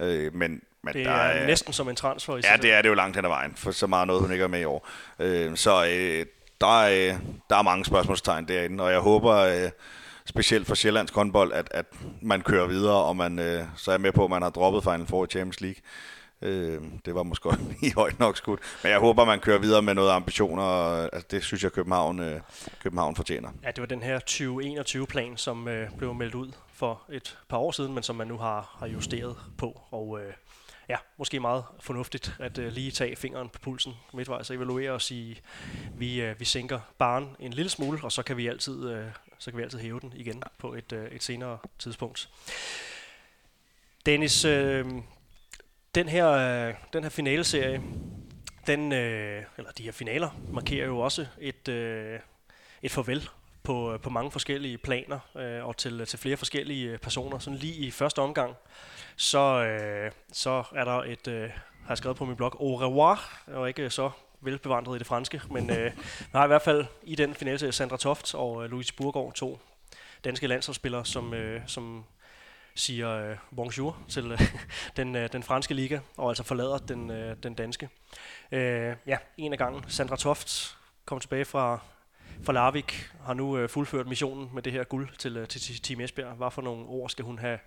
Øh, 0.00 0.34
men 0.34 0.60
men 0.82 0.94
det 0.94 1.02
er, 1.02 1.04
der 1.04 1.12
er 1.12 1.46
næsten 1.46 1.72
som 1.72 1.88
en 1.88 1.96
transfer 1.96 2.36
i 2.36 2.40
Ja, 2.44 2.56
det 2.56 2.72
er 2.72 2.82
det 2.82 2.88
jo 2.88 2.94
langt 2.94 3.16
hen 3.16 3.24
ad 3.24 3.30
vejen, 3.30 3.54
for 3.56 3.70
så 3.70 3.86
meget 3.86 4.06
noget, 4.06 4.22
hun 4.22 4.32
ikke 4.32 4.44
er 4.44 4.48
med 4.48 4.60
i 4.60 4.64
år. 4.64 4.88
Øh, 5.18 5.56
så 5.56 5.86
øh, 5.86 6.26
der, 6.60 6.82
er, 6.82 7.18
der 7.50 7.56
er 7.56 7.62
mange 7.62 7.84
spørgsmålstegn 7.84 8.48
derinde, 8.48 8.84
og 8.84 8.92
jeg 8.92 9.00
håber 9.00 9.34
øh, 9.36 9.70
specielt 10.26 10.66
for 10.66 10.74
Sjællands 10.74 11.10
håndbold, 11.10 11.52
at, 11.52 11.68
at 11.70 11.86
man 12.22 12.40
kører 12.40 12.66
videre, 12.66 13.04
og 13.04 13.16
man 13.16 13.38
øh, 13.38 13.64
så 13.76 13.92
er 13.92 13.98
med 13.98 14.12
på, 14.12 14.24
at 14.24 14.30
man 14.30 14.42
har 14.42 14.50
droppet 14.50 14.82
Final 14.82 15.06
Four 15.06 15.24
i 15.24 15.28
Champions 15.28 15.60
League. 15.60 15.82
Øh, 16.42 16.82
det 17.04 17.14
var 17.14 17.22
måske 17.22 17.48
i 17.88 17.92
højt 17.96 18.18
nok 18.18 18.36
skudt. 18.36 18.60
Men 18.82 18.92
jeg 18.92 18.98
håber, 18.98 19.24
man 19.24 19.40
kører 19.40 19.58
videre 19.58 19.82
med 19.82 19.94
noget 19.94 20.10
ambitioner. 20.10 20.62
Og, 20.62 21.02
altså, 21.02 21.26
det 21.30 21.44
synes 21.44 21.62
jeg, 21.62 21.72
København, 21.72 22.20
øh, 22.20 22.40
København 22.82 23.16
fortjener. 23.16 23.48
Ja, 23.62 23.70
det 23.70 23.80
var 23.80 23.86
den 23.86 24.02
her 24.02 24.18
2021-plan, 24.30 25.36
som 25.36 25.68
øh, 25.68 25.90
blev 25.98 26.14
meldt 26.14 26.34
ud 26.34 26.52
for 26.72 27.02
et 27.12 27.38
par 27.48 27.56
år 27.56 27.70
siden, 27.70 27.94
men 27.94 28.02
som 28.02 28.16
man 28.16 28.26
nu 28.26 28.38
har, 28.38 28.76
har 28.78 28.86
justeret 28.86 29.36
på. 29.58 29.80
Og 29.90 30.20
øh, 30.20 30.32
ja, 30.90 30.96
måske 31.16 31.40
meget 31.40 31.64
fornuftigt 31.80 32.36
at 32.38 32.58
øh, 32.58 32.72
lige 32.72 32.90
tage 32.90 33.16
fingeren 33.16 33.48
på 33.48 33.58
pulsen 33.58 33.92
midtvejs 34.14 34.50
og 34.50 34.56
evaluere 34.56 34.92
og 34.92 35.02
sige, 35.02 35.40
vi, 35.94 36.20
øh, 36.20 36.40
vi 36.40 36.44
sænker 36.44 36.80
barn 36.98 37.36
en 37.38 37.52
lille 37.52 37.70
smule, 37.70 37.98
og 38.02 38.12
så 38.12 38.22
kan 38.22 38.36
vi 38.36 38.46
altid, 38.46 38.90
øh, 38.90 39.06
så 39.38 39.50
kan 39.50 39.58
vi 39.58 39.62
altid 39.62 39.78
hæve 39.78 40.00
den 40.00 40.12
igen 40.16 40.42
på 40.58 40.74
et, 40.74 40.92
øh, 40.92 41.10
et 41.12 41.22
senere 41.22 41.58
tidspunkt. 41.78 42.28
Dennis, 44.06 44.44
øh, 44.44 44.86
den 45.94 46.08
her, 46.08 46.30
øh, 46.30 46.74
den 46.92 47.02
her 47.02 47.10
finaleserie, 47.10 47.82
den, 48.66 48.92
øh, 48.92 49.42
eller 49.58 49.70
de 49.70 49.82
her 49.82 49.92
finaler, 49.92 50.30
markerer 50.52 50.86
jo 50.86 50.98
også 50.98 51.26
et, 51.38 51.68
øh, 51.68 52.20
et 52.82 52.90
farvel 52.90 53.28
på, 53.62 53.92
øh, 53.92 54.00
på 54.00 54.10
mange 54.10 54.30
forskellige 54.30 54.78
planer 54.78 55.18
øh, 55.36 55.66
og 55.66 55.76
til, 55.76 56.06
til 56.06 56.18
flere 56.18 56.36
forskellige 56.36 56.90
øh, 56.90 56.98
personer. 56.98 57.38
Sådan 57.38 57.58
lige 57.58 57.74
i 57.74 57.90
første 57.90 58.18
omgang, 58.18 58.56
så, 59.20 59.64
øh, 59.64 60.12
så 60.32 60.64
er 60.74 60.84
der 60.84 61.02
et, 61.02 61.28
øh, 61.28 61.50
har 61.50 61.88
jeg 61.88 61.98
skrevet 61.98 62.16
på 62.16 62.24
min 62.24 62.36
blog, 62.36 62.60
au 62.60 62.76
revoir, 62.76 63.42
og 63.46 63.68
ikke 63.68 63.90
så 63.90 64.10
velbevandret 64.40 64.96
i 64.96 64.98
det 64.98 65.06
franske, 65.06 65.40
men 65.50 65.70
øh, 65.70 65.92
har 66.32 66.44
i 66.44 66.46
hvert 66.46 66.62
fald 66.62 66.84
i 67.02 67.14
den 67.14 67.34
finale 67.34 67.72
Sandra 67.72 67.96
Toft 67.96 68.34
og 68.34 68.64
øh, 68.64 68.70
Louise 68.70 68.94
Burgård, 68.94 69.34
to 69.34 69.58
danske 70.24 70.46
landsholdsspillere, 70.46 71.04
som, 71.04 71.34
øh, 71.34 71.62
som 71.66 72.04
siger 72.74 73.10
øh, 73.10 73.36
bonjour 73.56 73.98
til 74.08 74.32
øh, 74.32 74.40
den, 74.96 75.16
øh, 75.16 75.32
den 75.32 75.42
franske 75.42 75.74
liga, 75.74 75.98
og 76.16 76.28
altså 76.28 76.42
forlader 76.42 76.78
den, 76.78 77.10
øh, 77.10 77.36
den 77.42 77.54
danske. 77.54 77.88
Øh, 78.52 78.96
ja, 79.06 79.16
en 79.36 79.52
af 79.52 79.58
gangen. 79.58 79.84
Sandra 79.88 80.16
Toft 80.16 80.76
kom 81.04 81.20
tilbage 81.20 81.44
fra, 81.44 81.80
fra 82.44 82.52
Larvik, 82.52 83.10
har 83.24 83.34
nu 83.34 83.58
øh, 83.58 83.68
fuldført 83.68 84.06
missionen 84.06 84.50
med 84.54 84.62
det 84.62 84.72
her 84.72 84.84
guld 84.84 85.08
til, 85.18 85.36
øh, 85.36 85.48
til, 85.48 85.60
til 85.60 85.82
Team 85.82 86.00
Esbjerg. 86.00 86.34
Hvad 86.34 86.50
for 86.50 86.62
nogle 86.62 86.86
ord 86.86 87.10
skal 87.10 87.24
hun 87.24 87.38
have, 87.38 87.58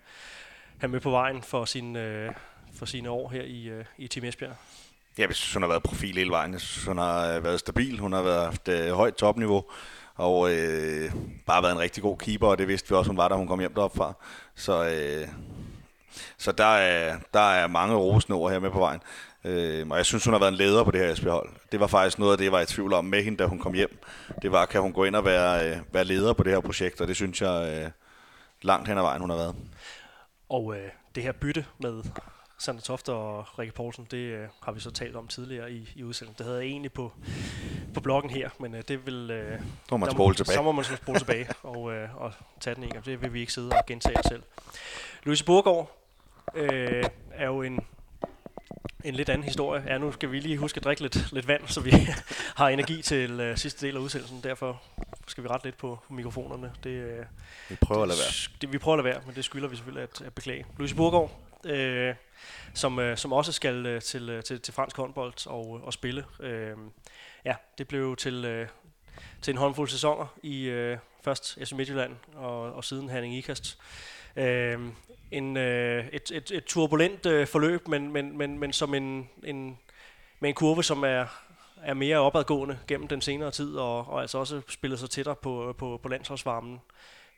have 0.84 0.92
med 0.92 1.00
på 1.00 1.10
vejen 1.12 1.44
for, 1.44 1.66
sin, 1.66 1.96
øh, 1.96 2.32
for 2.76 2.86
sine 2.86 3.10
år 3.10 3.30
her 3.30 3.44
i, 3.44 3.70
øh, 3.70 3.86
i 3.98 4.08
Team 4.08 4.26
Esbjerg? 4.26 4.56
Ja, 5.18 5.26
jeg 5.28 5.36
synes, 5.36 5.54
hun 5.54 5.64
har 5.64 5.70
været 5.70 5.84
profil 5.84 6.16
hele 6.16 6.30
vejen. 6.30 6.54
Jeg 6.54 6.62
synes, 6.62 6.86
hun 6.86 6.98
har 6.98 7.36
øh, 7.36 7.44
været 7.44 7.60
stabil. 7.60 8.00
Hun 8.00 8.14
har 8.14 8.22
været 8.22 8.46
haft 8.46 8.68
øh, 8.68 8.92
højt 8.92 9.16
topniveau 9.16 9.64
og 10.16 10.54
øh, 10.54 11.12
bare 11.46 11.64
været 11.64 11.74
en 11.74 11.80
rigtig 11.80 12.04
god 12.04 12.18
keeper, 12.18 12.48
og 12.48 12.58
det 12.58 12.68
vidste 12.68 12.90
vi 12.90 12.96
også, 12.96 13.10
hun 13.10 13.18
var, 13.18 13.28
da 13.28 13.36
hun 13.36 13.48
kom 13.48 13.60
hjem 13.60 13.74
derop 13.74 13.96
fra. 13.98 14.14
Så, 14.56 14.86
øh, 14.86 15.28
så 16.38 16.52
der, 16.52 16.76
er, 16.76 17.18
der 17.34 17.52
er 17.52 17.68
mange 17.68 17.96
rosende 17.96 18.38
ord 18.38 18.52
her 18.52 18.60
med 18.60 18.72
på 18.72 18.80
vejen. 18.80 19.02
Øh, 19.44 19.88
og 19.90 19.98
jeg 19.98 20.06
synes, 20.06 20.26
hun 20.26 20.34
har 20.34 20.40
været 20.40 20.52
en 20.52 20.58
leder 20.58 20.84
på 20.84 20.92
det 20.92 21.02
her 21.02 21.12
Esbjerg-hold. 21.12 21.50
Det 21.72 21.80
var 21.80 21.88
faktisk 21.88 22.20
noget 22.20 22.32
af 22.32 22.38
det, 22.38 22.46
jeg 22.46 22.52
var 22.52 22.62
i 22.62 22.66
tvivl 22.66 22.94
om 22.94 23.06
med 23.06 23.24
hende, 23.24 23.38
da 23.38 23.46
hun 23.46 23.60
kom 23.60 23.74
hjem. 23.74 24.00
Det 24.42 24.52
var, 24.52 24.66
kan 24.66 24.82
hun 24.82 24.94
gå 24.94 25.04
ind 25.04 25.16
og 25.16 25.26
være, 25.26 25.70
øh, 25.70 25.78
være 25.92 26.04
leder 26.04 26.34
på 26.34 26.44
det 26.44 26.52
her 26.52 26.60
projekt, 26.60 27.02
og 27.02 27.08
det 27.08 27.16
synes 27.16 27.42
jeg 27.42 27.84
øh, 27.84 27.92
langt 28.62 28.88
hen 28.88 28.98
ad 28.98 29.04
vejen, 29.04 29.22
hun 29.22 29.30
har 29.30 29.38
været. 29.38 29.56
Og 30.50 30.76
øh, 30.76 30.90
det 31.16 31.24
her 31.24 31.32
bytte 31.32 31.66
med 31.80 32.04
Sander 32.58 32.82
Toft 32.82 33.10
og 33.10 33.60
Rikke 33.60 33.74
Poulsen, 33.74 34.08
det 34.12 34.18
øh, 34.18 34.48
har 34.64 34.72
vi 34.72 34.80
så 34.80 34.92
talt 34.92 35.16
om 35.16 35.28
tidligere 35.28 35.72
i, 35.72 35.90
i 35.96 36.04
udsendelsen. 36.04 36.38
Det 36.38 36.46
havde 36.46 36.60
jeg 36.60 36.68
egentlig 36.68 36.94
på, 36.94 37.12
på 37.94 38.00
bloggen 38.00 38.30
her, 38.30 38.50
men 38.60 38.76
øh, 38.76 38.84
det 38.88 39.06
vil... 39.06 39.32
Øh, 39.32 39.62
må 39.92 39.98
man 39.98 40.12
spole 40.12 40.36
tilbage. 40.36 40.56
Så 40.56 40.62
må 40.62 40.72
man 40.72 40.86
spole 40.86 41.20
tilbage 41.20 41.48
og, 41.64 41.94
øh, 41.94 42.16
og 42.16 42.34
tage 42.60 42.76
den 42.76 42.84
en 42.84 42.90
gang. 42.90 43.06
Det 43.06 43.22
vil 43.22 43.34
vi 43.34 43.40
ikke 43.40 43.54
sidde 43.54 43.70
og 43.70 43.86
gentage 43.88 44.16
selv. 44.28 44.44
Louise 45.24 45.46
Burgaard 45.46 45.98
øh, 46.56 47.04
er 47.32 47.46
jo 47.46 47.62
en, 47.62 47.80
en 49.04 49.14
lidt 49.16 49.30
anden 49.30 49.44
historie. 49.44 49.84
Ja, 49.88 49.98
nu 49.98 50.12
skal 50.12 50.32
vi 50.32 50.40
lige 50.40 50.58
huske 50.58 50.78
at 50.78 50.84
drikke 50.84 51.02
lidt, 51.02 51.32
lidt 51.32 51.48
vand, 51.48 51.68
så 51.68 51.82
vi 51.82 51.92
har 52.60 52.70
energi 52.70 53.02
til 53.02 53.40
øh, 53.40 53.58
sidste 53.58 53.88
del 53.88 53.96
af 53.96 54.00
udsendelsen. 54.00 54.40
Derfor 54.44 54.82
skal 55.28 55.44
vi 55.44 55.50
rette 55.50 55.66
lidt 55.66 55.78
på 55.78 56.00
mikrofonerne. 56.10 56.72
Det, 56.84 56.90
øh, 56.90 57.26
vi 57.70 57.76
prøver 57.76 58.02
at 58.02 58.08
lade 58.08 58.20
være. 58.20 58.58
Det, 58.62 58.74
vi 58.74 58.78
prøver 58.78 58.98
at 58.98 59.04
lade 59.04 59.16
være, 59.16 59.24
men 59.26 59.36
det 59.36 59.46
skylder 59.46 59.68
vi 59.68 59.76
selvfølgelig 59.76 60.04
at, 60.04 60.22
at 60.22 60.34
beklage. 60.34 60.66
Louise 60.78 60.96
Burgaard, 60.96 61.32
øh, 61.66 62.16
som, 62.74 63.00
øh, 63.00 63.18
som 63.18 63.34
også 63.34 63.52
skal 63.52 63.86
øh, 63.86 64.02
til, 64.02 64.30
øh, 64.30 64.44
til, 64.44 64.62
til 64.62 64.74
fransk 64.74 64.98
håndbold 64.98 65.48
og, 65.48 65.82
og 65.84 65.94
spille. 65.94 66.26
Øh, 66.40 66.78
ja, 67.46 67.56
det 67.78 67.88
blev 67.88 68.16
til, 68.16 68.46
øh, 68.46 68.68
til 69.42 69.52
en 69.52 69.58
håndfuld 69.58 69.90
sæsoner 69.90 70.26
i 70.44 70.64
øh, 70.64 70.98
først 71.24 71.58
FC 71.64 71.72
Midtjylland 71.72 72.16
og, 72.36 72.74
og 72.74 72.84
siden 72.84 73.10
Herning 73.10 73.36
Ikast. 73.36 73.78
Øh, 74.36 74.80
en, 75.34 75.58
øh, 75.58 76.06
et, 76.12 76.32
et, 76.32 76.52
et 76.52 76.66
turbulent 76.66 77.26
øh, 77.26 77.48
forløb, 77.48 77.88
men, 77.88 78.12
men, 78.12 78.38
men, 78.38 78.60
men 78.60 78.74
som 78.74 78.94
en, 78.94 79.30
en, 79.44 79.80
med 80.40 80.50
en 80.50 80.56
kurve, 80.56 80.84
som 80.84 81.04
er, 81.04 81.26
er 81.84 81.94
mere 81.94 82.18
opadgående 82.18 82.80
gennem 82.88 83.08
den 83.08 83.22
senere 83.22 83.52
tid, 83.52 83.76
og, 83.76 84.08
og 84.08 84.22
altså 84.22 84.38
også 84.38 84.62
spillet 84.68 85.00
sig 85.00 85.10
tættere 85.10 85.36
på, 85.36 85.76
på, 85.78 86.00
på 86.04 86.10
landsholdsvarmen. 86.10 86.82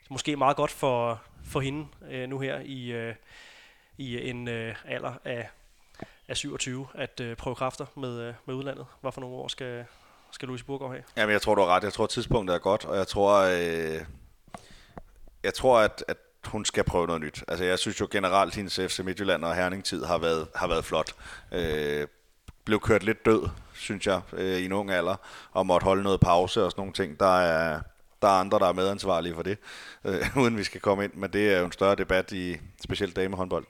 Måske 0.10 0.36
meget 0.36 0.58
godt 0.58 0.72
for, 0.72 1.22
for 1.46 1.60
hende 1.60 1.88
øh, 2.12 2.30
nu 2.30 2.40
her 2.40 2.60
i, 2.60 2.92
øh, 2.92 3.16
i 3.98 4.30
en 4.30 4.48
øh, 4.48 4.76
alder 4.86 5.14
af, 5.26 5.50
af 6.28 6.38
27 6.38 6.88
at 6.94 7.20
øh, 7.20 7.36
prøve 7.36 7.56
kræfter 7.56 7.86
med, 7.96 8.20
øh, 8.20 8.34
med 8.46 8.56
udlandet. 8.56 8.86
Hvad 9.02 9.12
for 9.12 9.22
nogle 9.22 9.36
år 9.36 9.48
skal, 9.48 9.86
skal 10.32 10.48
Louise 10.48 10.66
Burgaard 10.66 10.92
have? 10.92 11.04
Jamen, 11.18 11.34
jeg 11.34 11.42
tror, 11.42 11.56
du 11.56 11.62
har 11.62 11.68
ret. 11.68 11.84
Jeg 11.84 11.94
tror, 11.94 12.06
tidspunktet 12.06 12.56
er 12.56 12.60
godt, 12.60 12.86
og 12.86 12.98
jeg 12.98 13.08
tror, 13.08 13.34
øh, 13.42 14.06
jeg 15.44 15.54
tror 15.54 15.80
at, 15.80 16.04
at 16.08 16.18
hun 16.46 16.66
skal 16.66 16.84
prøve 16.84 17.08
noget 17.08 17.22
nyt. 17.22 17.44
Altså, 17.48 17.66
jeg 17.66 17.80
synes 17.80 18.02
jo 18.02 18.08
generelt, 18.12 18.52
at 18.52 18.56
hendes 18.56 18.80
FC 18.88 19.00
Midtjylland 19.00 19.46
og 19.46 19.56
Herning-tid 19.56 20.06
har 20.06 20.18
været, 20.18 20.48
har 20.56 20.68
været 20.68 20.86
flot. 20.86 21.16
Øh, 21.52 22.08
blev 22.66 22.80
kørt 22.80 23.04
lidt 23.04 23.26
død, 23.26 23.50
synes 23.74 24.08
jeg, 24.08 24.22
øh, 24.34 24.58
i 24.60 24.66
en 24.66 24.72
ung 24.72 24.92
alder, 24.92 25.16
og 25.52 25.66
måtte 25.66 25.84
holde 25.86 26.04
noget 26.04 26.20
pause 26.20 26.64
og 26.64 26.72
sådan 26.72 26.82
nogle 26.82 26.94
ting. 26.94 27.20
Der 27.20 27.40
er, 27.40 27.82
der 28.22 28.28
er 28.28 28.40
andre, 28.40 28.60
der 28.60 28.66
er 28.66 28.74
medansvarlige 28.74 29.36
for 29.36 29.42
det, 29.42 29.58
øh, 30.06 30.38
uden 30.42 30.58
vi 30.58 30.64
skal 30.64 30.82
komme 30.82 31.04
ind, 31.04 31.14
men 31.14 31.34
det 31.34 31.54
er 31.54 31.60
jo 31.60 31.66
en 31.66 31.72
større 31.72 31.96
debat 31.96 32.32
i 32.32 32.58
specielt 32.84 33.16
damehåndbold. 33.16 33.66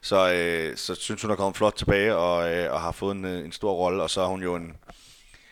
Så, 0.00 0.32
øh, 0.32 0.76
så 0.76 0.94
synes 0.94 1.22
hun 1.22 1.30
er 1.30 1.36
kommet 1.36 1.56
flot 1.56 1.74
tilbage 1.74 2.16
og, 2.16 2.54
øh, 2.54 2.72
og 2.72 2.80
har 2.80 2.92
fået 2.92 3.16
en, 3.16 3.24
øh, 3.24 3.44
en 3.44 3.52
stor 3.52 3.72
rolle, 3.72 4.02
og 4.02 4.10
så 4.10 4.20
er 4.20 4.26
hun 4.26 4.42
jo 4.42 4.54
en, 4.54 4.76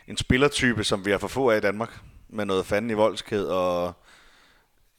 en 0.07 0.17
spillertype, 0.17 0.83
som 0.83 1.05
vi 1.05 1.11
har 1.11 1.17
for 1.17 1.27
få 1.27 1.49
af 1.49 1.57
i 1.57 1.61
Danmark, 1.61 1.99
med 2.29 2.45
noget 2.45 2.65
fanden 2.65 2.91
i 2.91 2.93
voldsked, 2.93 3.43
og 3.43 3.93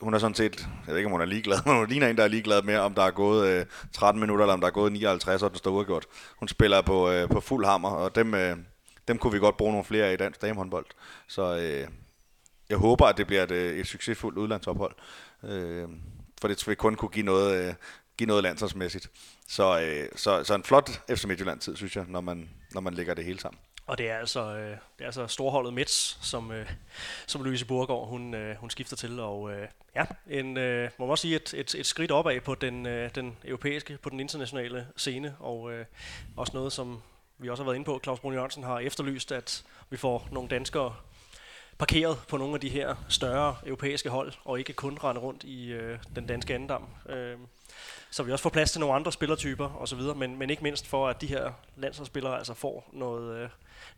hun 0.00 0.14
er 0.14 0.18
sådan 0.18 0.34
set, 0.34 0.68
jeg 0.86 0.92
ved 0.92 0.96
ikke 0.96 1.06
om 1.06 1.12
hun 1.12 1.20
er 1.20 1.24
ligeglad, 1.24 1.58
men 1.66 1.76
hun 1.76 1.88
ligner 1.88 2.08
en, 2.08 2.16
der 2.16 2.24
er 2.24 2.28
ligeglad 2.28 2.62
med, 2.62 2.76
om 2.76 2.94
der 2.94 3.02
er 3.02 3.10
gået 3.10 3.48
øh, 3.48 3.66
13 3.92 4.20
minutter, 4.20 4.44
eller 4.44 4.54
om 4.54 4.60
der 4.60 4.66
er 4.66 4.72
gået 4.72 4.92
59, 4.92 5.42
og 5.42 5.50
den 5.50 5.58
står 5.58 5.70
udgjort. 5.70 6.06
Hun 6.36 6.48
spiller 6.48 6.82
på, 6.82 7.10
øh, 7.10 7.28
på 7.28 7.40
fuld 7.40 7.66
hammer, 7.66 7.90
og 7.90 8.14
dem, 8.14 8.34
øh, 8.34 8.56
dem 9.08 9.18
kunne 9.18 9.32
vi 9.32 9.38
godt 9.38 9.56
bruge 9.56 9.72
nogle 9.72 9.84
flere 9.84 10.06
af 10.06 10.12
i 10.12 10.16
dansk 10.16 10.42
damehåndbold. 10.42 10.86
Så 11.28 11.56
øh, 11.56 11.88
jeg 12.68 12.78
håber, 12.78 13.06
at 13.06 13.16
det 13.16 13.26
bliver 13.26 13.42
et, 13.42 13.50
øh, 13.50 13.78
et 13.78 13.86
succesfuldt 13.86 14.38
udlandsophold. 14.38 14.94
Øh, 15.44 15.88
for 16.40 16.48
det 16.48 16.68
vil 16.68 16.76
kun 16.76 16.94
kunne 16.94 17.08
give 17.08 17.26
noget, 17.26 17.68
øh, 17.68 17.74
give 18.18 18.26
noget 18.26 18.42
landsholdsmæssigt. 18.42 19.10
Så, 19.48 19.80
øh, 19.80 20.08
så, 20.16 20.44
så 20.44 20.54
en 20.54 20.64
flot 20.64 20.90
FC 21.10 21.24
Midtjylland-tid, 21.24 21.76
synes 21.76 21.96
jeg, 21.96 22.04
når 22.08 22.20
man, 22.20 22.48
når 22.74 22.80
man 22.80 22.94
lægger 22.94 23.14
det 23.14 23.24
hele 23.24 23.40
sammen. 23.40 23.58
Og 23.90 23.98
det 23.98 24.10
er 24.10 24.18
altså, 24.18 24.40
øh, 24.40 24.70
det 24.70 25.00
er 25.00 25.04
altså 25.04 25.26
storholdet 25.26 25.74
Mets, 25.74 26.18
som, 26.22 26.52
øh, 26.52 26.66
som 27.26 27.42
Louise 27.42 27.66
Burgaard, 27.66 28.08
hun, 28.08 28.34
øh, 28.34 28.56
hun 28.56 28.70
skifter 28.70 28.96
til. 28.96 29.20
Og 29.20 29.52
øh, 29.52 29.68
ja, 29.96 30.04
en, 30.28 30.56
øh, 30.56 30.90
må 30.98 31.04
man 31.06 31.10
også 31.10 31.22
sige 31.22 31.36
et, 31.36 31.54
et, 31.54 31.74
et 31.74 31.86
skridt 31.86 32.10
opad 32.10 32.40
på 32.40 32.54
den, 32.54 32.86
øh, 32.86 33.10
den 33.14 33.36
europæiske, 33.44 33.98
på 34.02 34.10
den 34.10 34.20
internationale 34.20 34.86
scene. 34.96 35.36
Og 35.40 35.72
øh, 35.72 35.84
også 36.36 36.52
noget, 36.54 36.72
som 36.72 37.02
vi 37.38 37.48
også 37.48 37.62
har 37.62 37.68
været 37.70 37.76
inde 37.76 37.84
på, 37.84 38.00
Claus 38.02 38.20
Brun 38.20 38.34
Jørgensen 38.34 38.62
har 38.62 38.78
efterlyst, 38.78 39.32
at 39.32 39.64
vi 39.90 39.96
får 39.96 40.28
nogle 40.32 40.48
danskere 40.48 40.94
parkeret 41.78 42.18
på 42.28 42.36
nogle 42.36 42.54
af 42.54 42.60
de 42.60 42.68
her 42.68 42.94
større 43.08 43.56
europæiske 43.66 44.08
hold, 44.08 44.32
og 44.44 44.58
ikke 44.58 44.72
kun 44.72 44.98
rende 45.04 45.20
rundt 45.20 45.44
i 45.44 45.66
øh, 45.72 45.98
den 46.16 46.26
danske 46.26 46.54
andendam. 46.54 46.86
Øh, 47.08 47.38
så 48.10 48.22
vi 48.22 48.32
også 48.32 48.42
får 48.42 48.50
plads 48.50 48.70
til 48.70 48.80
nogle 48.80 48.94
andre 48.94 49.12
spillertyper 49.12 49.68
og 49.68 49.88
så 49.88 49.96
videre, 49.96 50.14
men, 50.14 50.38
men 50.38 50.50
ikke 50.50 50.62
mindst 50.62 50.86
for, 50.86 51.08
at 51.08 51.20
de 51.20 51.26
her 51.26 51.52
landsholdsspillere 51.76 52.38
altså 52.38 52.54
får 52.54 52.90
noget, 52.92 53.42
øh, 53.42 53.48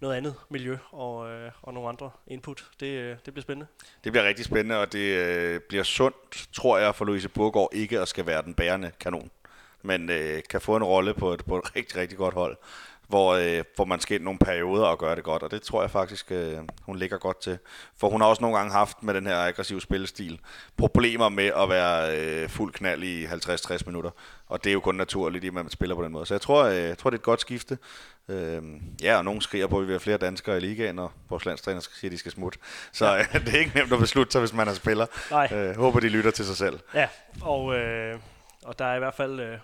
noget 0.00 0.16
andet 0.16 0.34
miljø 0.48 0.78
og, 0.90 1.30
øh, 1.30 1.50
og 1.62 1.74
nogle 1.74 1.88
andre 1.88 2.10
input. 2.26 2.64
Det, 2.80 2.86
øh, 2.86 3.16
det 3.24 3.34
bliver 3.34 3.42
spændende. 3.42 3.66
Det 4.04 4.12
bliver 4.12 4.24
rigtig 4.24 4.44
spændende, 4.44 4.78
og 4.78 4.92
det 4.92 5.16
øh, 5.16 5.60
bliver 5.60 5.84
sundt, 5.84 6.48
tror 6.52 6.78
jeg, 6.78 6.94
for 6.94 7.04
Louise 7.04 7.28
Burgård 7.28 7.68
ikke 7.72 8.00
at 8.00 8.08
skal 8.08 8.26
være 8.26 8.42
den 8.42 8.54
bærende 8.54 8.90
kanon, 9.00 9.30
men 9.82 10.10
øh, 10.10 10.42
kan 10.50 10.60
få 10.60 10.76
en 10.76 10.84
rolle 10.84 11.14
på 11.14 11.32
et, 11.32 11.44
på 11.44 11.58
et 11.58 11.76
rigtig, 11.76 11.96
rigtig 11.96 12.18
godt 12.18 12.34
hold 12.34 12.56
hvor, 13.12 13.34
øh, 13.34 13.64
hvor 13.74 13.84
man 13.84 14.00
skal 14.00 14.14
ind 14.14 14.24
nogle 14.24 14.38
perioder 14.38 14.84
og 14.86 14.98
gøre 14.98 15.16
det 15.16 15.24
godt, 15.24 15.42
og 15.42 15.50
det 15.50 15.62
tror 15.62 15.80
jeg 15.80 15.90
faktisk, 15.90 16.32
øh, 16.32 16.58
hun 16.82 16.96
ligger 16.96 17.18
godt 17.18 17.40
til. 17.40 17.58
For 17.96 18.08
hun 18.08 18.20
har 18.20 18.28
også 18.28 18.42
nogle 18.42 18.56
gange 18.56 18.72
haft 18.72 19.02
med 19.02 19.14
den 19.14 19.26
her 19.26 19.36
aggressive 19.36 19.80
spillestil 19.80 20.40
problemer 20.76 21.28
med 21.28 21.50
at 21.56 21.68
være 21.68 22.18
øh, 22.18 22.48
fuld 22.48 22.72
knald 22.72 23.02
i 23.02 23.24
50-60 23.24 23.82
minutter, 23.86 24.10
og 24.46 24.64
det 24.64 24.70
er 24.70 24.74
jo 24.74 24.80
kun 24.80 24.94
naturligt, 24.94 25.44
at 25.44 25.54
man 25.54 25.70
spiller 25.70 25.94
på 25.94 26.04
den 26.04 26.12
måde. 26.12 26.26
Så 26.26 26.34
jeg 26.34 26.40
tror, 26.40 26.64
øh, 26.64 26.76
jeg 26.76 26.98
tror 26.98 27.10
det 27.10 27.16
er 27.16 27.20
et 27.20 27.24
godt 27.24 27.40
skifte. 27.40 27.78
Øh, 28.28 28.62
ja, 29.02 29.16
og 29.16 29.24
nogen 29.24 29.40
skriger 29.40 29.66
på, 29.66 29.76
at 29.76 29.82
vi 29.82 29.86
vil 29.86 29.92
have 29.92 30.00
flere 30.00 30.18
danskere 30.18 30.56
i 30.56 30.60
ligaen, 30.60 30.98
og 30.98 31.12
vores 31.30 31.44
landstræner 31.44 31.80
siger, 31.80 32.08
at 32.08 32.12
de 32.12 32.18
skal 32.18 32.32
smutte. 32.32 32.58
Så 32.92 33.06
ja. 33.06 33.24
det 33.46 33.54
er 33.54 33.58
ikke 33.58 33.72
nemt 33.74 33.92
at 33.92 33.98
beslutte 33.98 34.32
sig, 34.32 34.40
hvis 34.40 34.52
man 34.52 34.68
er 34.68 34.74
spiller. 34.74 35.06
Nej. 35.30 35.48
Øh, 35.52 35.76
håber, 35.76 36.00
de 36.00 36.08
lytter 36.08 36.30
til 36.30 36.44
sig 36.44 36.56
selv. 36.56 36.80
Ja, 36.94 37.08
og, 37.42 37.74
øh, 37.74 38.18
og 38.64 38.78
der 38.78 38.84
er 38.84 38.96
i 38.96 38.98
hvert 38.98 39.14
fald... 39.14 39.40
Øh 39.40 39.58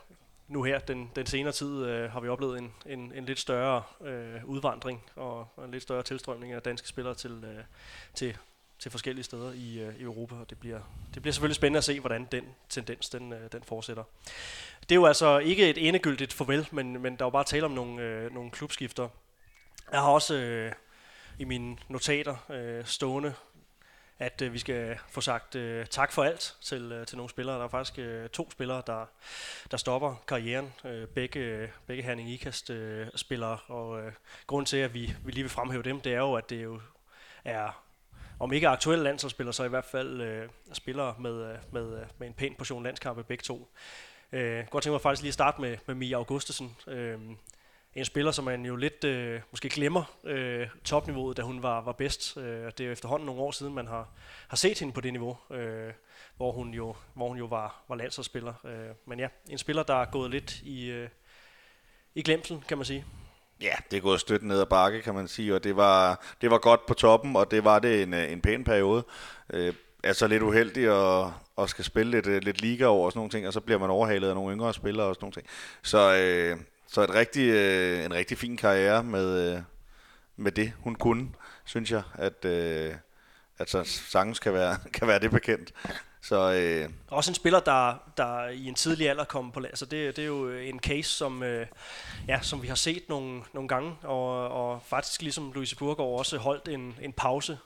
nu 0.49 0.63
her, 0.63 0.79
den, 0.79 1.11
den 1.17 1.27
senere 1.27 1.53
tid, 1.53 1.85
øh, 1.85 2.11
har 2.13 2.21
vi 2.21 2.29
oplevet 2.29 2.59
en, 2.59 2.75
en, 2.87 3.13
en 3.15 3.25
lidt 3.25 3.39
større 3.39 3.83
øh, 4.01 4.45
udvandring 4.45 5.03
og, 5.17 5.49
og 5.57 5.65
en 5.65 5.71
lidt 5.71 5.83
større 5.83 6.03
tilstrømning 6.03 6.53
af 6.53 6.63
danske 6.63 6.89
spillere 6.89 7.15
til, 7.15 7.45
øh, 7.45 7.65
til, 8.15 8.37
til 8.79 8.91
forskellige 8.91 9.25
steder 9.25 9.53
i, 9.53 9.81
øh, 9.81 9.97
i 9.97 10.03
Europa, 10.03 10.35
og 10.35 10.51
det 10.51 10.59
bliver, 10.59 10.81
det 11.15 11.23
bliver 11.23 11.33
selvfølgelig 11.33 11.57
spændende 11.57 11.79
at 11.79 11.85
se, 11.85 12.01
hvordan 12.01 12.29
den 12.33 12.45
tendens 12.69 13.09
den, 13.09 13.33
øh, 13.33 13.53
den 13.53 13.63
fortsætter. 13.63 14.05
Det 14.81 14.91
er 14.93 14.97
jo 14.97 15.07
altså 15.07 15.39
ikke 15.39 15.71
et 15.71 15.89
endegyldigt 15.89 16.33
farvel, 16.33 16.69
men, 16.71 17.03
men 17.03 17.17
der 17.17 17.23
er 17.23 17.27
jo 17.27 17.31
bare 17.31 17.45
tale 17.45 17.65
om 17.65 17.73
nogle, 17.73 18.03
øh, 18.03 18.35
nogle 18.35 18.51
klubskifter. 18.51 19.09
Jeg 19.93 20.01
har 20.01 20.11
også 20.11 20.35
øh, 20.35 20.73
i 21.39 21.45
mine 21.45 21.77
notater 21.89 22.37
øh, 22.51 22.85
stående 22.85 23.35
at 24.19 24.43
øh, 24.43 24.53
vi 24.53 24.59
skal 24.59 24.99
få 25.11 25.21
sagt 25.21 25.55
øh, 25.55 25.87
tak 25.87 26.13
for 26.13 26.25
alt 26.25 26.57
til, 26.61 26.93
øh, 26.93 27.07
til 27.07 27.17
nogle 27.17 27.31
spillere. 27.31 27.57
Der 27.57 27.65
er 27.65 27.69
faktisk 27.69 27.99
øh, 27.99 28.29
to 28.29 28.51
spillere, 28.51 28.83
der, 28.87 29.07
der 29.71 29.77
stopper 29.77 30.23
karrieren. 30.29 30.73
Øh, 30.85 31.07
begge, 31.07 31.71
begge 31.87 32.03
Herning 32.03 32.31
Ikast 32.31 32.71
øh, 32.71 33.07
spillere, 33.17 33.59
og 33.67 34.01
øh, 34.01 34.13
grund 34.47 34.67
til, 34.67 34.77
at 34.77 34.95
vi, 34.95 35.15
vi 35.25 35.33
lige 35.33 35.43
vil 35.43 35.51
fremhæve 35.51 35.83
dem, 35.83 36.01
det 36.01 36.15
er 36.15 36.19
jo, 36.19 36.35
at 36.35 36.51
det 36.51 36.63
jo 36.63 36.81
er 37.45 37.85
om 38.41 38.53
ikke 38.53 38.69
aktuelle 38.69 39.05
landsholdsspillere, 39.05 39.53
så 39.53 39.65
i 39.65 39.69
hvert 39.69 39.85
fald 39.85 40.21
øh, 40.21 40.49
spillere 40.73 41.15
med, 41.19 41.53
øh, 41.53 41.59
med, 41.73 42.01
øh, 42.01 42.07
med 42.19 42.27
en 42.29 42.35
pæn 42.35 42.55
portion 42.59 42.83
landskampe 42.83 43.23
begge 43.23 43.43
to. 43.43 43.69
Øh, 44.33 44.65
godt 44.71 44.85
tænke 44.85 44.93
mig 44.93 45.01
faktisk 45.01 45.23
lige 45.23 45.31
at 45.31 45.35
starte 45.35 45.61
med, 45.61 45.77
med 45.87 45.95
Mia 45.95 46.17
Augustesen. 46.17 46.77
Øh, 46.87 47.19
en 47.95 48.05
spiller, 48.05 48.33
som 48.33 48.45
man 48.45 48.65
jo 48.65 48.77
lidt 48.77 49.05
øh, 49.05 49.41
måske 49.51 49.69
glemmer 49.69 50.05
øh, 50.25 50.69
topniveauet, 50.85 51.37
da 51.37 51.43
hun 51.43 51.63
var, 51.63 51.81
var 51.81 51.93
bedst. 51.93 52.37
Øh, 52.37 52.73
det 52.79 52.87
er 52.87 52.93
efterhånden 52.93 53.27
nogle 53.27 53.41
år 53.41 53.51
siden, 53.51 53.75
man 53.75 53.87
har, 53.87 54.09
har 54.49 54.57
set 54.57 54.79
hende 54.79 54.93
på 54.93 55.01
det 55.01 55.13
niveau, 55.13 55.37
øh, 55.51 55.93
hvor 56.37 56.53
hun 56.53 56.75
jo, 56.75 56.97
hvor 57.15 57.29
hun 57.29 57.39
jo 57.39 57.45
var, 57.45 57.83
var 57.89 57.97
landsholdsspiller. 57.97 58.55
Øh, 58.65 58.95
men 59.07 59.21
ja, 59.21 59.29
en 59.51 59.59
spiller, 59.59 59.83
der 59.83 59.95
er 59.95 60.05
gået 60.05 60.31
lidt 60.31 60.61
i, 60.61 60.91
øh, 60.91 61.09
i 62.15 62.23
glemsel, 62.23 62.63
kan 62.69 62.79
man 62.79 62.85
sige. 62.85 63.05
Ja, 63.61 63.75
det 63.91 63.97
er 63.97 64.01
gået 64.01 64.21
støt 64.21 64.43
ned 64.43 64.61
ad 64.61 64.67
bakke, 64.67 65.03
kan 65.03 65.15
man 65.15 65.29
sige, 65.29 65.55
og 65.55 65.65
det 65.65 65.77
var, 65.77 66.25
det 66.41 66.51
var 66.51 66.59
godt 66.59 66.87
på 66.87 66.95
toppen, 66.95 67.37
og 67.37 67.51
det 67.51 67.65
var 67.65 67.79
det 67.79 68.03
en, 68.03 68.15
øh, 68.15 68.33
en 68.33 68.41
pæn 68.41 68.65
periode. 68.65 69.05
Øh, 69.51 69.75
altså 70.05 70.27
lidt 70.27 70.43
uheldig 70.43 70.91
og, 70.91 71.33
og 71.57 71.69
skal 71.69 71.85
spille 71.85 72.11
lidt, 72.11 72.27
øh, 72.27 72.43
lidt 72.43 72.61
liga 72.61 72.85
over 72.85 73.07
og 73.07 73.13
sådan 73.13 73.19
nogle 73.19 73.31
ting, 73.31 73.47
og 73.47 73.53
så 73.53 73.61
bliver 73.61 73.79
man 73.79 73.91
overhalet 73.91 74.29
af 74.29 74.35
nogle 74.35 74.55
yngre 74.55 74.75
spillere 74.75 75.07
og 75.07 75.15
sådan 75.15 75.25
nogle 75.25 75.35
ting. 75.35 75.47
Så 75.83 76.17
øh, 76.17 76.59
så 76.89 77.01
et 77.01 77.15
rigtig, 77.15 77.49
øh, 77.49 78.05
en 78.05 78.15
rigtig 78.15 78.39
fin 78.39 78.57
karriere 78.57 79.05
med, 79.05 79.55
øh, 79.55 79.63
med 80.37 80.53
det, 80.53 80.73
hun 80.79 80.95
kunne, 80.95 81.29
synes 81.65 81.91
jeg, 81.91 82.03
at, 82.15 82.45
øh, 82.45 82.95
at 83.59 83.71
så 83.71 83.85
sangen 83.85 84.35
kan 84.35 84.53
være, 84.53 84.77
kan 84.95 85.09
være 85.09 85.19
det 85.19 85.31
bekendt. 85.31 85.73
Så, 86.23 86.53
øh, 86.53 86.91
Også 87.09 87.31
en 87.31 87.35
spiller, 87.35 87.61
der, 87.61 88.11
der 88.17 88.49
i 88.49 88.67
en 88.67 88.75
tidlig 88.75 89.11
alder 89.11 89.25
kom 89.25 89.53
på 89.53 89.61
altså 89.61 89.77
Så 89.77 89.87
det, 89.87 90.17
det 90.17 90.23
er 90.23 90.27
jo 90.27 90.49
øh, 90.49 90.69
en 90.69 90.81
case, 90.81 91.11
som, 91.11 91.43
øh, 91.43 91.67
ja, 92.29 92.41
som 92.43 92.63
vi 92.63 92.69
har 92.69 92.75
set 92.75 93.03
nogle, 93.09 93.43
nogle 93.53 93.69
gange, 93.69 93.97
og, 94.03 94.49
og 94.49 94.83
faktisk 94.87 95.23
ligesom 95.23 95.53
Louise 95.53 95.77
Burgaard 95.77 96.19
også 96.19 96.39
holdt 96.39 96.69
en, 96.69 96.99
en 97.01 97.13
pause 97.13 97.59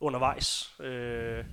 undervejs. 0.00 0.72
Øh, 0.80 1.44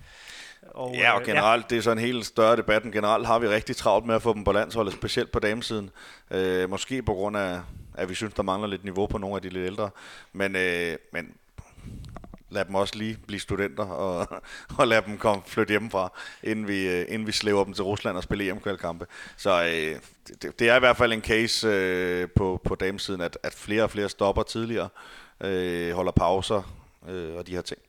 og, 0.62 0.96
ja, 0.96 1.12
og 1.12 1.22
øh, 1.22 1.28
generelt, 1.28 1.64
ja. 1.64 1.68
det 1.70 1.78
er 1.78 1.82
så 1.82 1.92
en 1.92 1.98
helt 1.98 2.26
større 2.26 2.56
debat. 2.56 2.84
Generelt 2.84 3.28
har 3.28 3.40
vi 3.40 3.48
rigtig 3.48 3.76
travlt 3.76 4.06
med 4.06 4.16
at 4.16 4.22
få 4.22 4.34
dem 4.34 4.44
på 4.44 4.52
landsholdet, 4.52 4.94
specielt 4.94 5.32
på 5.32 5.40
damesiden. 5.40 5.90
Øh, 6.32 6.70
måske 6.70 7.04
på 7.04 7.14
grund 7.14 7.38
af, 7.38 7.60
at 7.94 8.10
vi 8.10 8.16
synes, 8.16 8.34
der 8.34 8.44
mangler 8.44 8.68
lidt 8.68 8.84
niveau 8.84 9.08
på 9.08 9.18
nogle 9.18 9.36
af 9.36 9.42
de 9.42 9.50
lidt 9.50 9.66
ældre. 9.66 9.90
Men, 10.34 10.56
øh, 10.56 10.98
men 11.12 11.34
lad 12.50 12.66
dem 12.66 12.76
også 12.76 12.96
lige 12.98 13.18
blive 13.28 13.40
studenter, 13.40 13.84
og, 13.86 14.28
og 14.78 14.88
lad 14.88 15.02
dem 15.02 15.18
komme 15.18 15.44
flytte 15.46 15.72
hjemmefra, 15.72 16.12
inden 16.44 16.68
vi, 16.68 16.88
øh, 16.88 17.06
inden 17.10 17.28
vi 17.28 17.32
slæver 17.32 17.64
dem 17.64 17.74
til 17.74 17.84
Rusland 17.84 18.18
og 18.18 18.24
spiller 18.24 18.54
EM-kvalkampe. 18.54 19.06
Så 19.38 19.64
øh, 19.64 20.00
det, 20.42 20.60
det 20.60 20.70
er 20.70 20.76
i 20.76 20.80
hvert 20.80 20.98
fald 20.98 21.14
en 21.14 21.22
case 21.22 21.68
øh, 21.68 22.28
på, 22.36 22.62
på 22.64 22.76
damesiden, 22.76 23.22
at, 23.22 23.38
at 23.44 23.54
flere 23.54 23.84
og 23.84 23.92
flere 23.92 24.10
stopper 24.10 24.44
tidligere, 24.44 24.90
øh, 25.42 25.94
holder 25.94 26.12
pauser 26.12 26.76
øh, 27.10 27.36
og 27.36 27.48
de 27.48 27.52
her 27.52 27.62
ting. 27.62 27.82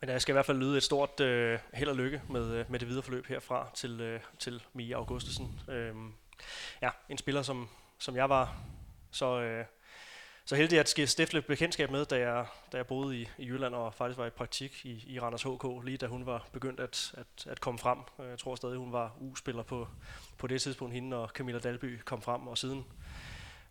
Men 0.00 0.10
jeg 0.10 0.22
skal 0.22 0.32
i 0.32 0.34
hvert 0.34 0.46
fald 0.46 0.58
lyde 0.58 0.76
et 0.76 0.82
stort 0.82 1.20
øh, 1.20 1.58
held 1.74 1.88
og 1.88 1.96
lykke 1.96 2.22
med, 2.28 2.50
øh, 2.50 2.70
med 2.70 2.78
det 2.78 2.88
videre 2.88 3.02
forløb 3.02 3.26
herfra 3.26 3.70
til, 3.74 4.00
øh, 4.00 4.20
til 4.38 4.62
Mia 4.72 4.96
Augustesen. 4.96 5.60
Øhm, 5.68 6.12
ja, 6.82 6.90
en 7.08 7.18
spiller, 7.18 7.42
som, 7.42 7.68
som 7.98 8.16
jeg 8.16 8.28
var 8.28 8.56
så, 9.10 9.40
øh, 9.40 9.64
så 10.44 10.56
heldig 10.56 10.78
at 10.78 10.88
stifte 10.88 11.42
bekendtskab 11.42 11.90
med, 11.90 12.04
da 12.04 12.18
jeg, 12.18 12.46
da 12.72 12.76
jeg 12.76 12.86
boede 12.86 13.20
i, 13.20 13.28
i 13.38 13.46
Jylland 13.46 13.74
og 13.74 13.94
faktisk 13.94 14.18
var 14.18 14.26
i 14.26 14.30
praktik 14.30 14.80
i, 14.84 15.04
i 15.06 15.20
Randers 15.20 15.42
HK, 15.42 15.84
lige 15.84 15.96
da 15.98 16.06
hun 16.06 16.26
var 16.26 16.46
begyndt 16.52 16.80
at, 16.80 17.14
at, 17.16 17.46
at 17.46 17.60
komme 17.60 17.78
frem. 17.78 17.98
Øh, 18.20 18.28
jeg 18.28 18.38
tror 18.38 18.54
stadig, 18.54 18.76
hun 18.76 18.92
var 18.92 19.16
U-spiller 19.20 19.62
på, 19.62 19.88
på 20.38 20.46
det 20.46 20.62
tidspunkt, 20.62 20.94
hende 20.94 21.16
og 21.16 21.28
Camilla 21.28 21.60
Dalby 21.60 21.98
kom 22.04 22.22
frem, 22.22 22.46
og 22.46 22.58
siden 22.58 22.86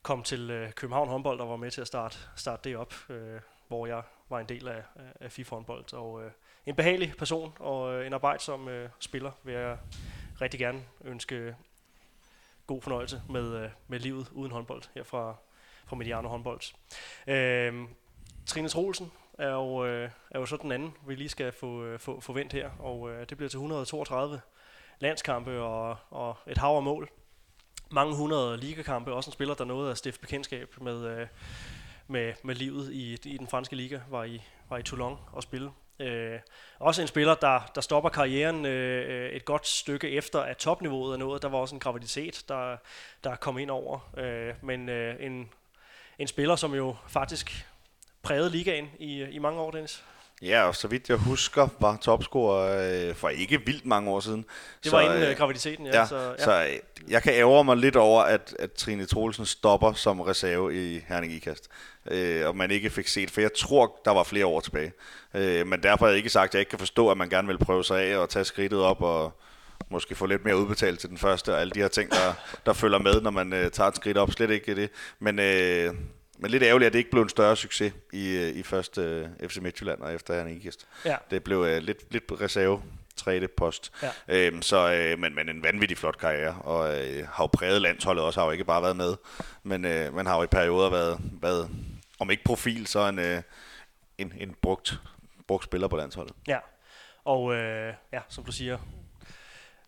kom 0.01 0.23
til 0.23 0.49
øh, 0.49 0.71
København 0.71 1.09
håndbold 1.09 1.39
og 1.39 1.49
var 1.49 1.55
med 1.55 1.71
til 1.71 1.82
at 1.82 1.88
starte, 1.88 2.17
starte 2.36 2.69
det 2.69 2.78
op, 2.78 2.93
øh, 3.09 3.41
hvor 3.67 3.88
jeg 3.88 4.01
var 4.30 4.39
en 4.39 4.49
del 4.49 4.67
af, 4.67 4.84
af 5.19 5.32
FIFA 5.32 5.55
håndbold. 5.55 5.93
Og 5.93 6.23
øh, 6.23 6.32
en 6.65 6.75
behagelig 6.75 7.13
person 7.17 7.53
og 7.59 7.93
øh, 7.93 8.07
en 8.07 8.13
arbejdsom 8.13 8.67
øh, 8.67 8.89
spiller 8.99 9.32
vil 9.43 9.53
jeg 9.53 9.78
rigtig 10.41 10.59
gerne 10.59 10.84
ønske 11.03 11.55
god 12.67 12.82
fornøjelse 12.82 13.21
med, 13.30 13.55
øh, 13.55 13.69
med 13.88 13.99
livet 13.99 14.30
uden 14.32 14.51
håndbold 14.51 14.84
her 14.95 15.03
fra, 15.03 15.36
fra 15.86 15.95
Mediano 15.95 16.28
håndbold. 16.28 16.61
Øh, 17.28 17.88
Trine 18.45 18.69
Troelsen 18.69 19.11
er 19.38 19.49
jo, 19.49 19.86
øh, 19.86 20.09
er 20.32 20.39
jo 20.39 20.45
så 20.45 20.57
den 20.57 20.71
anden, 20.71 20.93
vi 21.07 21.15
lige 21.15 21.30
skal 21.30 21.51
få, 21.51 21.84
øh, 21.84 21.99
få, 21.99 22.19
få 22.19 22.34
vendt 22.34 22.53
her, 22.53 22.69
og 22.80 23.11
øh, 23.11 23.30
det 23.30 23.38
bliver 23.38 23.49
til 23.49 23.57
132 23.57 24.41
landskampe 24.99 25.61
og, 25.61 25.97
og 26.09 26.38
et 26.47 26.57
hav 26.57 26.75
af 26.75 26.84
mål. 26.84 27.09
Mange 27.91 28.15
hundrede 28.15 28.57
ligakampe, 28.57 29.13
også 29.13 29.30
en 29.30 29.34
spiller, 29.34 29.55
der 29.55 29.65
nåede 29.65 29.91
at 29.91 29.97
stifte 29.97 30.19
bekendtskab 30.19 30.82
med, 30.82 31.05
øh, 31.05 31.28
med, 32.07 32.33
med 32.43 32.55
livet 32.55 32.93
i, 32.93 33.13
i 33.13 33.37
den 33.37 33.47
franske 33.47 33.75
liga, 33.75 33.99
var 34.09 34.23
i, 34.23 34.41
var 34.69 34.77
i 34.77 34.83
Toulon 34.83 35.19
og 35.31 35.43
spille. 35.43 35.71
Øh, 35.99 36.39
også 36.79 37.01
en 37.01 37.07
spiller, 37.07 37.35
der, 37.35 37.71
der 37.75 37.81
stopper 37.81 38.09
karrieren 38.09 38.65
øh, 38.65 39.29
et 39.29 39.45
godt 39.45 39.67
stykke 39.67 40.09
efter, 40.09 40.39
at 40.39 40.57
topniveauet 40.57 41.13
er 41.13 41.17
nået. 41.17 41.41
Der 41.41 41.49
var 41.49 41.57
også 41.57 41.75
en 41.75 41.79
graviditet, 41.79 42.43
der, 42.47 42.77
der 43.23 43.35
kom 43.35 43.57
ind 43.57 43.71
over. 43.71 44.09
Øh, 44.17 44.53
men 44.61 44.89
øh, 44.89 45.15
en, 45.19 45.49
en 46.19 46.27
spiller, 46.27 46.55
som 46.55 46.73
jo 46.73 46.95
faktisk 47.07 47.67
prægede 48.21 48.49
ligaen 48.49 48.91
i, 48.99 49.23
i 49.23 49.39
mange 49.39 49.59
år, 49.59 49.71
Dennis. 49.71 50.03
Ja, 50.41 50.63
og 50.63 50.75
så 50.75 50.88
vidt 50.88 51.09
jeg 51.09 51.17
husker, 51.17 51.67
var 51.79 51.97
topscorer 52.01 53.07
øh, 53.09 53.15
for 53.15 53.29
ikke 53.29 53.65
vildt 53.65 53.85
mange 53.85 54.11
år 54.11 54.19
siden. 54.19 54.45
Det 54.83 54.91
var 54.91 55.01
så, 55.01 55.05
inden 55.05 55.23
øh, 55.23 55.29
øh, 55.29 55.38
graviditeten, 55.38 55.85
ja. 55.85 55.99
ja 55.99 56.07
så, 56.07 56.35
ja. 56.39 56.43
så 56.43 56.63
øh, 56.63 56.79
jeg 57.11 57.23
kan 57.23 57.33
ære 57.33 57.63
mig 57.63 57.77
lidt 57.77 57.95
over, 57.95 58.21
at, 58.21 58.55
at 58.59 58.71
Trine 58.71 59.05
Troelsen 59.05 59.45
stopper 59.45 59.93
som 59.93 60.21
reserve 60.21 60.75
i 60.75 61.01
Herning 61.07 61.33
Ikast. 61.33 61.67
Øh, 62.11 62.47
og 62.47 62.55
man 62.55 62.71
ikke 62.71 62.89
fik 62.89 63.07
set, 63.07 63.31
for 63.31 63.41
jeg 63.41 63.53
tror, 63.57 64.01
der 64.05 64.11
var 64.11 64.23
flere 64.23 64.45
år 64.45 64.59
tilbage. 64.59 64.91
Øh, 65.33 65.67
men 65.67 65.83
derfor 65.83 66.05
har 66.05 66.11
jeg 66.11 66.17
ikke 66.17 66.29
sagt, 66.29 66.49
at 66.49 66.53
jeg 66.53 66.59
ikke 66.59 66.69
kan 66.69 66.79
forstå, 66.79 67.09
at 67.11 67.17
man 67.17 67.29
gerne 67.29 67.47
vil 67.47 67.57
prøve 67.57 67.83
sig 67.83 68.01
af 68.01 68.17
og 68.17 68.29
tage 68.29 68.45
skridtet 68.45 68.81
op 68.81 69.01
og 69.01 69.33
måske 69.89 70.15
få 70.15 70.25
lidt 70.25 70.45
mere 70.45 70.57
udbetalt 70.57 70.99
til 70.99 71.09
den 71.09 71.17
første, 71.17 71.53
og 71.53 71.61
alle 71.61 71.71
de 71.71 71.79
her 71.79 71.88
ting, 71.88 72.11
der, 72.11 72.33
der 72.65 72.73
følger 72.73 72.99
med, 72.99 73.21
når 73.21 73.31
man 73.31 73.53
øh, 73.53 73.71
tager 73.71 73.88
et 73.88 73.95
skridt 73.95 74.17
op. 74.17 74.31
Slet 74.31 74.49
ikke 74.49 74.75
det. 74.75 74.89
Men 75.19 75.39
øh, 75.39 75.93
men 76.38 76.51
lidt 76.51 76.63
ærgerligt, 76.63 76.88
at 76.88 76.93
det 76.93 76.99
ikke 76.99 77.11
blev 77.11 77.23
en 77.23 77.29
større 77.29 77.55
succes 77.55 77.93
i, 78.13 78.35
øh, 78.35 78.55
i 78.55 78.63
første 78.63 79.29
uh, 79.43 79.49
FC 79.49 79.57
Midtjylland 79.57 80.01
og 80.01 80.13
efter 80.13 80.33
han 80.33 80.47
ikke 80.47 80.73
ja. 81.05 81.15
Det 81.31 81.43
blev 81.43 81.59
uh, 81.59 81.77
lidt, 81.77 82.13
lidt 82.13 82.23
reserve 82.41 82.81
tredje 83.17 83.47
post. 83.47 83.91
Ja. 84.03 84.11
Øhm, 84.27 84.61
så, 84.61 84.93
øh, 84.93 85.19
men, 85.19 85.35
men 85.35 85.49
en 85.49 85.63
vanvittig 85.63 85.97
flot 85.97 86.17
karriere, 86.17 86.55
og 86.61 86.99
øh, 86.99 87.27
har 87.27 87.43
jo 87.43 87.47
præget 87.47 87.81
landsholdet 87.81 88.23
også, 88.23 88.39
har 88.39 88.45
jo 88.45 88.51
ikke 88.51 88.63
bare 88.63 88.81
været 88.81 88.95
med, 88.95 89.15
men 89.63 89.85
øh, 89.85 90.15
man 90.15 90.25
har 90.25 90.38
jo 90.38 90.43
i 90.43 90.47
perioder 90.47 90.89
været, 90.89 91.19
været 91.41 91.69
om 92.19 92.31
ikke 92.31 92.43
profil, 92.43 92.88
så 92.88 93.07
en, 93.07 93.19
øh, 93.19 93.41
en, 94.17 94.33
en 94.38 94.55
brugt, 94.61 94.99
brugt 95.47 95.63
spiller 95.63 95.88
på 95.88 95.97
landsholdet. 95.97 96.35
Ja, 96.47 96.59
og 97.25 97.55
øh, 97.55 97.93
ja, 98.13 98.19
som 98.29 98.43
du 98.43 98.51
siger, 98.51 98.77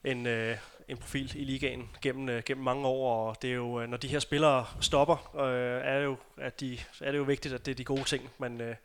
en, 0.03 0.27
øh, 0.27 0.57
en 0.89 0.97
profil 0.97 1.31
i 1.35 1.43
ligaen 1.43 1.89
gennem, 2.01 2.29
øh, 2.29 2.43
gennem 2.45 2.63
mange 2.63 2.87
år, 2.87 3.29
og 3.29 3.41
det 3.41 3.49
er 3.49 3.55
jo, 3.55 3.81
øh, 3.81 3.89
når 3.89 3.97
de 3.97 4.07
her 4.07 4.19
spillere 4.19 4.65
stopper, 4.81 5.35
øh, 5.35 5.81
er, 5.83 5.97
det 5.97 6.05
jo, 6.05 6.17
at 6.37 6.59
de, 6.59 6.77
er 7.01 7.11
det 7.11 7.17
jo 7.17 7.23
vigtigt, 7.23 7.53
at 7.53 7.65
det 7.65 7.71
er 7.71 7.75
de 7.75 7.83
gode 7.83 8.03
ting, 8.03 8.29
man, 8.37 8.61
øh, 8.61 8.75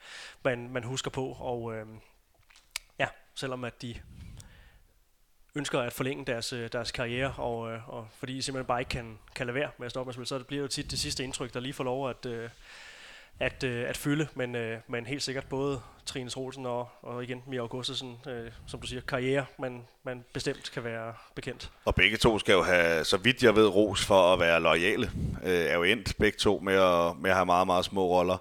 man, 0.45 0.69
man 0.71 0.83
husker 0.83 1.11
på, 1.11 1.37
og 1.41 1.75
øh, 1.75 1.87
ja, 2.99 3.07
selvom 3.35 3.65
at 3.65 3.83
de 3.83 3.95
ønsker 5.55 5.81
at 5.81 5.93
forlænge 5.93 6.25
deres, 6.25 6.53
øh, 6.53 6.69
deres 6.73 6.93
karriere, 6.93 7.35
og, 7.37 7.73
øh, 7.73 7.89
og 7.89 8.09
fordi 8.19 8.35
de 8.35 8.43
simpelthen 8.43 8.67
bare 8.67 8.81
ikke 8.81 8.91
kan, 8.91 9.19
kan 9.35 9.47
lade 9.47 9.55
være 9.55 9.71
med 9.79 9.87
at 9.87 9.91
stoppe 9.91 10.09
med 10.09 10.11
at 10.11 10.15
spille, 10.15 10.27
så 10.27 10.39
det 10.39 10.47
bliver 10.47 10.63
jo 10.63 10.69
tit 10.69 10.91
det 10.91 10.99
sidste 10.99 11.25
indtryk, 11.25 11.55
der 11.55 11.61
lige 11.61 11.73
får 11.73 11.85
lov 11.85 12.11
at, 12.11 12.27
øh, 12.27 12.51
at, 13.41 13.64
øh, 13.64 13.89
at 13.89 13.97
fylde, 13.97 14.28
men, 14.35 14.55
øh, 14.55 14.78
men 14.89 15.07
helt 15.07 15.22
sikkert 15.22 15.47
både 15.49 15.80
Trine 16.07 16.30
Olsen 16.37 16.66
og, 16.66 16.89
og 17.03 17.22
igen 17.24 17.43
Mia 17.47 17.61
Augustesen, 17.61 18.16
øh, 18.28 18.51
som 18.66 18.80
du 18.80 18.87
siger, 18.87 19.01
karriere, 19.01 19.47
man, 19.59 19.82
man 20.03 20.24
bestemt 20.32 20.70
kan 20.74 20.85
være 20.85 21.14
bekendt. 21.35 21.70
Og 21.85 21.95
begge 21.95 22.16
to 22.16 22.39
skal 22.39 22.53
jo 22.53 22.62
have, 22.62 23.05
så 23.05 23.16
vidt 23.16 23.43
jeg 23.43 23.57
ved, 23.57 23.66
ros 23.66 24.05
for 24.05 24.32
at 24.32 24.41
være 24.41 24.61
lojale. 24.61 25.11
Øh, 25.45 25.51
er 25.53 25.74
jo 25.74 25.82
endt 25.82 26.16
begge 26.18 26.39
to 26.39 26.61
med 26.62 26.74
at, 26.74 27.16
med 27.18 27.30
at 27.30 27.37
have 27.37 27.47
meget, 27.47 27.66
meget 27.66 27.85
små 27.85 28.07
roller. 28.07 28.39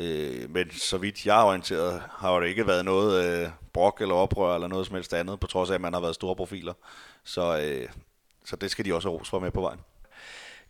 Øh, 0.00 0.50
men 0.50 0.70
så 0.70 0.98
vidt 0.98 1.26
jeg 1.26 1.40
er 1.40 1.44
orienteret, 1.44 2.02
har 2.10 2.40
det 2.40 2.48
ikke 2.48 2.66
været 2.66 2.84
noget 2.84 3.24
øh, 3.24 3.48
brok 3.72 4.00
eller 4.00 4.14
oprør 4.14 4.54
eller 4.54 4.68
noget 4.68 4.86
som 4.86 4.94
helst 4.94 5.14
andet, 5.14 5.40
på 5.40 5.46
trods 5.46 5.70
af, 5.70 5.74
at 5.74 5.80
man 5.80 5.92
har 5.92 6.00
været 6.00 6.14
store 6.14 6.36
profiler. 6.36 6.72
Så, 7.24 7.60
øh, 7.60 7.88
så 8.44 8.56
det 8.56 8.70
skal 8.70 8.84
de 8.84 8.94
også 8.94 9.08
have 9.08 9.18
ros 9.18 9.30
for 9.30 9.38
med 9.38 9.50
på 9.50 9.60
vejen. 9.60 9.80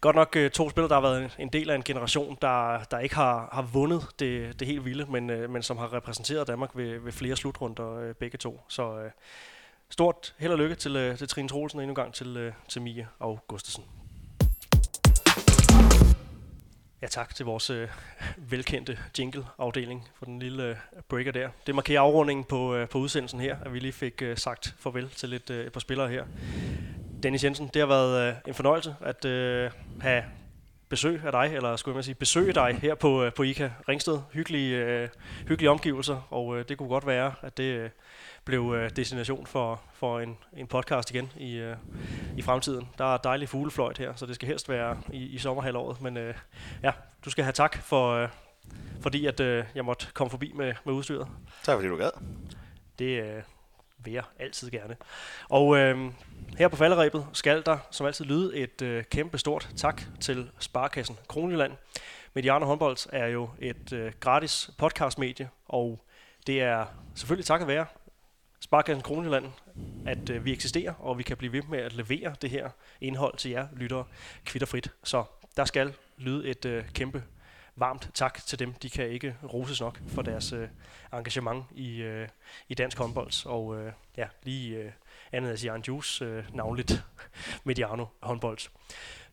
Godt 0.07 0.16
nok 0.16 0.36
øh, 0.36 0.50
to 0.50 0.70
spillere, 0.70 0.88
der 0.88 0.94
har 0.94 1.00
været 1.00 1.36
en 1.38 1.48
del 1.48 1.70
af 1.70 1.74
en 1.74 1.82
generation, 1.82 2.38
der, 2.42 2.84
der 2.90 2.98
ikke 2.98 3.14
har, 3.14 3.48
har 3.52 3.62
vundet 3.62 4.07
det, 4.18 4.61
det 4.61 4.68
helt 4.68 4.84
vilde, 4.84 5.07
men, 5.07 5.30
øh, 5.30 5.50
men 5.50 5.62
som 5.62 5.76
har 5.76 5.92
repræsenteret 5.92 6.48
Danmark 6.48 6.70
ved, 6.74 6.98
ved 6.98 7.12
flere 7.12 7.36
slutrunder 7.36 7.94
øh, 7.98 8.14
begge 8.14 8.38
to. 8.38 8.61
Så 8.68 8.98
øh, 8.98 9.11
stort 9.90 10.34
held 10.38 10.52
og 10.52 10.59
lykke 10.59 10.74
til, 10.74 10.96
øh, 10.96 11.18
til 11.18 11.28
Trine 11.28 11.48
Troelsen 11.48 11.78
og 11.78 11.82
endnu 11.82 11.90
en 11.90 11.94
gang 11.94 12.14
til, 12.14 12.36
øh, 12.36 12.52
til 12.68 12.82
Mia 12.82 13.07
og 13.18 13.44
Gustafsen. 13.48 13.84
Ja, 17.02 17.07
tak 17.07 17.34
til 17.34 17.46
vores 17.46 17.70
øh, 17.70 17.88
velkendte 18.36 18.98
jingle-afdeling 19.18 20.09
for 20.14 20.24
den 20.24 20.38
lille 20.38 20.62
øh, 20.62 20.76
breaker 21.09 21.32
der. 21.32 21.48
Det 21.66 21.74
markerer 21.74 22.00
afrundingen 22.00 22.44
på, 22.44 22.74
øh, 22.74 22.88
på 22.88 22.98
udsendelsen 22.98 23.40
her, 23.40 23.57
at 23.64 23.72
vi 23.72 23.78
lige 23.78 23.92
fik 23.92 24.22
øh, 24.22 24.36
sagt 24.36 24.74
farvel 24.78 25.11
til 25.11 25.28
lidt, 25.28 25.50
øh, 25.50 25.66
et 25.66 25.72
par 25.72 25.80
spillere 25.80 26.09
her. 26.09 26.24
Dennis 27.26 27.44
Jensen, 27.44 27.70
det 27.74 27.80
har 27.80 27.86
været 27.86 28.28
øh, 28.28 28.34
en 28.46 28.54
fornøjelse 28.54 28.96
at 29.00 29.24
øh, 29.24 29.70
have 30.00 30.24
besøg 30.88 31.22
af 31.24 31.32
dig, 31.32 31.56
eller 31.56 31.76
skulle 31.76 31.96
jeg 31.96 32.04
sige 32.04 32.14
besøge 32.14 32.52
dig 32.52 32.78
her 32.82 32.94
på, 32.94 33.24
øh, 33.24 33.32
på 33.32 33.42
ICA 33.42 33.70
Ringsted. 33.88 34.18
Hyggelige, 34.32 34.76
øh, 34.76 35.08
hyggelige 35.48 35.70
omgivelser, 35.70 36.28
og 36.30 36.58
øh, 36.58 36.64
det 36.68 36.78
kunne 36.78 36.88
godt 36.88 37.06
være, 37.06 37.34
at 37.42 37.56
det 37.56 37.62
øh, 37.62 37.90
blev 38.44 38.74
øh, 38.76 38.90
destination 38.96 39.46
for, 39.46 39.80
for 39.94 40.20
en, 40.20 40.38
en 40.56 40.66
podcast 40.66 41.10
igen 41.10 41.32
i, 41.36 41.54
øh, 41.54 41.76
i 42.36 42.42
fremtiden. 42.42 42.88
Der 42.98 43.14
er 43.14 43.16
dejlig 43.16 43.48
fuglefløjt 43.48 43.98
her, 43.98 44.14
så 44.14 44.26
det 44.26 44.34
skal 44.34 44.48
helst 44.48 44.68
være 44.68 44.98
i, 45.12 45.22
i 45.22 45.38
sommerhalvåret. 45.38 46.00
Men 46.00 46.16
øh, 46.16 46.34
ja, 46.82 46.92
du 47.24 47.30
skal 47.30 47.44
have 47.44 47.52
tak 47.52 47.82
for, 47.82 48.12
øh, 48.12 48.28
fordi 49.00 49.26
at 49.26 49.40
øh, 49.40 49.64
jeg 49.74 49.84
måtte 49.84 50.06
komme 50.14 50.30
forbi 50.30 50.52
med, 50.54 50.74
med 50.84 50.94
udstyret. 50.94 51.28
Tak 51.62 51.74
fordi 51.74 51.88
du 51.88 51.96
gad. 51.96 52.10
Det 52.98 53.22
øh, 53.22 53.42
vil 53.98 54.12
jeg 54.12 54.24
altid 54.38 54.70
gerne. 54.70 54.96
Og 55.48 55.76
øh, 55.76 56.12
her 56.59 56.68
på 56.68 56.76
falderæbet 56.76 57.26
skal 57.32 57.62
der 57.66 57.78
som 57.90 58.07
altid 58.07 58.24
lyde 58.24 58.57
et 58.57 58.82
øh, 58.82 59.04
kæmpe 59.04 59.38
stort 59.38 59.68
tak 59.76 60.02
til 60.20 60.50
Sparkassen 60.59 61.18
Kronjylland. 61.28 61.72
Mediano 62.34 62.66
Håndbold 62.66 62.96
er 63.12 63.26
jo 63.26 63.50
et 63.59 63.92
øh, 63.92 64.12
gratis 64.20 64.70
podcastmedie, 64.78 65.48
og 65.68 66.04
det 66.46 66.61
er 66.61 66.86
selvfølgelig 67.14 67.46
tak 67.46 67.61
at 67.61 67.68
være 67.68 67.86
Sparkassen 68.61 69.02
Kronjylland, 69.02 69.46
at 70.07 70.30
øh, 70.30 70.44
vi 70.44 70.52
eksisterer, 70.52 70.92
og 70.92 71.18
vi 71.18 71.22
kan 71.22 71.36
blive 71.36 71.52
ved 71.52 71.62
med 71.62 71.78
at 71.78 71.92
levere 71.92 72.34
det 72.42 72.50
her 72.50 72.70
indhold 73.00 73.36
til 73.36 73.50
jer 73.50 73.68
lyttere 73.76 74.04
kvitterfrit. 74.44 74.90
Så 75.04 75.24
der 75.57 75.64
skal 75.64 75.94
lyde 76.16 76.48
et 76.48 76.64
øh, 76.64 76.84
kæmpe 76.94 77.22
varmt 77.76 78.11
tak 78.14 78.46
til 78.46 78.59
dem. 78.59 78.72
De 78.72 78.90
kan 78.90 79.09
ikke 79.09 79.36
roses 79.52 79.80
nok 79.80 80.00
for 80.09 80.22
deres 80.22 80.52
øh, 80.52 80.68
engagement 81.12 81.64
i, 81.74 81.96
øh, 81.96 82.28
i 82.68 82.74
dansk 82.74 82.98
håndbold. 82.98 83.46
Og 83.46 83.78
øh, 83.78 83.92
ja, 84.16 84.26
lige 84.42 84.76
øh, 84.76 84.90
andet 85.32 85.50
af 85.50 85.64
Jan 85.64 85.82
Juice, 85.88 86.24
øh, 86.24 86.44
navnligt 86.54 87.04
Mediano 87.64 88.04
håndbold. 88.22 88.58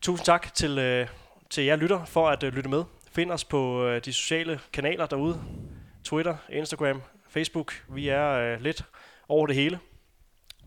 Tusind 0.00 0.24
tak 0.24 0.54
til, 0.54 0.78
øh, 0.78 1.08
til 1.50 1.64
jer 1.64 1.76
lytter 1.76 2.04
for 2.04 2.28
at 2.28 2.42
øh, 2.42 2.54
lytte 2.54 2.70
med. 2.70 2.84
Find 3.12 3.30
os 3.30 3.44
på 3.44 3.86
øh, 3.86 4.04
de 4.04 4.12
sociale 4.12 4.60
kanaler 4.72 5.06
derude. 5.06 5.40
Twitter, 6.04 6.36
Instagram, 6.48 7.02
Facebook. 7.28 7.84
Vi 7.88 8.08
er 8.08 8.30
øh, 8.30 8.60
lidt 8.60 8.84
over 9.28 9.46
det 9.46 9.56
hele. 9.56 9.78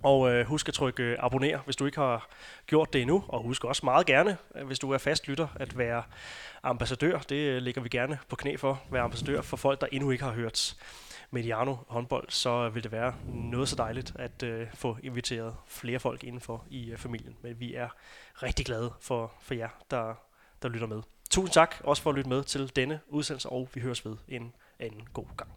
Og 0.04 0.32
øh, 0.32 0.46
husk 0.46 0.68
at 0.68 0.74
trykke 0.74 1.04
øh, 1.04 1.18
abonner, 1.20 1.58
hvis 1.58 1.76
du 1.76 1.86
ikke 1.86 2.00
har 2.00 2.30
gjort 2.68 2.94
det 2.94 3.02
endnu. 3.02 3.24
Og 3.28 3.44
husk 3.44 3.64
også 3.64 3.82
meget 3.86 4.06
gerne, 4.06 4.38
øh, 4.56 4.68
hvis 4.68 4.80
du 4.80 4.92
er 4.92 4.98
fast 4.98 5.28
lytter, 5.28 5.48
at 5.56 5.78
være 5.78 6.04
ambassadør. 6.64 7.20
Det 7.20 7.36
øh, 7.36 7.62
ligger 7.62 7.82
vi 7.82 7.90
gerne 7.90 8.20
på 8.30 8.36
knæ 8.36 8.56
for. 8.56 8.82
Være 8.92 9.02
ambassadør 9.02 9.42
for 9.42 9.58
folk, 9.58 9.82
der 9.82 9.88
endnu 9.92 10.12
ikke 10.12 10.24
har 10.24 10.32
hørt 10.32 10.76
Mediano 11.32 11.76
håndbold. 11.88 12.30
Så 12.30 12.70
vil 12.70 12.84
det 12.84 12.92
være 12.92 13.16
noget 13.34 13.70
så 13.70 13.76
dejligt 13.76 14.14
at 14.16 14.44
øh, 14.44 14.68
få 14.74 14.98
inviteret 15.04 15.56
flere 15.66 16.00
folk 16.00 16.24
indenfor 16.24 16.66
i 16.70 16.92
øh, 16.92 16.98
familien. 16.98 17.38
Men 17.42 17.60
vi 17.60 17.74
er 17.76 17.90
rigtig 18.34 18.66
glade 18.66 18.94
for, 19.02 19.34
for 19.40 19.54
jer, 19.54 19.70
der, 19.92 20.14
der 20.62 20.70
lytter 20.70 20.88
med. 20.88 21.02
Tusind 21.30 21.54
tak 21.54 21.76
også 21.84 22.04
for 22.04 22.10
at 22.10 22.16
lytte 22.16 22.30
med 22.30 22.44
til 22.44 22.76
denne 22.76 23.00
udsendelse, 23.08 23.50
og 23.50 23.70
vi 23.74 23.82
høres 23.82 24.06
ved 24.06 24.16
en 24.28 24.54
anden 24.80 25.08
god 25.14 25.26
gang. 25.38 25.52